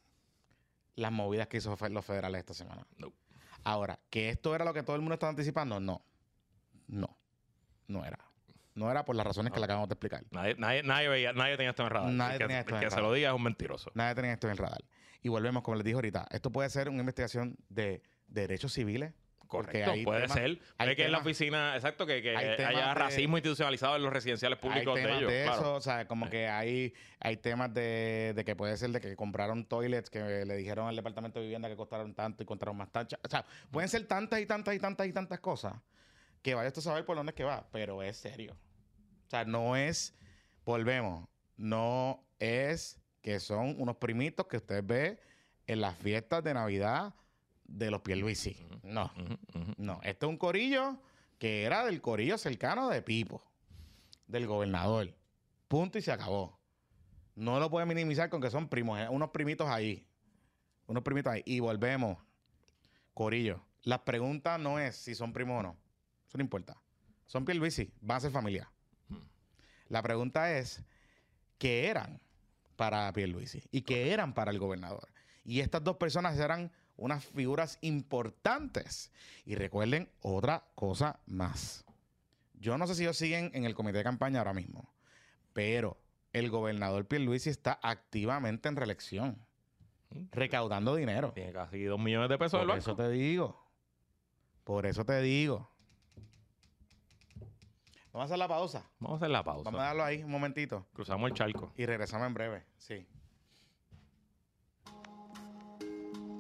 las 0.96 1.12
movidas 1.12 1.48
que 1.48 1.58
hizo 1.58 1.76
los 1.90 2.06
federales 2.06 2.40
esta 2.40 2.54
semana. 2.54 2.86
No. 2.98 3.14
Ahora, 3.64 4.00
que 4.10 4.30
esto 4.30 4.54
era 4.56 4.66
lo 4.66 4.74
que 4.74 4.84
todo 4.84 4.96
el 4.96 5.02
mundo 5.02 5.14
estaba 5.14 5.30
anticipando, 5.30 5.80
no. 5.80 6.04
No. 6.88 7.18
No 7.88 8.06
era. 8.06 8.20
No 8.76 8.90
era 8.90 9.04
por 9.04 9.16
las 9.16 9.26
razones 9.26 9.52
que 9.52 9.60
le 9.60 9.66
acabamos 9.66 9.90
de 9.90 9.94
explicar. 9.94 10.24
Nadie, 10.32 10.56
nadie, 10.58 10.84
nadie, 10.84 11.10
veía, 11.10 11.34
nadie 11.34 11.58
tenía 11.58 11.72
esto 11.72 11.84
en 11.84 11.90
radar. 11.90 12.12
Nadie 12.12 12.34
el 12.34 12.38
que, 12.40 12.44
tenía 12.46 12.60
esto 12.62 12.76
en 12.76 12.84
el 12.84 12.90
que 12.90 12.96
se 12.96 13.02
lo 13.02 13.14
diga 13.14 13.30
es 13.30 13.36
un 13.36 13.44
mentiroso. 13.44 13.92
Nadie 13.94 14.16
tenía 14.16 14.34
esto 14.34 14.50
en 14.50 14.58
radar. 14.58 14.84
Y 15.22 15.28
volvemos, 15.30 15.64
como 15.64 15.76
les 15.76 15.84
dije 15.84 15.96
ahorita, 15.96 16.28
esto 16.32 16.52
puede 16.52 16.70
ser 16.70 16.88
una 16.90 17.00
investigación 17.00 17.58
de 17.68 18.02
derechos 18.28 18.72
civiles. 18.74 19.14
Porque 19.50 19.72
Correcto, 19.84 19.92
hay 19.92 20.04
puede 20.06 20.22
temas- 20.22 20.34
ser. 20.38 20.46
hay 20.46 20.58
Puede 20.78 20.96
que 20.96 21.06
en 21.06 21.12
la 21.12 21.18
oficina, 21.18 21.76
exacto, 21.76 22.06
que, 22.06 22.22
que 22.22 22.38
hay 22.38 22.56
temas 22.56 22.76
haya 22.76 22.88
de- 22.90 22.94
racismo 22.94 23.38
institucionalizado 23.38 23.96
en 23.96 24.04
los 24.04 24.14
residenciales 24.14 24.60
públicos 24.60 24.96
hay 24.98 25.04
de 25.04 25.18
ellos. 25.18 25.32
de 25.32 25.44
claro. 25.44 25.60
eso, 25.62 25.76
o 25.76 25.82
sea, 25.82 26.08
como 26.08 26.30
que 26.30 26.48
hay, 26.48 26.94
hay 27.20 27.38
temas 27.38 27.74
de, 27.74 28.34
de 28.36 28.46
que 28.46 28.56
puede 28.56 28.78
ser 28.78 28.92
de 28.92 29.02
que 29.02 29.16
compraron 29.16 29.66
toilets 29.66 30.10
que 30.12 30.46
le 30.46 30.56
dijeron 30.56 30.88
al 30.88 30.96
departamento 30.96 31.40
de 31.40 31.46
vivienda 31.46 31.68
que 31.68 31.76
costaron 31.76 32.14
tanto 32.14 32.44
y 32.44 32.46
costaron 32.46 32.78
más 32.78 32.92
tanto. 32.92 33.18
O 33.24 33.28
sea, 33.30 33.44
pueden 33.72 33.90
ser 33.90 34.06
tantas 34.08 34.40
y 34.40 34.46
tantas 34.46 34.76
y 34.76 34.80
tantas 34.80 35.08
y 35.08 35.14
tantas 35.14 35.40
cosas 35.40 35.74
que 36.44 36.54
vaya 36.54 36.70
a 36.70 36.82
saber 36.82 37.04
por 37.06 37.18
dónde 37.18 37.32
es 37.32 37.36
que 37.36 37.44
va, 37.44 37.68
pero 37.72 38.04
es 38.04 38.18
serio. 38.18 38.56
O 39.26 39.30
sea, 39.30 39.46
no 39.46 39.76
es, 39.76 40.16
volvemos, 40.64 41.28
no 41.58 42.24
es 42.38 43.00
que 43.22 43.40
son 43.40 43.76
unos 43.82 43.98
primitos 43.98 44.48
que 44.48 44.58
usted 44.58 44.84
ve 44.84 45.20
en 45.68 45.82
las 45.82 45.98
fiestas 45.98 46.44
de 46.44 46.54
Navidad 46.54 47.14
de 47.70 47.92
los 47.92 48.02
Pierluisi. 48.02 48.58
No. 48.84 49.12
No, 49.78 50.00
este 50.04 50.26
es 50.26 50.30
un 50.30 50.38
corillo 50.38 50.98
que 51.38 51.64
era 51.64 51.86
del 51.86 52.02
corillo 52.02 52.38
cercano 52.38 52.90
de 52.90 53.02
Pipo, 53.02 53.44
del 54.28 54.48
gobernador. 54.48 55.16
Punto 55.68 55.98
y 55.98 56.02
se 56.02 56.12
acabó. 56.12 56.60
No 57.36 57.60
lo 57.60 57.70
puede 57.70 57.86
minimizar 57.86 58.30
con 58.30 58.42
que 58.42 58.50
son 58.50 58.68
primos, 58.68 59.00
eh, 59.00 59.08
unos 59.10 59.30
primitos 59.30 59.68
ahí. 59.70 60.06
Unos 60.88 61.04
primitos 61.04 61.32
ahí. 61.32 61.44
Y 61.46 61.60
volvemos. 61.60 62.18
Corillo. 63.14 63.64
La 63.84 64.04
pregunta 64.04 64.58
no 64.58 64.80
es 64.80 64.96
si 64.96 65.16
son 65.16 65.32
primos 65.32 65.60
o 65.60 65.64
no. 65.64 65.78
Eso 66.28 66.38
no 66.38 66.44
importa. 66.44 66.76
Son 67.26 67.46
Pierluisi, 67.46 67.94
van 68.02 68.18
a 68.18 68.22
ser 68.22 68.32
familia. 68.32 68.72
La 69.88 70.02
pregunta 70.02 70.58
es, 70.58 70.84
¿qué 71.58 71.88
eran 71.88 72.20
para 72.76 73.12
Pierluisi? 73.14 73.64
¿Y 73.72 73.82
qué 73.82 74.12
eran 74.12 74.34
para 74.34 74.52
el 74.52 74.60
gobernador? 74.60 75.08
Y 75.46 75.62
estas 75.62 75.84
dos 75.84 75.98
personas 75.98 76.38
eran 76.38 76.72
unas 77.00 77.26
figuras 77.26 77.78
importantes. 77.82 79.12
Y 79.46 79.56
recuerden 79.56 80.10
otra 80.22 80.64
cosa 80.76 81.20
más. 81.26 81.86
Yo 82.54 82.78
no 82.78 82.88
sé 82.88 82.96
si 82.96 83.04
ellos 83.04 83.18
siguen 83.18 83.52
en 83.54 83.66
el 83.66 83.74
comité 83.74 84.00
de 84.00 84.04
campaña 84.04 84.40
ahora 84.40 84.54
mismo, 84.54 84.94
pero 85.54 85.98
el 86.34 86.50
gobernador 86.50 87.06
Pierluisi 87.08 87.50
está 87.50 87.80
activamente 87.82 88.68
en 88.70 88.76
reelección, 88.76 89.46
recaudando 90.32 90.96
dinero. 90.96 91.32
Tiene 91.34 91.54
casi 91.54 91.84
dos 91.84 92.00
millones 92.00 92.30
de 92.30 92.38
pesos 92.38 92.66
Por 92.66 92.78
eso 92.78 92.96
te 92.96 93.10
digo. 93.10 93.66
Por 94.64 94.86
eso 94.86 95.06
te 95.06 95.22
digo. 95.22 95.72
Vamos 98.12 98.24
a 98.24 98.26
hacer 98.26 98.40
la 98.40 98.48
pausa. 98.48 98.90
Vamos 99.00 99.16
a 99.16 99.18
hacer 99.18 99.30
la 99.32 99.44
pausa. 99.44 99.64
Vamos 99.64 99.82
a 99.82 99.86
darlo 99.86 100.04
ahí 100.04 100.24
un 100.24 100.32
momentito. 100.32 100.88
Cruzamos 100.94 101.30
el 101.30 101.38
charco. 101.38 101.72
Y 101.78 101.86
regresamos 101.86 102.28
en 102.28 102.34
breve. 102.34 102.66
Sí. 102.78 103.08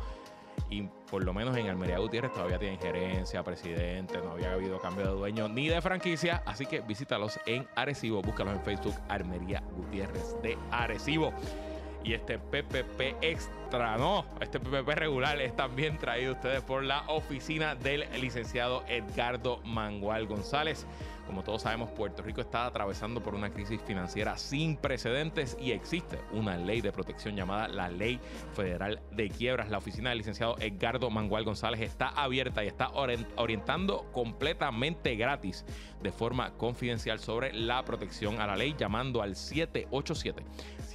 Y 0.71 0.83
por 1.11 1.25
lo 1.25 1.33
menos 1.33 1.57
en 1.57 1.69
Almería 1.69 1.99
Gutiérrez 1.99 2.33
todavía 2.33 2.59
tienen 2.59 2.79
gerencia, 2.79 3.43
presidente, 3.43 4.19
no 4.19 4.33
había 4.33 4.53
habido 4.53 4.79
cambio 4.81 5.07
de 5.07 5.13
dueño 5.13 5.49
ni 5.49 5.69
de 5.69 5.81
franquicia. 5.81 6.43
Así 6.47 6.67
que 6.67 6.81
visítalos 6.81 7.39
en 7.47 7.67
Arecibo, 7.77 8.23
búscalos 8.23 8.55
en 8.55 8.63
Facebook, 8.63 8.95
Armería 9.09 9.63
Gutiérrez 9.77 10.41
de 10.43 10.59
Arecibo. 10.71 11.33
Y 12.05 12.13
este 12.13 12.39
PPP 12.39 13.17
extra, 13.23 13.97
no, 13.97 14.27
este 14.41 14.61
PPP 14.61 14.89
regular 14.91 15.41
es 15.41 15.57
también 15.57 15.97
traído 15.99 16.33
a 16.33 16.35
ustedes 16.35 16.61
por 16.63 16.85
la 16.85 17.03
oficina 17.09 17.75
del 17.75 18.05
licenciado 18.21 18.85
Edgardo 18.89 19.61
Mangual 19.65 20.27
González. 20.27 20.87
Como 21.27 21.43
todos 21.43 21.63
sabemos, 21.63 21.89
Puerto 21.93 22.23
Rico 22.23 22.43
está 22.43 22.67
atravesando 22.67 23.23
por 23.23 23.35
una 23.35 23.49
crisis 23.51 23.81
financiera 23.81 24.37
sin 24.37 24.77
precedentes 24.77 25.57
y 25.59 25.73
existe 25.73 26.19
una 26.33 26.59
ley 26.59 26.83
de 26.83 26.93
protección 26.93 27.35
llamada 27.35 27.67
la 27.67 27.89
Ley 27.89 28.21
Federal 28.53 29.01
de 29.11 29.31
Quiebras. 29.31 29.71
La 29.71 29.79
oficina 29.79 30.11
del 30.11 30.19
licenciado 30.19 30.57
Edgardo 30.61 31.09
Mangual 31.09 31.45
González 31.45 31.81
está 31.81 32.09
abierta 32.09 32.63
y 32.63 32.67
está 32.67 32.91
orien- 32.93 33.27
orientando 33.37 34.05
completamente 34.13 35.17
gratis 35.17 35.65
de 36.03 36.13
forma 36.13 36.53
confidencial 36.59 37.19
sobre 37.19 37.55
la 37.55 37.83
protección 37.87 38.39
a 38.43 38.47
la 38.47 38.57
ley 38.57 38.75
llamando 38.77 39.23
al 39.23 39.35
787 39.35 40.45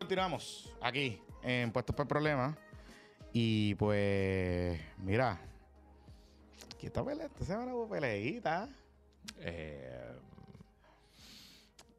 Continuamos 0.00 0.74
aquí 0.80 1.22
en 1.44 1.70
Puestos 1.70 1.94
por 1.94 2.08
Problemas. 2.08 2.58
Y 3.32 3.76
pues, 3.76 4.80
mira, 4.98 5.40
aquí 6.74 6.86
está 6.86 7.04
pelea. 7.04 7.26
Esta 7.26 7.44
semana 7.44 7.76
hubo 7.76 7.88
peleita. 7.88 8.68
Eh, 9.38 10.16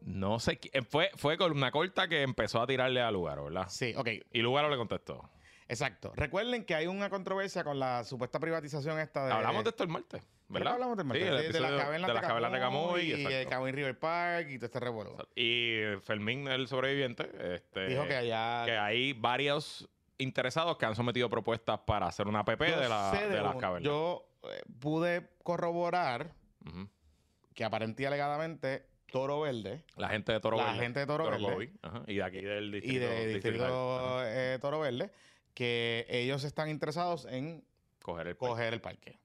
no 0.02 0.40
sé, 0.40 0.60
eh, 0.74 0.82
fue, 0.82 1.12
fue 1.16 1.38
con 1.38 1.52
una 1.52 1.72
corta 1.72 2.08
que 2.08 2.22
empezó 2.24 2.62
a 2.62 2.68
tirarle 2.68 3.02
a 3.02 3.12
Lugaro, 3.12 3.46
¿verdad? 3.46 3.68
Sí, 3.70 3.94
ok, 3.96 4.08
Y 4.34 4.42
Lugaro 4.42 4.70
le 4.70 4.78
contestó. 4.78 5.30
exacto. 5.68 6.12
Recuerden 6.16 6.66
que 6.66 6.76
hay 6.76 6.88
una 6.88 7.10
controversia 7.10 7.64
con 7.64 7.80
la 7.80 8.04
supuesta 8.04 8.40
privatización 8.40 9.00
esta 9.00 9.26
de. 9.26 9.34
Hablamos 9.34 9.64
de 9.64 9.70
esto 9.70 9.84
el 9.84 9.90
martes, 9.90 10.22
¿verdad? 10.50 10.74
Hablamos 10.74 10.98
del 10.98 11.06
Sí, 11.06 11.08
martes, 11.10 11.28
el 11.30 11.38
de, 11.38 11.52
de 11.54 11.60
las 11.60 11.82
cavernas 11.82 12.08
de 12.08 12.14
las 12.14 12.24
cavernas 12.24 12.52
de 12.52 12.60
Camuy, 12.60 13.02
y 13.02 13.12
exacto. 13.14 13.38
el 13.38 13.48
Camuy 13.48 13.72
River 13.72 14.00
Park 14.00 14.48
y 14.50 14.58
todo 14.58 14.66
este 14.66 14.80
revuelo. 14.80 15.18
Y 15.36 15.82
Fermín, 16.04 16.48
el 16.48 16.68
sobreviviente, 16.68 17.30
este, 17.56 17.88
Dijo 17.88 18.06
que 18.08 18.16
allá. 18.16 18.64
que 18.66 18.78
hay 18.78 19.14
varios 19.14 19.88
interesados 20.18 20.78
que 20.78 20.86
han 20.86 20.96
sometido 20.96 21.30
propuestas 21.30 21.80
para 21.80 22.08
hacer 22.08 22.28
una 22.28 22.44
PP 22.46 22.66
de, 22.76 22.90
la- 22.90 23.12
de 23.12 23.42
las 23.42 23.56
cavernas. 23.56 23.84
Yo 23.84 24.28
eh, 24.44 24.62
pude 24.80 25.30
corroborar 25.44 26.34
que 27.54 27.64
aparentía 27.64 28.08
alegadamente 28.08 28.86
Toro 29.12 29.42
Verde 29.42 29.84
La 29.98 30.10
gente 30.10 30.32
de 30.32 30.40
Toro 30.40 30.58
La 30.58 30.66
Verde. 30.66 30.80
gente 30.80 31.00
de 31.02 31.06
Toro 31.06 31.30
Verde. 31.30 31.72
Ajá, 31.82 32.04
Y 32.08 32.16
de 32.16 32.24
aquí 32.24 32.42
del 32.42 32.72
distrito. 32.72 33.06
eh, 34.26 34.58
Toro 34.62 34.80
Verde 34.80 35.12
que 35.54 36.06
ellos 36.10 36.44
están 36.44 36.70
interesados 36.70 37.26
en 37.26 37.64
Coger 38.02 38.28
el 38.28 38.36
parque. 38.36 38.50
coger 38.52 38.74
el 38.74 38.82
parque. 38.82 39.20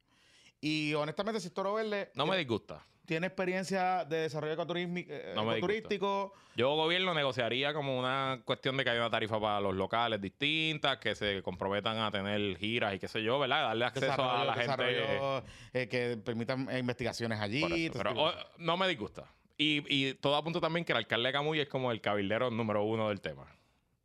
Y 0.61 0.93
honestamente, 0.95 1.41
si 1.41 1.51
Toro 1.51 1.75
Verde 1.75 2.11
No 2.15 2.25
me 2.25 2.31
tiene, 2.33 2.39
disgusta. 2.39 2.85
tiene 3.05 3.27
experiencia 3.29 4.05
de 4.05 4.23
desarrollo 4.23 4.55
eh, 4.55 5.33
No 5.35 5.53
ecoturístico, 5.53 6.33
Yo, 6.57 6.75
gobierno, 6.75 7.15
negociaría 7.15 7.73
como 7.73 7.99
una 7.99 8.43
cuestión 8.45 8.77
de 8.77 8.83
que 8.85 8.91
haya 8.91 9.01
una 9.01 9.11
tarifa 9.11 9.39
para 9.41 9.61
los 9.61 9.75
locales 9.75 10.21
distintas, 10.21 10.99
que 10.99 11.15
se 11.15 11.43
comprometan 11.43 11.99
a 11.99 12.11
tener 12.11 12.57
giras 12.59 12.95
y 12.95 12.99
qué 12.99 13.07
sé 13.07 13.23
yo, 13.23 13.39
¿verdad? 13.39 13.63
Darle 13.69 13.85
acceso 13.85 14.31
a 14.31 14.45
la 14.45 14.55
gente. 14.55 15.43
eh, 15.73 15.89
que 15.89 16.17
permitan 16.17 16.69
eh, 16.71 16.79
investigaciones 16.81 17.39
allí. 17.39 17.91
Pero 17.91 18.13
oh, 18.17 18.33
no 18.59 18.77
me 18.77 18.89
disgusta. 18.89 19.25
Y, 19.59 19.83
y 19.89 20.15
todo 20.15 20.37
apunta 20.37 20.61
también 20.61 20.85
que 20.85 20.93
el 20.93 20.99
alcalde 20.99 21.29
de 21.29 21.33
Camuy 21.33 21.61
es 21.61 21.69
como 21.69 21.91
el 21.93 22.01
cabildero 22.01 22.51
número 22.51 22.85
uno 22.85 23.09
del 23.09 23.21
tema. 23.21 23.47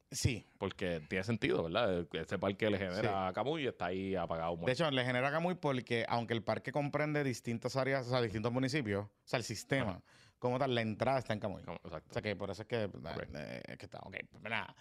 Sí. 0.09 0.45
Porque 0.57 1.01
tiene 1.09 1.23
sentido, 1.23 1.63
¿verdad? 1.63 2.05
Ese 2.13 2.37
parque 2.37 2.69
le 2.69 2.77
genera 2.77 3.27
a 3.27 3.33
Camuy 3.33 3.63
y 3.63 3.67
está 3.67 3.85
ahí 3.87 4.15
apagado. 4.15 4.51
De 4.51 4.57
muerto. 4.57 4.71
hecho, 4.83 4.91
le 4.91 5.05
genera 5.05 5.31
Camuy 5.31 5.55
porque, 5.55 6.05
aunque 6.07 6.33
el 6.33 6.43
parque 6.43 6.71
comprende 6.71 7.23
distintas 7.23 7.75
áreas, 7.77 8.07
o 8.07 8.09
sea, 8.09 8.21
distintos 8.21 8.51
municipios, 8.51 9.05
o 9.05 9.09
sea, 9.23 9.37
el 9.37 9.43
sistema, 9.45 10.01
como 10.37 10.59
tal, 10.59 10.73
la 10.75 10.81
entrada 10.81 11.19
está 11.19 11.33
en 11.33 11.39
Camuy. 11.39 11.63
Como- 11.63 11.77
O 11.83 11.87
Exacto. 11.87 12.13
sea, 12.13 12.21
que 12.21 12.35
por 12.35 12.49
eso 12.51 12.61
es 12.63 12.67
que, 12.67 12.83
eh, 12.83 13.63
que 13.77 13.85
está, 13.85 13.99
ok, 13.99 14.17
pues 14.29 14.43
nada. 14.43 14.75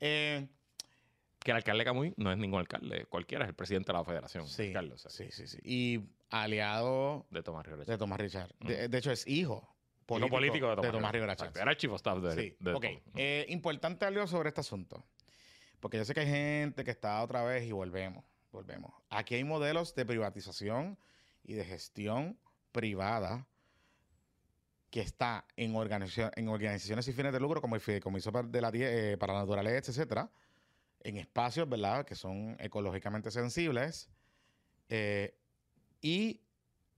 Eh, 0.00 0.48
Que 1.44 1.50
el 1.50 1.56
alcalde 1.56 1.80
de 1.80 1.84
Camuy 1.84 2.14
no 2.16 2.30
es 2.32 2.38
ningún 2.38 2.60
alcalde. 2.60 3.04
Cualquiera 3.06 3.44
es 3.44 3.48
el 3.50 3.54
presidente 3.56 3.92
de 3.92 3.98
la 3.98 4.04
federación. 4.04 4.46
sí, 4.48 4.68
alcalde, 4.68 4.94
o 4.94 4.98
sea, 4.98 5.10
sí, 5.10 5.26
sí, 5.30 5.46
sí. 5.48 5.58
Y 5.64 6.00
aliado 6.30 7.26
De 7.30 7.42
Tomás 7.42 7.66
Rivera. 7.66 7.84
de 7.84 7.98
Tomás 7.98 8.20
Richard. 8.20 8.50
De, 8.60 8.88
de 8.88 8.98
hecho, 8.98 9.10
es 9.12 9.26
hijo 9.26 9.68
Político, 10.14 10.36
político 10.36 10.68
de 10.70 10.76
Tomás, 10.76 10.92
Tomás 10.92 11.12
Rivera. 11.12 11.36
Era 11.54 11.70
el 11.70 11.76
chief 11.76 11.90
of 11.92 11.96
staff 11.96 12.18
de, 12.18 12.34
Sí, 12.34 12.56
de 12.60 12.72
ok. 12.74 12.84
Eh, 13.16 13.46
importante 13.48 14.04
algo 14.04 14.26
sobre 14.26 14.48
este 14.48 14.60
asunto. 14.60 15.04
Porque 15.80 15.96
yo 15.96 16.04
sé 16.04 16.14
que 16.14 16.20
hay 16.20 16.26
gente 16.28 16.84
que 16.84 16.90
está 16.92 17.22
otra 17.22 17.42
vez 17.44 17.64
y 17.64 17.72
volvemos, 17.72 18.24
volvemos. 18.52 18.92
Aquí 19.10 19.34
hay 19.34 19.44
modelos 19.44 19.94
de 19.94 20.06
privatización 20.06 20.96
y 21.44 21.54
de 21.54 21.64
gestión 21.64 22.38
privada 22.70 23.46
que 24.90 25.00
está 25.00 25.44
en, 25.56 25.74
organización- 25.74 26.30
en 26.36 26.48
organizaciones 26.48 27.04
sin 27.06 27.14
fines 27.14 27.32
de 27.32 27.40
lucro 27.40 27.60
como 27.60 27.74
el 27.74 27.80
Fideicomiso 27.80 28.30
de 28.30 28.60
la, 28.60 28.70
eh, 28.74 29.16
para 29.18 29.32
la 29.32 29.40
naturaleza, 29.40 29.90
etcétera, 29.90 30.30
en 31.00 31.16
espacios, 31.16 31.68
¿verdad?, 31.68 32.04
que 32.04 32.14
son 32.14 32.56
ecológicamente 32.60 33.30
sensibles 33.30 34.08
eh, 34.88 35.34
y 36.02 36.41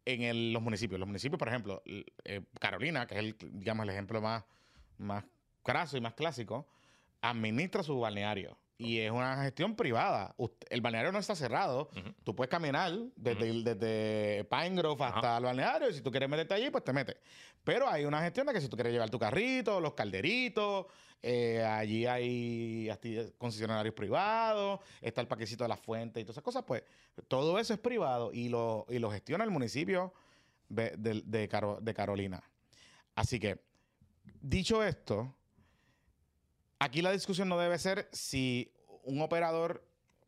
en 0.06 0.22
el- 0.22 0.52
los 0.52 0.62
municipios. 0.62 0.98
Los 0.98 1.06
municipios, 1.08 1.38
por 1.38 1.48
ejemplo, 1.48 1.82
eh, 1.86 2.42
Carolina, 2.60 3.06
que 3.06 3.14
es 3.14 3.20
el, 3.20 3.36
digamos, 3.52 3.84
el 3.84 3.90
ejemplo 3.90 4.20
más, 4.20 4.44
más 4.98 5.24
craso 5.62 5.96
y 5.96 6.00
más 6.00 6.14
clásico, 6.14 6.66
administra 7.22 7.82
su 7.82 7.98
balneario. 7.98 8.56
Y 8.76 8.98
es 8.98 9.10
una 9.10 9.40
gestión 9.42 9.76
privada. 9.76 10.34
El 10.68 10.80
balneario 10.80 11.12
no 11.12 11.18
está 11.20 11.36
cerrado. 11.36 11.88
Tú 12.24 12.34
puedes 12.34 12.50
caminar 12.50 12.92
desde, 13.14 13.48
el- 13.50 13.62
desde 13.64 14.44
Pine 14.44 14.70
Grove 14.76 15.04
hasta 15.04 15.36
el 15.38 15.44
balneario. 15.44 15.88
Y 15.90 15.94
si 15.94 16.00
tú 16.00 16.10
quieres 16.10 16.28
meterte 16.28 16.54
allí, 16.54 16.70
pues 16.70 16.82
te 16.82 16.92
metes. 16.92 17.16
Pero 17.62 17.88
hay 17.88 18.04
una 18.04 18.20
gestión 18.22 18.46
de 18.46 18.52
que 18.52 18.60
si 18.60 18.68
tú 18.68 18.76
quieres 18.76 18.92
llevar 18.92 19.10
tu 19.10 19.18
carrito, 19.18 19.80
los 19.80 19.94
calderitos, 19.94 20.86
eh, 21.22 21.62
allí 21.64 22.04
hay 22.04 22.90
concesionarios 23.38 23.94
privados, 23.94 24.80
está 25.00 25.20
el 25.20 25.28
paquecito 25.28 25.64
de 25.64 25.68
las 25.68 25.80
fuentes 25.80 26.20
y 26.20 26.24
todas 26.24 26.34
esas 26.34 26.44
cosas, 26.44 26.64
pues 26.66 26.82
todo 27.28 27.58
eso 27.58 27.72
es 27.72 27.78
privado 27.80 28.30
y 28.32 28.48
lo, 28.50 28.84
y 28.90 28.98
lo 28.98 29.10
gestiona 29.10 29.44
el 29.44 29.50
municipio 29.50 30.12
de, 30.68 30.90
de- 30.98 31.22
de 31.24 31.48
Caro- 31.48 31.78
de 31.80 31.94
Carolina. 31.94 32.42
Así 33.14 33.38
que, 33.40 33.58
dicho 34.42 34.82
esto, 34.82 35.34
aquí 36.84 37.02
la 37.02 37.10
discusión 37.12 37.48
no 37.48 37.58
debe 37.58 37.78
ser 37.78 38.08
si 38.12 38.72
un 39.04 39.20
operador 39.22 39.84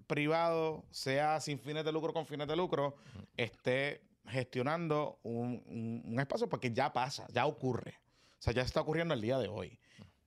privado, 0.06 0.84
sea 0.90 1.40
sin 1.40 1.58
fines 1.58 1.84
de 1.84 1.92
lucro 1.92 2.12
con 2.12 2.26
fines 2.26 2.46
de 2.46 2.56
lucro, 2.56 2.96
esté 3.36 4.02
gestionando 4.28 5.18
un, 5.22 5.62
un- 5.66 6.02
un 6.04 6.20
espacio 6.20 6.48
porque 6.48 6.72
ya 6.72 6.92
pasa, 6.92 7.26
ya 7.32 7.46
ocurre. 7.46 7.94
O 8.38 8.42
sea, 8.42 8.52
ya 8.52 8.62
está 8.62 8.80
ocurriendo 8.80 9.14
el 9.14 9.20
día 9.20 9.38
de 9.38 9.48
hoy. 9.48 9.78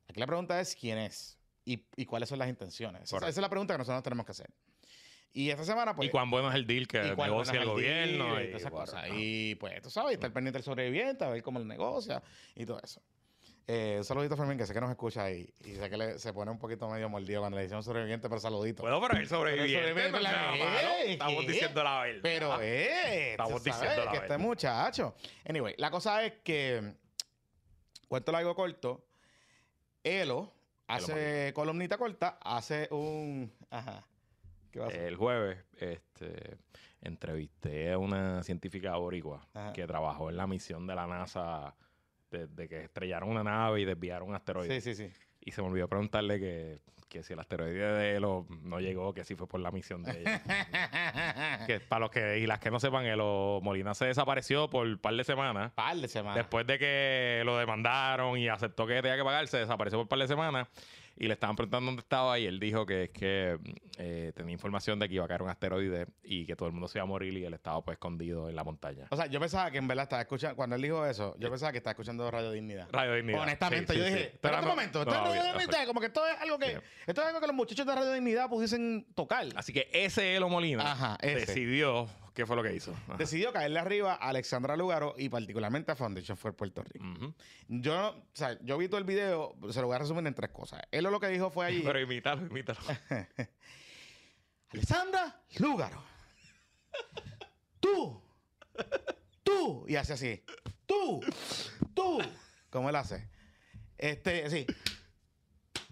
Aquí 0.07 0.19
la 0.19 0.27
pregunta 0.27 0.59
es 0.59 0.75
quién 0.75 0.97
es 0.97 1.37
y, 1.65 1.85
y 1.95 2.05
cuáles 2.05 2.29
son 2.29 2.39
las 2.39 2.49
intenciones. 2.49 3.03
Esa, 3.03 3.29
es 3.29 3.37
la 3.37 3.49
pregunta 3.49 3.73
que 3.73 3.77
nosotros 3.77 4.03
tenemos 4.03 4.25
que 4.25 4.31
hacer. 4.31 4.49
Y 5.31 5.49
esta 5.51 5.63
semana, 5.63 5.95
pues... 5.95 6.07
y 6.07 6.11
cuán 6.11 6.29
bueno 6.31 6.49
es 6.49 6.55
el 6.55 6.65
deal 6.65 6.87
que 6.87 7.01
negocia 7.03 7.53
el 7.53 7.59
deal 7.59 7.69
gobierno. 7.69 8.41
y 8.41 8.43
y 8.43 8.47
todas 8.47 8.61
esas 8.61 8.71
cosas. 8.71 9.05
Y 9.13 9.55
pues, 9.55 9.81
tú 9.81 9.89
sabes, 9.91 10.13
estar 10.15 10.33
pendiente 10.33 10.57
del 10.57 10.63
sobreviviente, 10.65 11.23
a 11.23 11.29
ver 11.29 11.43
cómo 11.43 11.59
lo 11.59 11.65
negocia 11.65 12.21
y 12.55 12.65
todo 12.65 12.79
eso. 12.83 12.99
Eh, 13.71 13.95
un 13.99 14.03
saludito 14.03 14.33
a 14.33 14.37
Fermín, 14.37 14.57
que 14.57 14.65
sé 14.65 14.73
que 14.73 14.81
nos 14.81 14.89
escucha 14.89 15.29
y, 15.31 15.47
y 15.63 15.75
sé 15.75 15.89
que 15.91 15.95
le- 15.97 16.17
se 16.17 16.33
pone 16.33 16.49
un 16.49 16.57
poquito 16.57 16.89
medio 16.89 17.07
mordido 17.07 17.41
cuando 17.41 17.55
le 17.57 17.61
decimos 17.63 17.85
sobreviviente, 17.85 18.27
pero 18.27 18.41
saludito. 18.41 18.81
Bueno, 18.81 18.99
pero 18.99 19.15
el 19.19 19.27
sobreviviente. 19.27 19.93
no 19.93 20.19
malo. 20.19 20.89
Estamos 21.05 21.45
diciendo 21.45 21.83
la 21.83 22.01
verdad. 22.01 22.19
Pero, 22.23 22.61
eh, 22.61 23.31
Estamos 23.33 23.61
sabes 23.61 23.63
diciendo 23.79 24.05
la 24.05 24.11
que 24.11 24.17
este 24.17 24.29
verdad. 24.29 24.39
muchacho. 24.39 25.15
Anyway, 25.47 25.75
la 25.77 25.91
cosa 25.91 26.23
es 26.25 26.33
que, 26.43 26.95
cuento 28.07 28.31
largo 28.31 28.55
corto, 28.55 29.05
Elo 30.03 30.51
hace 30.87 31.51
columnita 31.53 31.99
corta, 31.99 32.39
hace 32.41 32.87
un. 32.89 33.53
Ajá. 33.69 34.03
¿Qué 34.71 34.79
va 34.79 34.85
a 34.85 34.87
hacer? 34.89 35.01
El 35.03 35.15
jueves 35.15 35.63
este, 35.77 36.57
entrevisté 37.01 37.91
a 37.91 37.99
una 37.99 38.41
científica 38.41 38.95
boricua 38.97 39.47
Ajá. 39.53 39.73
que 39.73 39.85
trabajó 39.85 40.31
en 40.31 40.37
la 40.37 40.47
misión 40.47 40.87
de 40.87 40.95
la 40.95 41.05
NASA 41.05 41.75
desde 42.31 42.67
que 42.67 42.83
estrellaron 42.83 43.29
una 43.29 43.43
nave 43.43 43.81
y 43.81 43.85
desviaron 43.85 44.29
un 44.29 44.35
asteroide. 44.35 44.81
sí, 44.81 44.93
sí, 44.95 45.07
sí. 45.07 45.13
Y 45.41 45.51
se 45.51 45.61
me 45.61 45.69
olvidó 45.69 45.87
preguntarle 45.87 46.39
que, 46.39 46.81
que 47.07 47.23
si 47.23 47.33
el 47.33 47.39
asteroide 47.39 47.93
de 47.93 48.15
Elo 48.15 48.45
no 48.61 48.79
llegó, 48.79 49.13
que 49.13 49.23
si 49.23 49.35
fue 49.35 49.47
por 49.47 49.59
la 49.59 49.71
misión 49.71 50.03
de 50.03 50.19
ella. 50.19 50.43
que 51.67 51.79
para 51.79 52.01
los 52.01 52.11
que 52.11 52.39
y 52.39 52.45
las 52.45 52.59
que 52.59 52.69
no 52.69 52.79
sepan, 52.79 53.05
Elo 53.05 53.59
Molina 53.63 53.93
se 53.93 54.05
desapareció 54.05 54.69
por 54.69 54.85
un 54.85 54.97
par 54.97 55.15
de 55.15 55.23
semanas. 55.23 55.71
Par 55.73 55.95
de 55.95 56.07
semanas. 56.07 56.35
Después 56.35 56.67
de 56.67 56.77
que 56.77 57.41
lo 57.45 57.57
demandaron 57.57 58.37
y 58.37 58.49
aceptó 58.49 58.85
que 58.85 59.01
tenía 59.01 59.17
que 59.17 59.23
pagar, 59.23 59.47
se 59.47 59.57
desapareció 59.57 59.97
por 59.97 60.03
un 60.03 60.09
par 60.09 60.19
de 60.19 60.27
semanas 60.27 60.67
y 61.21 61.27
le 61.27 61.33
estaban 61.33 61.55
preguntando 61.57 61.87
dónde 61.87 61.99
estaba 61.99 62.39
y 62.39 62.45
él 62.45 62.59
dijo 62.61 62.85
que 62.85 63.03
es 63.03 63.09
que 63.09 63.59
eh, 63.97 64.31
tenía 64.35 64.53
información 64.53 64.97
de 64.99 65.09
que 65.09 65.15
iba 65.15 65.25
a 65.25 65.27
caer 65.27 65.41
un 65.41 65.49
asteroide 65.49 66.07
y 66.23 66.45
que 66.45 66.55
todo 66.55 66.67
el 66.67 66.73
mundo 66.73 66.87
se 66.87 66.97
iba 66.97 67.03
a 67.03 67.07
morir 67.07 67.33
y 67.37 67.43
él 67.43 67.53
estaba 67.53 67.83
pues 67.83 67.95
escondido 67.95 68.47
en 68.49 68.55
la 68.55 68.63
montaña. 68.63 69.05
O 69.11 69.17
sea, 69.17 69.25
yo 69.27 69.37
pensaba 69.39 69.69
que 69.69 69.77
en 69.79 69.87
verdad 69.87 70.03
estaba 70.03 70.21
escuchando, 70.21 70.55
cuando 70.55 70.77
él 70.77 70.81
dijo 70.81 71.05
eso, 71.05 71.35
yo 71.37 71.49
pensaba 71.49 71.73
que 71.73 71.79
estaba 71.79 71.91
escuchando 71.91 72.31
Radio 72.31 72.51
Dignidad. 72.51 72.87
Radio 72.91 73.15
Dignidad. 73.15 73.41
Honestamente, 73.41 73.91
Sí, 73.93 73.99
yo 73.99 74.05
dije, 74.05 74.17
sí. 74.17 74.23
espera 74.33 74.59
un 74.59 74.63
no- 74.65 74.69
momento, 74.69 75.01
esto 75.01 75.11
no, 75.13 75.17
es 75.33 75.37
Radio 75.43 75.59
Dignidad, 75.59 75.85
como 75.87 75.99
que 75.99 76.05
esto 76.07 76.25
es 76.25 76.39
algo 76.41 76.57
que, 76.57 76.79
esto 77.05 77.21
es 77.21 77.27
algo 77.27 77.41
que 77.41 77.47
los 77.47 77.55
muchachos 77.55 77.85
de 77.85 77.95
Radio 77.95 78.13
Dignidad 78.13 78.47
pudiesen 78.49 79.05
tocar. 79.13 79.45
Así 79.55 79.73
que 79.73 79.89
ese 79.91 80.35
Elo 80.37 80.47
Molina 80.47 80.89
Ajá, 80.89 81.17
ese. 81.21 81.35
decidió 81.47 82.07
qué 82.39 82.45
fue 82.45 82.55
lo 82.55 82.63
que 82.63 82.73
hizo. 82.75 82.91
Ajá. 82.93 83.17
Decidió 83.17 83.51
caerle 83.53 83.79
arriba 83.79 84.13
a 84.13 84.29
Alexandra 84.29 84.75
Lugaro 84.77 85.13
y 85.17 85.29
particularmente 85.29 85.91
a 85.91 85.95
Foundation 85.95 86.37
for 86.37 86.55
Puerto 86.55 86.81
Rico. 86.83 87.05
Ujú. 87.05 87.33
Yo, 87.67 87.95
no- 87.95 88.09
o 88.09 88.25
sea, 88.33 88.57
yo 88.61 88.77
vi 88.77 88.87
todo 88.87 88.97
el 88.97 89.03
video, 89.03 89.55
se 89.71 89.81
lo 89.81 89.87
voy 89.87 89.95
a 89.95 89.99
resumir 89.99 90.25
en 90.25 90.33
tres 90.33 90.49
cosas. 90.51 90.81
Él 90.91 91.03
lo 91.03 91.19
que 91.19 91.27
dijo 91.27 91.49
fue 91.51 91.65
allí, 91.67 91.81
Pero 91.85 91.99
imítalo, 91.99 92.45
imítalo. 92.47 92.79
Alexandra 94.71 95.41
Lugaro, 95.57 96.03
tú, 97.79 98.21
tú, 99.43 99.85
y 99.87 99.95
hace 99.95 100.13
así, 100.13 100.43
tú, 100.85 101.19
tú, 101.95 102.19
como 102.69 102.89
él 102.89 102.95
hace, 102.95 103.27
este, 103.97 104.45
así, 104.45 104.67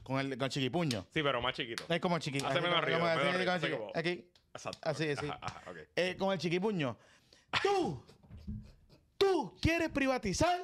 con 0.03 0.19
el, 0.19 0.37
con 0.37 0.45
el 0.45 0.49
chiquipuño. 0.51 1.07
Sí, 1.11 1.23
pero 1.23 1.41
más 1.41 1.55
chiquito. 1.55 1.85
Es 1.89 1.99
como 1.99 2.19
chiqui. 2.19 2.37
Hace 2.37 2.47
así, 2.47 2.61
menos 2.61 2.69
como- 2.75 2.81
ruido, 2.85 2.99
como 2.99 3.09
así, 3.11 3.17
menos 3.17 3.33
como 3.33 3.45
ruido, 3.45 3.67
chiqui- 3.67 3.77
como- 3.79 3.91
Aquí, 3.95 4.31
Exacto. 4.57 4.79
así, 4.89 5.09
así. 5.09 5.25
Ajá, 5.25 5.39
ajá, 5.41 5.71
ok. 5.71 5.77
eh, 5.95 6.15
con 6.17 6.33
el 6.33 6.39
chiquipuño. 6.39 6.97
Tú, 7.63 8.03
tú 9.17 9.55
quieres 9.61 9.89
privatizar 9.89 10.59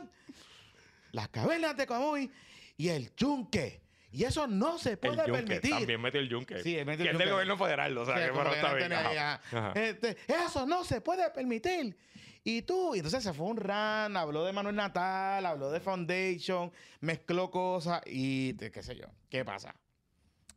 las 1.11 1.29
cavernas 1.29 1.75
de 1.77 1.87
Camuy 1.87 2.31
y 2.77 2.89
el 2.89 3.15
yunque. 3.15 3.81
Y 4.11 4.25
eso 4.25 4.45
no 4.45 4.77
se 4.77 4.91
El 4.91 4.97
puede 4.99 5.15
yunque, 5.25 5.31
permitir. 5.31 5.71
también 5.71 6.01
metió 6.01 6.19
el 6.19 6.29
yunque. 6.29 6.61
Sí, 6.61 6.75
metió 6.85 6.91
el 6.91 6.91
es 6.91 6.97
del 6.97 7.11
yunque. 7.13 7.31
gobierno 7.31 7.57
federal, 7.57 7.97
o 7.97 8.05
sea, 8.05 8.15
Sí, 8.15 8.21
que 8.21 8.31
que 8.49 8.55
está 8.55 8.73
bien. 8.75 8.93
Ajá. 8.93 9.41
Ajá. 9.51 9.71
Este, 9.73 10.17
eso 10.27 10.65
no 10.67 10.83
se 10.83 11.01
puede 11.01 11.27
permitir. 11.31 11.97
Y 12.43 12.61
tú, 12.63 12.93
y 12.93 12.99
entonces 12.99 13.23
se 13.23 13.33
fue 13.33 13.47
un 13.47 13.57
ran, 13.57 14.15
habló 14.17 14.43
de 14.45 14.51
Manuel 14.53 14.75
Natal, 14.75 15.45
habló 15.45 15.71
de 15.71 15.79
Foundation, 15.79 16.71
mezcló 16.99 17.49
cosas 17.49 18.01
y 18.05 18.53
qué 18.55 18.83
sé 18.83 18.95
yo. 18.97 19.05
¿Qué 19.29 19.45
pasa? 19.45 19.73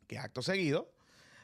Que 0.05 0.17
acto 0.19 0.41
seguido, 0.41 0.91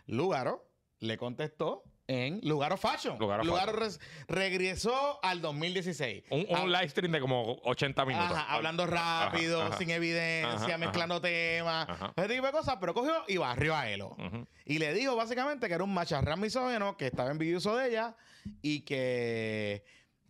Lugaro 0.05 0.69
le 1.03 1.17
contestó 1.17 1.83
en 2.07 2.39
Lugaro 2.43 2.75
Fashion. 2.77 3.17
Lugaro 3.19 3.71
res- 3.73 3.99
regresó 4.27 5.19
al 5.23 5.41
2016. 5.41 6.23
Un, 6.31 6.45
un 6.49 6.71
live 6.71 6.89
stream 6.89 7.11
de 7.13 7.19
como 7.21 7.53
80 7.63 8.05
minutos. 8.05 8.31
Ajá, 8.31 8.53
hablando 8.53 8.85
rápido, 8.85 9.59
Ajá, 9.61 9.69
ajá. 9.69 9.77
sin 9.77 9.89
evidencia, 9.89 10.77
mezclando 10.77 11.21
temas, 11.21 11.87
ese 12.15 12.27
tipo 12.27 12.45
de 12.45 12.51
cosas, 12.51 12.77
pero 12.79 12.93
cogió 12.93 13.13
y 13.27 13.37
barrió 13.37 13.75
a 13.75 13.89
Elo. 13.89 14.17
Y 14.65 14.79
le 14.79 14.93
dijo 14.93 15.15
básicamente 15.15 15.67
que 15.67 15.73
era 15.73 15.83
un 15.83 15.93
macharrán 15.93 16.39
misógeno, 16.41 16.97
que 16.97 17.07
estaba 17.07 17.31
envidioso 17.31 17.75
de 17.77 17.89
ella 17.89 18.15
y 18.61 18.81
que, 18.81 19.83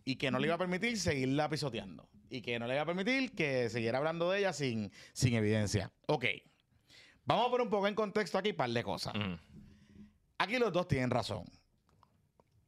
y 0.04 0.16
que 0.16 0.30
no 0.30 0.38
le 0.38 0.46
iba 0.46 0.54
a 0.54 0.58
permitir 0.58 0.96
seguirla 0.98 1.48
pisoteando. 1.48 2.08
Y 2.30 2.40
que 2.42 2.58
no 2.58 2.66
le 2.66 2.74
iba 2.74 2.82
a 2.82 2.86
permitir 2.86 3.32
que 3.34 3.68
siguiera 3.68 3.98
hablando 3.98 4.30
de 4.30 4.38
ella 4.40 4.52
sin, 4.52 4.90
sin 5.12 5.34
evidencia. 5.34 5.92
Ok. 6.06 6.24
Vamos 7.26 7.46
a 7.46 7.50
poner 7.50 7.64
un 7.64 7.70
poco 7.70 7.88
en 7.88 7.94
contexto 7.94 8.38
aquí 8.38 8.50
un 8.50 8.56
par 8.56 8.70
de 8.70 8.82
cosas. 8.82 9.14
Aquí 10.38 10.58
los 10.58 10.72
dos 10.72 10.88
tienen 10.88 11.10
razón. 11.10 11.44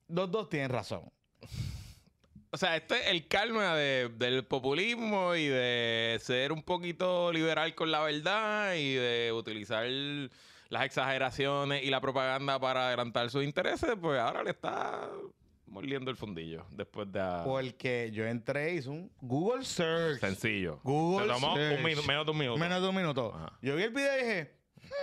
Los 0.09 0.31
dos 0.31 0.49
tienen 0.49 0.71
razón. 0.71 1.03
O 2.51 2.57
sea, 2.57 2.77
este 2.77 2.95
es 3.01 3.07
el 3.09 3.27
karma 3.29 3.75
de- 3.75 4.09
del 4.17 4.45
populismo 4.47 5.35
y 5.35 5.47
de 5.47 6.17
ser 6.23 6.53
un 6.53 6.63
poquito 6.63 7.33
liberal 7.33 7.75
con 7.75 7.91
la 7.91 8.01
verdad 8.03 8.75
y 8.75 8.95
de 8.95 9.33
utilizar 9.35 9.85
las 10.69 10.85
exageraciones 10.85 11.83
y 11.85 11.91
la 11.91 12.01
propaganda 12.01 12.59
para 12.59 12.89
adelantar 12.89 13.31
sus 13.31 13.45
intereses, 13.45 13.91
pues 14.01 14.19
ahora 14.21 14.43
le 14.43 14.51
está 14.51 15.11
mordiendo 15.67 16.11
el 16.11 16.17
fundillo 16.17 16.65
después 16.71 17.13
de... 17.13 17.21
Porque 17.45 18.11
yo 18.13 18.25
entré 18.27 18.75
y 18.75 18.79
hice 18.79 18.89
un 18.89 19.11
Google 19.21 19.65
Search. 19.65 20.21
sencillo. 20.21 20.81
Google 20.83 21.27
Te 21.27 21.33
tomó 21.35 21.57
search. 21.57 21.83
menos 22.07 22.25
de 22.25 22.31
un 22.33 22.39
minuto. 22.39 22.59
Menos 22.59 22.83
de 22.83 22.89
un 22.89 22.97
minuto. 22.97 23.33
Ajá. 23.35 23.53
Yo 23.61 23.77
vi 23.77 23.83
el 23.83 23.91
video 23.91 24.17
y 24.17 24.21
dije, 24.23 24.56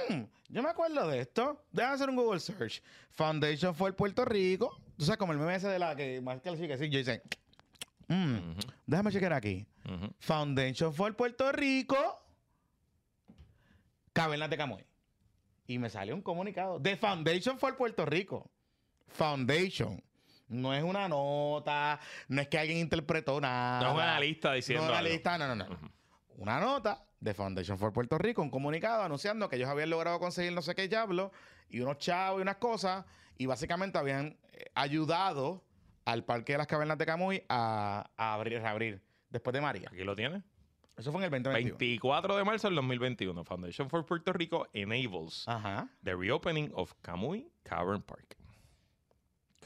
hmm, 0.10 0.22
yo 0.50 0.64
me 0.64 0.70
acuerdo 0.70 1.08
de 1.08 1.20
esto. 1.22 1.64
Déjame 1.72 1.96
hacer 1.96 2.10
un 2.10 2.16
Google 2.16 2.40
Search. 2.40 2.82
Foundation 3.12 3.74
for 3.76 3.96
Puerto 3.96 4.26
Rico. 4.26 4.78
Tú 4.98 5.06
sabes, 5.06 5.18
como 5.18 5.34
el 5.34 5.40
meme 5.40 5.56
ese 5.56 5.68
de 5.68 5.80
la 5.80 5.96
que 5.96 6.22
más 6.22 6.42
que 6.42 6.52
la 6.52 6.58
chica, 6.58 6.78
sí, 6.78 6.90
yo 6.90 7.00
hice, 7.00 7.22
hmm, 8.08 8.38
déjame 8.86 9.12
chequear 9.12 9.34
aquí. 9.34 9.66
Ujú. 9.86 10.14
Foundation 10.20 10.94
for 10.94 11.16
Puerto 11.16 11.52
Rico. 11.52 12.20
Cavernas 14.14 14.50
de 14.50 14.58
Camuy. 14.58 14.86
Y 15.66 15.80
me 15.80 15.90
salió 15.90 16.14
un 16.14 16.22
comunicado 16.22 16.80
de 16.80 16.96
Foundation 16.98 17.58
for 17.58 17.76
Puerto 17.76 18.06
Rico. 18.06 18.50
Foundation. 19.08 20.02
No 20.50 20.74
es 20.74 20.84
una 20.84 21.08
nota, 21.08 22.00
no 22.28 22.42
es 22.42 22.48
que 22.48 22.60
alguien 22.60 22.78
interpretó 22.78 23.40
nada. 23.42 23.82
No 23.82 23.88
es 23.90 23.94
una 23.96 24.20
lista 24.20 24.54
diciendo 24.54 24.84
No, 24.84 24.90
una 24.90 25.00
algo. 25.00 25.12
lista, 25.12 25.38
no, 25.38 25.48
no, 25.48 25.56
no. 25.56 25.80
Una 26.38 26.60
nota 26.60 27.04
de 27.24 27.34
Foundation 27.34 27.78
for 27.78 27.94
Puerto 27.94 28.18
Rico, 28.18 28.42
un 28.42 28.50
comunicado 28.50 29.04
anunciando 29.04 29.48
que 29.50 29.56
ellos 29.56 29.70
habían 29.70 29.90
logrado 29.90 30.20
conseguir 30.20 30.52
no 30.52 30.62
sé 30.62 30.76
qué 30.76 30.88
diablo 30.88 31.32
y 31.70 31.80
unos 31.80 31.98
chavos 31.98 32.40
y 32.40 32.42
unas 32.42 32.58
cosas 32.58 33.06
y 33.38 33.46
básicamente 33.46 33.98
habían 33.98 34.38
eh, 34.52 34.66
ayudado 34.76 35.64
al 36.06 36.26
Parque 36.26 36.52
de 36.52 36.58
las 36.58 36.68
Cavernas 36.68 36.98
de 36.98 37.06
Camuy 37.06 37.44
a, 37.48 38.10
a 38.18 38.34
abrir, 38.34 38.62
reabrir 38.62 39.02
después 39.30 39.54
de 39.54 39.62
María. 39.62 39.90
Aquí 39.92 40.04
lo 40.04 40.16
tiene. 40.16 40.44
Eso 40.98 41.12
fue 41.12 41.22
en 41.26 41.34
el 41.34 41.44
2021. 41.44 41.78
24 41.78 42.38
de 42.38 42.44
marzo 42.44 42.68
del 42.68 42.76
2021. 42.76 43.44
Foundation 43.46 43.90
for 43.90 44.06
Puerto 44.06 44.34
Rico 44.34 44.68
enables 44.74 45.48
Ajá. 45.48 45.90
the 46.04 46.16
reopening 46.16 46.72
of 46.76 46.94
Camuy 47.02 47.50
Cavern 47.64 48.02
Park. 48.02 48.38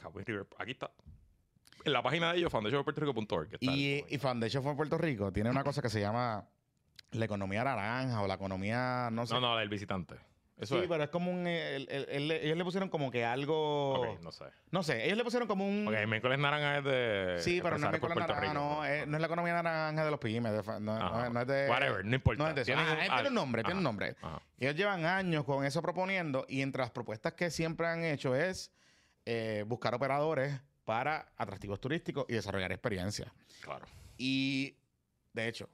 Camuy 0.00 0.22
River. 0.24 0.46
Aquí 0.58 0.70
está. 0.70 0.92
En 1.84 1.92
la 1.92 2.02
página 2.02 2.32
de 2.32 2.38
ellos, 2.38 2.50
foundationforpuertorico.org. 2.52 3.58
Y, 3.60 4.04
y 4.08 4.18
Foundation 4.18 4.62
for 4.62 4.76
Puerto 4.76 4.96
Rico 4.96 5.32
tiene 5.32 5.50
una 5.50 5.64
cosa 5.64 5.82
que 5.82 5.90
se 5.90 6.00
llama 6.00 6.48
la 7.12 7.24
economía 7.24 7.64
naranja 7.64 8.20
o 8.22 8.26
la 8.26 8.34
economía, 8.34 9.08
no 9.12 9.26
sé. 9.26 9.34
No, 9.34 9.40
no, 9.40 9.56
del 9.56 9.68
visitante. 9.68 10.16
Eso 10.58 10.74
sí, 10.74 10.82
es. 10.82 10.88
pero 10.88 11.04
es 11.04 11.10
como 11.10 11.30
un... 11.30 11.46
el- 11.46 11.88
el- 11.88 12.08
el- 12.10 12.30
ellos 12.32 12.56
le 12.56 12.64
pusieron 12.64 12.88
como 12.88 13.12
que 13.12 13.24
algo... 13.24 13.94
Ok, 14.14 14.20
no 14.22 14.32
sé. 14.32 14.46
No 14.72 14.82
sé, 14.82 15.04
ellos 15.04 15.16
le 15.16 15.22
pusieron 15.22 15.46
como 15.46 15.64
un... 15.68 15.86
Ok, 15.86 15.94
miércoles 16.08 16.36
naranja 16.36 16.78
es 16.78 16.84
de. 16.84 17.36
Sí, 17.38 17.60
pero 17.62 17.78
no 17.78 17.88
es 17.92 18.00
Puerto 18.00 18.18
naranja, 18.18 18.40
Rico. 18.40 18.54
no, 18.54 18.84
es- 18.84 19.06
no 19.06 19.16
es 19.16 19.20
la 19.20 19.26
economía 19.28 19.54
naranja 19.62 20.04
de 20.04 20.10
los 20.10 20.18
pymes, 20.18 20.50
de 20.52 20.62
no, 20.64 20.80
no 20.80 20.92
Ajá. 20.96 21.26
es- 21.28 21.32
no 21.32 21.40
es 21.42 21.46
de... 21.46 21.68
Whatever, 21.70 22.04
no 22.04 22.14
importa. 22.16 22.42
No 22.42 22.48
es 22.48 22.54
de 22.56 22.62
eso. 22.62 22.72
Ajá, 22.74 22.92
un- 22.92 22.98
eh, 22.98 23.08
tiene 23.08 23.28
un 23.28 23.34
nombre, 23.34 23.62
tiene 23.62 23.78
un 23.78 23.86
Ajá. 23.86 23.88
nombre. 23.88 24.16
Ajá. 24.20 24.42
Ellos 24.58 24.74
llevan 24.74 25.04
años 25.04 25.44
con 25.44 25.64
eso 25.64 25.80
proponiendo 25.80 26.44
y 26.48 26.60
entre 26.60 26.82
las 26.82 26.90
propuestas 26.90 27.34
que 27.34 27.50
siempre 27.52 27.86
han 27.86 28.02
hecho 28.02 28.34
es 28.34 28.72
eh, 29.26 29.62
buscar 29.64 29.94
operadores 29.94 30.60
para 30.84 31.30
atractivos 31.36 31.80
turísticos 31.80 32.24
y 32.28 32.32
desarrollar 32.32 32.72
experiencias. 32.72 33.30
Claro. 33.60 33.86
Y, 34.16 34.74
de 35.34 35.46
hecho, 35.46 35.68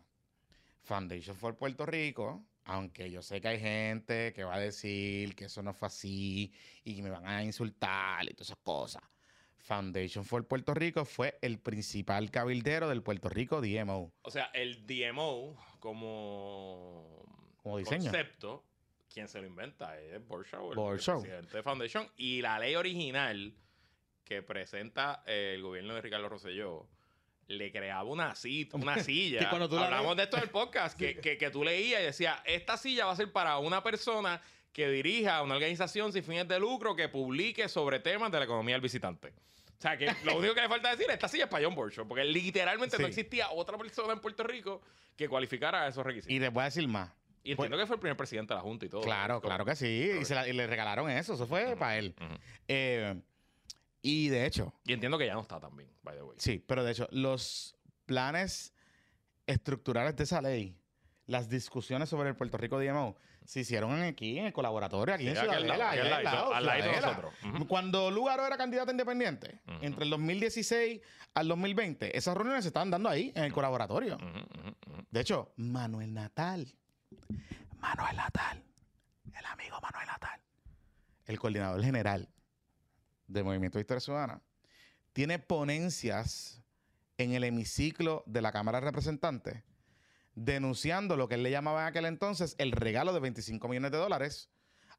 Foundation 0.84 1.34
for 1.36 1.56
Puerto 1.56 1.86
Rico, 1.86 2.44
aunque 2.64 3.10
yo 3.10 3.22
sé 3.22 3.40
que 3.40 3.48
hay 3.48 3.60
gente 3.60 4.32
que 4.32 4.44
va 4.44 4.54
a 4.56 4.60
decir 4.60 5.34
que 5.34 5.46
eso 5.46 5.62
no 5.62 5.72
fue 5.72 5.86
así 5.88 6.52
y 6.84 6.94
que 6.96 7.02
me 7.02 7.10
van 7.10 7.26
a 7.26 7.42
insultar 7.42 8.24
y 8.24 8.34
todas 8.34 8.48
esas 8.48 8.58
cosas. 8.62 9.02
Foundation 9.58 10.24
for 10.26 10.46
Puerto 10.46 10.74
Rico 10.74 11.06
fue 11.06 11.38
el 11.40 11.58
principal 11.58 12.30
cabildero 12.30 12.88
del 12.88 13.02
Puerto 13.02 13.30
Rico 13.30 13.62
DMO. 13.62 14.12
O 14.22 14.30
sea, 14.30 14.50
el 14.52 14.86
DMO 14.86 15.56
como, 15.80 17.24
Como 17.62 17.78
diseño. 17.78 18.04
concepto, 18.10 18.64
quien 19.08 19.26
se 19.26 19.40
lo 19.40 19.46
inventa 19.46 19.98
es 19.98 20.26
Borshaw, 20.26 20.70
el, 20.72 20.76
Borshaw. 20.76 21.22
presidente 21.22 21.56
de 21.56 21.62
Foundation. 21.62 22.06
Y 22.16 22.42
la 22.42 22.58
ley 22.58 22.74
original 22.74 23.54
que 24.22 24.42
presenta 24.42 25.22
el 25.26 25.62
gobierno 25.62 25.94
de 25.94 26.02
Ricardo 26.02 26.28
Rosselló 26.28 26.88
le 27.48 27.70
creaba 27.72 28.04
una, 28.04 28.34
cita, 28.34 28.76
una 28.76 28.98
silla. 29.02 29.40
Que 29.40 29.48
cuando 29.48 29.68
tú 29.68 29.76
la 29.76 29.84
Hablamos 29.86 30.16
de 30.16 30.22
esto 30.24 30.36
en 30.36 30.42
el 30.44 30.50
podcast, 30.50 30.98
que, 30.98 31.18
que, 31.18 31.36
que 31.38 31.50
tú 31.50 31.64
leías 31.64 32.00
y 32.00 32.04
decía, 32.04 32.42
esta 32.44 32.76
silla 32.76 33.06
va 33.06 33.12
a 33.12 33.16
ser 33.16 33.30
para 33.32 33.58
una 33.58 33.82
persona 33.82 34.40
que 34.72 34.88
dirija 34.88 35.40
una 35.42 35.54
organización 35.54 36.12
sin 36.12 36.24
fines 36.24 36.48
de 36.48 36.58
lucro 36.58 36.96
que 36.96 37.08
publique 37.08 37.68
sobre 37.68 38.00
temas 38.00 38.32
de 38.32 38.38
la 38.38 38.44
economía 38.44 38.74
del 38.74 38.82
visitante. 38.82 39.28
O 39.78 39.80
sea, 39.84 39.96
que 39.98 40.06
lo 40.24 40.38
único 40.38 40.54
que 40.54 40.62
le 40.62 40.68
falta 40.68 40.90
decir 40.90 41.06
es 41.08 41.14
esta 41.14 41.28
silla 41.28 41.44
es 41.44 41.50
para 41.50 41.64
John 41.64 41.74
Borshaw, 41.74 42.08
porque 42.08 42.24
literalmente 42.24 42.98
no 42.98 43.06
existía 43.06 43.50
otra 43.50 43.76
persona 43.76 44.14
en 44.14 44.20
Puerto 44.20 44.42
Rico 44.42 44.80
que 45.16 45.28
cualificara 45.28 45.86
esos 45.86 46.04
requisitos. 46.04 46.32
Y 46.34 46.38
voy 46.48 46.62
a 46.62 46.64
decir 46.64 46.88
más. 46.88 47.10
Y 47.42 47.52
entiendo 47.52 47.76
que 47.76 47.86
fue 47.86 47.96
el 47.96 48.00
primer 48.00 48.16
presidente 48.16 48.54
de 48.54 48.56
la 48.56 48.62
Junta 48.62 48.86
y 48.86 48.88
todo. 48.88 49.02
Claro, 49.02 49.40
claro 49.42 49.66
que 49.66 49.76
sí. 49.76 50.10
Y, 50.20 50.24
se 50.24 50.34
la- 50.34 50.48
y 50.48 50.54
le 50.54 50.66
regalaron 50.66 51.10
eso. 51.10 51.34
Eso 51.34 51.46
fue 51.46 51.76
para 51.76 51.98
él. 51.98 52.14
Eh, 52.66 53.14
y 54.06 54.28
de 54.28 54.44
hecho, 54.44 54.74
Y 54.84 54.92
entiendo 54.92 55.16
que 55.16 55.24
ya 55.26 55.32
no 55.34 55.40
está 55.40 55.58
también, 55.58 55.88
by 56.02 56.14
the 56.16 56.22
way. 56.22 56.36
sí, 56.38 56.62
pero 56.66 56.84
de 56.84 56.92
hecho, 56.92 57.08
los 57.10 57.74
planes 58.04 58.74
estructurales 59.46 60.14
de 60.14 60.24
esa 60.24 60.42
ley, 60.42 60.78
las 61.26 61.48
discusiones 61.48 62.10
sobre 62.10 62.28
el 62.28 62.36
Puerto 62.36 62.58
Rico 62.58 62.78
DMO, 62.78 63.16
se 63.46 63.60
hicieron 63.60 64.02
aquí 64.02 64.38
en 64.38 64.46
el 64.46 64.52
colaboratorio, 64.52 65.14
aquí 65.14 65.24
Sí, 65.24 65.30
en 65.30 65.36
Ciudadela. 65.36 65.76
lado, 66.22 66.54
al 66.54 66.68
al 66.68 66.82
de. 66.82 67.66
Cuando 67.66 68.10
Lugaro 68.10 68.46
era 68.46 68.56
candidato 68.58 68.90
independiente, 68.90 69.60
entre 69.80 70.04
el 70.04 70.10
2016 70.10 71.00
al 71.34 71.48
2020, 71.48 72.16
esas 72.16 72.34
reuniones 72.36 72.64
se 72.64 72.68
estaban 72.68 72.90
dando 72.90 73.08
ahí, 73.08 73.32
en 73.34 73.44
el 73.44 73.52
colaboratorio. 73.54 74.18
De 75.10 75.20
hecho, 75.20 75.52
Manuel 75.56 76.12
Natal, 76.12 76.74
Manuel 77.78 78.16
Natal, 78.16 78.62
el 79.38 79.46
amigo 79.46 79.78
Manuel 79.80 80.06
Natal, 80.06 80.40
el 81.26 81.38
coordinador 81.38 81.82
general 81.82 82.28
del 83.26 83.44
Movimiento 83.44 83.78
de 83.78 83.82
Historia 83.82 84.00
Ciudadana, 84.00 84.40
tiene 85.12 85.38
ponencias 85.38 86.62
en 87.18 87.32
el 87.32 87.44
hemiciclo 87.44 88.22
de 88.26 88.42
la 88.42 88.52
Cámara 88.52 88.80
de 88.80 88.86
Representantes 88.86 89.62
denunciando 90.34 91.16
lo 91.16 91.28
que 91.28 91.36
él 91.36 91.42
le 91.42 91.50
llamaba 91.50 91.82
en 91.82 91.88
aquel 91.88 92.06
entonces 92.06 92.54
el 92.58 92.72
regalo 92.72 93.12
de 93.12 93.20
25 93.20 93.68
millones 93.68 93.92
de 93.92 93.98
dólares 93.98 94.50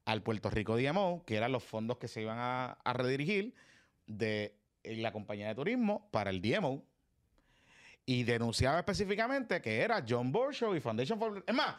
al 0.05 0.21
Puerto 0.21 0.49
Rico 0.49 0.77
DMO, 0.77 1.23
que 1.25 1.35
eran 1.35 1.51
los 1.51 1.63
fondos 1.63 1.97
que 1.97 2.07
se 2.07 2.21
iban 2.21 2.37
a, 2.39 2.77
redirigir 2.93 3.55
de 4.05 4.55
la 4.83 5.11
compañía 5.11 5.47
de 5.47 5.55
turismo 5.55 6.07
para 6.11 6.29
el 6.29 6.41
DMO. 6.41 6.83
Y 8.05 8.23
denunciaba 8.23 8.77
específicamente 8.77 9.61
que 9.61 9.81
era 9.81 10.05
John 10.07 10.31
Borshaw 10.31 10.75
y 10.75 10.79
Foundation 10.79 11.17
for... 11.17 11.43
Más, 11.51 11.75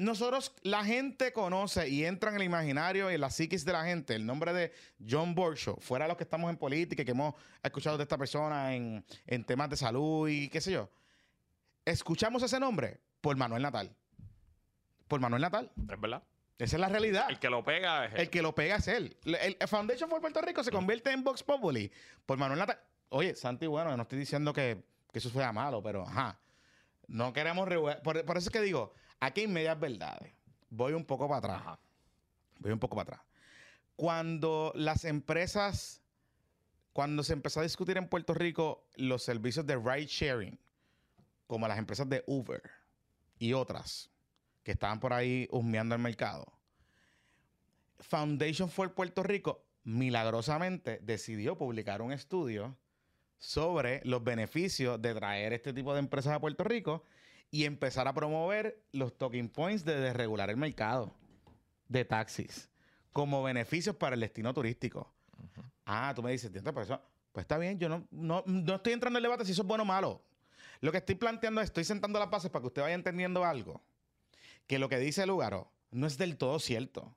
nosotros, 0.00 0.54
la 0.62 0.82
gente 0.82 1.30
conoce 1.34 1.86
y 1.90 2.06
entra 2.06 2.30
en 2.30 2.36
el 2.36 2.42
imaginario 2.44 3.10
y 3.10 3.14
en 3.16 3.20
la 3.20 3.28
psiquis 3.28 3.66
de 3.66 3.72
la 3.72 3.84
gente 3.84 4.14
el 4.14 4.24
nombre 4.24 4.54
de 4.54 4.72
John 5.06 5.34
Borshaw, 5.34 5.76
fuera 5.78 6.06
de 6.06 6.08
los 6.08 6.16
que 6.16 6.24
estamos 6.24 6.48
en 6.48 6.56
política 6.56 7.02
y 7.02 7.04
que 7.04 7.10
hemos 7.10 7.34
escuchado 7.62 7.98
de 7.98 8.04
esta 8.04 8.16
persona 8.16 8.74
en, 8.74 9.04
en 9.26 9.44
temas 9.44 9.68
de 9.68 9.76
salud 9.76 10.26
y 10.26 10.48
qué 10.48 10.62
sé 10.62 10.72
yo. 10.72 10.88
Escuchamos 11.84 12.42
ese 12.42 12.58
nombre 12.58 12.98
por 13.20 13.36
Manuel 13.36 13.62
Natal. 13.62 13.94
Por 15.06 15.20
Manuel 15.20 15.42
Natal. 15.42 15.70
Es 15.76 16.00
verdad. 16.00 16.22
Esa 16.56 16.76
es 16.76 16.80
la 16.80 16.88
realidad. 16.88 17.26
El 17.28 17.38
que 17.38 17.50
lo 17.50 17.62
pega 17.62 18.06
es 18.06 18.14
él. 18.14 18.20
El 18.20 18.30
que 18.30 18.40
lo 18.40 18.54
pega 18.54 18.76
es 18.76 18.88
él. 18.88 19.18
El, 19.26 19.56
el 19.60 19.68
Foundation 19.68 20.08
for 20.08 20.22
Puerto 20.22 20.40
Rico 20.40 20.64
se 20.64 20.70
convierte 20.70 21.10
en 21.10 21.22
Vox 21.22 21.42
Populi 21.42 21.92
por 22.24 22.38
Manuel 22.38 22.60
Natal. 22.60 22.80
Oye, 23.10 23.34
Santi, 23.34 23.66
bueno, 23.66 23.94
no 23.94 24.04
estoy 24.04 24.18
diciendo 24.18 24.54
que, 24.54 24.82
que 25.12 25.18
eso 25.18 25.28
sea 25.28 25.52
malo, 25.52 25.82
pero 25.82 26.06
ajá. 26.06 26.38
No 27.06 27.34
queremos 27.34 27.68
por, 28.02 28.24
por 28.24 28.38
eso 28.38 28.48
es 28.48 28.50
que 28.50 28.60
digo, 28.62 28.94
aquí 29.20 29.42
hay 29.42 29.48
medias 29.48 29.78
verdades. 29.78 30.32
Voy 30.70 30.92
un 30.94 31.04
poco 31.04 31.28
para 31.28 31.38
atrás. 31.38 31.60
Ajá. 31.60 31.78
Voy 32.58 32.72
un 32.72 32.78
poco 32.78 32.96
para 32.96 33.14
atrás. 33.14 33.26
Cuando 33.96 34.72
las 34.74 35.04
empresas, 35.04 36.02
cuando 36.92 37.22
se 37.22 37.32
empezó 37.32 37.60
a 37.60 37.64
discutir 37.64 37.96
en 37.96 38.08
Puerto 38.08 38.34
Rico 38.34 38.86
los 38.96 39.22
servicios 39.22 39.66
de 39.66 39.76
ride 39.76 40.06
sharing, 40.06 40.58
como 41.46 41.68
las 41.68 41.78
empresas 41.78 42.08
de 42.08 42.22
Uber 42.26 42.62
y 43.38 43.52
otras 43.52 44.10
que 44.62 44.72
estaban 44.72 45.00
por 45.00 45.12
ahí 45.12 45.48
husmeando 45.50 45.94
el 45.94 46.00
mercado, 46.00 46.52
Foundation 47.98 48.70
for 48.70 48.94
Puerto 48.94 49.22
Rico 49.22 49.64
milagrosamente 49.84 51.00
decidió 51.02 51.56
publicar 51.56 52.02
un 52.02 52.12
estudio 52.12 52.76
sobre 53.38 54.02
los 54.04 54.22
beneficios 54.22 55.00
de 55.00 55.14
traer 55.14 55.52
este 55.52 55.72
tipo 55.72 55.92
de 55.94 56.00
empresas 56.00 56.34
a 56.34 56.40
Puerto 56.40 56.64
Rico 56.64 57.04
y 57.50 57.64
empezar 57.64 58.06
a 58.08 58.12
promover 58.12 58.82
los 58.92 59.16
talking 59.16 59.48
points 59.48 59.84
de 59.84 59.98
desregular 59.98 60.50
el 60.50 60.56
mercado 60.56 61.12
de 61.88 62.04
taxis 62.04 62.68
como 63.12 63.42
beneficios 63.42 63.96
para 63.96 64.14
el 64.14 64.20
destino 64.20 64.54
turístico. 64.54 65.12
Ah, 65.84 66.12
tú 66.14 66.22
me 66.22 66.30
dices, 66.30 66.50
"Tiento, 66.52 66.72
pues 66.72 66.86
eso, 66.86 67.00
pues 67.32 67.42
está 67.44 67.58
bien, 67.58 67.78
yo 67.78 67.88
no, 67.88 68.06
no, 68.12 68.44
no 68.46 68.74
estoy 68.76 68.92
entrando 68.92 69.18
en 69.18 69.24
el 69.24 69.28
debate 69.30 69.44
si 69.44 69.52
eso 69.52 69.62
es 69.62 69.68
bueno 69.68 69.82
o 69.82 69.86
malo. 69.86 70.22
Lo 70.80 70.92
que 70.92 70.98
estoy 70.98 71.16
planteando 71.16 71.60
es, 71.60 71.66
estoy 71.66 71.84
sentando 71.84 72.18
las 72.18 72.30
bases 72.30 72.50
para 72.50 72.62
que 72.62 72.68
usted 72.68 72.82
vaya 72.82 72.94
entendiendo 72.94 73.44
algo. 73.44 73.82
Que 74.66 74.78
lo 74.78 74.88
que 74.88 74.98
dice 74.98 75.26
Lugaro 75.26 75.70
no 75.90 76.06
es 76.06 76.16
del 76.16 76.36
todo 76.36 76.58
cierto. 76.60 77.16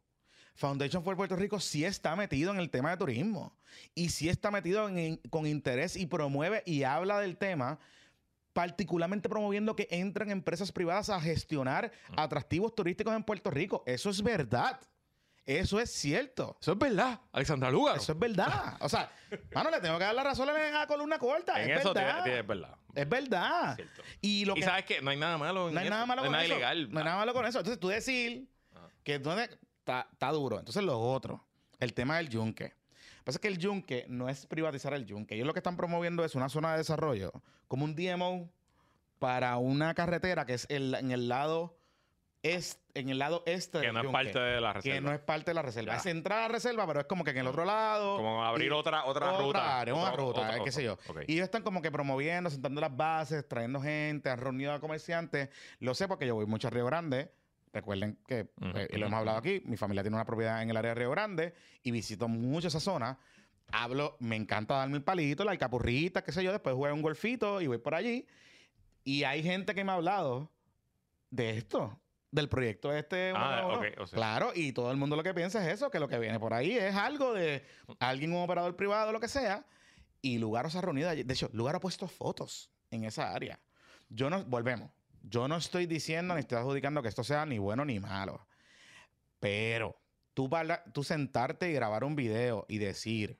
Foundation 0.56 1.04
for 1.04 1.16
Puerto 1.16 1.36
Rico 1.36 1.60
sí 1.60 1.86
está 1.86 2.16
metido 2.16 2.52
en 2.52 2.60
el 2.60 2.70
tema 2.70 2.92
de 2.92 2.98
turismo 2.98 3.56
y 3.96 4.10
sí 4.10 4.30
está 4.30 4.52
metido 4.52 4.88
en- 4.90 4.98
en- 4.98 5.18
con 5.30 5.46
interés 5.48 5.96
y 5.96 6.06
promueve 6.08 6.62
y 6.66 6.84
habla 6.84 7.20
del 7.20 7.38
tema, 7.38 7.80
particularmente 8.54 9.28
promoviendo 9.30 9.76
que 9.76 9.88
entren 9.92 10.30
empresas 10.32 10.72
privadas 10.72 11.10
a 11.10 11.20
gestionar 11.20 11.92
atractivos 12.16 12.74
turísticos 12.76 13.14
en 13.16 13.24
Puerto 13.24 13.50
Rico. 13.52 13.84
Eso 13.86 14.10
es 14.10 14.22
verdad. 14.22 14.80
Eso 15.46 15.80
es 15.82 15.92
cierto. 15.92 16.58
Eso 16.62 16.72
es 16.72 16.78
verdad, 16.78 17.20
Alexandra 17.34 17.70
Lugaro. 17.70 18.00
Eso 18.00 18.14
es 18.14 18.20
verdad. 18.20 18.78
O 18.80 18.88
sea, 18.88 19.12
mano, 19.54 19.70
le 19.72 19.82
tengo 19.82 19.98
que 19.98 20.06
dar 20.06 20.16
la 20.16 20.24
razón 20.24 20.48
a 20.48 20.54
la 20.54 20.88
columna 20.88 21.20
corta. 21.20 21.62
en 21.62 21.72
es 21.72 21.80
eso 21.82 21.94
verdad. 21.94 22.24
tiene- 22.24 22.40
es 22.40 22.48
verdad. 22.48 22.78
Es 22.96 23.10
verdad. 23.10 23.78
Y 24.22 24.46
lo 24.46 24.54
y 24.54 24.60
que 24.60 24.64
sabes 24.66 24.86
que 24.86 25.02
no 25.02 25.10
hay 25.10 25.18
nada 25.18 25.38
malo 25.38 25.68
en 25.68 25.74
no 25.74 25.80
hay 25.82 25.88
eso. 25.88 25.94
nada 25.94 26.06
malo 26.06 26.22
no 26.22 26.28
con 26.28 26.36
hay 26.36 26.46
eso. 26.46 26.54
ilegal. 26.54 26.92
No 26.94 27.00
hay 27.00 27.06
nada 27.06 27.18
malo 27.18 27.34
con 27.34 27.46
eso. 27.46 27.58
Entonces 27.60 27.80
tú 27.80 27.90
decir 27.90 28.48
Ajá. 28.74 28.88
que 29.04 29.16
está 29.16 30.32
duro. 30.32 30.60
Entonces 30.60 30.82
lo 30.84 30.98
otro, 30.98 31.46
el 31.80 31.94
tema 31.94 32.18
del 32.18 32.30
yunque. 32.30 32.74
Pasa 33.24 33.38
es 33.38 33.40
que 33.40 33.48
el 33.48 33.58
yunque 33.58 34.06
no 34.10 34.28
es 34.30 34.46
privatizar 34.46 34.94
el 34.94 35.06
yunque. 35.06 35.36
Ellos 35.36 35.48
lo 35.48 35.54
que 35.54 35.60
están 35.60 35.78
promoviendo 35.78 36.24
es 36.26 36.36
una 36.36 36.50
zona 36.50 36.72
de 36.74 36.80
desarrollo, 36.80 37.32
como 37.68 37.86
un 37.86 37.96
DMO 37.96 38.50
para 39.20 39.58
una 39.58 39.94
carretera 39.94 40.46
que 40.46 40.54
es 40.56 40.66
el- 40.70 40.96
en 40.96 41.12
el 41.12 41.30
lado 41.30 41.78
est, 42.42 42.78
en 42.94 43.08
el 43.08 43.20
lado 43.20 43.42
este 43.46 43.80
que 43.80 43.86
del 43.86 43.94
no 43.94 44.02
es 44.02 44.08
parte 44.08 44.38
de 44.38 44.60
la 44.60 44.74
reserva. 44.74 44.96
que 44.96 45.02
no 45.02 45.14
es 45.14 45.20
parte 45.22 45.52
de 45.52 45.56
la 45.56 45.62
reserva. 45.62 45.94
Ya. 45.94 46.00
Es 46.00 46.06
entrar 46.08 46.40
a 46.40 46.42
la 46.44 46.48
reserva, 46.50 46.86
pero 46.86 47.00
es 47.00 47.06
como 47.06 47.24
que 47.24 47.30
en 47.32 47.38
el 47.38 47.48
otro 47.48 47.64
lado. 47.64 48.18
Como 48.18 48.44
abrir 48.44 48.74
otra, 48.74 49.06
otra, 49.06 49.38
ruta. 49.38 49.80
área, 49.80 49.94
una 49.94 50.04
Otra- 50.12 50.16
ruta, 50.18 50.42
otra- 50.42 50.58
eh, 50.58 50.62
qué 50.66 50.72
sé 50.74 50.84
yo. 50.84 50.98
Ok. 51.08 51.22
Y 51.28 51.36
ellos 51.36 51.46
están 51.46 51.64
como 51.64 51.82
que 51.82 51.90
promoviendo, 51.90 52.50
sentando 52.50 52.82
las 52.82 52.94
bases, 52.96 53.48
trayendo 53.48 53.80
gente, 53.80 54.30
han 54.30 54.40
reunido 54.40 54.74
a 54.74 54.82
comerciantes. 54.82 55.48
Lo 55.80 55.94
sé 55.96 56.10
porque 56.10 56.28
yo 56.28 56.36
voy 56.36 56.46
mucho 56.46 56.68
a 56.68 56.72
Río 56.72 56.86
Grande. 56.86 57.32
Recuerden 57.74 58.20
que, 58.28 58.52
Ujú, 58.62 58.78
eh, 58.78 58.88
y 58.92 58.98
lo 58.98 59.08
hemos 59.08 59.18
hablado 59.18 59.40
aquí, 59.40 59.64
mi 59.66 59.78
familia 59.78 60.04
tiene 60.04 60.16
una 60.16 60.26
propiedad 60.26 60.62
en 60.62 60.70
el 60.70 60.78
área 60.78 60.94
de 60.94 60.96
Río 60.96 61.10
Grande 61.10 61.56
y 61.82 61.90
visito 61.90 62.28
mucho 62.28 62.68
esa 62.68 62.80
zona. 62.80 63.18
Hablo, 63.72 64.16
me 64.20 64.36
encanta 64.36 64.76
darme 64.76 64.98
el 64.98 65.04
palito, 65.04 65.44
la 65.44 65.52
alcapurrita, 65.52 66.24
qué 66.24 66.32
sé 66.32 66.44
yo, 66.44 66.52
después 66.52 66.76
juego 66.76 66.94
un 66.94 67.02
golfito 67.02 67.62
y 67.62 67.68
voy 67.68 67.80
por 67.80 67.96
allí. 67.96 68.28
Y 69.04 69.24
hay 69.24 69.42
gente 69.42 69.74
que 69.74 69.84
me 69.84 69.92
ha 69.92 69.96
hablado 69.96 70.52
de 71.32 71.58
esto, 71.58 72.00
del 72.30 72.48
proyecto 72.48 72.94
este. 72.94 73.32
Ah, 73.36 73.64
uno 73.64 73.74
a 73.74 73.78
uno. 73.78 73.88
ok, 73.88 74.02
o 74.02 74.08
sea. 74.08 74.18
Claro, 74.18 74.52
y 74.54 74.72
todo 74.72 74.92
el 74.92 74.98
mundo 74.98 75.16
lo 75.16 75.24
que 75.24 75.34
piensa 75.34 75.66
es 75.68 75.74
eso, 75.74 75.90
que 75.90 76.00
lo 76.00 76.08
que 76.08 76.20
viene 76.20 76.40
por 76.40 76.54
ahí 76.54 76.78
es 76.78 76.96
algo 76.96 77.34
de 77.34 77.66
alguien, 78.00 78.34
un 78.34 78.44
operador 78.44 78.76
privado, 78.76 79.12
lo 79.12 79.20
que 79.20 79.28
sea, 79.28 79.66
y 80.22 80.38
Lugaro 80.38 80.70
se 80.70 80.78
ha 80.78 80.82
reunido 80.82 81.10
allí. 81.10 81.24
De 81.24 81.34
hecho, 81.34 81.50
Lugaro 81.54 81.78
ha 81.78 81.82
puesto 81.82 82.08
fotos 82.08 82.70
en 82.92 83.04
esa 83.04 83.34
área. 83.34 83.60
Yo 84.10 84.30
no, 84.30 84.46
volvemos, 84.46 84.92
yo 85.24 85.48
no 85.48 85.58
estoy 85.58 85.88
diciendo 85.88 86.36
ni 86.36 86.42
estoy 86.42 86.60
adjudicando 86.60 87.02
que 87.02 87.10
esto 87.10 87.24
sea 87.24 87.46
ni 87.46 87.58
bueno 87.58 87.84
ni 87.86 88.00
malo, 88.00 88.46
pero 89.40 89.96
tú, 90.34 90.50
sentarte 91.04 91.70
y 91.70 91.74
grabar 91.74 92.04
un 92.04 92.16
video 92.16 92.66
y 92.68 92.78
decir 92.78 93.40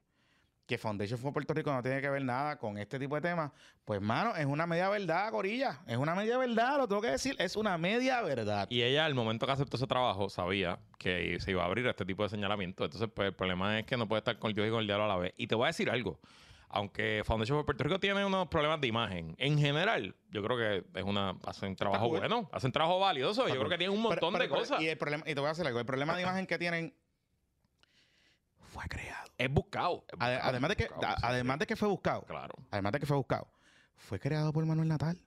que 0.66 0.78
Foundation 0.78 1.20
for 1.20 1.34
Puerto 1.34 1.54
Rico 1.54 1.74
no 1.74 1.82
tiene 1.82 2.02
que 2.02 2.10
ver 2.10 2.24
nada 2.24 2.58
con 2.58 2.78
este 2.78 2.98
tipo 2.98 3.16
de 3.16 3.22
temas, 3.22 3.52
pues, 3.84 4.02
mano, 4.02 4.34
es 4.36 4.46
una 4.46 4.66
media 4.66 4.88
verdad, 4.88 5.30
Corilla. 5.30 5.82
Es 5.88 5.98
una 5.98 6.16
media 6.16 6.38
verdad, 6.38 6.78
lo 6.78 6.88
tengo 6.88 7.02
que 7.02 7.10
decir. 7.10 7.36
Es 7.38 7.58
una 7.58 7.78
media 7.78 8.22
verdad. 8.22 8.68
Y 8.70 8.82
ella, 8.82 9.06
al 9.06 9.14
momento 9.14 9.46
que 9.46 9.52
aceptó 9.52 9.76
ese 9.76 9.88
trabajo, 9.88 10.30
sabía 10.30 10.80
que 10.98 11.38
se 11.42 11.52
iba 11.52 11.64
a 11.64 11.66
abrir 11.66 11.86
este 11.88 12.06
tipo 12.06 12.24
de 12.24 12.30
señalamiento. 12.30 12.86
Entonces, 12.86 13.10
pues, 13.14 13.28
el 13.28 13.34
problema 13.34 13.78
es 13.78 13.86
que 13.86 13.98
no 13.98 14.08
puede 14.08 14.20
estar 14.20 14.40
con 14.40 14.54
Dios 14.54 14.66
y 14.66 14.72
con 14.72 14.80
el 14.80 14.88
diablo 14.88 15.04
a 15.04 15.10
la 15.10 15.18
vez. 15.18 15.34
Y 15.36 15.48
te 15.48 15.56
voy 15.56 15.66
a 15.66 15.68
decir 15.68 15.90
algo. 15.90 16.18
Aunque 16.76 17.22
Foundation 17.24 17.58
for 17.60 17.66
Puerto 17.66 17.84
Rico 17.84 18.00
tiene 18.00 18.26
unos 18.26 18.48
problemas 18.48 18.82
de 18.82 18.88
imagen, 18.88 19.36
en 19.38 19.60
general, 19.60 20.16
yo 20.32 20.44
creo 20.44 20.58
que 20.58 21.00
es 21.00 21.04
una 21.06 21.36
hacen 21.46 21.76
trabajo 21.76 22.10
cool. 22.10 22.18
bueno, 22.20 22.50
hacen 22.52 22.72
trabajo 22.72 23.00
valioso. 23.00 23.48
Yo 23.48 23.54
creo 23.56 23.70
que 23.70 23.78
tienen 23.78 23.96
un 23.96 24.02
montón 24.02 24.34
pero- 24.34 24.44
de 24.46 24.50
cosas. 24.50 24.82
Y, 24.82 24.88
el 24.88 24.98
problema, 24.98 25.24
y 25.28 25.36
te 25.36 25.40
voy 25.40 25.46
a 25.46 25.50
decir 25.50 25.68
algo. 25.68 25.80
El 25.80 25.86
problema 25.86 26.16
de 26.16 26.24
imagen 26.24 26.48
que 26.48 26.58
tienen 26.58 26.94
fue 28.60 28.84
creado. 28.90 29.30
Es 29.38 29.52
buscado. 29.52 30.04
es 30.08 30.20
Ade- 30.20 30.34
buscado, 30.36 30.50
además, 30.50 30.70
de 30.70 30.76
que, 30.76 30.84
buscado, 30.88 31.14
a- 31.14 31.16
sí, 31.18 31.22
además 31.26 31.60
de 31.60 31.68
que 31.68 31.76
fue 31.76 31.88
buscado. 31.90 32.22
Claro. 32.24 32.54
Además 32.72 32.92
de 32.94 33.00
que 33.00 33.06
fue 33.06 33.18
buscado. 33.18 33.48
Fue 33.96 34.20
creado 34.20 34.52
por 34.52 34.66
Manuel 34.66 34.88
Natal. 34.88 35.18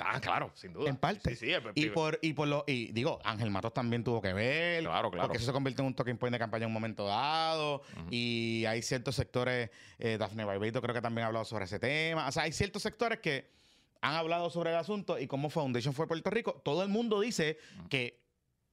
Ah, 0.00 0.20
claro, 0.20 0.50
sin 0.54 0.72
duda. 0.72 0.88
En 0.90 0.96
parte. 0.96 1.30
Sí, 1.34 1.46
sí, 1.46 1.52
es- 1.52 1.62
Y 1.74 1.86
por, 1.90 2.18
y 2.22 2.32
por 2.32 2.48
lo, 2.48 2.64
y 2.66 2.92
digo, 2.92 3.18
Ángel 3.24 3.50
Matos 3.50 3.72
también 3.72 4.02
tuvo 4.04 4.20
que 4.20 4.32
ver. 4.32 4.82
Claro, 4.82 5.10
claro. 5.10 5.28
Porque 5.28 5.38
eso 5.38 5.46
se 5.46 5.52
convirtió 5.52 5.82
en 5.82 5.88
un 5.88 5.94
talking 5.94 6.16
point 6.18 6.32
de 6.32 6.38
campaña 6.38 6.64
en 6.64 6.68
un 6.68 6.74
momento 6.74 7.06
dado. 7.06 7.82
Y 8.10 8.64
hay 8.66 8.82
ciertos 8.82 9.14
sectores, 9.16 9.70
eh, 9.98 10.16
Dafne 10.18 10.44
Barbeito 10.44 10.80
creo 10.82 10.94
que 10.94 11.00
también 11.02 11.24
ha 11.24 11.26
hablado 11.28 11.44
sobre 11.44 11.64
ese 11.64 11.78
tema. 11.78 12.28
O 12.28 12.32
sea, 12.32 12.44
hay 12.44 12.52
ciertos 12.52 12.82
sectores 12.82 13.20
que 13.20 13.50
han 14.02 14.14
hablado 14.14 14.50
sobre 14.50 14.70
el 14.70 14.76
asunto 14.76 15.18
y 15.18 15.26
como 15.26 15.48
Foundation 15.50 15.94
fue 15.94 16.06
Puerto 16.06 16.30
Rico, 16.30 16.60
todo 16.64 16.82
el 16.82 16.88
mundo 16.88 17.20
dice 17.20 17.58
que 17.88 18.20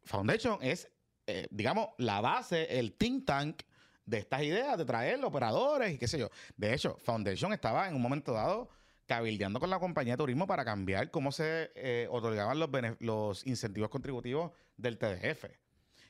Foundation 0.04 0.60
es, 0.62 0.90
eh, 1.28 1.48
digamos, 1.50 1.90
la 1.98 2.20
base, 2.22 2.78
el 2.80 2.94
think 2.94 3.26
tank 3.26 3.62
de 4.06 4.18
estas 4.18 4.44
ideas 4.44 4.78
de 4.78 4.84
traer 4.84 5.24
operadores 5.24 5.94
y 5.94 5.98
qué 5.98 6.08
sé 6.10 6.20
yo. 6.20 6.30
De 6.58 6.74
hecho, 6.74 6.98
Foundation 7.04 7.54
estaba 7.54 7.88
en 7.88 7.96
un 7.96 8.02
momento 8.02 8.34
dado 8.34 8.70
cabildeando 9.06 9.60
con 9.60 9.70
la 9.70 9.80
compañía 9.80 10.14
de 10.14 10.18
turismo 10.18 10.48
para 10.48 10.64
cambiar 10.64 11.12
cómo 11.12 11.32
se 11.32 11.72
eh, 11.76 12.08
otorgaban 12.10 12.60
los, 13.00 13.46
incentivos 13.46 13.90
contributivos 13.90 14.52
del 14.78 14.98
TDF, 14.98 15.46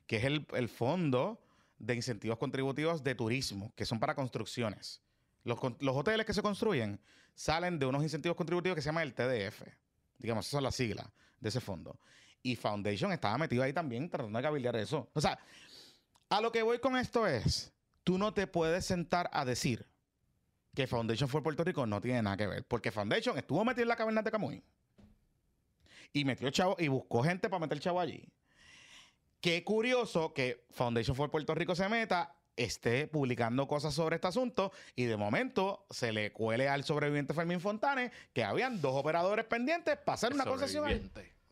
que 0.05 0.17
es 0.17 0.23
el, 0.23 0.69
fondo 0.69 1.41
de 1.79 1.95
incentivos 1.95 2.37
contributivos 2.37 3.03
de 3.03 3.15
turismo, 3.15 3.73
que 3.75 3.85
son 3.85 3.99
para 3.99 4.15
construcciones. 4.15 5.01
Los, 5.43 5.59
los 5.79 5.95
hoteles 5.95 6.25
que 6.25 6.33
se 6.33 6.41
construyen 6.41 6.99
salen 7.35 7.79
de 7.79 7.85
unos 7.85 8.03
incentivos 8.03 8.37
contributivos 8.37 8.75
que 8.75 8.81
se 8.81 8.89
llaman 8.89 9.03
el 9.03 9.13
TDF. 9.13 9.63
Digamos, 10.19 10.45
esas 10.45 10.57
son 10.57 10.63
las 10.63 10.75
siglas 10.75 11.07
de 11.39 11.49
ese 11.49 11.59
fondo. 11.59 11.99
Y 12.41 12.55
Foundation 12.55 13.11
estaba 13.11 13.37
metido 13.37 13.63
ahí 13.63 13.73
también 13.73 14.09
tratando 14.09 14.37
de 14.37 14.43
cabildear 14.43 14.75
eso. 14.75 15.09
O 15.13 15.21
sea, 15.21 15.39
a 16.29 16.41
lo 16.41 16.51
que 16.51 16.61
voy 16.61 16.79
con 16.79 16.97
esto 16.97 17.25
es, 17.25 17.73
tú 18.03 18.17
no 18.17 18.33
te 18.33 18.47
puedes 18.47 18.85
sentar 18.85 19.29
a 19.33 19.45
decir 19.45 19.85
que 20.73 20.87
Foundation 20.87 21.29
for 21.29 21.43
Puerto 21.43 21.63
Rico 21.63 21.85
no 21.85 22.01
tiene 22.01 22.21
nada 22.21 22.37
que 22.37 22.47
ver. 22.47 22.63
Porque 22.65 22.91
Foundation 22.91 23.37
estuvo 23.37 23.63
metido 23.63 23.83
en 23.83 23.89
la 23.89 23.95
caverna 23.95 24.21
de 24.21 24.31
Camuy. 24.31 24.63
Y 26.11 26.25
metió 26.25 26.49
chavo 26.49 26.75
y 26.79 26.87
buscó 26.87 27.23
gente 27.23 27.49
para 27.49 27.59
meter 27.59 27.79
chavo 27.79 27.99
allí. 27.99 28.27
Qué 29.41 29.63
curioso 29.63 30.33
que 30.33 30.65
Foundation 30.71 31.15
for 31.15 31.29
Puerto 31.29 31.53
Rico 31.53 31.75
se 31.75 31.89
meta, 31.89 32.35
esté 32.55 33.07
publicando 33.07 33.67
cosas 33.67 33.93
sobre 33.93 34.15
este 34.15 34.27
asunto 34.27 34.71
y 34.95 35.05
de 35.05 35.17
momento 35.17 35.85
se 35.89 36.13
le 36.13 36.31
cuele 36.31 36.69
al 36.69 36.83
sobreviviente 36.83 37.33
Fermín 37.33 37.59
Fontanes 37.59 38.11
que 38.31 38.43
habían 38.43 38.79
dos 38.79 38.95
operadores 38.95 39.45
pendientes 39.45 39.97
para 39.97 40.13
hacer 40.13 40.33
una 40.33 40.45
concesión. 40.45 41.11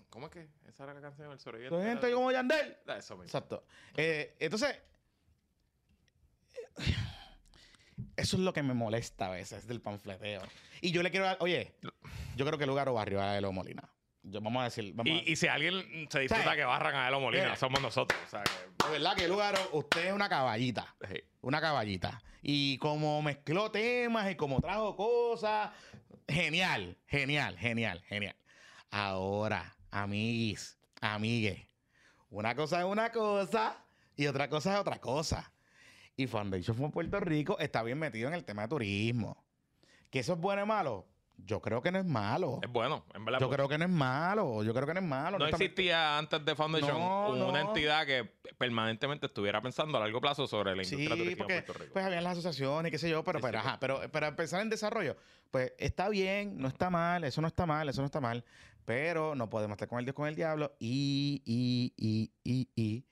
¿Cómo 0.09 0.27
es 0.27 0.31
que? 0.31 0.47
Esa 0.67 0.83
era 0.83 0.93
la 0.93 1.01
canción 1.01 1.29
del 1.29 1.39
sobreviviente. 1.39 1.75
Entonces, 1.75 2.01
gente 2.01 2.13
como 2.15 2.31
Yandel. 2.31 2.77
Ah, 2.87 2.97
Eso 2.97 3.15
mismo. 3.15 3.25
Exacto. 3.25 3.63
Eh, 3.95 4.35
entonces, 4.39 4.77
eso 8.17 8.37
es 8.37 8.43
lo 8.43 8.53
que 8.53 8.63
me 8.63 8.73
molesta 8.73 9.27
a 9.27 9.29
veces 9.31 9.67
del 9.67 9.81
panfleteo. 9.81 10.41
Y 10.81 10.91
yo 10.91 11.03
le 11.03 11.11
quiero 11.11 11.25
dar, 11.25 11.37
oye, 11.39 11.75
yo 12.35 12.45
creo 12.45 12.57
que 12.57 12.65
lugar 12.65 12.89
o 12.89 12.93
barrio 12.93 13.21
a 13.21 13.37
Elo 13.37 13.51
Molina. 13.51 13.83
Yo, 14.23 14.39
vamos 14.39 14.61
a 14.61 14.65
decir, 14.65 14.93
vamos 14.93 15.11
a- 15.11 15.15
Y, 15.23 15.31
y 15.31 15.35
si 15.35 15.47
alguien 15.47 16.07
se 16.09 16.19
disfruta 16.19 16.55
que 16.55 16.63
barran 16.63 16.93
a 16.95 17.07
Elo 17.07 17.19
Molina, 17.19 17.43
Mira. 17.45 17.55
somos 17.55 17.81
nosotros. 17.81 18.19
O 18.27 18.29
sea, 18.29 18.43
que- 18.43 18.85
de 18.85 18.91
verdad 18.91 19.15
que 19.15 19.27
lugar 19.27 19.55
usted 19.71 20.05
es 20.07 20.13
una 20.13 20.29
caballita. 20.29 20.95
sí. 21.09 21.15
Una 21.41 21.59
caballita. 21.59 22.21
Y 22.43 22.77
como 22.77 23.21
mezcló 23.21 23.71
temas 23.71 24.29
y 24.31 24.35
como 24.35 24.61
trajo 24.61 24.95
cosas, 24.95 25.71
genial, 26.27 26.97
genial, 27.07 27.57
genial, 27.57 28.03
genial. 28.07 28.35
Ahora, 28.91 29.75
amiguis, 29.89 30.77
amigues, 31.01 31.59
una 32.29 32.55
cosa 32.55 32.79
es 32.79 32.85
una 32.85 33.11
cosa 33.11 33.83
y 34.15 34.27
otra 34.27 34.49
cosa 34.49 34.73
es 34.73 34.79
otra 34.79 34.99
cosa. 34.99 35.51
Y 36.17 36.27
Foundation 36.27 36.75
for 36.75 36.91
Puerto 36.91 37.19
Rico 37.19 37.57
está 37.59 37.83
bien 37.83 37.97
metido 37.99 38.27
en 38.27 38.33
el 38.35 38.43
tema 38.43 38.63
de 38.63 38.67
turismo. 38.67 39.43
¿Que 40.09 40.19
eso 40.19 40.33
es 40.33 40.39
bueno 40.39 40.63
o 40.63 40.65
malo? 40.65 41.07
Yo 41.43 41.59
creo 41.59 41.81
que 41.81 41.91
no 41.91 41.97
es 41.97 42.05
malo. 42.05 42.59
Es 42.61 42.69
bueno, 42.69 43.03
en 43.15 43.25
verdad. 43.25 43.39
Yo 43.39 43.49
creo 43.49 43.67
que 43.67 43.77
no 43.77 43.85
es 43.85 43.89
malo. 43.89 44.61
Yo 44.63 44.73
creo 44.75 44.85
que 44.85 44.93
no 44.93 44.99
es 44.99 45.05
malo. 45.05 45.39
no 45.39 45.47
existía 45.47 46.17
antes 46.19 46.45
de 46.45 46.53
Foundation 46.55 46.99
No, 46.99 47.29
una 47.31 47.63
no. 47.63 47.69
entidad 47.69 48.05
que 48.05 48.25
permanentemente 48.59 49.25
estuviera 49.25 49.59
pensando 49.61 49.97
a 49.97 50.01
largo 50.01 50.21
plazo 50.21 50.45
sobre 50.45 50.75
la 50.75 50.83
industria 50.83 51.09
Sí, 51.09 51.17
turística 51.17 51.37
porque 51.43 51.57
en 51.57 51.65
Puerto 51.65 51.81
Rico. 51.81 51.93
pues 51.93 52.05
habían 52.05 52.23
las 52.23 52.33
asociaciones 52.33 52.89
y 52.89 52.91
qué 52.91 52.99
sé 52.99 53.09
yo, 53.09 53.23
pero, 53.23 53.39
Sí, 53.39 53.43
pero, 53.45 53.59
sí, 53.59 53.67
ajá, 53.67 53.79
pero 53.79 54.11
para 54.11 54.35
pensar 54.35 54.61
en 54.61 54.69
desarrollo, 54.69 55.15
pues 55.49 55.73
está 55.79 56.09
bien, 56.09 56.57
no 56.59 56.67
está 56.67 56.91
mal, 56.91 57.23
eso 57.23 57.41
no 57.41 57.47
está 57.47 57.65
mal, 57.65 57.89
eso 57.89 58.01
no 58.01 58.05
está 58.05 58.21
mal, 58.21 58.43
pero 58.85 59.33
no 59.33 59.49
podemos 59.49 59.75
estar 59.75 59.87
con 59.87 59.97
el 59.97 60.05
Dios 60.05 60.13
con 60.15 60.27
el 60.27 60.35
diablo 60.35 60.75
y, 60.77 61.41
y, 61.43 61.93
y, 61.97 62.31
y, 62.43 62.69
y 62.75 63.05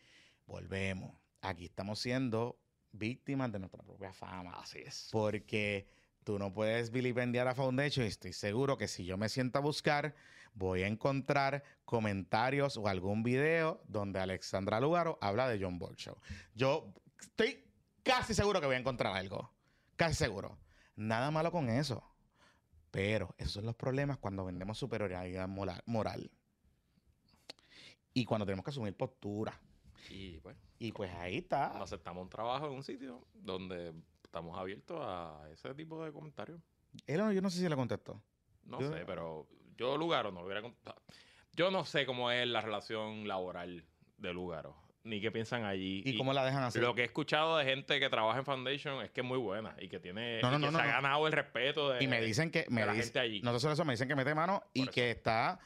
volvemos. 0.46 1.16
Aquí 1.42 1.66
estamos 1.66 1.98
siendo 1.98 2.59
víctimas 2.92 3.52
de 3.52 3.60
nuestra 3.60 3.84
propia 3.84 4.14
fama. 4.14 4.54
Así 4.60 4.80
es. 4.80 5.10
Porque 5.12 5.88
tú 6.24 6.40
no 6.40 6.54
puedes 6.54 6.92
vilipendiar 6.92 7.48
a 7.48 7.56
Foundation 7.56 8.06
y 8.06 8.10
estoy 8.10 8.34
seguro 8.34 8.78
que 8.78 8.88
si 8.88 9.06
yo 9.06 9.18
me 9.18 9.30
siento 9.30 9.60
a 9.60 9.62
buscar, 9.62 10.16
voy 10.54 10.84
a 10.84 10.88
encontrar 10.88 11.64
comentarios 11.86 12.78
o 12.78 12.88
algún 12.88 13.24
video 13.24 13.82
donde 13.88 14.20
Alexandra 14.20 14.80
Lugaro 14.80 15.18
habla 15.22 15.48
de 15.48 15.60
John 15.62 15.80
Borg 15.80 15.96
Show. 15.96 16.18
Yo 16.54 16.94
estoy 17.20 17.64
casi 18.04 18.34
seguro 18.34 18.60
que 18.60 18.68
voy 18.68 18.76
a 18.76 18.80
encontrar 18.80 19.16
algo. 19.16 19.52
Casi 19.96 20.16
seguro. 20.16 20.58
Nada 20.96 21.32
malo 21.32 21.52
con 21.52 21.70
eso. 21.70 22.04
Pero 22.92 23.36
esos 23.38 23.54
son 23.54 23.66
los 23.66 23.76
problemas 23.76 24.18
cuando 24.18 24.46
vendemos 24.46 24.78
superioridad 24.78 25.48
moral. 25.48 25.82
moral. 25.86 26.32
Y 28.14 28.26
cuando 28.26 28.46
tenemos 28.46 28.66
que 28.66 28.72
asumir 28.72 28.96
postura. 28.96 29.60
Y 30.10 30.40
pues, 30.40 30.58
Y 30.80 30.92
pues 30.94 31.12
ahí 31.16 31.38
está. 31.38 31.70
nos 31.74 31.84
aceptamos 31.84 32.24
un 32.24 32.30
trabajo 32.30 32.66
en 32.68 32.72
un 32.74 32.84
sitio 32.84 33.26
donde 33.34 33.94
estamos 34.24 34.58
abiertos 34.58 34.98
a 35.02 35.42
ese 35.52 35.74
tipo 35.76 36.04
de 36.04 36.12
comentarios. 36.12 36.60
Él, 37.06 37.18
yo 37.34 37.42
no 37.42 37.50
sé 37.50 37.60
si 37.60 37.68
le 37.70 37.76
contestó. 37.76 38.22
No 38.64 38.80
Yo- 38.80 38.92
sé, 38.92 39.04
pero 39.06 39.48
yo 39.78 39.98
Lugaro 39.98 40.32
no 40.32 40.40
lo 40.42 40.46
hubiera 40.46 40.62
contado. 40.62 41.02
Yo 41.54 41.70
no 41.72 41.84
sé 41.86 42.06
cómo 42.06 42.32
es 42.32 42.48
la 42.48 42.62
relación 42.62 43.28
laboral 43.28 43.86
de 44.18 44.34
Lugaro. 44.34 44.76
ni 45.04 45.20
qué 45.22 45.32
piensan 45.32 45.64
allí. 45.64 46.04
¿Y 46.06 46.18
cómo 46.18 46.34
la 46.34 46.46
dejan 46.46 46.62
hacer? 46.64 46.82
Lo 46.84 46.94
que 46.94 47.02
he 47.02 47.06
escuchado 47.06 47.58
de 47.58 47.66
gente 47.66 48.00
que 48.00 48.10
trabaja 48.10 48.40
en 48.40 48.46
Foundation 48.46 49.04
es 49.04 49.10
que 49.12 49.22
es 49.22 49.28
muy 49.28 49.38
buena 49.40 49.76
y 49.80 49.88
que 49.90 50.00
tiene 50.00 50.40
No, 50.42 50.52
no, 50.52 50.58
y 50.58 50.60
que 50.60 50.66
no, 50.66 50.72
se 50.72 50.72
no, 50.74 50.80
ha 50.80 50.86
no. 50.88 50.92
ganado 50.92 51.26
el 51.28 51.34
respeto 51.34 51.90
de 51.90 52.04
Y 52.04 52.08
me 52.08 52.22
dicen 52.22 52.52
que... 52.52 52.66
Me 52.70 52.82
de 52.82 52.88
la 52.88 52.94
gente 52.96 53.18
allí. 53.20 53.42
No 53.42 53.58
solo 53.60 53.74
eso, 53.74 53.86
me 53.86 53.94
dicen 53.94 54.08
que 54.08 54.16
mete 54.16 54.36
mano 54.36 54.62
y 54.74 54.84
eso. 54.84 54.92
que 54.92 55.10
está 55.12 55.58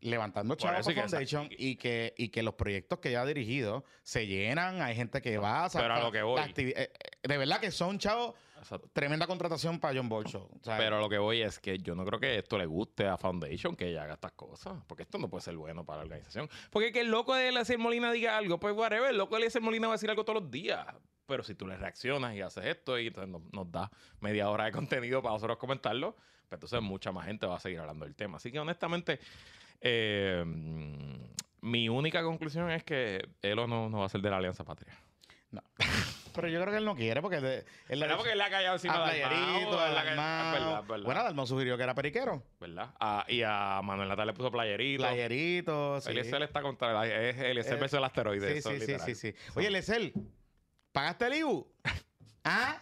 levantando 0.00 0.56
para 0.56 0.78
que 0.82 0.94
Foundation 0.94 1.48
y 1.50 1.76
que, 1.76 2.14
y 2.16 2.28
que 2.28 2.42
los 2.42 2.54
proyectos 2.54 2.98
que 2.98 3.10
ya 3.10 3.22
ha 3.22 3.26
dirigido 3.26 3.84
se 4.02 4.26
llenan, 4.26 4.80
hay 4.82 4.94
gente 4.94 5.20
que 5.20 5.38
va, 5.38 5.68
Pero 5.72 5.94
a 5.94 6.00
lo 6.00 6.12
que 6.12 6.22
voy. 6.22 6.40
eh, 6.40 6.54
eh, 6.56 6.90
De 7.22 7.36
verdad 7.36 7.60
que 7.60 7.70
son 7.70 7.98
chavos, 7.98 8.34
Exacto. 8.58 8.88
tremenda 8.92 9.26
contratación 9.26 9.78
para 9.78 9.96
John 9.96 10.08
Bolshow. 10.08 10.48
O 10.60 10.64
sea, 10.64 10.76
Pero 10.76 11.00
lo 11.00 11.08
que 11.08 11.18
voy 11.18 11.42
es 11.42 11.58
que 11.58 11.78
yo 11.78 11.94
no 11.94 12.04
creo 12.04 12.20
que 12.20 12.38
esto 12.38 12.58
le 12.58 12.66
guste 12.66 13.06
a 13.06 13.16
Foundation 13.16 13.74
que 13.76 13.88
ella 13.88 14.02
haga 14.04 14.14
estas 14.14 14.32
cosas. 14.32 14.74
Porque 14.86 15.02
esto 15.04 15.18
no 15.18 15.28
puede 15.28 15.42
ser 15.42 15.56
bueno 15.56 15.84
para 15.84 15.98
la 15.98 16.04
organización. 16.04 16.48
Porque 16.70 16.92
que 16.92 17.00
el 17.00 17.10
loco 17.10 17.34
de 17.34 17.48
Eliezer 17.48 17.78
Molina 17.78 18.12
diga 18.12 18.36
algo, 18.36 18.58
pues 18.60 18.74
whatever. 18.74 19.10
El 19.10 19.18
loco 19.18 19.34
de 19.34 19.40
Eliezer 19.42 19.62
Molina 19.62 19.88
va 19.88 19.94
a 19.94 19.96
decir 19.96 20.10
algo 20.10 20.24
todos 20.24 20.42
los 20.42 20.50
días. 20.50 20.86
Pero 21.26 21.42
si 21.42 21.54
tú 21.54 21.66
le 21.66 21.76
reaccionas 21.76 22.34
y 22.34 22.40
haces 22.40 22.64
esto 22.66 22.98
y 22.98 23.06
entonces 23.06 23.30
nos, 23.30 23.42
nos 23.52 23.70
da 23.70 23.90
media 24.20 24.50
hora 24.50 24.64
de 24.64 24.72
contenido 24.72 25.22
para 25.22 25.34
nosotros 25.34 25.56
comentarlo, 25.58 26.16
pues 26.48 26.58
entonces 26.58 26.82
mucha 26.82 27.12
más 27.12 27.26
gente 27.26 27.46
va 27.46 27.56
a 27.56 27.60
seguir 27.60 27.78
hablando 27.78 28.04
del 28.04 28.16
tema. 28.16 28.36
Así 28.38 28.50
que 28.50 28.58
honestamente, 28.58 29.20
eh, 29.80 30.42
mm, 30.46 31.30
mi 31.62 31.88
única 31.88 32.22
conclusión 32.22 32.70
es 32.70 32.84
que 32.84 33.28
Elo 33.42 33.66
no, 33.66 33.88
no 33.88 33.98
va 34.00 34.06
a 34.06 34.08
ser 34.08 34.20
de 34.20 34.30
la 34.30 34.36
Alianza 34.38 34.64
Patria. 34.64 34.96
no. 35.50 35.62
Pero 36.32 36.46
yo 36.46 36.60
creo 36.60 36.72
que 36.72 36.78
él 36.78 36.84
no 36.84 36.94
quiere 36.94 37.20
porque 37.20 37.40
de- 37.40 37.64
él. 37.88 38.04
Porque 38.16 38.30
él 38.30 38.38
le 38.38 38.44
ha 38.44 38.50
callado 38.50 38.74
encima 38.76 38.94
a 39.04 39.04
Playerito, 39.10 39.80
a 39.80 39.90
Dalmau. 39.90 40.84
Bueno, 41.02 41.24
Dalmau 41.24 41.44
sugirió 41.44 41.76
que 41.76 41.82
era 41.82 41.92
periquero. 41.92 42.40
¿verdad? 42.60 42.94
Ah, 43.00 43.24
y 43.28 43.42
a 43.42 43.80
Manuel 43.82 44.08
Natal 44.08 44.28
le 44.28 44.32
puso 44.32 44.48
playerito. 44.50 45.02
Playerito, 45.02 46.00
sí. 46.00 46.10
Eliezer 46.10 46.42
está 46.42 46.62
contra 46.62 47.04
es 47.04 47.36
Eliezer 47.36 47.74
Eh, 47.74 47.80
versus 47.80 47.98
el 47.98 48.04
asteroide. 48.04 48.52
Sí, 48.52 48.58
eso 48.58 48.70
sí, 48.70 48.80
sí, 48.80 48.94
sí, 49.00 49.14
sí. 49.16 49.34
Oye, 49.56 50.12
¿pagaste 50.92 51.26
el 51.26 51.34
IBU? 51.34 51.66
¿Ah? 52.44 52.80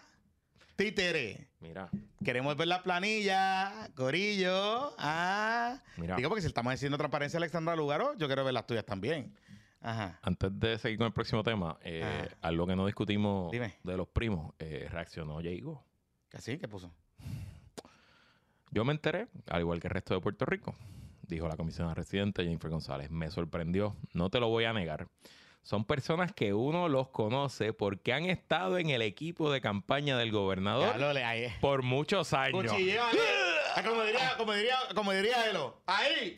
Títere. 0.79 1.49
Mira, 1.59 1.91
Queremos 2.25 2.57
ver 2.57 2.69
la 2.69 2.85
planilla, 2.85 3.91
Corillo. 3.97 4.95
Ah. 4.97 5.83
mira. 5.97 6.15
Digo, 6.15 6.29
porque 6.29 6.41
si 6.43 6.47
estamos 6.47 6.73
haciendo 6.73 6.97
transparencia 6.97 7.39
Alexandra 7.39 7.75
Lugaro, 7.75 8.17
yo 8.17 8.29
quiero 8.29 8.45
ver 8.45 8.55
las 8.55 8.65
tuyas 8.65 8.85
también. 8.87 9.35
Ajá. 9.81 10.21
Antes 10.23 10.51
de 10.61 10.79
seguir 10.79 10.99
con 10.99 11.09
el 11.09 11.13
próximo 11.13 11.43
tema, 11.43 11.79
eh, 11.83 12.29
Ah. 12.31 12.37
algo 12.43 12.65
que 12.65 12.77
no 12.77 12.87
discutimos 12.87 13.51
Dime. 13.51 13.75
de 13.83 13.97
los 13.97 14.07
primos, 14.07 14.55
eh, 14.61 14.87
reaccionó 14.89 15.41
Diego. 15.41 15.85
¿Qué 16.31 16.41
sí? 16.41 16.59
¿Qué 16.59 16.69
puso? 16.69 16.95
Yo 18.71 18.85
me 18.85 18.93
enteré, 18.93 19.27
al 19.49 19.63
igual 19.63 19.81
que 19.81 19.89
el 19.89 19.95
resto 19.95 20.15
de 20.15 20.21
Puerto 20.21 20.45
Rico, 20.45 20.77
dijo 21.23 21.49
la 21.49 21.57
comisionada 21.57 21.95
residente 21.95 22.45
Jennifer 22.45 22.71
González. 22.71 23.11
Me 23.11 23.29
sorprendió, 23.33 23.97
no 24.13 24.31
te 24.31 24.39
lo 24.39 24.49
voy 24.49 24.65
a 24.65 24.73
negar. 24.73 25.09
Son 25.69 25.85
personas 25.85 26.33
que 26.33 26.55
uno 26.55 26.89
los 26.89 27.09
conoce 27.11 27.75
porque 27.75 28.15
han 28.15 28.25
estado 28.25 28.79
en 28.79 28.89
el 28.89 29.03
equipo 29.03 29.53
de 29.53 29.61
campaña 29.61 30.17
del 30.17 30.33
gobernador 30.33 30.95
por 31.61 31.83
muchos 31.83 32.33
años. 32.33 32.65
Ah, 32.73 33.83
Como 33.85 34.03
diría, 34.03 34.35
como 34.39 34.53
diría, 34.55 34.79
como 34.95 35.13
diría 35.13 35.51
Elo. 35.51 35.83
Ahí, 35.85 36.35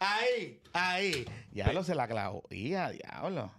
ahí, 0.00 0.60
ahí. 0.72 1.24
Ya 1.52 1.72
lo 1.72 1.84
se 1.84 1.94
la 1.94 2.08
clavó. 2.08 2.42
Diablo. 2.50 3.52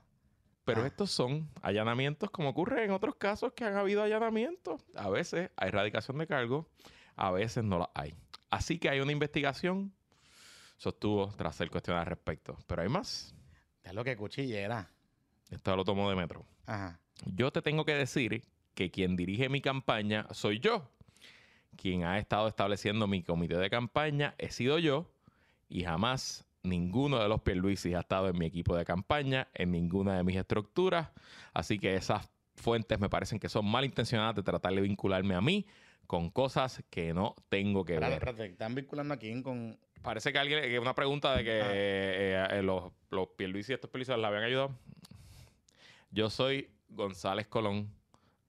Pero 0.66 0.82
Ah. 0.84 0.88
estos 0.88 1.12
son 1.12 1.50
allanamientos 1.62 2.30
como 2.30 2.50
ocurre 2.50 2.84
en 2.84 2.92
otros 2.92 3.16
casos 3.16 3.54
que 3.54 3.64
han 3.64 3.78
habido 3.78 4.04
allanamientos. 4.04 4.82
A 4.96 5.10
veces 5.10 5.50
hay 5.56 5.70
erradicación 5.70 6.18
de 6.18 6.28
cargos, 6.28 6.66
a 7.16 7.32
veces 7.32 7.64
no 7.64 7.80
la 7.80 7.90
hay. 7.96 8.14
Así 8.50 8.80
que 8.80 8.90
hay 8.90 9.00
una 9.00 9.14
investigación, 9.14 9.96
sostuvo 10.76 11.34
tras 11.38 11.56
ser 11.56 11.70
cuestionada 11.70 12.02
al 12.04 12.10
respecto. 12.10 12.58
Pero 12.68 12.82
hay 12.82 12.90
más. 12.90 13.34
Ya 13.82 13.94
lo 13.94 14.04
que 14.04 14.18
cuchillera. 14.18 14.92
Esto 15.56 15.76
lo 15.76 15.84
tomo 15.84 16.10
de 16.10 16.16
metro. 16.16 16.46
Ajá. 16.66 17.00
Yo 17.26 17.52
te 17.52 17.62
tengo 17.62 17.86
que 17.86 17.94
decir 17.94 18.44
que 18.74 18.92
quien 18.92 19.16
dirige 19.16 19.50
mi 19.50 19.62
campaña 19.62 20.28
soy 20.32 20.60
yo. 20.60 20.90
Quien 21.78 22.04
ha 22.04 22.18
estado 22.20 22.48
estableciendo 22.48 23.08
mi 23.08 23.22
comité 23.24 23.58
de 23.58 23.70
campaña 23.70 24.34
he 24.38 24.50
sido 24.50 24.80
yo 24.80 25.10
y 25.68 25.84
jamás 25.84 26.46
ninguno 26.64 27.20
de 27.22 27.28
los 27.28 27.42
Pierluisis 27.42 27.94
ha 27.96 28.00
estado 28.00 28.30
en 28.30 28.38
mi 28.38 28.46
equipo 28.46 28.76
de 28.76 28.86
campaña, 28.86 29.48
en 29.54 29.72
ninguna 29.72 30.16
de 30.18 30.24
mis 30.24 30.36
estructuras. 30.38 31.10
Así 31.54 31.78
que 31.80 31.96
esas 31.96 32.30
fuentes 32.56 33.00
me 33.00 33.10
parecen 33.10 33.40
que 33.40 33.50
son 33.50 33.66
malintencionadas 33.66 34.36
de 34.36 34.44
tratar 34.44 34.74
de 34.74 34.82
vincularme 34.82 35.36
a 35.36 35.42
mí 35.42 35.66
con 36.08 36.30
cosas 36.30 36.84
que 36.90 37.14
no 37.14 37.36
tengo 37.50 37.84
que 37.84 38.00
ver. 38.00 38.14
espérate, 38.14 38.46
están 38.46 38.74
vinculando 38.76 39.14
aquí 39.14 39.42
con. 39.42 39.78
Parece 40.02 40.32
que 40.32 40.38
alguien, 40.40 40.62
que 40.62 40.80
una 40.80 40.94
pregunta 40.94 41.36
de 41.36 41.44
que 41.44 41.62
Ah. 41.62 41.68
eh, 41.72 42.48
eh, 42.52 42.62
los, 42.62 42.92
los 43.10 43.28
Pierluisi 43.36 43.72
y 43.72 43.76
estos 43.76 43.90
Pierluisi 43.90 44.20
le 44.20 44.26
habían 44.28 44.44
ayudado. 44.44 44.76
Yo 46.16 46.30
soy 46.30 46.70
González 46.88 47.46
Colón. 47.48 47.94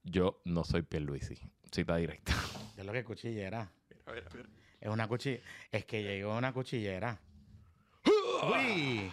Yo 0.05 0.39
no 0.45 0.63
soy 0.63 0.83
Pierluisi. 0.83 1.37
Cita 1.69 1.97
directa. 1.97 2.33
Ya 2.77 2.83
lo 2.83 2.93
que 2.93 3.03
cuchillera. 3.03 3.69
Mira, 3.89 4.03
mira, 4.13 4.29
mira. 4.33 4.49
Es 4.79 4.87
una 4.87 5.07
cuchillera. 5.07 5.43
Es 5.71 5.83
que 5.83 6.01
llegó 6.03 6.37
una 6.37 6.53
cuchillera. 6.53 7.19
Uy, 8.05 9.11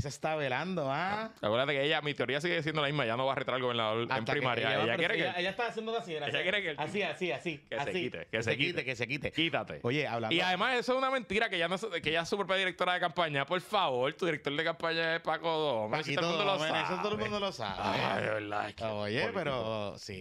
se 0.00 0.08
está 0.08 0.36
velando, 0.36 0.90
¿ah? 0.90 1.30
Acuérdate 1.40 1.72
que 1.72 1.84
ella, 1.84 2.00
mi 2.02 2.14
teoría 2.14 2.40
sigue 2.40 2.62
siendo 2.62 2.80
la 2.82 2.88
misma. 2.88 3.04
Ya 3.06 3.16
no 3.16 3.26
va 3.26 3.32
a 3.32 3.36
retar 3.36 3.54
al 3.54 3.62
gobernador 3.62 4.02
en 4.04 4.12
Hasta 4.12 4.24
que 4.24 4.32
primaria. 4.40 4.82
Ella, 4.82 4.96
quiere 4.96 5.16
que, 5.16 5.28
ella 5.40 5.50
está 5.50 5.66
haciendo 5.68 5.96
así, 5.96 6.14
era 6.14 6.26
Ella 6.28 6.38
así. 6.38 6.42
quiere 6.42 6.62
que- 6.62 6.82
así, 6.82 7.02
así, 7.02 7.32
así, 7.32 7.58
que 7.68 7.80
se 7.80 7.92
quite, 7.92 8.26
que 8.26 8.42
se 8.42 8.56
quite. 8.56 8.84
que 8.84 8.96
se 8.96 9.06
quite. 9.08 9.32
quítate. 9.32 9.80
Oye, 9.82 10.06
hablando. 10.06 10.34
Y 10.34 10.40
además, 10.40 10.74
eso 10.78 10.92
es 10.92 10.98
una 10.98 11.10
mentira 11.10 11.48
que 11.48 11.58
ya 11.58 11.68
no 11.68 11.76
que 11.78 12.08
ella 12.10 12.22
es 12.22 12.28
super 12.28 12.46
directora 12.56 12.94
de 12.94 13.00
campaña. 13.00 13.46
Por 13.46 13.60
favor, 13.60 14.12
tu 14.14 14.26
director 14.26 14.54
de 14.54 14.64
campaña 14.64 15.16
es 15.16 15.22
Paco 15.22 15.50
Doma. 15.50 16.02
Si 16.02 16.14
todo 16.14 16.30
el 16.30 16.36
mundo 16.38 16.44
lo 16.52 16.58
sabe. 16.58 16.82
eso 16.82 17.02
todo 17.02 17.12
el 17.14 17.18
mundo 17.18 17.40
lo 17.40 17.52
sabe. 17.52 17.80
Ay, 17.82 18.22
de 18.22 18.28
verdad. 18.30 18.68
es 18.68 18.74
que 18.74 18.84
Oye, 18.84 19.20
político. 19.20 19.38
pero 19.38 19.98
sí, 19.98 20.14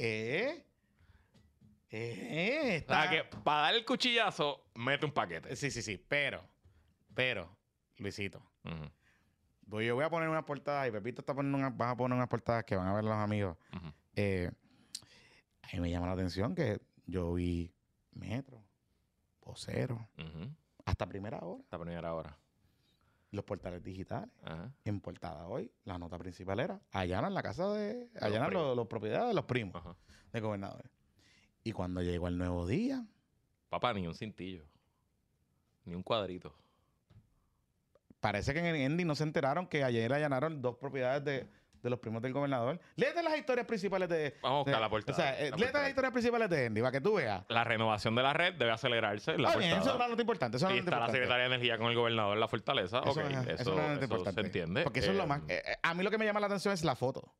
¿eh? 0.00 0.64
Eh, 1.90 2.60
O 2.64 2.74
está... 2.74 3.02
sea, 3.02 3.10
que 3.10 3.24
para 3.42 3.60
dar 3.62 3.74
el 3.74 3.84
cuchillazo, 3.84 4.66
mete 4.74 5.06
un 5.06 5.12
paquete. 5.12 5.56
Sí, 5.56 5.70
sí, 5.70 5.80
sí, 5.82 5.96
pero, 6.08 6.44
pero, 7.14 7.56
Luisito, 7.96 8.42
Ujú, 8.64 8.90
voy- 9.68 9.86
yo 9.86 9.94
voy 9.94 10.04
a 10.04 10.10
poner 10.10 10.28
unas 10.28 10.44
portadas 10.44 10.88
y 10.88 10.90
Pepito 10.90 11.20
está 11.22 11.34
poniendo 11.34 11.58
unas, 11.58 11.76
vas 11.76 11.92
a 11.92 11.96
poner 11.96 12.16
unas 12.16 12.28
portadas 12.28 12.64
que 12.64 12.74
van 12.76 12.86
a 12.88 12.94
ver 12.94 13.04
los 13.04 13.14
amigos. 13.14 13.56
Eh, 14.16 14.50
a 15.62 15.68
mí 15.74 15.80
me 15.80 15.90
llama 15.90 16.06
la 16.06 16.12
atención 16.14 16.54
que 16.54 16.80
yo 17.06 17.32
vi 17.34 17.72
Metro, 18.12 18.62
Vocero, 19.42 20.08
hasta 20.84 21.06
primera 21.06 21.38
hora, 21.38 21.60
Esta 21.62 21.78
primera 21.78 22.14
hora. 22.14 22.36
los 23.30 23.44
portales 23.44 23.82
digitales. 23.82 24.30
Ajá. 24.42 24.72
En 24.84 25.00
portada 25.00 25.46
hoy, 25.46 25.70
la 25.84 25.98
nota 25.98 26.18
principal 26.18 26.60
era 26.60 26.80
allanan 26.90 27.32
la 27.34 27.42
casa 27.42 27.68
de, 27.74 28.08
allanan 28.20 28.48
primos. 28.48 28.66
los, 28.68 28.76
los 28.76 28.86
propiedades 28.88 29.28
de 29.28 29.34
los 29.34 29.44
primos 29.44 29.82
de 30.32 30.40
gobernadores. 30.40 30.90
Y 31.62 31.72
cuando 31.72 32.00
llegó 32.02 32.28
el 32.28 32.38
nuevo 32.38 32.66
día, 32.66 33.06
Papá, 33.68 33.92
ni 33.92 34.06
un 34.06 34.14
cintillo. 34.14 34.64
Ni 35.84 35.94
un 35.94 36.02
cuadrito. 36.02 36.54
Parece 38.20 38.52
que 38.52 38.60
en 38.60 38.66
el 38.66 38.76
Endy 38.76 39.04
no 39.04 39.14
se 39.14 39.22
enteraron 39.24 39.66
que 39.66 39.84
ayer 39.84 40.12
allanaron 40.12 40.60
dos 40.62 40.76
propiedades 40.76 41.24
de, 41.24 41.48
de 41.82 41.90
los 41.90 41.98
primos 42.00 42.20
del 42.22 42.32
gobernador. 42.32 42.80
Léete 42.96 43.22
las 43.22 43.36
historias 43.38 43.66
principales 43.66 44.08
de. 44.08 44.34
Vamos 44.42 44.58
a 44.58 44.62
buscar 44.64 44.80
la 44.80 44.88
portada. 44.90 45.12
O 45.16 45.20
sea, 45.20 45.30
eh, 45.38 45.50
La 45.50 45.56
léete 45.56 45.56
portada. 45.64 45.82
las 45.82 45.88
historias 45.90 46.12
principales 46.12 46.50
de 46.50 46.64
Endy 46.66 46.80
para 46.80 46.92
que 46.92 47.00
tú 47.00 47.14
veas. 47.14 47.44
La 47.48 47.64
renovación 47.64 48.14
de 48.14 48.22
la 48.22 48.32
red 48.32 48.54
debe 48.54 48.70
acelerarse. 48.72 49.38
La 49.38 49.54
bien, 49.56 49.72
eso 49.78 49.90
es 49.90 49.94
una 49.96 50.08
nota 50.08 50.20
importante. 50.22 50.56
Eso 50.56 50.70
Y 50.74 50.78
está 50.78 50.98
la 50.98 51.06
secretaria 51.10 51.48
de 51.48 51.54
Energía 51.54 51.78
con 51.78 51.86
el 51.88 51.94
gobernador 51.94 52.34
en 52.34 52.40
la 52.40 52.48
fortaleza. 52.48 53.00
Eso, 53.06 53.20
es- 53.20 53.36
eso, 53.60 53.78
eso 53.80 54.16
eso 54.16 54.32
se 54.32 54.40
entiende. 54.40 54.82
Porque 54.82 54.98
eso 55.00 55.12
es 55.12 55.16
lo 55.16 55.26
más. 55.26 55.40
eh, 55.48 55.62
eh, 55.64 55.76
a 55.82 55.94
mí 55.94 56.02
lo 56.02 56.10
que 56.10 56.18
me 56.18 56.24
llama 56.24 56.40
la 56.40 56.46
atención 56.46 56.74
es 56.74 56.84
la 56.84 56.96
foto. 56.96 57.32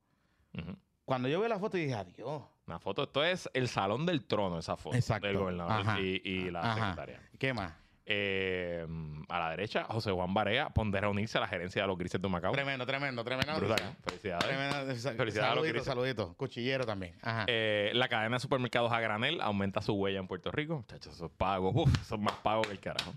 Cuando 1.05 1.27
yo 1.29 1.41
veo 1.41 1.49
la 1.49 1.59
foto, 1.59 1.77
dije, 1.79 1.95
adiós. 1.95 2.43
Una 2.67 2.79
foto. 2.79 3.05
Esto 3.05 3.25
es 3.25 3.49
el 3.55 3.69
salón 3.69 4.05
del 4.05 4.27
trono, 4.27 4.59
esa 4.59 4.77
foto. 4.77 4.95
Exacto. 4.95 5.27
Del 5.27 5.39
gobernador 5.39 5.73
Ajá. 5.81 6.01
y, 6.01 6.21
y 6.23 6.51
la 6.51 6.61
Ajá. 6.61 6.75
secretaria. 6.91 7.23
¿Qué 7.39 7.55
más? 7.55 7.73
Eh, 8.11 8.87
a 9.29 9.39
la 9.39 9.51
derecha, 9.51 9.85
José 9.85 10.11
Juan 10.11 10.33
Barea 10.33 10.71
pondera 10.71 11.11
unirse 11.11 11.37
a 11.37 11.43
la 11.43 11.47
gerencia 11.47 11.83
de 11.83 11.89
los 11.89 11.99
grises 11.99 12.23
de 12.23 12.27
Macao. 12.27 12.53
Tremendo, 12.53 12.87
tremendo, 12.87 13.23
tremendo. 13.23 13.55
Brutal. 13.57 13.97
Felicidades. 14.03 14.47
Tremendo. 14.47 14.77
Felicidades 14.87 15.11
a 15.21 15.25
los 15.25 15.35
Saludito, 15.35 15.73
grises. 15.75 15.85
saludito. 15.85 16.35
Cuchillero 16.39 16.87
también. 16.87 17.15
Ajá. 17.21 17.45
Eh, 17.47 17.91
la 17.93 18.09
cadena 18.09 18.37
de 18.37 18.41
supermercados 18.41 18.91
a 18.93 19.01
granel 19.01 19.43
aumenta 19.43 19.83
su 19.83 19.93
huella 19.93 20.21
en 20.21 20.27
Puerto 20.27 20.51
Rico. 20.51 20.77
Muchachos, 20.77 21.15
esos 21.17 21.31
pagos, 21.33 21.75
uf, 21.77 22.07
son 22.07 22.23
más 22.23 22.35
pagos 22.37 22.67
que 22.67 22.73
el 22.73 22.81
carajo. 22.81 23.13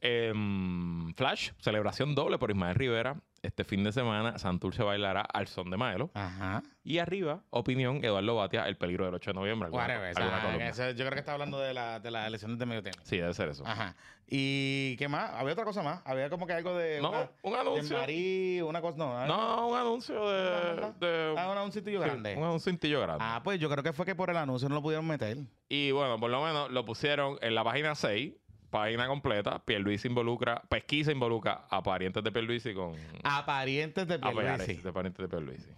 Em, 0.00 1.14
Flash, 1.14 1.52
celebración 1.60 2.14
doble 2.14 2.36
por 2.38 2.50
Ismael 2.50 2.74
Rivera. 2.74 3.16
Este 3.44 3.62
fin 3.64 3.84
de 3.84 3.92
semana, 3.92 4.38
Santurce 4.38 4.82
bailará 4.82 5.20
al 5.20 5.46
son 5.48 5.68
de 5.70 5.76
Maelo. 5.76 6.10
Ajá. 6.14 6.62
Y 6.82 6.98
arriba, 6.98 7.42
opinión, 7.50 8.02
Eduardo 8.04 8.36
Batia, 8.36 8.66
el 8.68 8.76
peligro 8.76 9.04
del 9.04 9.14
8 9.14 9.30
de 9.30 9.34
noviembre. 9.34 9.66
¿Alguna- 9.66 9.82
Whatever, 9.84 10.18
alguna 10.18 10.70
yo 10.92 10.94
creo 10.96 11.10
que 11.12 11.18
está 11.18 11.32
hablando 11.32 11.58
de, 11.58 11.74
la, 11.74 12.00
de 12.00 12.10
las 12.10 12.26
elecciones 12.26 12.58
de 12.58 12.66
medio 12.66 12.82
tiempo. 12.82 13.00
Sí, 13.04 13.18
debe 13.18 13.32
ser 13.34 13.48
eso. 13.50 13.66
Ajá. 13.66 13.94
¿Y 14.26 14.96
qué 14.96 15.06
más? 15.08 15.30
Había 15.34 15.52
otra 15.52 15.64
cosa 15.64 15.82
más. 15.82 16.00
Había 16.06 16.30
como 16.30 16.46
que 16.46 16.54
algo 16.54 16.74
de. 16.76 17.00
No, 17.02 17.10
una, 17.10 17.28
un 17.42 17.52
de 17.52 17.58
anuncio. 17.60 17.98
Marí, 17.98 18.60
una 18.62 18.80
cosa. 18.80 18.96
No, 18.96 19.18
¿ah? 19.18 19.26
No, 19.26 19.68
un 19.68 19.76
anuncio 19.78 20.28
de. 20.28 20.92
De- 20.98 21.34
Ah, 21.36 21.50
un 21.50 21.58
anuncitillo 21.58 21.98
sí, 22.02 22.04
grande. 22.08 22.34
un 22.36 22.44
anuncio 22.44 23.00
grande. 23.00 23.22
Ah, 23.24 23.40
pues 23.44 23.60
yo 23.60 23.68
creo 23.68 23.82
que 23.82 23.92
fue 23.92 24.06
que 24.06 24.14
por 24.14 24.30
el 24.30 24.36
anuncio 24.38 24.68
no 24.68 24.74
lo 24.76 24.82
pudieron 24.82 25.06
meter. 25.06 25.36
Y 25.68 25.90
bueno, 25.90 26.18
por 26.18 26.30
lo 26.30 26.42
menos 26.42 26.70
lo 26.70 26.84
pusieron 26.86 27.36
en 27.42 27.54
la 27.54 27.62
página 27.64 27.94
6 27.94 28.32
página 28.74 29.06
completa. 29.06 29.64
Pierluisi 29.64 30.08
involucra, 30.08 30.60
pesquisa 30.68 31.12
involucra 31.12 31.64
a 31.70 31.80
parientes 31.80 32.24
de 32.24 32.32
Pierluisi 32.32 32.74
con... 32.74 32.96
A 33.22 33.46
parientes 33.46 34.08
de 34.08 34.14
a 34.14 34.18
parientes 34.18 34.66
Pierluisi. 34.66 34.82
de 34.82 34.92
parientes 34.92 35.22
de 35.22 35.28
Pierluisi. 35.28 35.70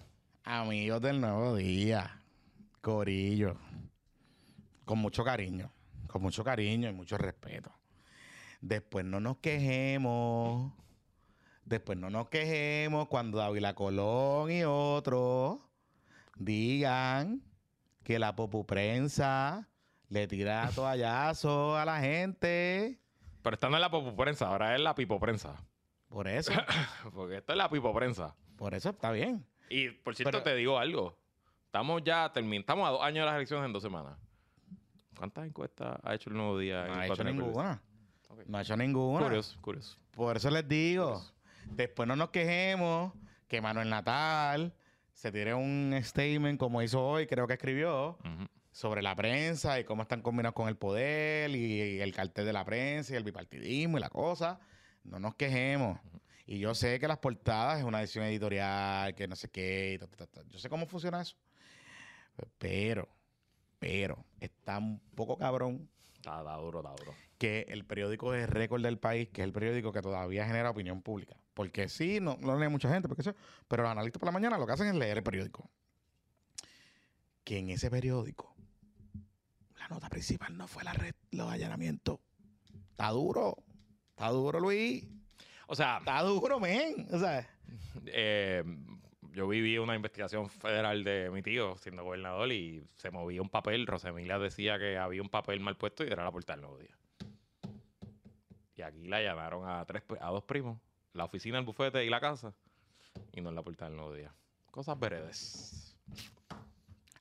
Amigos 0.44 1.02
del 1.02 1.20
nuevo 1.20 1.56
día. 1.56 2.22
Corillo. 2.80 3.58
Con 4.86 4.98
mucho 4.98 5.24
cariño. 5.24 5.70
Con 6.06 6.22
mucho 6.22 6.42
cariño 6.42 6.88
y 6.88 6.94
mucho 6.94 7.18
respeto. 7.18 7.70
Después 8.62 9.04
no 9.04 9.20
nos 9.20 9.36
quejemos. 9.38 10.72
Después 11.66 11.98
no 11.98 12.08
nos 12.08 12.30
quejemos 12.30 13.08
cuando 13.08 13.36
Dávila 13.36 13.74
Colón 13.74 14.50
y 14.50 14.64
otros 14.64 15.58
digan 16.38 17.42
que 18.04 18.18
la 18.18 18.34
popuprensa 18.34 19.68
le 20.08 20.26
tira 20.28 20.70
toallazo 20.74 21.76
a 21.76 21.84
la 21.84 22.00
gente. 22.00 22.98
Pero 23.42 23.54
esta 23.54 23.68
no 23.68 23.76
es 23.76 23.80
la 23.80 23.90
popoprensa, 23.90 24.48
ahora 24.48 24.74
es 24.74 24.80
la 24.80 24.94
pipoprensa. 24.94 25.54
Por 26.08 26.28
eso, 26.28 26.52
Porque 27.14 27.36
esta 27.38 27.52
es 27.52 27.56
la 27.58 27.68
pipoprensa. 27.68 28.34
por 28.56 28.74
eso 28.74 28.90
está 28.90 29.10
bien. 29.10 29.44
Y 29.68 29.90
por 29.90 30.14
cierto, 30.14 30.30
Pero- 30.30 30.42
te 30.44 30.54
digo 30.54 30.78
algo. 30.78 31.16
Estamos 31.66 32.02
ya 32.04 32.30
terminando, 32.32 32.60
estamos 32.60 32.88
a 32.88 32.90
dos 32.92 33.02
años 33.02 33.22
de 33.22 33.26
las 33.26 33.34
elecciones 33.36 33.66
en 33.66 33.72
dos 33.72 33.82
semanas. 33.82 34.16
¿Cuántas 35.18 35.46
encuestas 35.46 35.98
ha 36.02 36.14
hecho 36.14 36.30
el 36.30 36.36
nuevo 36.36 36.58
día? 36.58 36.86
No 36.86 36.94
en 36.94 37.00
ha 37.00 37.06
hecho 37.06 37.24
ninguna. 37.24 37.82
No 38.46 38.58
ha 38.58 38.62
hecho 38.62 38.76
ninguna. 38.76 39.24
Curioso, 39.24 39.58
curioso. 39.60 39.98
Por 40.12 40.36
eso 40.36 40.50
les 40.50 40.66
digo, 40.68 41.22
después 41.66 42.06
no 42.08 42.16
nos 42.16 42.30
quejemos 42.30 43.12
que 43.48 43.60
Manuel 43.60 43.90
Natal 43.90 44.72
se 45.12 45.30
tire 45.32 45.54
un 45.54 45.98
statement 46.02 46.58
como 46.58 46.82
hizo 46.82 47.02
hoy, 47.04 47.26
creo 47.26 47.46
que 47.46 47.54
escribió, 47.54 48.18
Ujú. 48.20 48.46
Sobre 48.76 49.00
la 49.00 49.16
prensa 49.16 49.80
y 49.80 49.84
cómo 49.84 50.02
están 50.02 50.20
combinados 50.20 50.54
con 50.54 50.68
el 50.68 50.76
poder 50.76 51.50
y, 51.50 51.56
y 51.96 52.00
el 52.02 52.12
cartel 52.14 52.44
de 52.44 52.52
la 52.52 52.62
prensa 52.62 53.14
y 53.14 53.16
el 53.16 53.24
bipartidismo 53.24 53.96
y 53.96 54.00
la 54.02 54.10
cosa. 54.10 54.60
No 55.02 55.18
nos 55.18 55.34
quejemos. 55.34 55.98
Y 56.44 56.58
yo 56.58 56.74
sé 56.74 57.00
que 57.00 57.08
las 57.08 57.16
portadas 57.16 57.78
es 57.78 57.84
una 57.84 58.00
decisión 58.00 58.26
editorial, 58.26 59.14
que 59.14 59.26
no 59.28 59.34
sé 59.34 59.48
qué, 59.48 59.94
y 59.94 59.98
ta, 59.98 60.06
ta, 60.08 60.26
ta, 60.26 60.42
yo 60.50 60.58
sé 60.58 60.68
cómo 60.68 60.86
funciona 60.86 61.22
eso. 61.22 61.36
Pero, 62.58 63.08
pero, 63.78 64.26
está 64.40 64.76
un 64.76 65.00
poco 65.14 65.38
cabrón 65.38 65.88
Está, 66.16 66.40
está 66.40 66.54
duro, 66.56 66.80
está 66.80 66.90
duro. 67.02 67.14
que 67.38 67.64
el 67.70 67.86
periódico 67.86 68.30
de 68.32 68.46
récord 68.46 68.82
del 68.82 68.98
país, 68.98 69.30
que 69.30 69.40
es 69.40 69.46
el 69.46 69.52
periódico 69.54 69.90
que 69.90 70.02
todavía 70.02 70.44
genera 70.44 70.68
opinión 70.68 71.00
pública. 71.00 71.34
Porque 71.54 71.88
sí, 71.88 72.18
no, 72.20 72.36
no 72.42 72.58
lee 72.58 72.68
mucha 72.68 72.92
gente, 72.92 73.08
porque 73.08 73.22
eso- 73.22 73.34
pero 73.68 73.84
los 73.84 73.90
analistas 73.92 74.20
por 74.20 74.26
la 74.26 74.32
mañana 74.32 74.58
lo 74.58 74.66
que 74.66 74.72
hacen 74.74 74.88
es 74.88 74.94
leer 74.94 75.16
el 75.16 75.22
periódico. 75.24 75.70
Que 77.42 77.58
en 77.58 77.70
ese 77.70 77.90
periódico, 77.90 78.55
la 79.88 79.94
nota 79.94 80.08
principal 80.08 80.56
no 80.56 80.66
fue 80.66 80.82
la 80.82 80.92
red, 80.92 81.14
los 81.30 81.50
allanamientos. 81.50 82.18
Está 82.90 83.10
duro. 83.10 83.56
Está 84.10 84.30
duro, 84.30 84.58
Luis. 84.58 85.06
O 85.68 85.74
sea, 85.74 85.98
Está 85.98 86.22
duro, 86.22 86.58
men. 86.58 87.06
O 87.12 87.18
sea, 87.18 87.48
eh, 88.06 88.64
yo 89.32 89.46
viví 89.46 89.78
una 89.78 89.94
investigación 89.94 90.48
federal 90.48 91.04
de 91.04 91.30
mi 91.30 91.42
tío 91.42 91.76
siendo 91.78 92.02
gobernador 92.02 92.50
y 92.50 92.84
se 92.96 93.10
movía 93.10 93.42
un 93.42 93.48
papel. 93.48 93.86
Rosemilia 93.86 94.38
decía 94.38 94.78
que 94.78 94.96
había 94.96 95.22
un 95.22 95.28
papel 95.28 95.60
mal 95.60 95.76
puesto 95.76 96.04
y 96.04 96.08
era 96.08 96.24
la 96.24 96.32
portada 96.32 96.56
del 96.56 96.62
nuevo 96.62 96.78
día. 96.78 96.96
Y 98.76 98.82
aquí 98.82 99.06
la 99.06 99.22
llamaron 99.22 99.68
a, 99.68 99.84
tres, 99.84 100.02
a 100.20 100.30
dos 100.30 100.44
primos, 100.44 100.78
la 101.12 101.24
oficina, 101.24 101.58
el 101.58 101.64
bufete 101.64 102.04
y 102.04 102.10
la 102.10 102.20
casa, 102.20 102.54
y 103.32 103.40
no 103.40 103.50
en 103.50 103.54
la 103.54 103.62
portada 103.62 103.90
del 103.90 103.96
nuevo 103.96 104.14
día. 104.14 104.34
Cosas 104.70 104.98
veredes. 104.98 105.96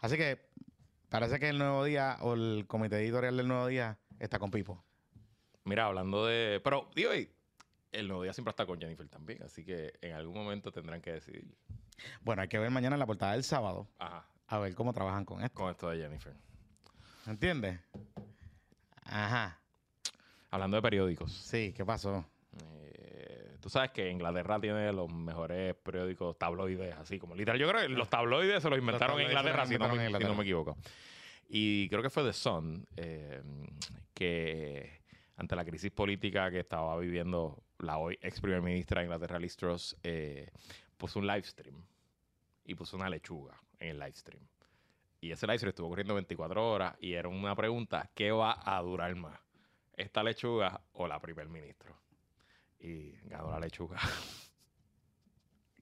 así 0.02 0.18
que 0.18 0.55
parece 1.10 1.40
que 1.40 1.50
el 1.50 1.58
nuevo 1.58 1.84
día 1.84 2.18
o 2.22 2.34
el 2.34 2.66
comité 2.68 2.98
editorial 2.98 3.38
del 3.38 3.48
nuevo 3.48 3.68
día 3.68 3.98
está 4.20 4.40
con 4.40 4.52
Pipo. 4.52 4.84
Mira, 5.64 5.86
hablando 5.86 6.26
de. 6.26 6.62
Pero, 6.64 6.90
digo, 6.96 7.12
el 7.92 8.08
nuevo 8.08 8.24
día 8.24 8.34
siempre 8.34 8.52
está 8.52 8.66
con 8.66 8.80
Jennifer 8.80 9.08
también, 9.08 9.42
así 9.44 9.64
que 9.64 9.94
en 10.02 10.14
algún 10.14 10.36
momento 10.36 10.72
tendrán 10.72 11.02
que 11.02 11.14
decidir. 11.14 11.46
Bueno, 12.22 12.42
hay 12.42 12.48
que 12.48 12.60
ver 12.60 12.70
mañana 12.70 12.96
en 12.96 13.00
la 13.00 13.06
portada 13.06 13.32
del 13.32 13.44
sábado 13.44 13.88
Ajá, 14.00 14.26
a 14.48 14.60
ver 14.60 14.76
cómo 14.76 14.92
trabajan 14.94 15.24
con 15.26 15.42
esto. 15.44 15.56
con 15.56 15.72
esto 15.72 15.90
de 15.90 15.98
Jennifer. 16.00 16.34
¿Entiendes? 17.26 17.80
Ajá. 19.04 19.60
Hablando 20.52 20.76
de 20.78 20.82
periódicos. 20.82 21.32
Sí, 21.34 21.74
¿qué 21.76 21.86
pasó? 21.86 22.26
Tú 23.66 23.70
sabes 23.72 23.90
que 23.90 24.12
Inglaterra 24.12 24.60
tiene 24.60 24.94
los 24.94 25.12
mejores 25.12 25.74
periódicos 25.74 26.38
tabloides, 26.38 26.94
así 26.98 27.18
como 27.18 27.34
literal. 27.34 27.60
Yo 27.60 27.68
creo 27.68 27.82
que 27.82 27.90
los 27.90 28.08
tabloides 28.08 28.62
se 28.62 28.70
los 28.70 28.78
inventaron 28.78 29.20
en 29.20 29.26
Inglaterra, 29.26 29.66
si 29.66 29.76
no, 29.76 29.92
si 29.92 30.36
me 30.36 30.44
equivoco. 30.44 30.78
Y 31.50 31.90
creo 31.90 32.04
que 32.04 32.12
fue 32.12 32.22
The 32.24 32.34
Sun 32.34 32.86
eh, 32.96 33.42
que 34.14 35.02
ante 35.38 35.56
la 35.56 35.66
crisis 35.66 35.90
política 35.90 36.52
que 36.52 36.60
estaba 36.60 36.96
viviendo 37.00 37.64
la 37.80 37.98
hoy 37.98 38.20
ex 38.22 38.40
primer 38.40 38.62
ministra 38.62 39.02
de 39.02 39.06
Inglaterra, 39.08 39.40
Liz 39.40 39.58
Truss, 39.58 39.98
eh, 40.04 40.52
puso 40.96 41.18
un 41.18 41.26
live 41.26 41.42
stream 41.42 41.84
y 42.66 42.76
puso 42.76 42.98
una 42.98 43.10
lechuga 43.10 43.60
en 43.80 43.90
el 43.90 43.98
live 43.98 44.14
stream. 44.14 44.48
Y 45.22 45.32
ese 45.32 45.48
live 45.48 45.58
stream 45.58 45.70
estuvo 45.70 45.90
corriendo 45.90 46.14
24 46.14 46.72
horas 46.72 46.96
y 47.00 47.14
era 47.14 47.30
una 47.30 47.56
pregunta, 47.56 48.12
¿qué 48.14 48.30
va 48.30 48.60
a 48.64 48.80
durar 48.84 49.16
más? 49.16 49.40
¿Esta 49.98 50.22
lechuga 50.22 50.82
o 50.94 51.08
la 51.08 51.20
primer 51.20 51.50
ministro? 51.50 52.05
Y 52.86 53.16
ganó 53.30 53.50
la 53.50 53.60
lechuga. 53.60 53.98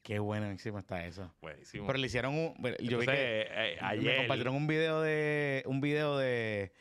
Qué 0.03 0.19
buenísimo 0.19 0.79
está 0.79 1.05
eso. 1.05 1.33
Buenísimo. 1.41 1.87
Pero 1.87 1.97
le 1.99 2.07
hicieron 2.07 2.33
un. 2.33 2.53
Yo 2.81 2.99
vi 2.99 3.05
que 3.05 3.47
eh, 3.49 3.77
me 3.81 3.87
ayer... 3.87 4.17
compartieron 4.17 4.55
un 4.55 4.67
video 4.67 5.01
de. 5.01 5.63
Un 5.65 5.81
video 5.81 6.17
de. 6.17 6.73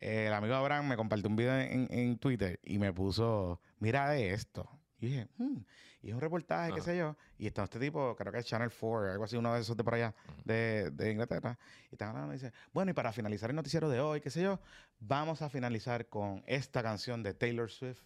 eh, 0.00 0.26
el 0.26 0.32
amigo 0.32 0.54
Abraham 0.54 0.88
me 0.88 0.96
compartió 0.96 1.28
un 1.28 1.36
video 1.36 1.58
en, 1.58 1.86
en 1.90 2.18
Twitter 2.18 2.60
y 2.62 2.78
me 2.78 2.92
puso. 2.92 3.60
Mira 3.78 4.08
de 4.10 4.32
esto. 4.32 4.68
Y 5.00 5.06
dije, 5.06 5.28
"Hmm", 5.36 5.58
y 6.00 6.08
es 6.08 6.14
un 6.14 6.20
reportaje, 6.20 6.72
qué 6.72 6.80
sé 6.80 6.96
yo. 6.96 7.16
Y 7.38 7.46
está 7.46 7.64
este 7.64 7.78
tipo, 7.78 8.14
creo 8.16 8.32
que 8.32 8.38
es 8.38 8.46
Channel 8.46 8.70
4, 8.70 9.10
algo 9.10 9.24
así, 9.24 9.36
uno 9.36 9.52
de 9.54 9.60
esos 9.60 9.76
de 9.76 9.82
por 9.84 9.94
allá, 9.94 10.14
de, 10.44 10.90
de 10.92 11.10
Inglaterra. 11.12 11.58
Y 11.90 11.94
están 11.94 12.10
hablando 12.10 12.32
y 12.32 12.36
dice, 12.36 12.52
bueno, 12.72 12.92
y 12.92 12.94
para 12.94 13.12
finalizar 13.12 13.50
el 13.50 13.56
noticiero 13.56 13.88
de 13.88 14.00
hoy, 14.00 14.20
qué 14.20 14.30
sé 14.30 14.42
yo, 14.42 14.60
vamos 15.00 15.42
a 15.42 15.48
finalizar 15.48 16.06
con 16.08 16.42
esta 16.46 16.82
canción 16.82 17.22
de 17.22 17.34
Taylor 17.34 17.70
Swift 17.70 18.02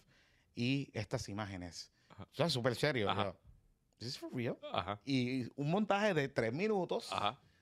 y 0.57 0.89
estas 0.93 1.29
imágenes. 1.29 1.93
Ajá. 2.09 2.23
O 2.23 2.35
sea, 2.35 2.49
súper 2.49 2.75
serio. 2.75 3.09
Ajá. 3.09 3.25
yo, 3.25 3.39
¿Is 3.99 4.07
this 4.07 4.17
for 4.17 4.33
real? 4.33 4.57
Ajá, 4.73 4.99
Y 5.05 5.43
un 5.55 5.69
montaje 5.69 6.15
de 6.15 6.27
tres 6.27 6.51
minutos 6.51 7.09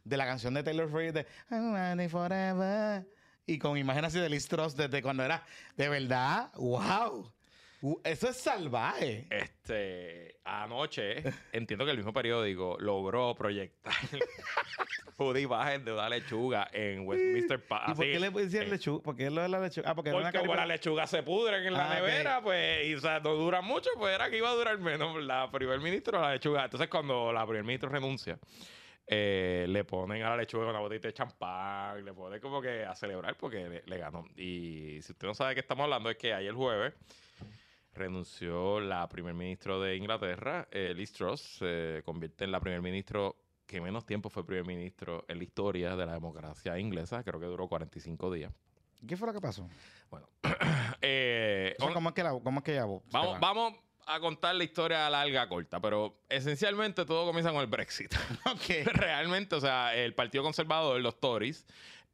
de 0.06 0.18
la 0.18 0.26
canción 0.26 0.54
de 0.54 0.64
Taylor 0.64 0.90
Swift 0.90 1.14
de 1.14 1.28
I'm 1.52 1.74
running 1.74 2.10
forever. 2.10 3.06
Y 3.46 3.60
con 3.60 3.78
imágenes 3.78 4.10
así 4.10 4.20
de 4.20 4.30
Liz 4.30 4.48
Truss 4.48 4.76
desde 4.76 5.02
cuando 5.02 5.24
era. 5.24 5.44
De 5.76 5.90
verdad, 5.90 6.52
wow. 6.56 7.32
Uh, 7.86 8.02
Eso 8.04 8.30
es 8.30 8.38
salvaje. 8.38 9.28
Este, 9.30 10.40
anoche, 10.44 11.22
entiendo 11.52 11.86
que 11.86 11.92
el 11.92 11.98
mismo 11.98 12.14
periódico 12.14 12.78
logró 12.80 13.36
proyectar 13.36 13.94
una 15.20 15.40
imagen 15.40 15.86
de 15.86 15.94
una 15.94 16.10
lechuga 16.10 16.68
en 16.74 17.06
Westminster 17.06 17.64
Palace. 17.64 17.92
¿Y 17.92 17.96
por 17.96 18.06
qué 18.06 18.20
le 18.20 18.32
decían 18.32 18.72
lechuga? 18.72 19.04
¿Por 19.04 19.16
qué 19.16 19.30
lo 19.30 19.40
de 19.44 19.50
la 19.50 19.60
lechuga? 19.60 19.92
Ah, 19.92 19.94
porque 19.94 20.10
era 20.10 20.18
una 20.18 20.32
Porque 20.32 20.56
las 20.56 20.68
lechugas 20.68 21.12
se 21.12 21.22
pudren 21.22 21.64
en 21.64 21.74
la 21.74 21.92
Ah, 21.92 21.94
nevera, 21.94 22.42
pues, 22.42 22.88
y 22.88 22.96
o 22.96 23.00
sea, 23.00 23.20
no 23.20 23.36
duran 23.36 23.64
mucho, 23.64 23.92
pues 24.00 24.16
era 24.16 24.32
que 24.32 24.38
iba 24.40 24.50
a 24.50 24.56
durar 24.56 24.80
menos 24.80 25.24
la 25.24 25.52
primer 25.52 25.80
ministro 25.80 26.20
la 26.20 26.32
lechuga. 26.34 26.64
Entonces, 26.64 26.90
cuando 26.90 27.32
la 27.32 27.46
primer 27.46 27.66
ministro 27.66 27.90
renuncia, 27.90 28.40
eh, 29.06 29.68
le 29.70 29.84
ponen 29.84 30.24
a 30.24 30.32
la 30.32 30.38
lechuga 30.38 30.72
una 30.72 30.80
botella 30.80 31.02
de 31.02 31.14
champán, 31.14 32.04
le 32.04 32.14
ponen 32.14 32.40
como 32.42 32.64
que 32.64 32.84
a 32.84 32.96
celebrar 32.96 33.38
porque 33.38 33.70
le, 33.70 33.84
le 33.86 33.98
ganó. 34.00 34.26
Y 34.36 35.04
si 35.04 35.12
usted 35.12 35.28
no 35.28 35.36
sabe 35.36 35.50
de 35.50 35.56
qué 35.58 35.62
estamos 35.62 35.84
hablando, 35.84 36.10
es 36.10 36.18
que 36.18 36.34
ayer 36.34 36.52
jueves 36.52 36.96
renunció 37.96 38.80
la 38.80 39.08
primer 39.10 39.34
ministro 39.34 39.80
de 39.82 39.96
Inglaterra, 39.96 40.68
eh, 40.72 40.94
Liz 40.96 41.12
Truss, 41.14 41.42
se 41.60 42.02
convierte 42.06 42.44
en 42.44 42.52
la 42.52 42.60
primer 42.60 42.82
ministro 42.82 43.38
que 43.66 43.82
menos 43.82 44.06
tiempo 44.06 44.30
fue 44.30 44.46
primer 44.46 44.66
ministro 44.66 45.26
en 45.28 45.40
la 45.40 45.44
historia 45.44 45.96
de 45.96 46.06
la 46.06 46.14
democracia 46.14 46.78
inglesa, 46.78 47.24
creo 47.24 47.40
que 47.40 47.48
duró 47.48 47.68
45 47.68 48.32
días. 48.32 48.54
¿Qué 49.08 49.18
fue 49.18 49.28
lo 49.28 49.34
que 49.34 49.42
pasó? 49.42 49.68
Bueno, 50.10 50.28
eh, 51.02 51.76
O 51.80 51.86
sea, 51.86 51.94
¿cómo, 51.94 52.10
es 52.10 52.16
que 52.16 52.24
la, 52.24 52.32
¿Cómo 52.32 52.60
es 52.60 52.64
que 52.64 52.74
ella 52.74 52.86
se 52.86 53.02
vamos, 53.12 53.34
va? 53.36 53.40
vamos 53.40 53.74
a 54.08 54.20
contar 54.20 54.54
la 54.56 54.64
historia 54.64 55.10
larga, 55.10 55.48
corta, 55.50 55.80
pero 55.80 56.20
esencialmente 56.30 57.06
todo 57.06 57.26
comienza 57.26 57.52
con 57.52 57.62
el 57.62 57.68
Brexit. 57.68 58.14
Ok. 58.46 58.86
Realmente, 58.94 59.56
o 59.56 59.60
sea, 59.62 59.96
el 59.96 60.14
Partido 60.14 60.44
Conservador, 60.44 61.00
los 61.02 61.20
Tories. 61.20 61.66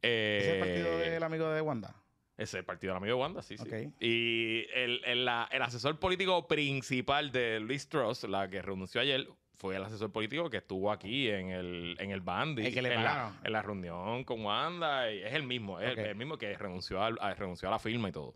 eh, 0.02 0.38
¿Ese 0.40 0.48
es 0.48 0.54
el 0.54 0.60
partido 0.60 0.98
del 0.98 1.22
amigo 1.22 1.50
de 1.50 1.60
Wanda? 1.60 1.94
Ese 2.36 2.42
es 2.44 2.54
el 2.54 2.64
partido 2.64 2.92
del 2.92 2.98
amigo 2.98 3.16
de 3.16 3.22
Wanda, 3.22 3.42
sí, 3.42 3.56
sí. 3.56 3.64
Y 4.00 4.66
el, 4.74 5.00
el- 5.04 5.24
la- 5.24 5.48
el 5.52 5.62
asesor 5.62 5.98
político 5.98 6.46
principal 6.48 7.30
de 7.32 7.60
Liz 7.60 7.88
Truss, 7.88 8.24
la 8.24 8.48
que 8.48 8.62
renunció 8.62 9.00
ayer, 9.00 9.26
fue 9.54 9.76
el 9.76 9.84
asesor 9.84 10.10
político 10.10 10.50
que 10.50 10.56
estuvo 10.56 10.90
aquí 10.90 11.28
en 11.28 11.50
el, 11.50 11.96
en 12.00 12.10
el 12.10 12.20
Bandy. 12.20 12.66
El 12.66 12.74
que 12.74 12.82
le 12.82 12.94
en, 12.94 13.04
la, 13.04 13.40
en 13.44 13.52
la 13.52 13.62
reunión 13.62 14.24
con 14.24 14.44
Wanda. 14.44 15.12
y 15.12 15.22
es 15.22 15.32
el 15.34 15.44
mismo, 15.44 15.78
es 15.78 15.96
el, 16.10 16.16
mismo 16.16 16.36
que 16.38 16.56
renunció, 16.58 17.00
al- 17.02 17.18
a, 17.20 17.32
renunció 17.34 17.68
a 17.68 17.70
la 17.72 17.78
firma 17.78 18.08
y 18.08 18.12
todo. 18.12 18.34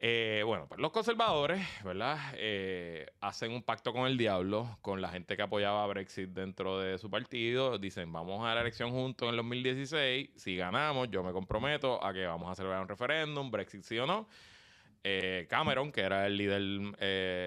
Eh, 0.00 0.42
bueno, 0.46 0.66
pues 0.68 0.80
los 0.80 0.92
conservadores, 0.92 1.60
¿verdad? 1.82 2.18
Eh, 2.34 3.06
hacen 3.20 3.50
un 3.50 3.64
pacto 3.64 3.92
con 3.92 4.06
el 4.06 4.16
diablo, 4.16 4.78
con 4.80 5.02
la 5.02 5.08
gente 5.08 5.36
que 5.36 5.42
apoyaba 5.42 5.82
a 5.82 5.86
Brexit 5.88 6.30
dentro 6.30 6.78
de 6.78 6.98
su 6.98 7.10
partido. 7.10 7.78
Dicen, 7.78 8.12
vamos 8.12 8.46
a 8.46 8.54
la 8.54 8.60
elección 8.60 8.90
juntos 8.92 9.26
en 9.26 9.30
el 9.30 9.36
2016. 9.38 10.30
Si 10.36 10.56
ganamos, 10.56 11.10
yo 11.10 11.24
me 11.24 11.32
comprometo 11.32 12.04
a 12.04 12.12
que 12.12 12.24
vamos 12.26 12.48
a 12.48 12.54
celebrar 12.54 12.80
un 12.80 12.88
referéndum, 12.88 13.50
Brexit 13.50 13.82
sí 13.82 13.98
o 13.98 14.06
no. 14.06 14.28
eh, 15.02 15.46
Cameron, 15.50 15.90
que 15.90 16.02
era 16.02 16.26
el 16.26 16.36
líder 16.36 16.62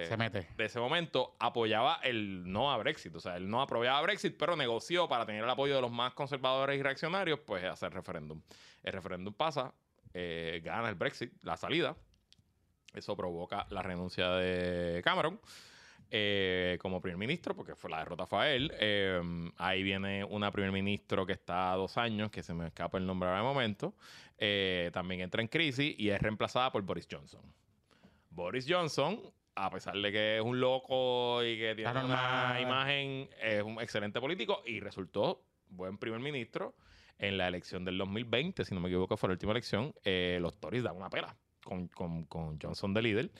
Se 0.10 0.18
mete. 0.18 0.49
de 0.58 0.66
ese 0.66 0.80
momento, 0.80 1.36
apoyaba 1.39 1.99
el 2.04 2.43
no 2.52 2.70
a 2.70 2.78
Brexit. 2.78 3.16
O 3.16 3.22
sea, 3.22 3.38
él 3.38 3.49
no 3.49 3.62
apoyaba 3.62 4.02
Brexit, 4.02 4.36
pero 4.38 4.58
negoció 4.58 5.08
para 5.08 5.26
tener 5.26 5.41
el 5.41 5.49
apoyo 5.49 5.76
de 5.76 5.82
los 5.82 5.91
más 5.91 6.14
conservadores 6.16 6.78
y 6.78 6.84
reaccionarios, 6.84 7.39
pues 7.39 7.64
hacer 7.64 7.93
referéndum. 7.93 8.41
El 8.84 8.91
referéndum 8.91 9.34
pasa, 9.34 9.74
gana 10.14 10.89
el 10.89 10.95
Brexit, 10.95 11.32
la 11.43 11.56
salida. 11.56 11.95
Eso 12.93 13.15
provoca 13.15 13.65
la 13.69 13.81
renuncia 13.81 14.29
de 14.31 15.01
Cameron 15.03 15.39
eh, 16.13 16.77
como 16.81 16.99
primer 16.99 17.17
ministro, 17.17 17.55
porque 17.55 17.73
fue 17.73 17.89
la 17.89 17.99
derrota 17.99 18.25
fue 18.25 18.39
a 18.39 18.53
él. 18.53 18.71
Eh, 18.79 19.21
ahí 19.57 19.81
viene 19.81 20.25
una 20.25 20.51
primer 20.51 20.73
ministro 20.73 21.25
que 21.25 21.31
está 21.31 21.71
a 21.71 21.77
dos 21.77 21.97
años, 21.97 22.29
que 22.29 22.43
se 22.43 22.53
me 22.53 22.67
escapa 22.67 22.97
el 22.97 23.05
nombre 23.05 23.29
ahora 23.29 23.39
de 23.39 23.47
momento. 23.47 23.93
Eh, 24.37 24.91
también 24.93 25.21
entra 25.21 25.41
en 25.41 25.47
crisis 25.47 25.95
y 25.97 26.09
es 26.09 26.21
reemplazada 26.21 26.69
por 26.71 26.81
Boris 26.81 27.07
Johnson. 27.09 27.41
Boris 28.29 28.65
Johnson, 28.67 29.21
a 29.55 29.69
pesar 29.71 29.95
de 29.95 30.11
que 30.11 30.37
es 30.37 30.43
un 30.43 30.59
loco 30.59 31.41
y 31.43 31.57
que 31.57 31.75
tiene 31.75 32.03
una 32.03 32.59
imagen, 32.59 33.29
es 33.41 33.63
un 33.63 33.79
excelente 33.79 34.19
político 34.19 34.63
y 34.65 34.81
resultó 34.81 35.45
buen 35.69 35.97
primer 35.97 36.19
ministro. 36.19 36.75
En 37.19 37.37
la 37.37 37.47
elección 37.47 37.85
del 37.85 37.99
2020, 37.99 38.65
si 38.65 38.73
no 38.73 38.81
me 38.81 38.89
equivoco, 38.89 39.15
fue 39.15 39.29
la 39.29 39.33
última 39.33 39.51
elección, 39.51 39.93
eh, 40.03 40.39
los 40.41 40.59
Tories 40.59 40.83
dan 40.83 40.97
una 40.97 41.07
pela 41.07 41.37
con, 41.64 41.88
con- 41.88 42.26
con 42.26 42.59
Johnson 42.59 42.93
de 42.93 43.01
líder, 43.01 43.32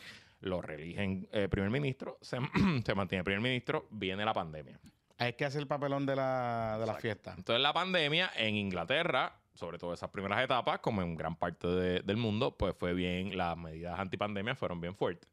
lo 0.42 0.62
reeligen 0.62 1.28
eh, 1.32 1.48
primer 1.50 1.70
ministro, 1.70 2.18
se, 2.22 2.38
se 2.86 2.96
mantiene 2.96 3.24
primer 3.24 3.42
ministro, 3.42 3.88
viene 3.92 4.26
la 4.26 4.34
pandemia. 4.34 4.80
Hay 5.18 5.34
que 5.34 5.46
hacer 5.46 5.62
el 5.62 5.68
papelón 5.68 6.06
de 6.06 6.16
la, 6.16 6.78
de 6.80 6.86
la 6.88 6.96
fiesta. 6.96 7.36
Entonces 7.38 7.62
la 7.62 7.74
pandemia 7.74 8.32
en 8.36 8.56
Inglaterra, 8.56 9.36
sobre 9.54 9.78
todo 9.78 9.94
esas 9.94 10.10
primeras 10.10 10.44
etapas, 10.44 10.80
como 10.80 11.04
en 11.04 11.16
gran 11.16 11.36
parte 11.36 11.68
de- 11.68 12.00
del 12.02 12.18
mundo, 12.18 12.58
pues 12.58 12.76
fue 12.76 12.94
bien, 12.96 13.38
las 13.38 13.56
medidas 13.58 14.00
antipandemia 14.00 14.56
fueron 14.56 14.82
bien 14.82 14.96
fuertes. 14.96 15.30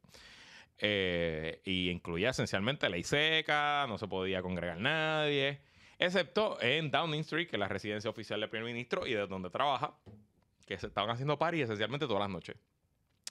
Eh, 0.77 1.61
y 1.65 1.89
incluía 1.89 2.29
esencialmente 2.29 2.87
ley 2.89 3.03
seca, 3.03 3.85
no 3.87 3.97
se 3.97 4.07
podía 4.07 4.41
congregar 4.41 4.77
nadie, 4.79 5.59
excepto 5.97 6.61
en 6.61 6.89
Downing 6.89 7.21
Street, 7.21 7.47
que 7.49 7.57
es 7.57 7.59
la 7.59 7.67
residencia 7.67 8.09
oficial 8.09 8.39
del 8.39 8.49
primer 8.49 8.71
ministro 8.71 9.05
y 9.05 9.13
de 9.13 9.27
donde 9.27 9.49
trabaja, 9.49 9.93
que 10.65 10.77
se 10.77 10.87
estaban 10.87 11.09
haciendo 11.09 11.37
parties 11.37 11.65
esencialmente 11.65 12.05
todas 12.07 12.21
las 12.21 12.29
noches. 12.29 12.55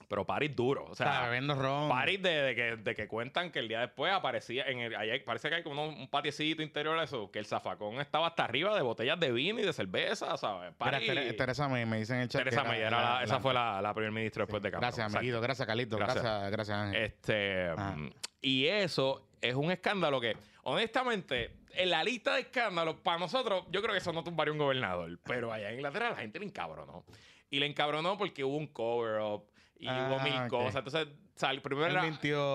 Pero 0.09 0.25
parties 0.25 0.57
duros, 0.57 0.85
o 0.89 0.95
sea, 0.95 1.27
bebiendo 1.27 1.55
ron. 1.55 1.89
París 1.91 2.23
de, 2.23 2.31
de 2.31 2.55
que, 2.55 2.77
de 2.77 2.95
que 2.95 3.07
cuentan 3.07 3.51
que 3.53 3.59
el 3.59 3.69
día 3.69 3.81
después 3.81 4.11
aparecía 4.11 4.65
en 4.67 4.79
el, 4.81 4.97
ahí 4.97 5.21
parece 5.21 5.51
que 5.51 5.57
hay 5.57 5.63
como 5.63 5.87
un 5.87 6.09
patiecito 6.09 6.63
interior 6.63 6.97
de 6.99 7.05
eso, 7.05 7.31
que 7.31 7.39
el 7.39 7.45
zafacón 7.45 8.01
estaba 8.01 8.29
hasta 8.29 8.45
arriba 8.45 8.75
de 8.75 8.81
botellas 8.81 9.21
de 9.21 9.31
vino 9.31 9.61
y 9.61 9.65
de 9.67 9.73
cerveza, 9.75 10.35
¿sabes? 10.39 10.73
Mira, 10.81 10.93
París- 10.93 11.09
Tere- 11.11 11.33
Teresa 11.37 11.69
me, 11.69 11.85
me 11.85 11.99
dice 11.99 12.15
en 12.15 12.21
el 12.21 12.29
chat. 12.31 12.43
Teresa 12.43 12.65
May 12.65 12.81
era 12.81 12.91
la- 13.19 13.23
esa 13.23 13.39
fue 13.39 13.53
la, 13.53 13.83
la 13.83 13.93
primer 13.93 14.13
ministra 14.13 14.45
después 14.45 14.63
de 14.63 14.71
Cameron. 14.71 14.91
Gracias, 14.97 15.15
amiguito. 15.15 15.41
Gracias, 15.43 15.67
Carlito. 15.67 15.97
Gracias. 15.99 16.23
Gracias, 16.25 16.51
gracias, 16.53 16.79
Ángel. 16.79 17.03
Este, 17.03 17.69
Ajá. 17.69 17.91
mm, 17.97 18.11
y 18.41 18.67
eso 18.67 19.29
es 19.43 19.55
un 19.55 19.71
escándalo 19.71 20.21
que, 20.23 20.37
honestamente, 20.63 21.51
en 21.75 21.91
la 21.91 22.03
lista 22.03 22.35
de 22.35 22.41
escándalos, 22.41 22.97
para 22.97 23.19
nosotros, 23.19 23.65
yo 23.71 23.83
creo 23.83 23.93
que 23.93 23.99
eso 23.99 24.13
no 24.13 24.25
tumbaría 24.25 24.53
un 24.53 24.59
gobernador. 24.59 25.19
Pero 25.25 25.53
allá 25.53 25.69
en 25.69 25.77
Inglaterra 25.77 26.11
la 26.11 26.17
gente 26.17 26.39
le 26.39 26.47
encabronó. 26.47 27.05
Y 27.51 27.59
le 27.61 27.67
encabronó 27.67 28.17
porque 28.17 28.43
hubo 28.45 28.57
un 28.57 28.67
cover-up 28.69 29.45
y 29.79 29.89
Ah, 29.89 30.07
hubo 30.09 30.20
mil 30.20 30.35
ok. 30.43 30.49
cosas. 30.49 30.85
Entonces, 30.85 31.09
sal- 31.37 31.62
primero 31.62 31.87
era, 31.87 32.01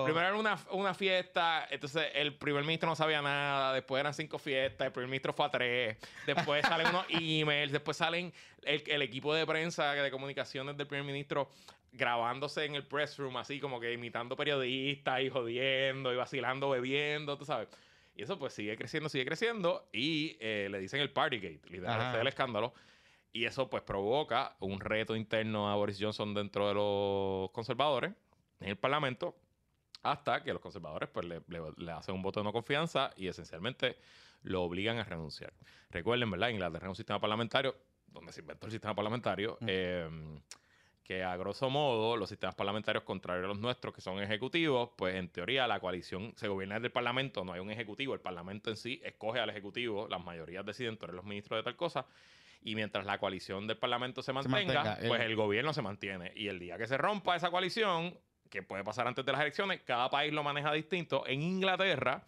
primero 0.04 0.26
era 0.28 0.36
una, 0.36 0.58
una 0.72 0.92
fiesta, 0.94 1.66
entonces 1.70 2.08
el 2.14 2.34
primer 2.36 2.62
ministro 2.64 2.88
no 2.88 2.94
sabía 2.96 3.22
nada, 3.22 3.72
después 3.72 3.98
eran 4.00 4.12
cinco 4.12 4.38
fiestas, 4.38 4.86
el 4.86 4.92
primer 4.92 5.08
ministro 5.08 5.32
fue 5.32 5.46
a 5.46 5.50
tres, 5.50 5.96
después 6.26 6.62
salen 6.66 6.88
unos 6.88 7.06
emails, 7.08 7.72
después 7.72 7.96
salen 7.96 8.32
el, 8.62 8.82
el 8.86 9.02
equipo 9.02 9.34
de 9.34 9.46
prensa 9.46 9.92
de 9.94 10.10
comunicaciones 10.10 10.76
del 10.76 10.86
primer 10.86 11.04
ministro 11.06 11.48
grabándose 11.92 12.64
en 12.64 12.74
el 12.74 12.86
press 12.86 13.16
room, 13.18 13.36
así 13.36 13.60
como 13.60 13.80
que 13.80 13.92
imitando 13.92 14.36
periodistas 14.36 15.20
y 15.22 15.30
jodiendo 15.30 16.12
y 16.12 16.16
vacilando, 16.16 16.68
bebiendo, 16.70 17.38
tú 17.38 17.44
sabes. 17.44 17.68
Y 18.16 18.22
eso 18.22 18.38
pues 18.38 18.52
sigue 18.52 18.76
creciendo, 18.76 19.08
sigue 19.08 19.24
creciendo 19.24 19.88
y 19.92 20.36
eh, 20.40 20.68
le 20.70 20.78
dicen 20.78 21.00
el 21.00 21.10
Partygate, 21.10 21.60
literal, 21.70 22.14
es 22.14 22.20
el 22.20 22.26
escándalo. 22.26 22.74
Y 23.34 23.46
eso 23.46 23.68
pues 23.68 23.82
provoca 23.82 24.54
un 24.60 24.78
reto 24.80 25.16
interno 25.16 25.68
a 25.68 25.74
Boris 25.74 25.98
Johnson 26.00 26.32
dentro 26.34 26.68
de 26.68 26.74
los 26.74 27.50
conservadores 27.50 28.12
en 28.60 28.68
el 28.68 28.76
Parlamento 28.76 29.34
hasta 30.04 30.42
que 30.44 30.52
los 30.52 30.62
conservadores 30.62 31.08
pues 31.10 31.26
le, 31.26 31.40
le- 31.48 31.60
le 31.76 31.90
hacen 31.92 32.14
un 32.14 32.22
voto 32.22 32.38
de 32.38 32.44
no 32.44 32.52
confianza 32.52 33.10
y 33.16 33.26
esencialmente 33.26 33.96
lo 34.44 34.62
obligan 34.62 34.98
a 34.98 35.04
renunciar. 35.04 35.52
Recuerden, 35.90 36.30
¿verdad? 36.30 36.50
Inglaterra 36.50 36.86
es 36.86 36.90
un 36.90 36.94
sistema 36.94 37.18
parlamentario 37.20 37.74
donde 38.06 38.32
se 38.32 38.40
inventó 38.40 38.66
el 38.66 38.72
sistema 38.72 38.94
parlamentario 38.94 39.58
Mm. 39.60 39.66
eh, 39.68 40.40
que 41.02 41.22
a 41.24 41.36
grosso 41.36 41.68
modo 41.68 42.16
los 42.16 42.28
sistemas 42.30 42.54
parlamentarios 42.54 43.02
contrarios 43.04 43.44
a 43.46 43.48
los 43.48 43.58
nuestros 43.58 43.92
que 43.92 44.00
son 44.00 44.22
ejecutivos, 44.22 44.90
pues 44.96 45.16
en 45.16 45.28
teoría 45.28 45.66
la 45.66 45.80
coalición 45.80 46.32
se 46.36 46.46
gobierna 46.48 46.76
desde 46.76 46.86
el 46.86 46.92
parlamento, 46.92 47.44
no 47.44 47.52
hay 47.52 47.60
un 47.60 47.70
ejecutivo, 47.70 48.14
el 48.14 48.20
parlamento 48.20 48.70
en 48.70 48.76
sí 48.76 49.02
escoge 49.04 49.40
al 49.40 49.50
ejecutivo, 49.50 50.06
las 50.08 50.24
mayorías 50.24 50.64
deciden, 50.64 50.96
tú 50.96 51.04
eres 51.06 51.16
los 51.16 51.24
ministros 51.26 51.58
de 51.58 51.62
tal 51.64 51.76
cosa, 51.76 52.06
y 52.64 52.74
mientras 52.74 53.04
la 53.06 53.18
coalición 53.18 53.66
del 53.68 53.76
parlamento 53.76 54.22
se 54.22 54.32
mantenga, 54.32 54.74
mantenga, 54.82 54.94
el- 54.94 55.08
pues 55.08 55.20
el 55.20 55.36
gobierno 55.36 55.72
se 55.72 55.82
mantiene. 55.82 56.32
Y 56.34 56.48
el 56.48 56.58
día 56.58 56.76
que 56.78 56.86
se 56.88 56.96
rompa 56.96 57.36
esa 57.36 57.50
coalición, 57.50 58.18
que 58.50 58.62
puede 58.62 58.82
pasar 58.82 59.06
antes 59.06 59.24
de 59.24 59.32
las 59.32 59.40
elecciones, 59.42 59.82
cada 59.82 60.08
país 60.10 60.32
lo 60.32 60.42
maneja 60.42 60.72
distinto. 60.72 61.26
En 61.26 61.42
Inglaterra, 61.42 62.24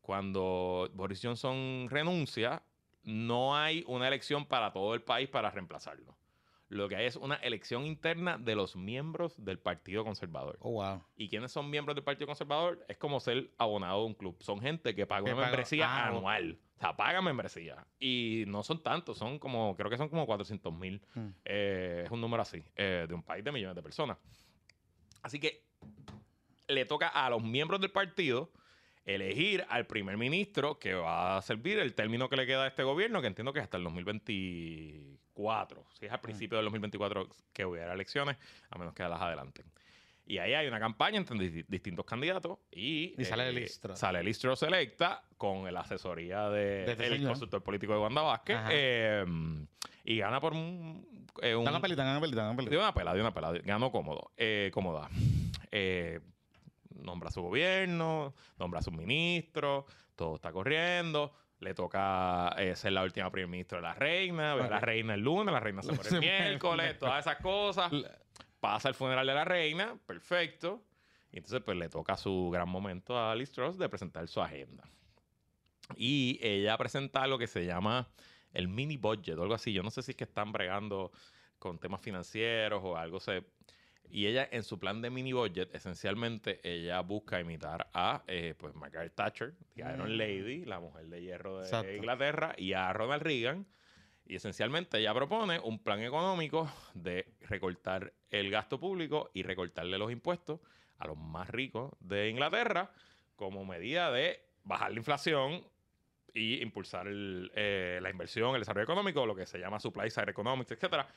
cuando 0.00 0.90
Boris 0.94 1.20
Johnson 1.22 1.86
renuncia, 1.88 2.62
no 3.04 3.56
hay 3.56 3.84
una 3.86 4.08
elección 4.08 4.44
para 4.46 4.72
todo 4.72 4.94
el 4.94 5.02
país 5.02 5.28
para 5.28 5.50
reemplazarlo. 5.50 6.16
Lo 6.70 6.88
que 6.88 6.94
hay 6.94 7.06
es 7.06 7.16
una 7.16 7.34
elección 7.34 7.84
interna 7.84 8.38
de 8.38 8.54
los 8.54 8.76
miembros 8.76 9.34
del 9.44 9.58
Partido 9.58 10.04
Conservador. 10.04 10.56
Oh, 10.60 10.70
wow. 10.70 11.02
¿Y 11.16 11.28
quiénes 11.28 11.50
son 11.50 11.68
miembros 11.68 11.96
del 11.96 12.04
Partido 12.04 12.28
Conservador? 12.28 12.86
Es 12.88 12.96
como 12.96 13.18
ser 13.18 13.50
abonado 13.58 14.02
de 14.02 14.06
un 14.06 14.14
club. 14.14 14.36
Son 14.40 14.60
gente 14.60 14.94
que 14.94 15.04
paga 15.04 15.24
una 15.24 15.34
paga- 15.34 15.46
membresía 15.48 15.88
ah, 15.88 16.06
anual. 16.06 16.60
O 16.76 16.78
sea, 16.78 16.96
paga 16.96 17.20
membresía. 17.20 17.84
Y 17.98 18.44
no 18.46 18.62
son 18.62 18.80
tantos, 18.84 19.18
son 19.18 19.40
como, 19.40 19.74
creo 19.76 19.90
que 19.90 19.96
son 19.96 20.08
como 20.08 20.24
400 20.26 20.72
mil. 20.72 21.02
Mm. 21.14 21.28
Eh, 21.44 22.02
es 22.06 22.10
un 22.12 22.20
número 22.20 22.42
así, 22.42 22.62
eh, 22.76 23.04
de 23.08 23.14
un 23.14 23.24
país 23.24 23.42
de 23.42 23.50
millones 23.50 23.74
de 23.74 23.82
personas. 23.82 24.16
Así 25.22 25.40
que 25.40 25.64
le 26.68 26.84
toca 26.84 27.08
a 27.08 27.28
los 27.30 27.42
miembros 27.42 27.80
del 27.80 27.90
partido 27.90 28.52
elegir 29.14 29.64
al 29.68 29.86
primer 29.86 30.16
ministro 30.16 30.78
que 30.78 30.94
va 30.94 31.36
a 31.38 31.42
servir 31.42 31.78
el 31.78 31.94
término 31.94 32.28
que 32.28 32.36
le 32.36 32.46
queda 32.46 32.64
a 32.64 32.68
este 32.68 32.82
gobierno, 32.82 33.20
que 33.20 33.28
entiendo 33.28 33.52
que 33.52 33.60
es 33.60 33.64
hasta 33.64 33.76
el 33.76 33.84
2024. 33.84 35.84
Si 35.98 36.06
es 36.06 36.12
al 36.12 36.20
principio 36.20 36.56
del 36.58 36.64
2024 36.66 37.28
que 37.52 37.64
hubiera 37.64 37.92
elecciones, 37.94 38.36
a 38.70 38.78
menos 38.78 38.94
que 38.94 39.02
las 39.02 39.20
adelanten. 39.20 39.66
Y 40.26 40.38
ahí 40.38 40.54
hay 40.54 40.68
una 40.68 40.78
campaña 40.78 41.16
entre 41.18 41.36
di- 41.38 41.64
distintos 41.66 42.04
candidatos 42.06 42.58
y, 42.70 43.14
Y 43.20 43.24
sale 43.24 43.52
Liz 43.52 43.80
Truss. 43.80 43.98
sale 43.98 44.22
Liz 44.22 44.38
Truss 44.38 44.62
electa 44.62 45.24
con 45.36 45.72
la 45.72 45.80
asesoría 45.80 46.48
de, 46.50 46.84
De 46.84 46.92
este 46.92 47.10
del 47.10 47.26
consultor 47.26 47.62
político 47.64 47.94
de 47.94 47.98
Wanda 47.98 48.22
Vázquez 48.22 48.58
eh, 48.70 49.24
y 50.04 50.18
gana 50.18 50.40
por 50.40 50.52
un, 50.52 51.04
eh, 51.42 51.56
un- 51.56 51.66
una 51.66 51.80
pelita, 51.80 52.02
una 52.02 52.20
pelita, 52.20 52.42
una 52.42 52.50
de 52.52 52.56
pelita. 52.58 52.78
una 52.78 52.94
pela, 52.94 53.14
de 53.14 53.20
una 53.20 53.34
pela. 53.34 53.52
Ganó 53.64 53.90
cómodo, 53.90 54.30
eh, 54.36 54.70
cómoda. 54.72 55.08
Nombra 57.02 57.30
su 57.30 57.42
gobierno, 57.42 58.34
nombra 58.58 58.80
a 58.80 58.82
sus 58.82 58.92
ministros, 58.92 59.84
todo 60.14 60.36
está 60.36 60.52
corriendo. 60.52 61.32
Le 61.60 61.74
toca 61.74 62.54
eh, 62.56 62.74
ser 62.74 62.92
la 62.92 63.02
última 63.02 63.30
primer 63.30 63.48
ministro 63.48 63.78
de 63.78 63.82
la 63.82 63.94
reina, 63.94 64.52
a 64.52 64.56
la 64.56 64.80
reina 64.80 65.14
el 65.14 65.20
lunes, 65.20 65.52
la 65.52 65.60
reina 65.60 65.82
se 65.82 65.92
muere 65.92 66.08
el 66.08 66.20
miércoles, 66.20 66.98
todas 66.98 67.26
esas 67.26 67.36
cosas. 67.42 67.92
Pasa 68.60 68.88
el 68.88 68.94
funeral 68.94 69.26
de 69.26 69.34
la 69.34 69.44
reina, 69.44 69.98
perfecto. 70.06 70.82
Y 71.32 71.38
entonces 71.38 71.62
pues 71.62 71.76
le 71.76 71.88
toca 71.88 72.16
su 72.16 72.50
gran 72.50 72.68
momento 72.68 73.18
a 73.18 73.34
Liz 73.34 73.52
Truss 73.52 73.78
de 73.78 73.88
presentar 73.88 74.26
su 74.28 74.40
agenda. 74.40 74.84
Y 75.96 76.38
ella 76.42 76.76
presenta 76.76 77.22
algo 77.22 77.38
que 77.38 77.46
se 77.46 77.64
llama 77.64 78.08
el 78.52 78.68
mini 78.68 78.96
budget 78.96 79.38
o 79.38 79.42
algo 79.42 79.54
así. 79.54 79.72
Yo 79.72 79.82
no 79.82 79.90
sé 79.90 80.02
si 80.02 80.12
es 80.12 80.16
que 80.16 80.24
están 80.24 80.52
bregando 80.52 81.12
con 81.58 81.78
temas 81.78 82.00
financieros 82.00 82.80
o 82.82 82.96
algo 82.96 83.20
se... 83.20 83.44
Y 84.10 84.26
ella 84.26 84.48
en 84.50 84.62
su 84.62 84.78
plan 84.78 85.00
de 85.02 85.10
mini 85.10 85.32
budget, 85.32 85.74
esencialmente, 85.74 86.60
ella 86.62 87.00
busca 87.00 87.40
imitar 87.40 87.88
a 87.94 88.22
eh, 88.26 88.54
pues 88.58 88.74
Margaret 88.74 89.14
Thatcher, 89.14 89.54
the 89.74 89.82
Iron 89.82 90.12
Mm. 90.14 90.16
Lady, 90.16 90.64
la 90.64 90.80
mujer 90.80 91.06
de 91.08 91.22
hierro 91.22 91.58
de 91.58 91.64
Exacto. 91.64 91.92
Inglaterra, 91.92 92.54
y 92.56 92.72
a 92.72 92.92
Ronald 92.92 93.22
Reagan. 93.22 93.66
Y 94.26 94.36
esencialmente 94.36 94.98
ella 94.98 95.12
propone 95.14 95.58
un 95.58 95.78
plan 95.82 96.00
económico 96.02 96.70
de 96.94 97.34
recortar 97.48 98.12
el 98.30 98.50
gasto 98.50 98.78
público 98.78 99.30
y 99.34 99.42
recortarle 99.42 99.98
los 99.98 100.12
impuestos 100.12 100.60
a 100.98 101.06
los 101.06 101.16
más 101.16 101.48
ricos 101.50 101.92
de 102.00 102.28
Inglaterra 102.28 102.90
como 103.34 103.64
medida 103.64 104.10
de 104.12 104.40
bajar 104.64 104.92
la 104.92 104.98
inflación 104.98 105.64
y 106.32 106.62
impulsar 106.62 107.08
el, 107.08 107.50
eh, 107.56 107.98
la 108.02 108.10
inversión, 108.10 108.54
el 108.54 108.60
desarrollo 108.60 108.84
económico, 108.84 109.26
lo 109.26 109.34
que 109.34 109.46
se 109.46 109.58
llama 109.58 109.80
supply 109.80 110.10
side 110.10 110.30
economics, 110.30 110.70
etcétera. 110.70 111.08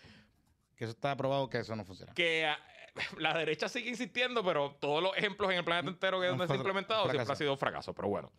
Que 0.76 0.86
eso 0.86 0.92
está 0.94 1.16
probado 1.16 1.48
que 1.50 1.60
eso 1.60 1.76
no 1.76 1.86
funciona. 1.86 2.14
Que 2.16 2.52
la 3.18 3.38
derecha 3.38 3.68
sigue 3.70 3.90
insistiendo, 3.90 4.44
pero 4.44 4.78
todos 4.80 5.02
los 5.02 5.18
ejemplos 5.18 5.52
en 5.52 5.58
el 5.58 5.64
planeta 5.64 5.90
entero 5.90 6.20
que 6.20 6.28
donde 6.28 6.48
se 6.48 6.54
ha 6.54 6.56
implementado 6.56 7.10
siempre 7.10 7.32
ha 7.32 7.36
sido 7.36 7.54
un 7.54 7.58
fracaso. 7.58 7.94
Pero 7.94 8.10
bueno, 8.10 8.32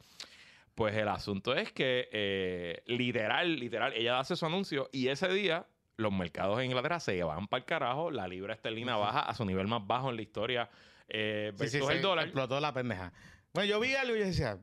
pues 0.74 0.94
el 0.96 1.08
asunto 1.08 1.54
es 1.54 1.72
que 1.72 2.08
eh, 2.12 2.82
literal, 2.86 3.58
literal, 3.58 3.92
ella 3.94 4.18
hace 4.18 4.36
su 4.36 4.46
anuncio 4.46 4.88
y 4.92 5.08
ese 5.08 5.28
día 5.28 5.66
los 5.96 6.12
mercados 6.12 6.58
en 6.58 6.66
Inglaterra 6.66 7.00
se 7.00 7.22
van 7.22 7.46
para 7.46 7.60
el 7.60 7.64
carajo, 7.64 8.10
la 8.10 8.26
libra 8.26 8.54
esterlina 8.54 8.96
baja 8.96 9.20
a 9.20 9.34
su 9.34 9.44
nivel 9.44 9.68
más 9.68 9.86
bajo 9.86 10.10
en 10.10 10.16
la 10.16 10.22
historia 10.22 10.68
eh, 11.08 11.52
versus 11.56 11.70
sí, 11.70 11.78
el 11.78 11.96
se 11.96 12.00
dólar. 12.00 12.24
Explotó 12.24 12.58
la 12.60 12.72
pendeja. 12.72 13.12
Bueno, 13.52 13.70
yo 13.70 13.78
vi 13.78 13.94
algo 13.94 14.16
y 14.16 14.20
yo 14.20 14.24
decía, 14.26 14.58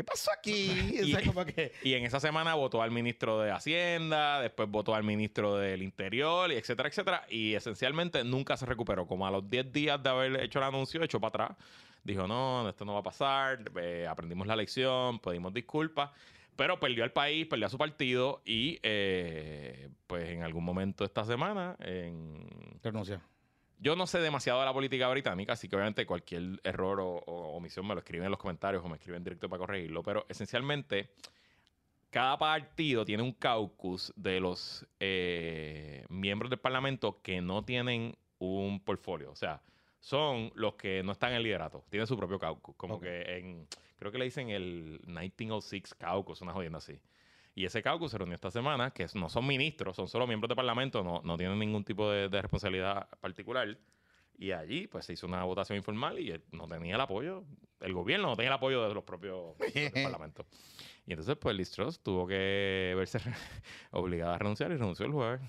¿qué 0.00 0.04
pasó 0.04 0.30
aquí? 0.32 0.70
O 1.00 1.04
Y- 1.04 1.12
sea, 1.12 1.22
como 1.24 1.44
que... 1.44 1.72
Y 1.82 1.92
en 1.94 2.04
esa 2.06 2.20
semana 2.20 2.54
votó 2.54 2.80
al 2.80 2.90
ministro 2.90 3.38
de 3.40 3.50
Hacienda, 3.50 4.40
después 4.40 4.68
votó 4.70 4.94
al 4.94 5.04
ministro 5.04 5.56
del 5.56 5.82
Interior, 5.82 6.50
y 6.50 6.54
etcétera, 6.56 6.88
etcétera. 6.88 7.26
Y 7.28 7.54
esencialmente 7.54 8.24
nunca 8.24 8.56
se 8.56 8.64
recuperó. 8.66 9.06
Como 9.06 9.26
a 9.26 9.30
los 9.30 9.48
10 9.48 9.72
días 9.72 10.02
de 10.02 10.08
haber 10.08 10.40
hecho 10.42 10.58
el 10.58 10.64
anuncio, 10.64 11.02
echó 11.02 11.20
para 11.20 11.44
atrás. 11.44 11.58
Dijo, 12.02 12.26
no, 12.26 12.66
esto 12.68 12.84
no 12.86 12.94
va 12.94 13.00
a 13.00 13.02
pasar. 13.02 13.58
eh, 13.78 14.06
aprendimos 14.08 14.46
la 14.46 14.56
lección, 14.56 15.18
pedimos 15.18 15.52
disculpas. 15.52 16.10
Pero 16.56 16.80
perdió 16.80 17.04
al 17.04 17.12
país, 17.12 17.46
perdió 17.46 17.66
a 17.66 17.70
su 17.70 17.78
partido 17.78 18.42
y 18.44 18.78
eh, 18.82 19.88
pues 20.06 20.28
en 20.30 20.42
algún 20.42 20.64
momento 20.64 21.04
esta 21.04 21.24
semana, 21.24 21.76
en, 21.80 22.46
Renunció. 22.82 23.20
Yo 23.80 23.96
no 23.96 24.06
sé 24.06 24.20
demasiado 24.20 24.60
de 24.60 24.66
la 24.66 24.72
política 24.72 25.08
británica, 25.08 25.54
así 25.54 25.68
que 25.68 25.74
obviamente 25.74 26.06
cualquier 26.06 26.60
error 26.62 27.00
o, 27.00 27.08
o 27.08 27.56
omisión 27.56 27.86
me 27.86 27.94
lo 27.94 28.00
escriben 28.00 28.26
en 28.26 28.30
los 28.30 28.38
comentarios 28.38 28.84
o 28.84 28.88
me 28.88 28.96
escriben 28.96 29.24
directo 29.24 29.48
para 29.48 29.58
corregirlo. 29.58 30.02
Pero 30.02 30.26
esencialmente, 30.28 31.10
cada 32.10 32.36
partido 32.38 33.04
tiene 33.04 33.22
un 33.22 33.32
caucus 33.32 34.12
de 34.16 34.40
los 34.40 34.86
eh, 34.98 36.04
miembros 36.08 36.50
del 36.50 36.58
Parlamento 36.58 37.22
que 37.22 37.40
no 37.40 37.64
tienen 37.64 38.16
un 38.38 38.80
portfolio. 38.80 39.30
O 39.30 39.36
sea, 39.36 39.62
son 40.00 40.50
los 40.54 40.74
que 40.74 41.02
no 41.02 41.12
están 41.12 41.30
en 41.30 41.36
el 41.36 41.44
liderato. 41.44 41.84
Tienen 41.88 42.06
su 42.06 42.16
propio 42.16 42.38
caucus. 42.38 42.74
Como 42.76 43.00
que 43.00 43.22
en. 43.38 43.66
Creo 43.96 44.10
que 44.10 44.18
le 44.18 44.24
dicen 44.24 44.48
el 44.48 45.00
1906 45.06 45.94
caucus, 45.94 46.40
una 46.40 46.52
jodienda 46.52 46.78
así. 46.78 46.98
Y 47.54 47.64
ese 47.64 47.82
caucus 47.82 48.12
se 48.12 48.18
reunió 48.18 48.34
esta 48.34 48.50
semana, 48.50 48.92
que 48.92 49.06
no 49.14 49.28
son 49.28 49.46
ministros, 49.46 49.96
son 49.96 50.08
solo 50.08 50.26
miembros 50.26 50.48
de 50.48 50.56
parlamento, 50.56 51.02
no, 51.02 51.20
no 51.24 51.36
tienen 51.36 51.58
ningún 51.58 51.84
tipo 51.84 52.10
de, 52.10 52.28
de 52.28 52.42
responsabilidad 52.42 53.08
particular. 53.20 53.76
Y 54.38 54.52
allí, 54.52 54.86
pues, 54.86 55.04
se 55.04 55.12
hizo 55.12 55.26
una 55.26 55.44
votación 55.44 55.76
informal 55.76 56.18
y 56.18 56.30
él 56.30 56.42
no 56.52 56.66
tenía 56.66 56.94
el 56.94 57.00
apoyo, 57.00 57.44
el 57.80 57.92
gobierno 57.92 58.28
no 58.28 58.36
tenía 58.36 58.48
el 58.48 58.54
apoyo 58.54 58.88
de 58.88 58.94
los 58.94 59.04
propios 59.04 59.58
del 59.74 60.02
parlamento. 60.02 60.46
Y 61.06 61.12
entonces, 61.12 61.36
pues, 61.36 61.54
Liz 61.56 61.70
Truss 61.70 62.00
tuvo 62.00 62.26
que 62.26 62.94
verse 62.96 63.18
obligada 63.90 64.36
a 64.36 64.38
renunciar 64.38 64.70
y 64.70 64.76
renunció 64.76 65.04
el 65.04 65.12
jueves. 65.12 65.40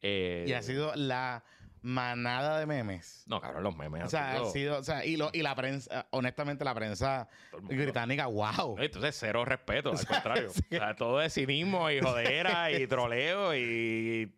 Eh, 0.00 0.46
Y 0.48 0.52
ha 0.52 0.62
sido 0.62 0.94
la 0.96 1.44
manada 1.82 2.58
de 2.58 2.66
memes. 2.66 3.24
No, 3.26 3.40
cabrón, 3.40 3.62
los 3.62 3.76
memes. 3.76 4.00
O 4.00 4.04
han 4.04 4.10
sea, 4.10 4.32
ha 4.40 4.44
sido- 4.50 4.78
o 4.78 4.82
sea, 4.82 5.04
y, 5.04 5.16
lo, 5.16 5.30
y 5.32 5.42
la 5.42 5.54
prensa, 5.54 6.06
honestamente, 6.10 6.64
la 6.64 6.74
prensa 6.74 7.28
británica, 7.62 8.26
wow. 8.26 8.76
Entonces, 8.78 9.16
cero 9.18 9.44
respeto, 9.44 9.90
al 9.90 9.98
sea, 9.98 10.08
contrario. 10.08 10.50
sí. 10.50 10.62
O 10.72 10.76
sea, 10.78 10.94
todo 10.96 11.20
es 11.22 11.34
cinismo 11.34 11.90
y 11.90 12.00
jodera 12.00 12.70
y 12.70 12.86
troleo 12.88 13.54
y... 13.56 14.32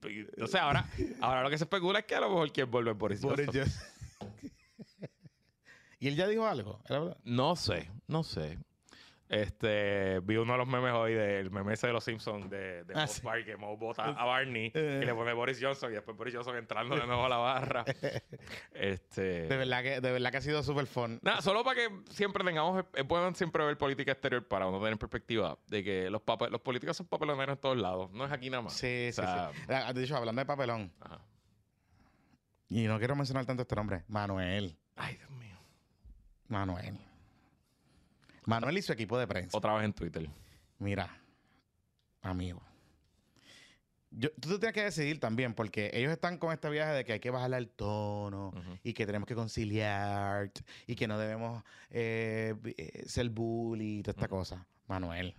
sea, 0.46 0.62
ahora, 0.64 0.86
ahora 1.20 1.42
lo 1.42 1.50
que 1.50 1.58
se 1.58 1.64
especula 1.64 2.00
es 2.00 2.04
que 2.04 2.14
a 2.14 2.20
lo 2.20 2.28
mejor 2.28 2.52
Boris 2.94 3.20
Boris 3.22 3.46
Johnson. 3.46 3.62
Johnson. 4.20 4.42
y 6.00 6.08
él 6.08 6.16
ya 6.16 6.26
dijo 6.26 6.46
algo. 6.46 6.80
No 7.24 7.56
sé, 7.56 7.90
no 8.06 8.22
sé. 8.22 8.58
Este, 9.34 10.20
vi 10.20 10.36
uno 10.36 10.52
de 10.52 10.58
los 10.58 10.68
memes 10.68 10.92
hoy 10.92 11.14
del 11.14 11.50
meme 11.50 11.72
ese 11.72 11.86
de 11.86 11.94
los 11.94 12.04
Simpsons 12.04 12.50
de, 12.50 12.84
de 12.84 12.92
Ah, 12.94 12.98
Moe 12.98 13.06
sí. 13.08 13.20
Park, 13.22 13.44
que 13.46 13.56
Moe 13.56 13.76
vota 13.78 14.04
a 14.04 14.24
Barney 14.26 14.70
Eh. 14.74 15.00
y 15.02 15.06
le 15.06 15.14
pone 15.14 15.32
Boris 15.32 15.58
Johnson 15.58 15.90
y 15.90 15.94
después 15.94 16.14
Boris 16.18 16.34
Johnson 16.34 16.54
entrando 16.56 16.94
de 16.96 17.06
nuevo 17.06 17.24
a 17.24 17.28
la 17.30 17.36
barra. 17.38 17.84
Este, 18.74 19.22
De 19.48 19.56
verdad 19.56 19.82
que, 19.82 20.00
de 20.02 20.12
verdad 20.12 20.30
que 20.32 20.36
ha 20.36 20.40
sido 20.42 20.62
súper 20.62 20.86
fun. 20.86 21.18
Nada, 21.22 21.40
solo 21.40 21.64
para 21.64 21.76
que 21.80 21.88
siempre 22.10 22.44
tengamos, 22.44 22.84
puedan 23.08 23.34
siempre 23.34 23.64
ver 23.64 23.78
política 23.78 24.12
exterior 24.12 24.46
para 24.46 24.66
uno 24.66 24.78
tener 24.82 24.98
perspectiva 24.98 25.58
de 25.68 25.82
que 25.82 26.10
los, 26.10 26.20
pape- 26.20 26.50
los 26.50 26.60
políticos 26.60 26.94
son 26.98 27.06
papeloneros 27.06 27.54
en 27.56 27.60
todos 27.60 27.78
lados, 27.78 28.10
no 28.12 28.26
es 28.26 28.32
aquí 28.32 28.50
nada 28.50 28.64
más. 28.64 28.74
Sí, 28.74 29.06
O 29.08 29.12
sí, 29.12 29.12
sea, 29.12 29.50
sí. 29.54 29.62
Ah, 29.70 29.92
De 29.94 30.04
hecho, 30.04 30.14
hablando 30.16 30.40
de 30.40 30.46
papelón, 30.46 30.92
ajá. 31.00 31.20
y 32.68 32.82
no 32.86 32.98
quiero 32.98 33.16
mencionar 33.16 33.46
tanto 33.46 33.62
este 33.62 33.76
nombre, 33.76 34.04
Manuel. 34.08 34.76
Ay, 34.96 35.16
Dios 35.16 35.30
mío. 35.30 35.56
Manuel. 36.48 36.98
Manuel 38.44 38.78
y 38.78 38.82
su 38.82 38.92
equipo 38.92 39.18
de 39.18 39.26
prensa. 39.26 39.56
Otra 39.56 39.74
vez 39.74 39.84
en 39.84 39.92
Twitter. 39.92 40.28
Mira, 40.78 41.16
amigo. 42.22 42.62
Yo, 44.10 44.30
tú 44.32 44.50
te 44.50 44.58
tienes 44.58 44.74
que 44.74 44.84
decidir 44.84 45.20
también, 45.20 45.54
porque 45.54 45.90
ellos 45.94 46.12
están 46.12 46.36
con 46.36 46.52
este 46.52 46.68
viaje 46.68 46.92
de 46.92 47.04
que 47.04 47.14
hay 47.14 47.20
que 47.20 47.30
bajarle 47.30 47.56
el 47.56 47.70
tono 47.70 48.52
y 48.82 48.92
que 48.92 49.06
tenemos 49.06 49.26
que 49.26 49.34
conciliar 49.34 50.50
y 50.86 50.94
que 50.94 51.08
no 51.08 51.18
debemos 51.18 51.62
eh, 51.90 52.54
eh, 52.76 53.04
ser 53.06 53.30
bully 53.30 54.00
y 54.00 54.02
toda 54.02 54.12
esta 54.12 54.28
cosa. 54.28 54.66
Manuel. 54.86 55.34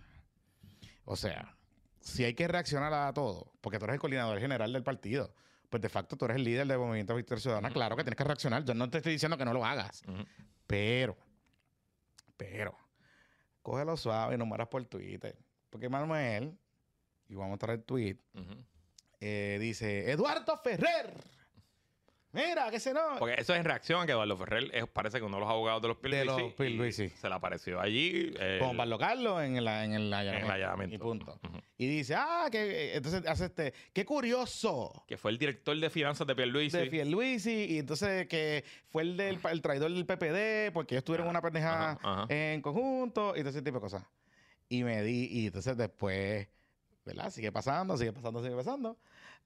O 1.04 1.14
sea, 1.14 1.54
si 2.00 2.24
hay 2.24 2.34
que 2.34 2.48
reaccionar 2.48 2.92
a 2.92 3.12
todo, 3.12 3.52
porque 3.60 3.78
tú 3.78 3.84
eres 3.84 3.94
el 3.94 4.00
coordinador 4.00 4.40
general 4.40 4.72
del 4.72 4.82
partido, 4.82 5.34
pues 5.70 5.80
de 5.80 5.88
facto 5.88 6.16
tú 6.16 6.24
eres 6.24 6.36
el 6.36 6.44
líder 6.44 6.66
del 6.66 6.78
Movimiento 6.78 7.14
Victoria 7.14 7.40
Ciudadana, 7.40 7.70
claro 7.70 7.96
que 7.96 8.02
tienes 8.02 8.16
que 8.16 8.24
reaccionar. 8.24 8.64
Yo 8.64 8.74
no 8.74 8.90
te 8.90 8.98
estoy 8.98 9.12
diciendo 9.12 9.38
que 9.38 9.44
no 9.44 9.52
lo 9.52 9.64
hagas, 9.64 10.02
pero, 10.66 11.16
pero, 12.36 12.76
cógelo 13.64 13.96
suave 13.96 14.34
y 14.34 14.38
no 14.38 14.46
mueras 14.46 14.68
por 14.68 14.84
Twitter. 14.84 15.36
Porque 15.70 15.88
Manuel, 15.88 16.56
y 17.28 17.34
vamos 17.34 17.56
a 17.56 17.58
traer 17.58 17.80
el 17.80 17.84
tweet, 17.84 18.18
eh, 19.20 19.58
dice, 19.58 20.12
Eduardo 20.12 20.56
Ferrer. 20.58 21.12
Mira, 22.34 22.70
que 22.70 22.80
se 22.80 22.92
no. 22.92 23.00
Porque 23.18 23.40
eso 23.40 23.54
es 23.54 23.60
en 23.60 23.64
reacción 23.64 24.02
a 24.02 24.06
que 24.06 24.12
Eduardo 24.12 24.36
Ferrer 24.36 24.68
es- 24.74 24.86
parece 24.88 25.18
que 25.18 25.24
uno 25.24 25.36
de 25.36 25.40
los 25.42 25.48
abogados 25.50 25.80
de 25.82 25.88
los 25.88 25.96
Pierluisi 25.98 27.08
se 27.08 27.28
le 27.28 27.34
apareció 27.34 27.80
allí. 27.80 28.34
eh, 28.38 28.58
Con 28.60 28.76
Pablo 28.76 28.98
Carlos 28.98 29.40
en 29.42 29.56
el, 29.56 29.66
en 29.68 29.92
el 29.92 30.12
allanamiento. 30.12 30.52
allanamiento. 30.52 30.94
Y 30.96 30.98
punto. 30.98 31.40
Y 31.78 31.86
dice, 31.86 32.14
ah, 32.16 32.48
que 32.50 32.58
eh, 32.92 32.96
entonces 32.96 33.24
hace 33.26 33.46
este, 33.46 33.72
qué 33.92 34.04
curioso. 34.04 35.04
que 35.06 35.16
fue 35.16 35.30
el 35.30 35.38
director 35.38 35.78
de 35.78 35.90
finanzas 35.90 36.26
de 36.26 36.34
Pierluisi. 36.34 36.76
De 36.76 36.86
Pierluisi, 36.86 37.66
y 37.70 37.78
entonces 37.78 38.26
que 38.26 38.64
fue 38.90 39.02
el 39.02 39.16
del 39.16 39.38
el 39.50 39.62
traidor 39.62 39.90
del 39.92 40.04
PPD, 40.04 40.72
porque 40.72 40.94
ellos 40.96 41.04
tuvieron 41.04 41.28
una 41.28 41.40
pendeja 41.40 41.92
ajá, 41.92 41.98
ajá. 42.02 42.26
en 42.34 42.60
conjunto, 42.62 43.34
y 43.36 43.40
todo 43.40 43.50
ese 43.50 43.62
tipo 43.62 43.76
de 43.78 43.80
cosas. 43.82 44.04
Y 44.68 44.82
me 44.82 45.02
di, 45.02 45.28
y 45.30 45.46
entonces 45.46 45.76
después, 45.76 46.48
¿verdad? 47.04 47.30
Sigue 47.30 47.52
pasando, 47.52 47.96
sigue 47.96 48.12
pasando, 48.12 48.42
sigue 48.42 48.56
pasando. 48.56 48.96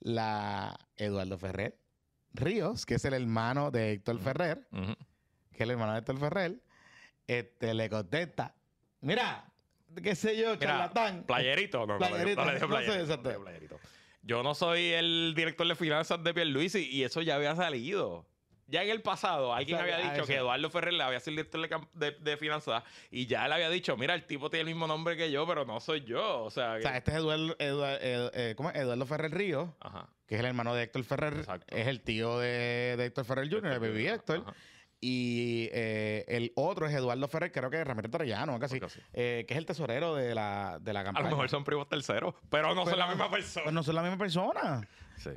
La 0.00 0.78
Eduardo 0.96 1.36
Ferrer 1.38 1.76
Ríos, 2.38 2.86
que 2.86 2.94
es 2.94 3.04
el 3.04 3.14
hermano 3.14 3.70
de 3.70 3.92
Héctor. 3.92 4.18
Ferrer, 4.20 4.66
que 4.70 5.56
es 5.56 5.60
el 5.60 5.70
hermano 5.70 5.92
de 5.92 5.98
Héctor 5.98 6.18
Ferrer, 6.18 6.60
este, 7.26 7.74
le 7.74 7.90
contesta, 7.90 8.54
mira, 9.00 9.52
qué 10.02 10.14
sé 10.14 10.36
yo, 10.36 10.54
Mira, 10.54 10.58
charlatán. 10.58 11.24
Playerito, 11.24 11.86
no, 11.86 11.94
no, 11.94 11.98
Playerito, 11.98 12.44
no 12.44 12.52
le 12.52 12.60
no 12.60 12.68
playerito. 12.68 13.78
Yo 14.22 14.42
no 14.42 14.54
soy 14.54 14.92
el 14.92 15.34
director 15.36 15.66
de 15.66 15.74
finanzas 15.74 16.22
de 16.22 16.34
Pierluisi 16.34 16.88
y 16.90 17.04
eso 17.04 17.22
ya 17.22 17.36
había 17.36 17.54
salido. 17.56 18.26
Ya 18.70 18.82
en 18.82 18.90
el 18.90 19.00
pasado, 19.02 19.54
alguien 19.54 19.78
O 19.78 19.82
sea, 19.82 19.94
había 19.96 20.08
ah, 20.10 20.12
dicho 20.14 20.26
que. 20.26 20.36
Eduardo 20.36 20.68
Ferrer 20.70 20.92
le 20.92 21.02
había 21.02 21.20
sido 21.20 21.32
director 21.42 21.88
de, 21.94 22.10
de- 22.10 22.18
de 22.20 22.36
finanzas 22.36 22.84
y 23.10 23.26
ya 23.26 23.46
él 23.46 23.52
había 23.52 23.70
dicho, 23.70 23.96
mira, 23.96 24.14
el 24.14 24.24
tipo 24.26 24.50
tiene 24.50 24.60
el 24.60 24.66
mismo 24.74 24.86
nombre 24.86 25.16
que 25.16 25.30
yo, 25.30 25.46
pero 25.46 25.64
no 25.64 25.80
soy 25.80 26.04
yo. 26.04 26.42
O 26.44 26.50
sea, 26.50 26.74
O 26.74 26.80
sea, 26.82 26.96
este 26.98 27.12
es 27.12 27.16
Eduardo, 27.16 27.56
Eduardo, 27.58 27.98
eh, 28.02 28.54
¿cómo 28.56 28.68
es? 28.70 28.76
Eduardo 28.76 29.06
Ferrer 29.06 29.56
ajá. 29.80 30.08
que 30.26 30.34
es 30.34 30.40
el 30.40 30.46
hermano 30.46 30.74
de 30.74 30.82
Héctor 30.82 31.02
Ferrer, 31.04 31.32
Exacto. 31.38 31.74
es 31.74 31.86
el 31.86 32.02
tío 32.02 32.38
de, 32.38 32.94
de 32.98 33.04
Héctor 33.06 33.24
Ferrer 33.24 33.48
Jr., 33.50 33.72
el 33.72 33.78
baby 33.80 34.06
Héctor. 34.06 34.42
Ajá. 34.46 34.54
Y 35.00 35.68
eh, 35.72 36.24
el 36.26 36.50
otro 36.56 36.86
es 36.88 36.92
Eduardo 36.92 37.28
Ferrer, 37.28 37.52
creo 37.52 37.70
que 37.70 37.80
es 37.80 37.86
Ramírez 37.86 38.10
Torrellano, 38.10 38.54
Algo 38.54 38.64
así. 38.66 38.80
eh, 39.12 39.44
que 39.46 39.54
es 39.54 39.58
el 39.58 39.64
tesorero 39.64 40.16
de 40.16 40.34
la, 40.34 40.78
de 40.80 40.92
la 40.92 41.00
A 41.00 41.04
campaña. 41.04 41.24
lo 41.30 41.36
mejor 41.36 41.48
son 41.48 41.62
primos 41.62 41.88
terceros, 41.88 42.34
pero 42.50 42.74
no 42.74 42.82
son 42.82 42.86
Pero- 42.86 42.96
la 42.98 43.06
misma 43.06 43.30
persona. 43.30 43.70
No 43.70 43.82
son 43.84 43.94
la 43.94 44.02
misma 44.02 44.18
persona. 44.18 44.88
Sí. 45.16 45.30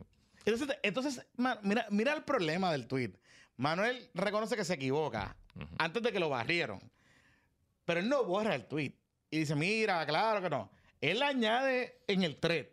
Entonces, 0.46 0.78
entonces 0.84 1.28
mira, 1.62 1.88
mira 1.90 2.14
el 2.14 2.24
problema 2.24 2.72
del 2.72 2.88
tweet. 2.88 3.12
Manuel 3.58 4.10
reconoce 4.14 4.56
que 4.56 4.66
se 4.66 4.74
equivoca 4.74 5.36
antes 5.78 6.02
de 6.02 6.12
que 6.12 6.20
lo 6.20 6.30
barrieron. 6.30 6.80
Pero 7.86 8.00
él 8.00 8.10
no 8.10 8.24
borra 8.24 8.56
el 8.56 8.66
tweet. 8.66 8.94
Y 9.30 9.40
dice, 9.40 9.56
mira, 9.56 10.06
claro 10.06 10.42
que 10.42 10.50
no. 10.50 10.72
Él 11.00 11.22
añade 11.22 12.02
en 12.08 12.24
el 12.24 12.38
thread. 12.38 12.68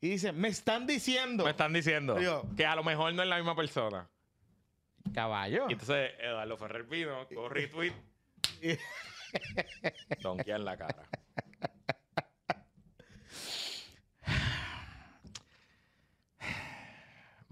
Y 0.00 0.10
dice, 0.10 0.32
me 0.32 0.48
están 0.48 0.86
diciendo. 0.86 1.44
Me 1.44 1.50
están 1.50 1.72
diciendo 1.72 2.16
que 2.56 2.66
a 2.66 2.76
lo 2.76 2.84
mejor 2.84 3.14
no 3.14 3.22
es 3.22 3.28
la 3.28 3.36
misma 3.36 3.56
persona. 3.56 4.08
Caballo. 5.14 5.66
Y 5.68 5.72
entonces 5.72 6.12
Eduardo 6.18 6.56
Ferrer 6.56 6.84
vino, 6.84 7.26
con 7.34 7.50
retweet, 7.50 7.92
donkear 10.20 10.60
en 10.60 10.64
la 10.64 10.76
cara. 10.76 11.08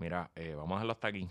Mira, 0.03 0.33
eh, 0.35 0.57
vamos 0.57 0.73
a 0.73 0.75
dejarlo 0.79 0.93
hasta 0.95 1.07
aquí. 1.07 1.31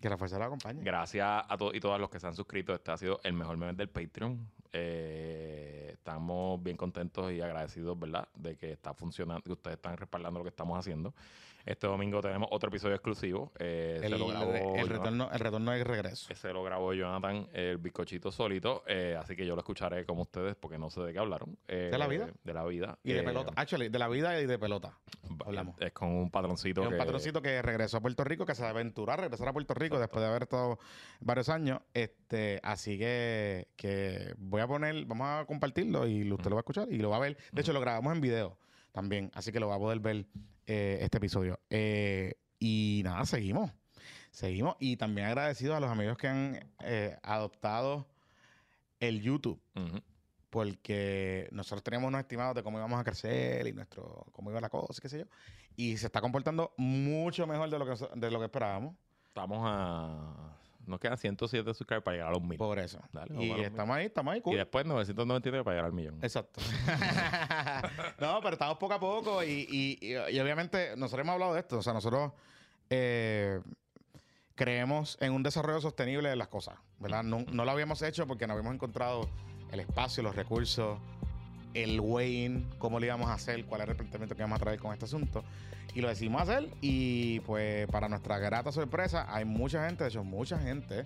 Que 0.00 0.10
la 0.10 0.18
fuerza 0.18 0.36
lo 0.36 0.46
acompañe. 0.46 0.82
Gracias 0.82 1.44
a 1.48 1.56
todos 1.56 1.76
y 1.76 1.78
todas 1.78 2.00
los 2.00 2.10
que 2.10 2.18
se 2.18 2.26
han 2.26 2.34
suscrito. 2.34 2.74
Este 2.74 2.90
ha 2.90 2.96
sido 2.96 3.20
el 3.22 3.34
mejor 3.34 3.56
meme 3.56 3.72
del 3.74 3.88
Patreon. 3.88 4.50
Eh, 4.72 5.90
estamos 5.92 6.60
bien 6.60 6.76
contentos 6.76 7.30
y 7.30 7.40
agradecidos, 7.40 7.96
¿verdad? 7.96 8.28
De 8.34 8.56
que 8.56 8.72
está 8.72 8.94
funcionando, 8.94 9.42
que 9.42 9.52
ustedes 9.52 9.76
están 9.76 9.96
respaldando 9.96 10.40
lo 10.40 10.44
que 10.44 10.48
estamos 10.48 10.76
haciendo. 10.76 11.14
Este 11.66 11.88
domingo 11.88 12.20
tenemos 12.20 12.48
otro 12.52 12.68
episodio 12.68 12.94
exclusivo. 12.94 13.50
eh, 13.58 13.98
El, 14.02 14.12
se 14.12 14.18
lo 14.18 14.28
grabó 14.28 14.52
el 14.52 14.60
Jonathan- 14.62 14.88
retorno, 14.88 15.30
el 15.32 15.38
retorno 15.40 15.76
y 15.76 15.82
regreso. 15.82 16.32
ese 16.32 16.52
lo 16.52 16.62
grabó 16.62 16.94
Jonathan, 16.94 17.48
el 17.52 17.78
bizcochito 17.78 18.30
solito. 18.30 18.84
eh, 18.86 19.16
así 19.18 19.34
que 19.34 19.44
yo 19.44 19.54
lo 19.56 19.62
escucharé 19.62 20.06
como 20.06 20.22
ustedes 20.22 20.54
porque 20.54 20.78
no 20.78 20.90
sé 20.90 21.00
de 21.02 21.12
qué 21.12 21.18
hablaron. 21.18 21.58
eh, 21.66 21.88
¿De 21.90 21.98
la 21.98 22.06
vida? 22.06 22.28
De 22.44 22.54
la 22.54 22.64
vida. 22.64 22.98
Y 23.02 23.12
de 23.14 23.20
eh, 23.20 23.22
pelota. 23.24 23.52
Actually, 23.56 23.88
de 23.88 23.98
la 23.98 24.06
vida 24.08 24.40
y 24.40 24.46
de 24.46 24.58
pelota. 24.60 24.96
hablamos. 25.44 25.74
Es 25.80 25.90
con 25.92 26.08
un 26.10 26.30
patroncito. 26.30 26.82
Es 26.82 26.86
un 26.86 26.92
que- 26.92 26.98
patroncito 26.98 27.42
que 27.42 27.60
regresó 27.62 27.96
a 27.96 28.00
Puerto 28.00 28.22
Rico, 28.22 28.46
que 28.46 28.54
se 28.54 28.64
aventuró 28.64 29.10
a 29.12 29.16
regresar 29.16 29.48
a 29.48 29.52
Puerto 29.52 29.74
Rico 29.74 29.98
después 29.98 30.22
de 30.22 30.28
haber 30.30 30.44
estado 30.44 30.78
varios 31.20 31.48
años. 31.48 31.80
Este, 31.94 32.60
así 32.62 32.96
que, 32.96 33.66
que 33.76 34.34
voy 34.38 34.60
a 34.60 34.68
poner, 34.68 35.04
vamos 35.04 35.26
a 35.26 35.44
compartirlo 35.46 36.06
y 36.06 36.30
usted 36.32 36.48
lo 36.48 36.54
va 36.56 36.60
a 36.60 36.62
escuchar 36.62 36.86
y 36.92 36.98
lo 36.98 37.10
va 37.10 37.16
a 37.16 37.20
ver. 37.20 37.36
De 37.50 37.60
hecho, 37.62 37.72
lo 37.72 37.80
grabamos 37.80 38.14
en 38.14 38.20
video 38.20 38.56
también, 38.96 39.30
así 39.34 39.52
que 39.52 39.60
lo 39.60 39.68
va 39.68 39.74
a 39.74 39.78
poder 39.78 40.00
ver 40.00 40.24
eh, 40.66 41.00
este 41.02 41.18
episodio. 41.18 41.60
Eh, 41.68 42.32
y 42.58 43.02
nada, 43.04 43.26
seguimos. 43.26 43.70
Seguimos. 44.30 44.74
Y 44.80 44.96
también 44.96 45.26
agradecidos 45.26 45.76
a 45.76 45.80
los 45.80 45.90
amigos 45.90 46.16
que 46.16 46.28
han 46.28 46.72
eh, 46.80 47.14
adoptado 47.22 48.08
el 48.98 49.20
YouTube 49.20 49.60
porque 50.48 51.46
nosotros 51.52 51.82
teníamos 51.82 52.08
unos 52.08 52.22
estimados 52.22 52.54
de 52.54 52.62
cómo 52.62 52.78
íbamos 52.78 52.98
a 52.98 53.04
crecer 53.04 53.66
y 53.66 53.74
nuestro 53.74 54.24
cómo 54.32 54.50
iba 54.50 54.62
la 54.62 54.70
cosa, 54.70 55.02
qué 55.02 55.10
sé 55.10 55.18
yo. 55.18 55.24
Y 55.76 55.98
se 55.98 56.06
está 56.06 56.22
comportando 56.22 56.72
mucho 56.78 57.46
mejor 57.46 57.68
de 57.68 57.78
lo 57.78 57.84
que, 57.84 58.18
de 58.18 58.30
lo 58.30 58.38
que 58.38 58.46
esperábamos. 58.46 58.94
Estamos 59.28 59.58
a. 59.62 60.56
Nos 60.86 61.00
quedan 61.00 61.18
107 61.18 61.74
suscribers 61.74 62.04
para 62.04 62.16
llegar 62.16 62.28
a 62.30 62.32
los 62.32 62.42
1000. 62.42 62.58
Por 62.58 62.78
eso. 62.78 63.00
Dale, 63.12 63.34
y 63.44 63.50
estamos 63.60 63.96
ahí, 63.96 64.06
estamos 64.06 64.34
ahí, 64.34 64.42
Y 64.46 64.54
después 64.54 64.86
999 64.86 65.64
para 65.64 65.74
llegar 65.74 65.86
al 65.86 65.92
millón. 65.92 66.18
Exacto. 66.22 66.60
no, 68.20 68.40
pero 68.40 68.52
estamos 68.54 68.78
poco 68.78 68.94
a 68.94 69.00
poco 69.00 69.42
y, 69.44 69.66
y- 69.70 69.98
y- 70.00 70.12
y 70.36 70.40
obviamente 70.40 70.96
nosotros 70.96 71.24
hemos 71.24 71.34
hablado 71.34 71.54
de 71.54 71.60
esto. 71.60 71.78
O 71.78 71.82
sea, 71.82 71.92
nosotros 71.92 72.32
eh, 72.90 73.60
creemos 74.54 75.18
en 75.20 75.32
un 75.32 75.42
desarrollo 75.42 75.80
sostenible 75.80 76.28
de 76.28 76.36
las 76.36 76.48
cosas, 76.48 76.76
¿verdad? 76.98 77.22
No, 77.22 77.44
no 77.50 77.64
lo 77.64 77.70
habíamos 77.70 78.00
hecho 78.02 78.26
porque 78.26 78.46
no 78.46 78.52
habíamos 78.54 78.74
encontrado 78.74 79.28
el 79.72 79.80
espacio, 79.80 80.22
los 80.22 80.36
recursos, 80.36 80.98
el 81.82 82.00
weighing, 82.00 82.66
cómo 82.78 82.98
lo 82.98 83.06
íbamos 83.06 83.28
a 83.28 83.34
hacer, 83.34 83.64
cuál 83.66 83.82
era 83.82 83.92
el 83.92 83.96
planteamiento 83.96 84.34
que 84.34 84.42
íbamos 84.42 84.56
a 84.56 84.64
traer 84.64 84.78
con 84.78 84.92
este 84.92 85.04
asunto. 85.04 85.44
Y 85.94 86.00
lo 86.00 86.08
decidimos 86.08 86.42
hacer 86.42 86.68
y 86.80 87.40
pues 87.40 87.86
para 87.88 88.08
nuestra 88.08 88.38
grata 88.38 88.72
sorpresa 88.72 89.26
hay 89.28 89.44
mucha 89.44 89.86
gente, 89.86 90.04
de 90.04 90.10
hecho 90.10 90.24
mucha 90.24 90.58
gente, 90.58 91.04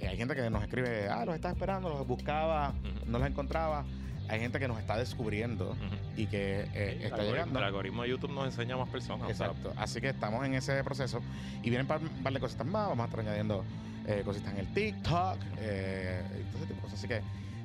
eh, 0.00 0.08
hay 0.08 0.16
gente 0.16 0.34
que 0.34 0.48
nos 0.50 0.62
escribe, 0.62 1.08
ah, 1.08 1.24
los 1.24 1.34
estaba 1.34 1.52
esperando, 1.52 1.88
los 1.88 2.06
buscaba, 2.06 2.72
no 3.06 3.18
los 3.18 3.28
encontraba. 3.28 3.84
Hay 4.28 4.40
gente 4.40 4.58
que 4.58 4.66
nos 4.66 4.80
está 4.80 4.96
descubriendo 4.96 5.76
y 6.16 6.26
que 6.26 6.66
eh, 6.74 6.96
Sí, 6.98 7.04
está 7.06 7.22
llegando. 7.22 7.60
El 7.60 7.64
algoritmo 7.64 8.02
de 8.02 8.08
YouTube 8.08 8.32
nos 8.32 8.46
enseña 8.46 8.74
a 8.74 8.78
más 8.78 8.88
personas. 8.88 9.30
o 9.30 9.34
sea, 9.34 9.46
Exacto. 9.46 9.72
Así 9.76 10.00
que 10.00 10.08
estamos 10.08 10.44
en 10.44 10.54
ese 10.54 10.82
proceso 10.82 11.20
y 11.62 11.70
vienen 11.70 11.86
un 11.88 12.22
par 12.24 12.32
de 12.32 12.40
cositas 12.40 12.66
más. 12.66 12.88
Vamos 12.88 13.04
a 13.04 13.06
estar 13.06 13.20
añadiendo 13.20 13.64
eh, 14.06 14.22
cositas 14.24 14.52
en 14.52 14.58
el 14.58 14.74
TikTok 14.74 15.38
eh, 15.58 16.22
y 16.40 16.52
todo 16.52 16.58
ese 16.58 16.66
tipo 16.66 16.74
de 16.74 16.82
cosas. 16.82 16.98
Así 16.98 17.08
que 17.08 17.20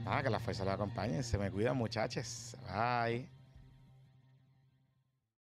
nada, 0.05 0.23
que 0.23 0.29
la 0.29 0.39
fuerza 0.39 0.65
la 0.65 0.73
acompañe. 0.73 1.23
Se 1.23 1.37
me 1.37 1.51
cuidan, 1.51 1.77
muchachos. 1.77 2.55
Bye. 2.67 3.40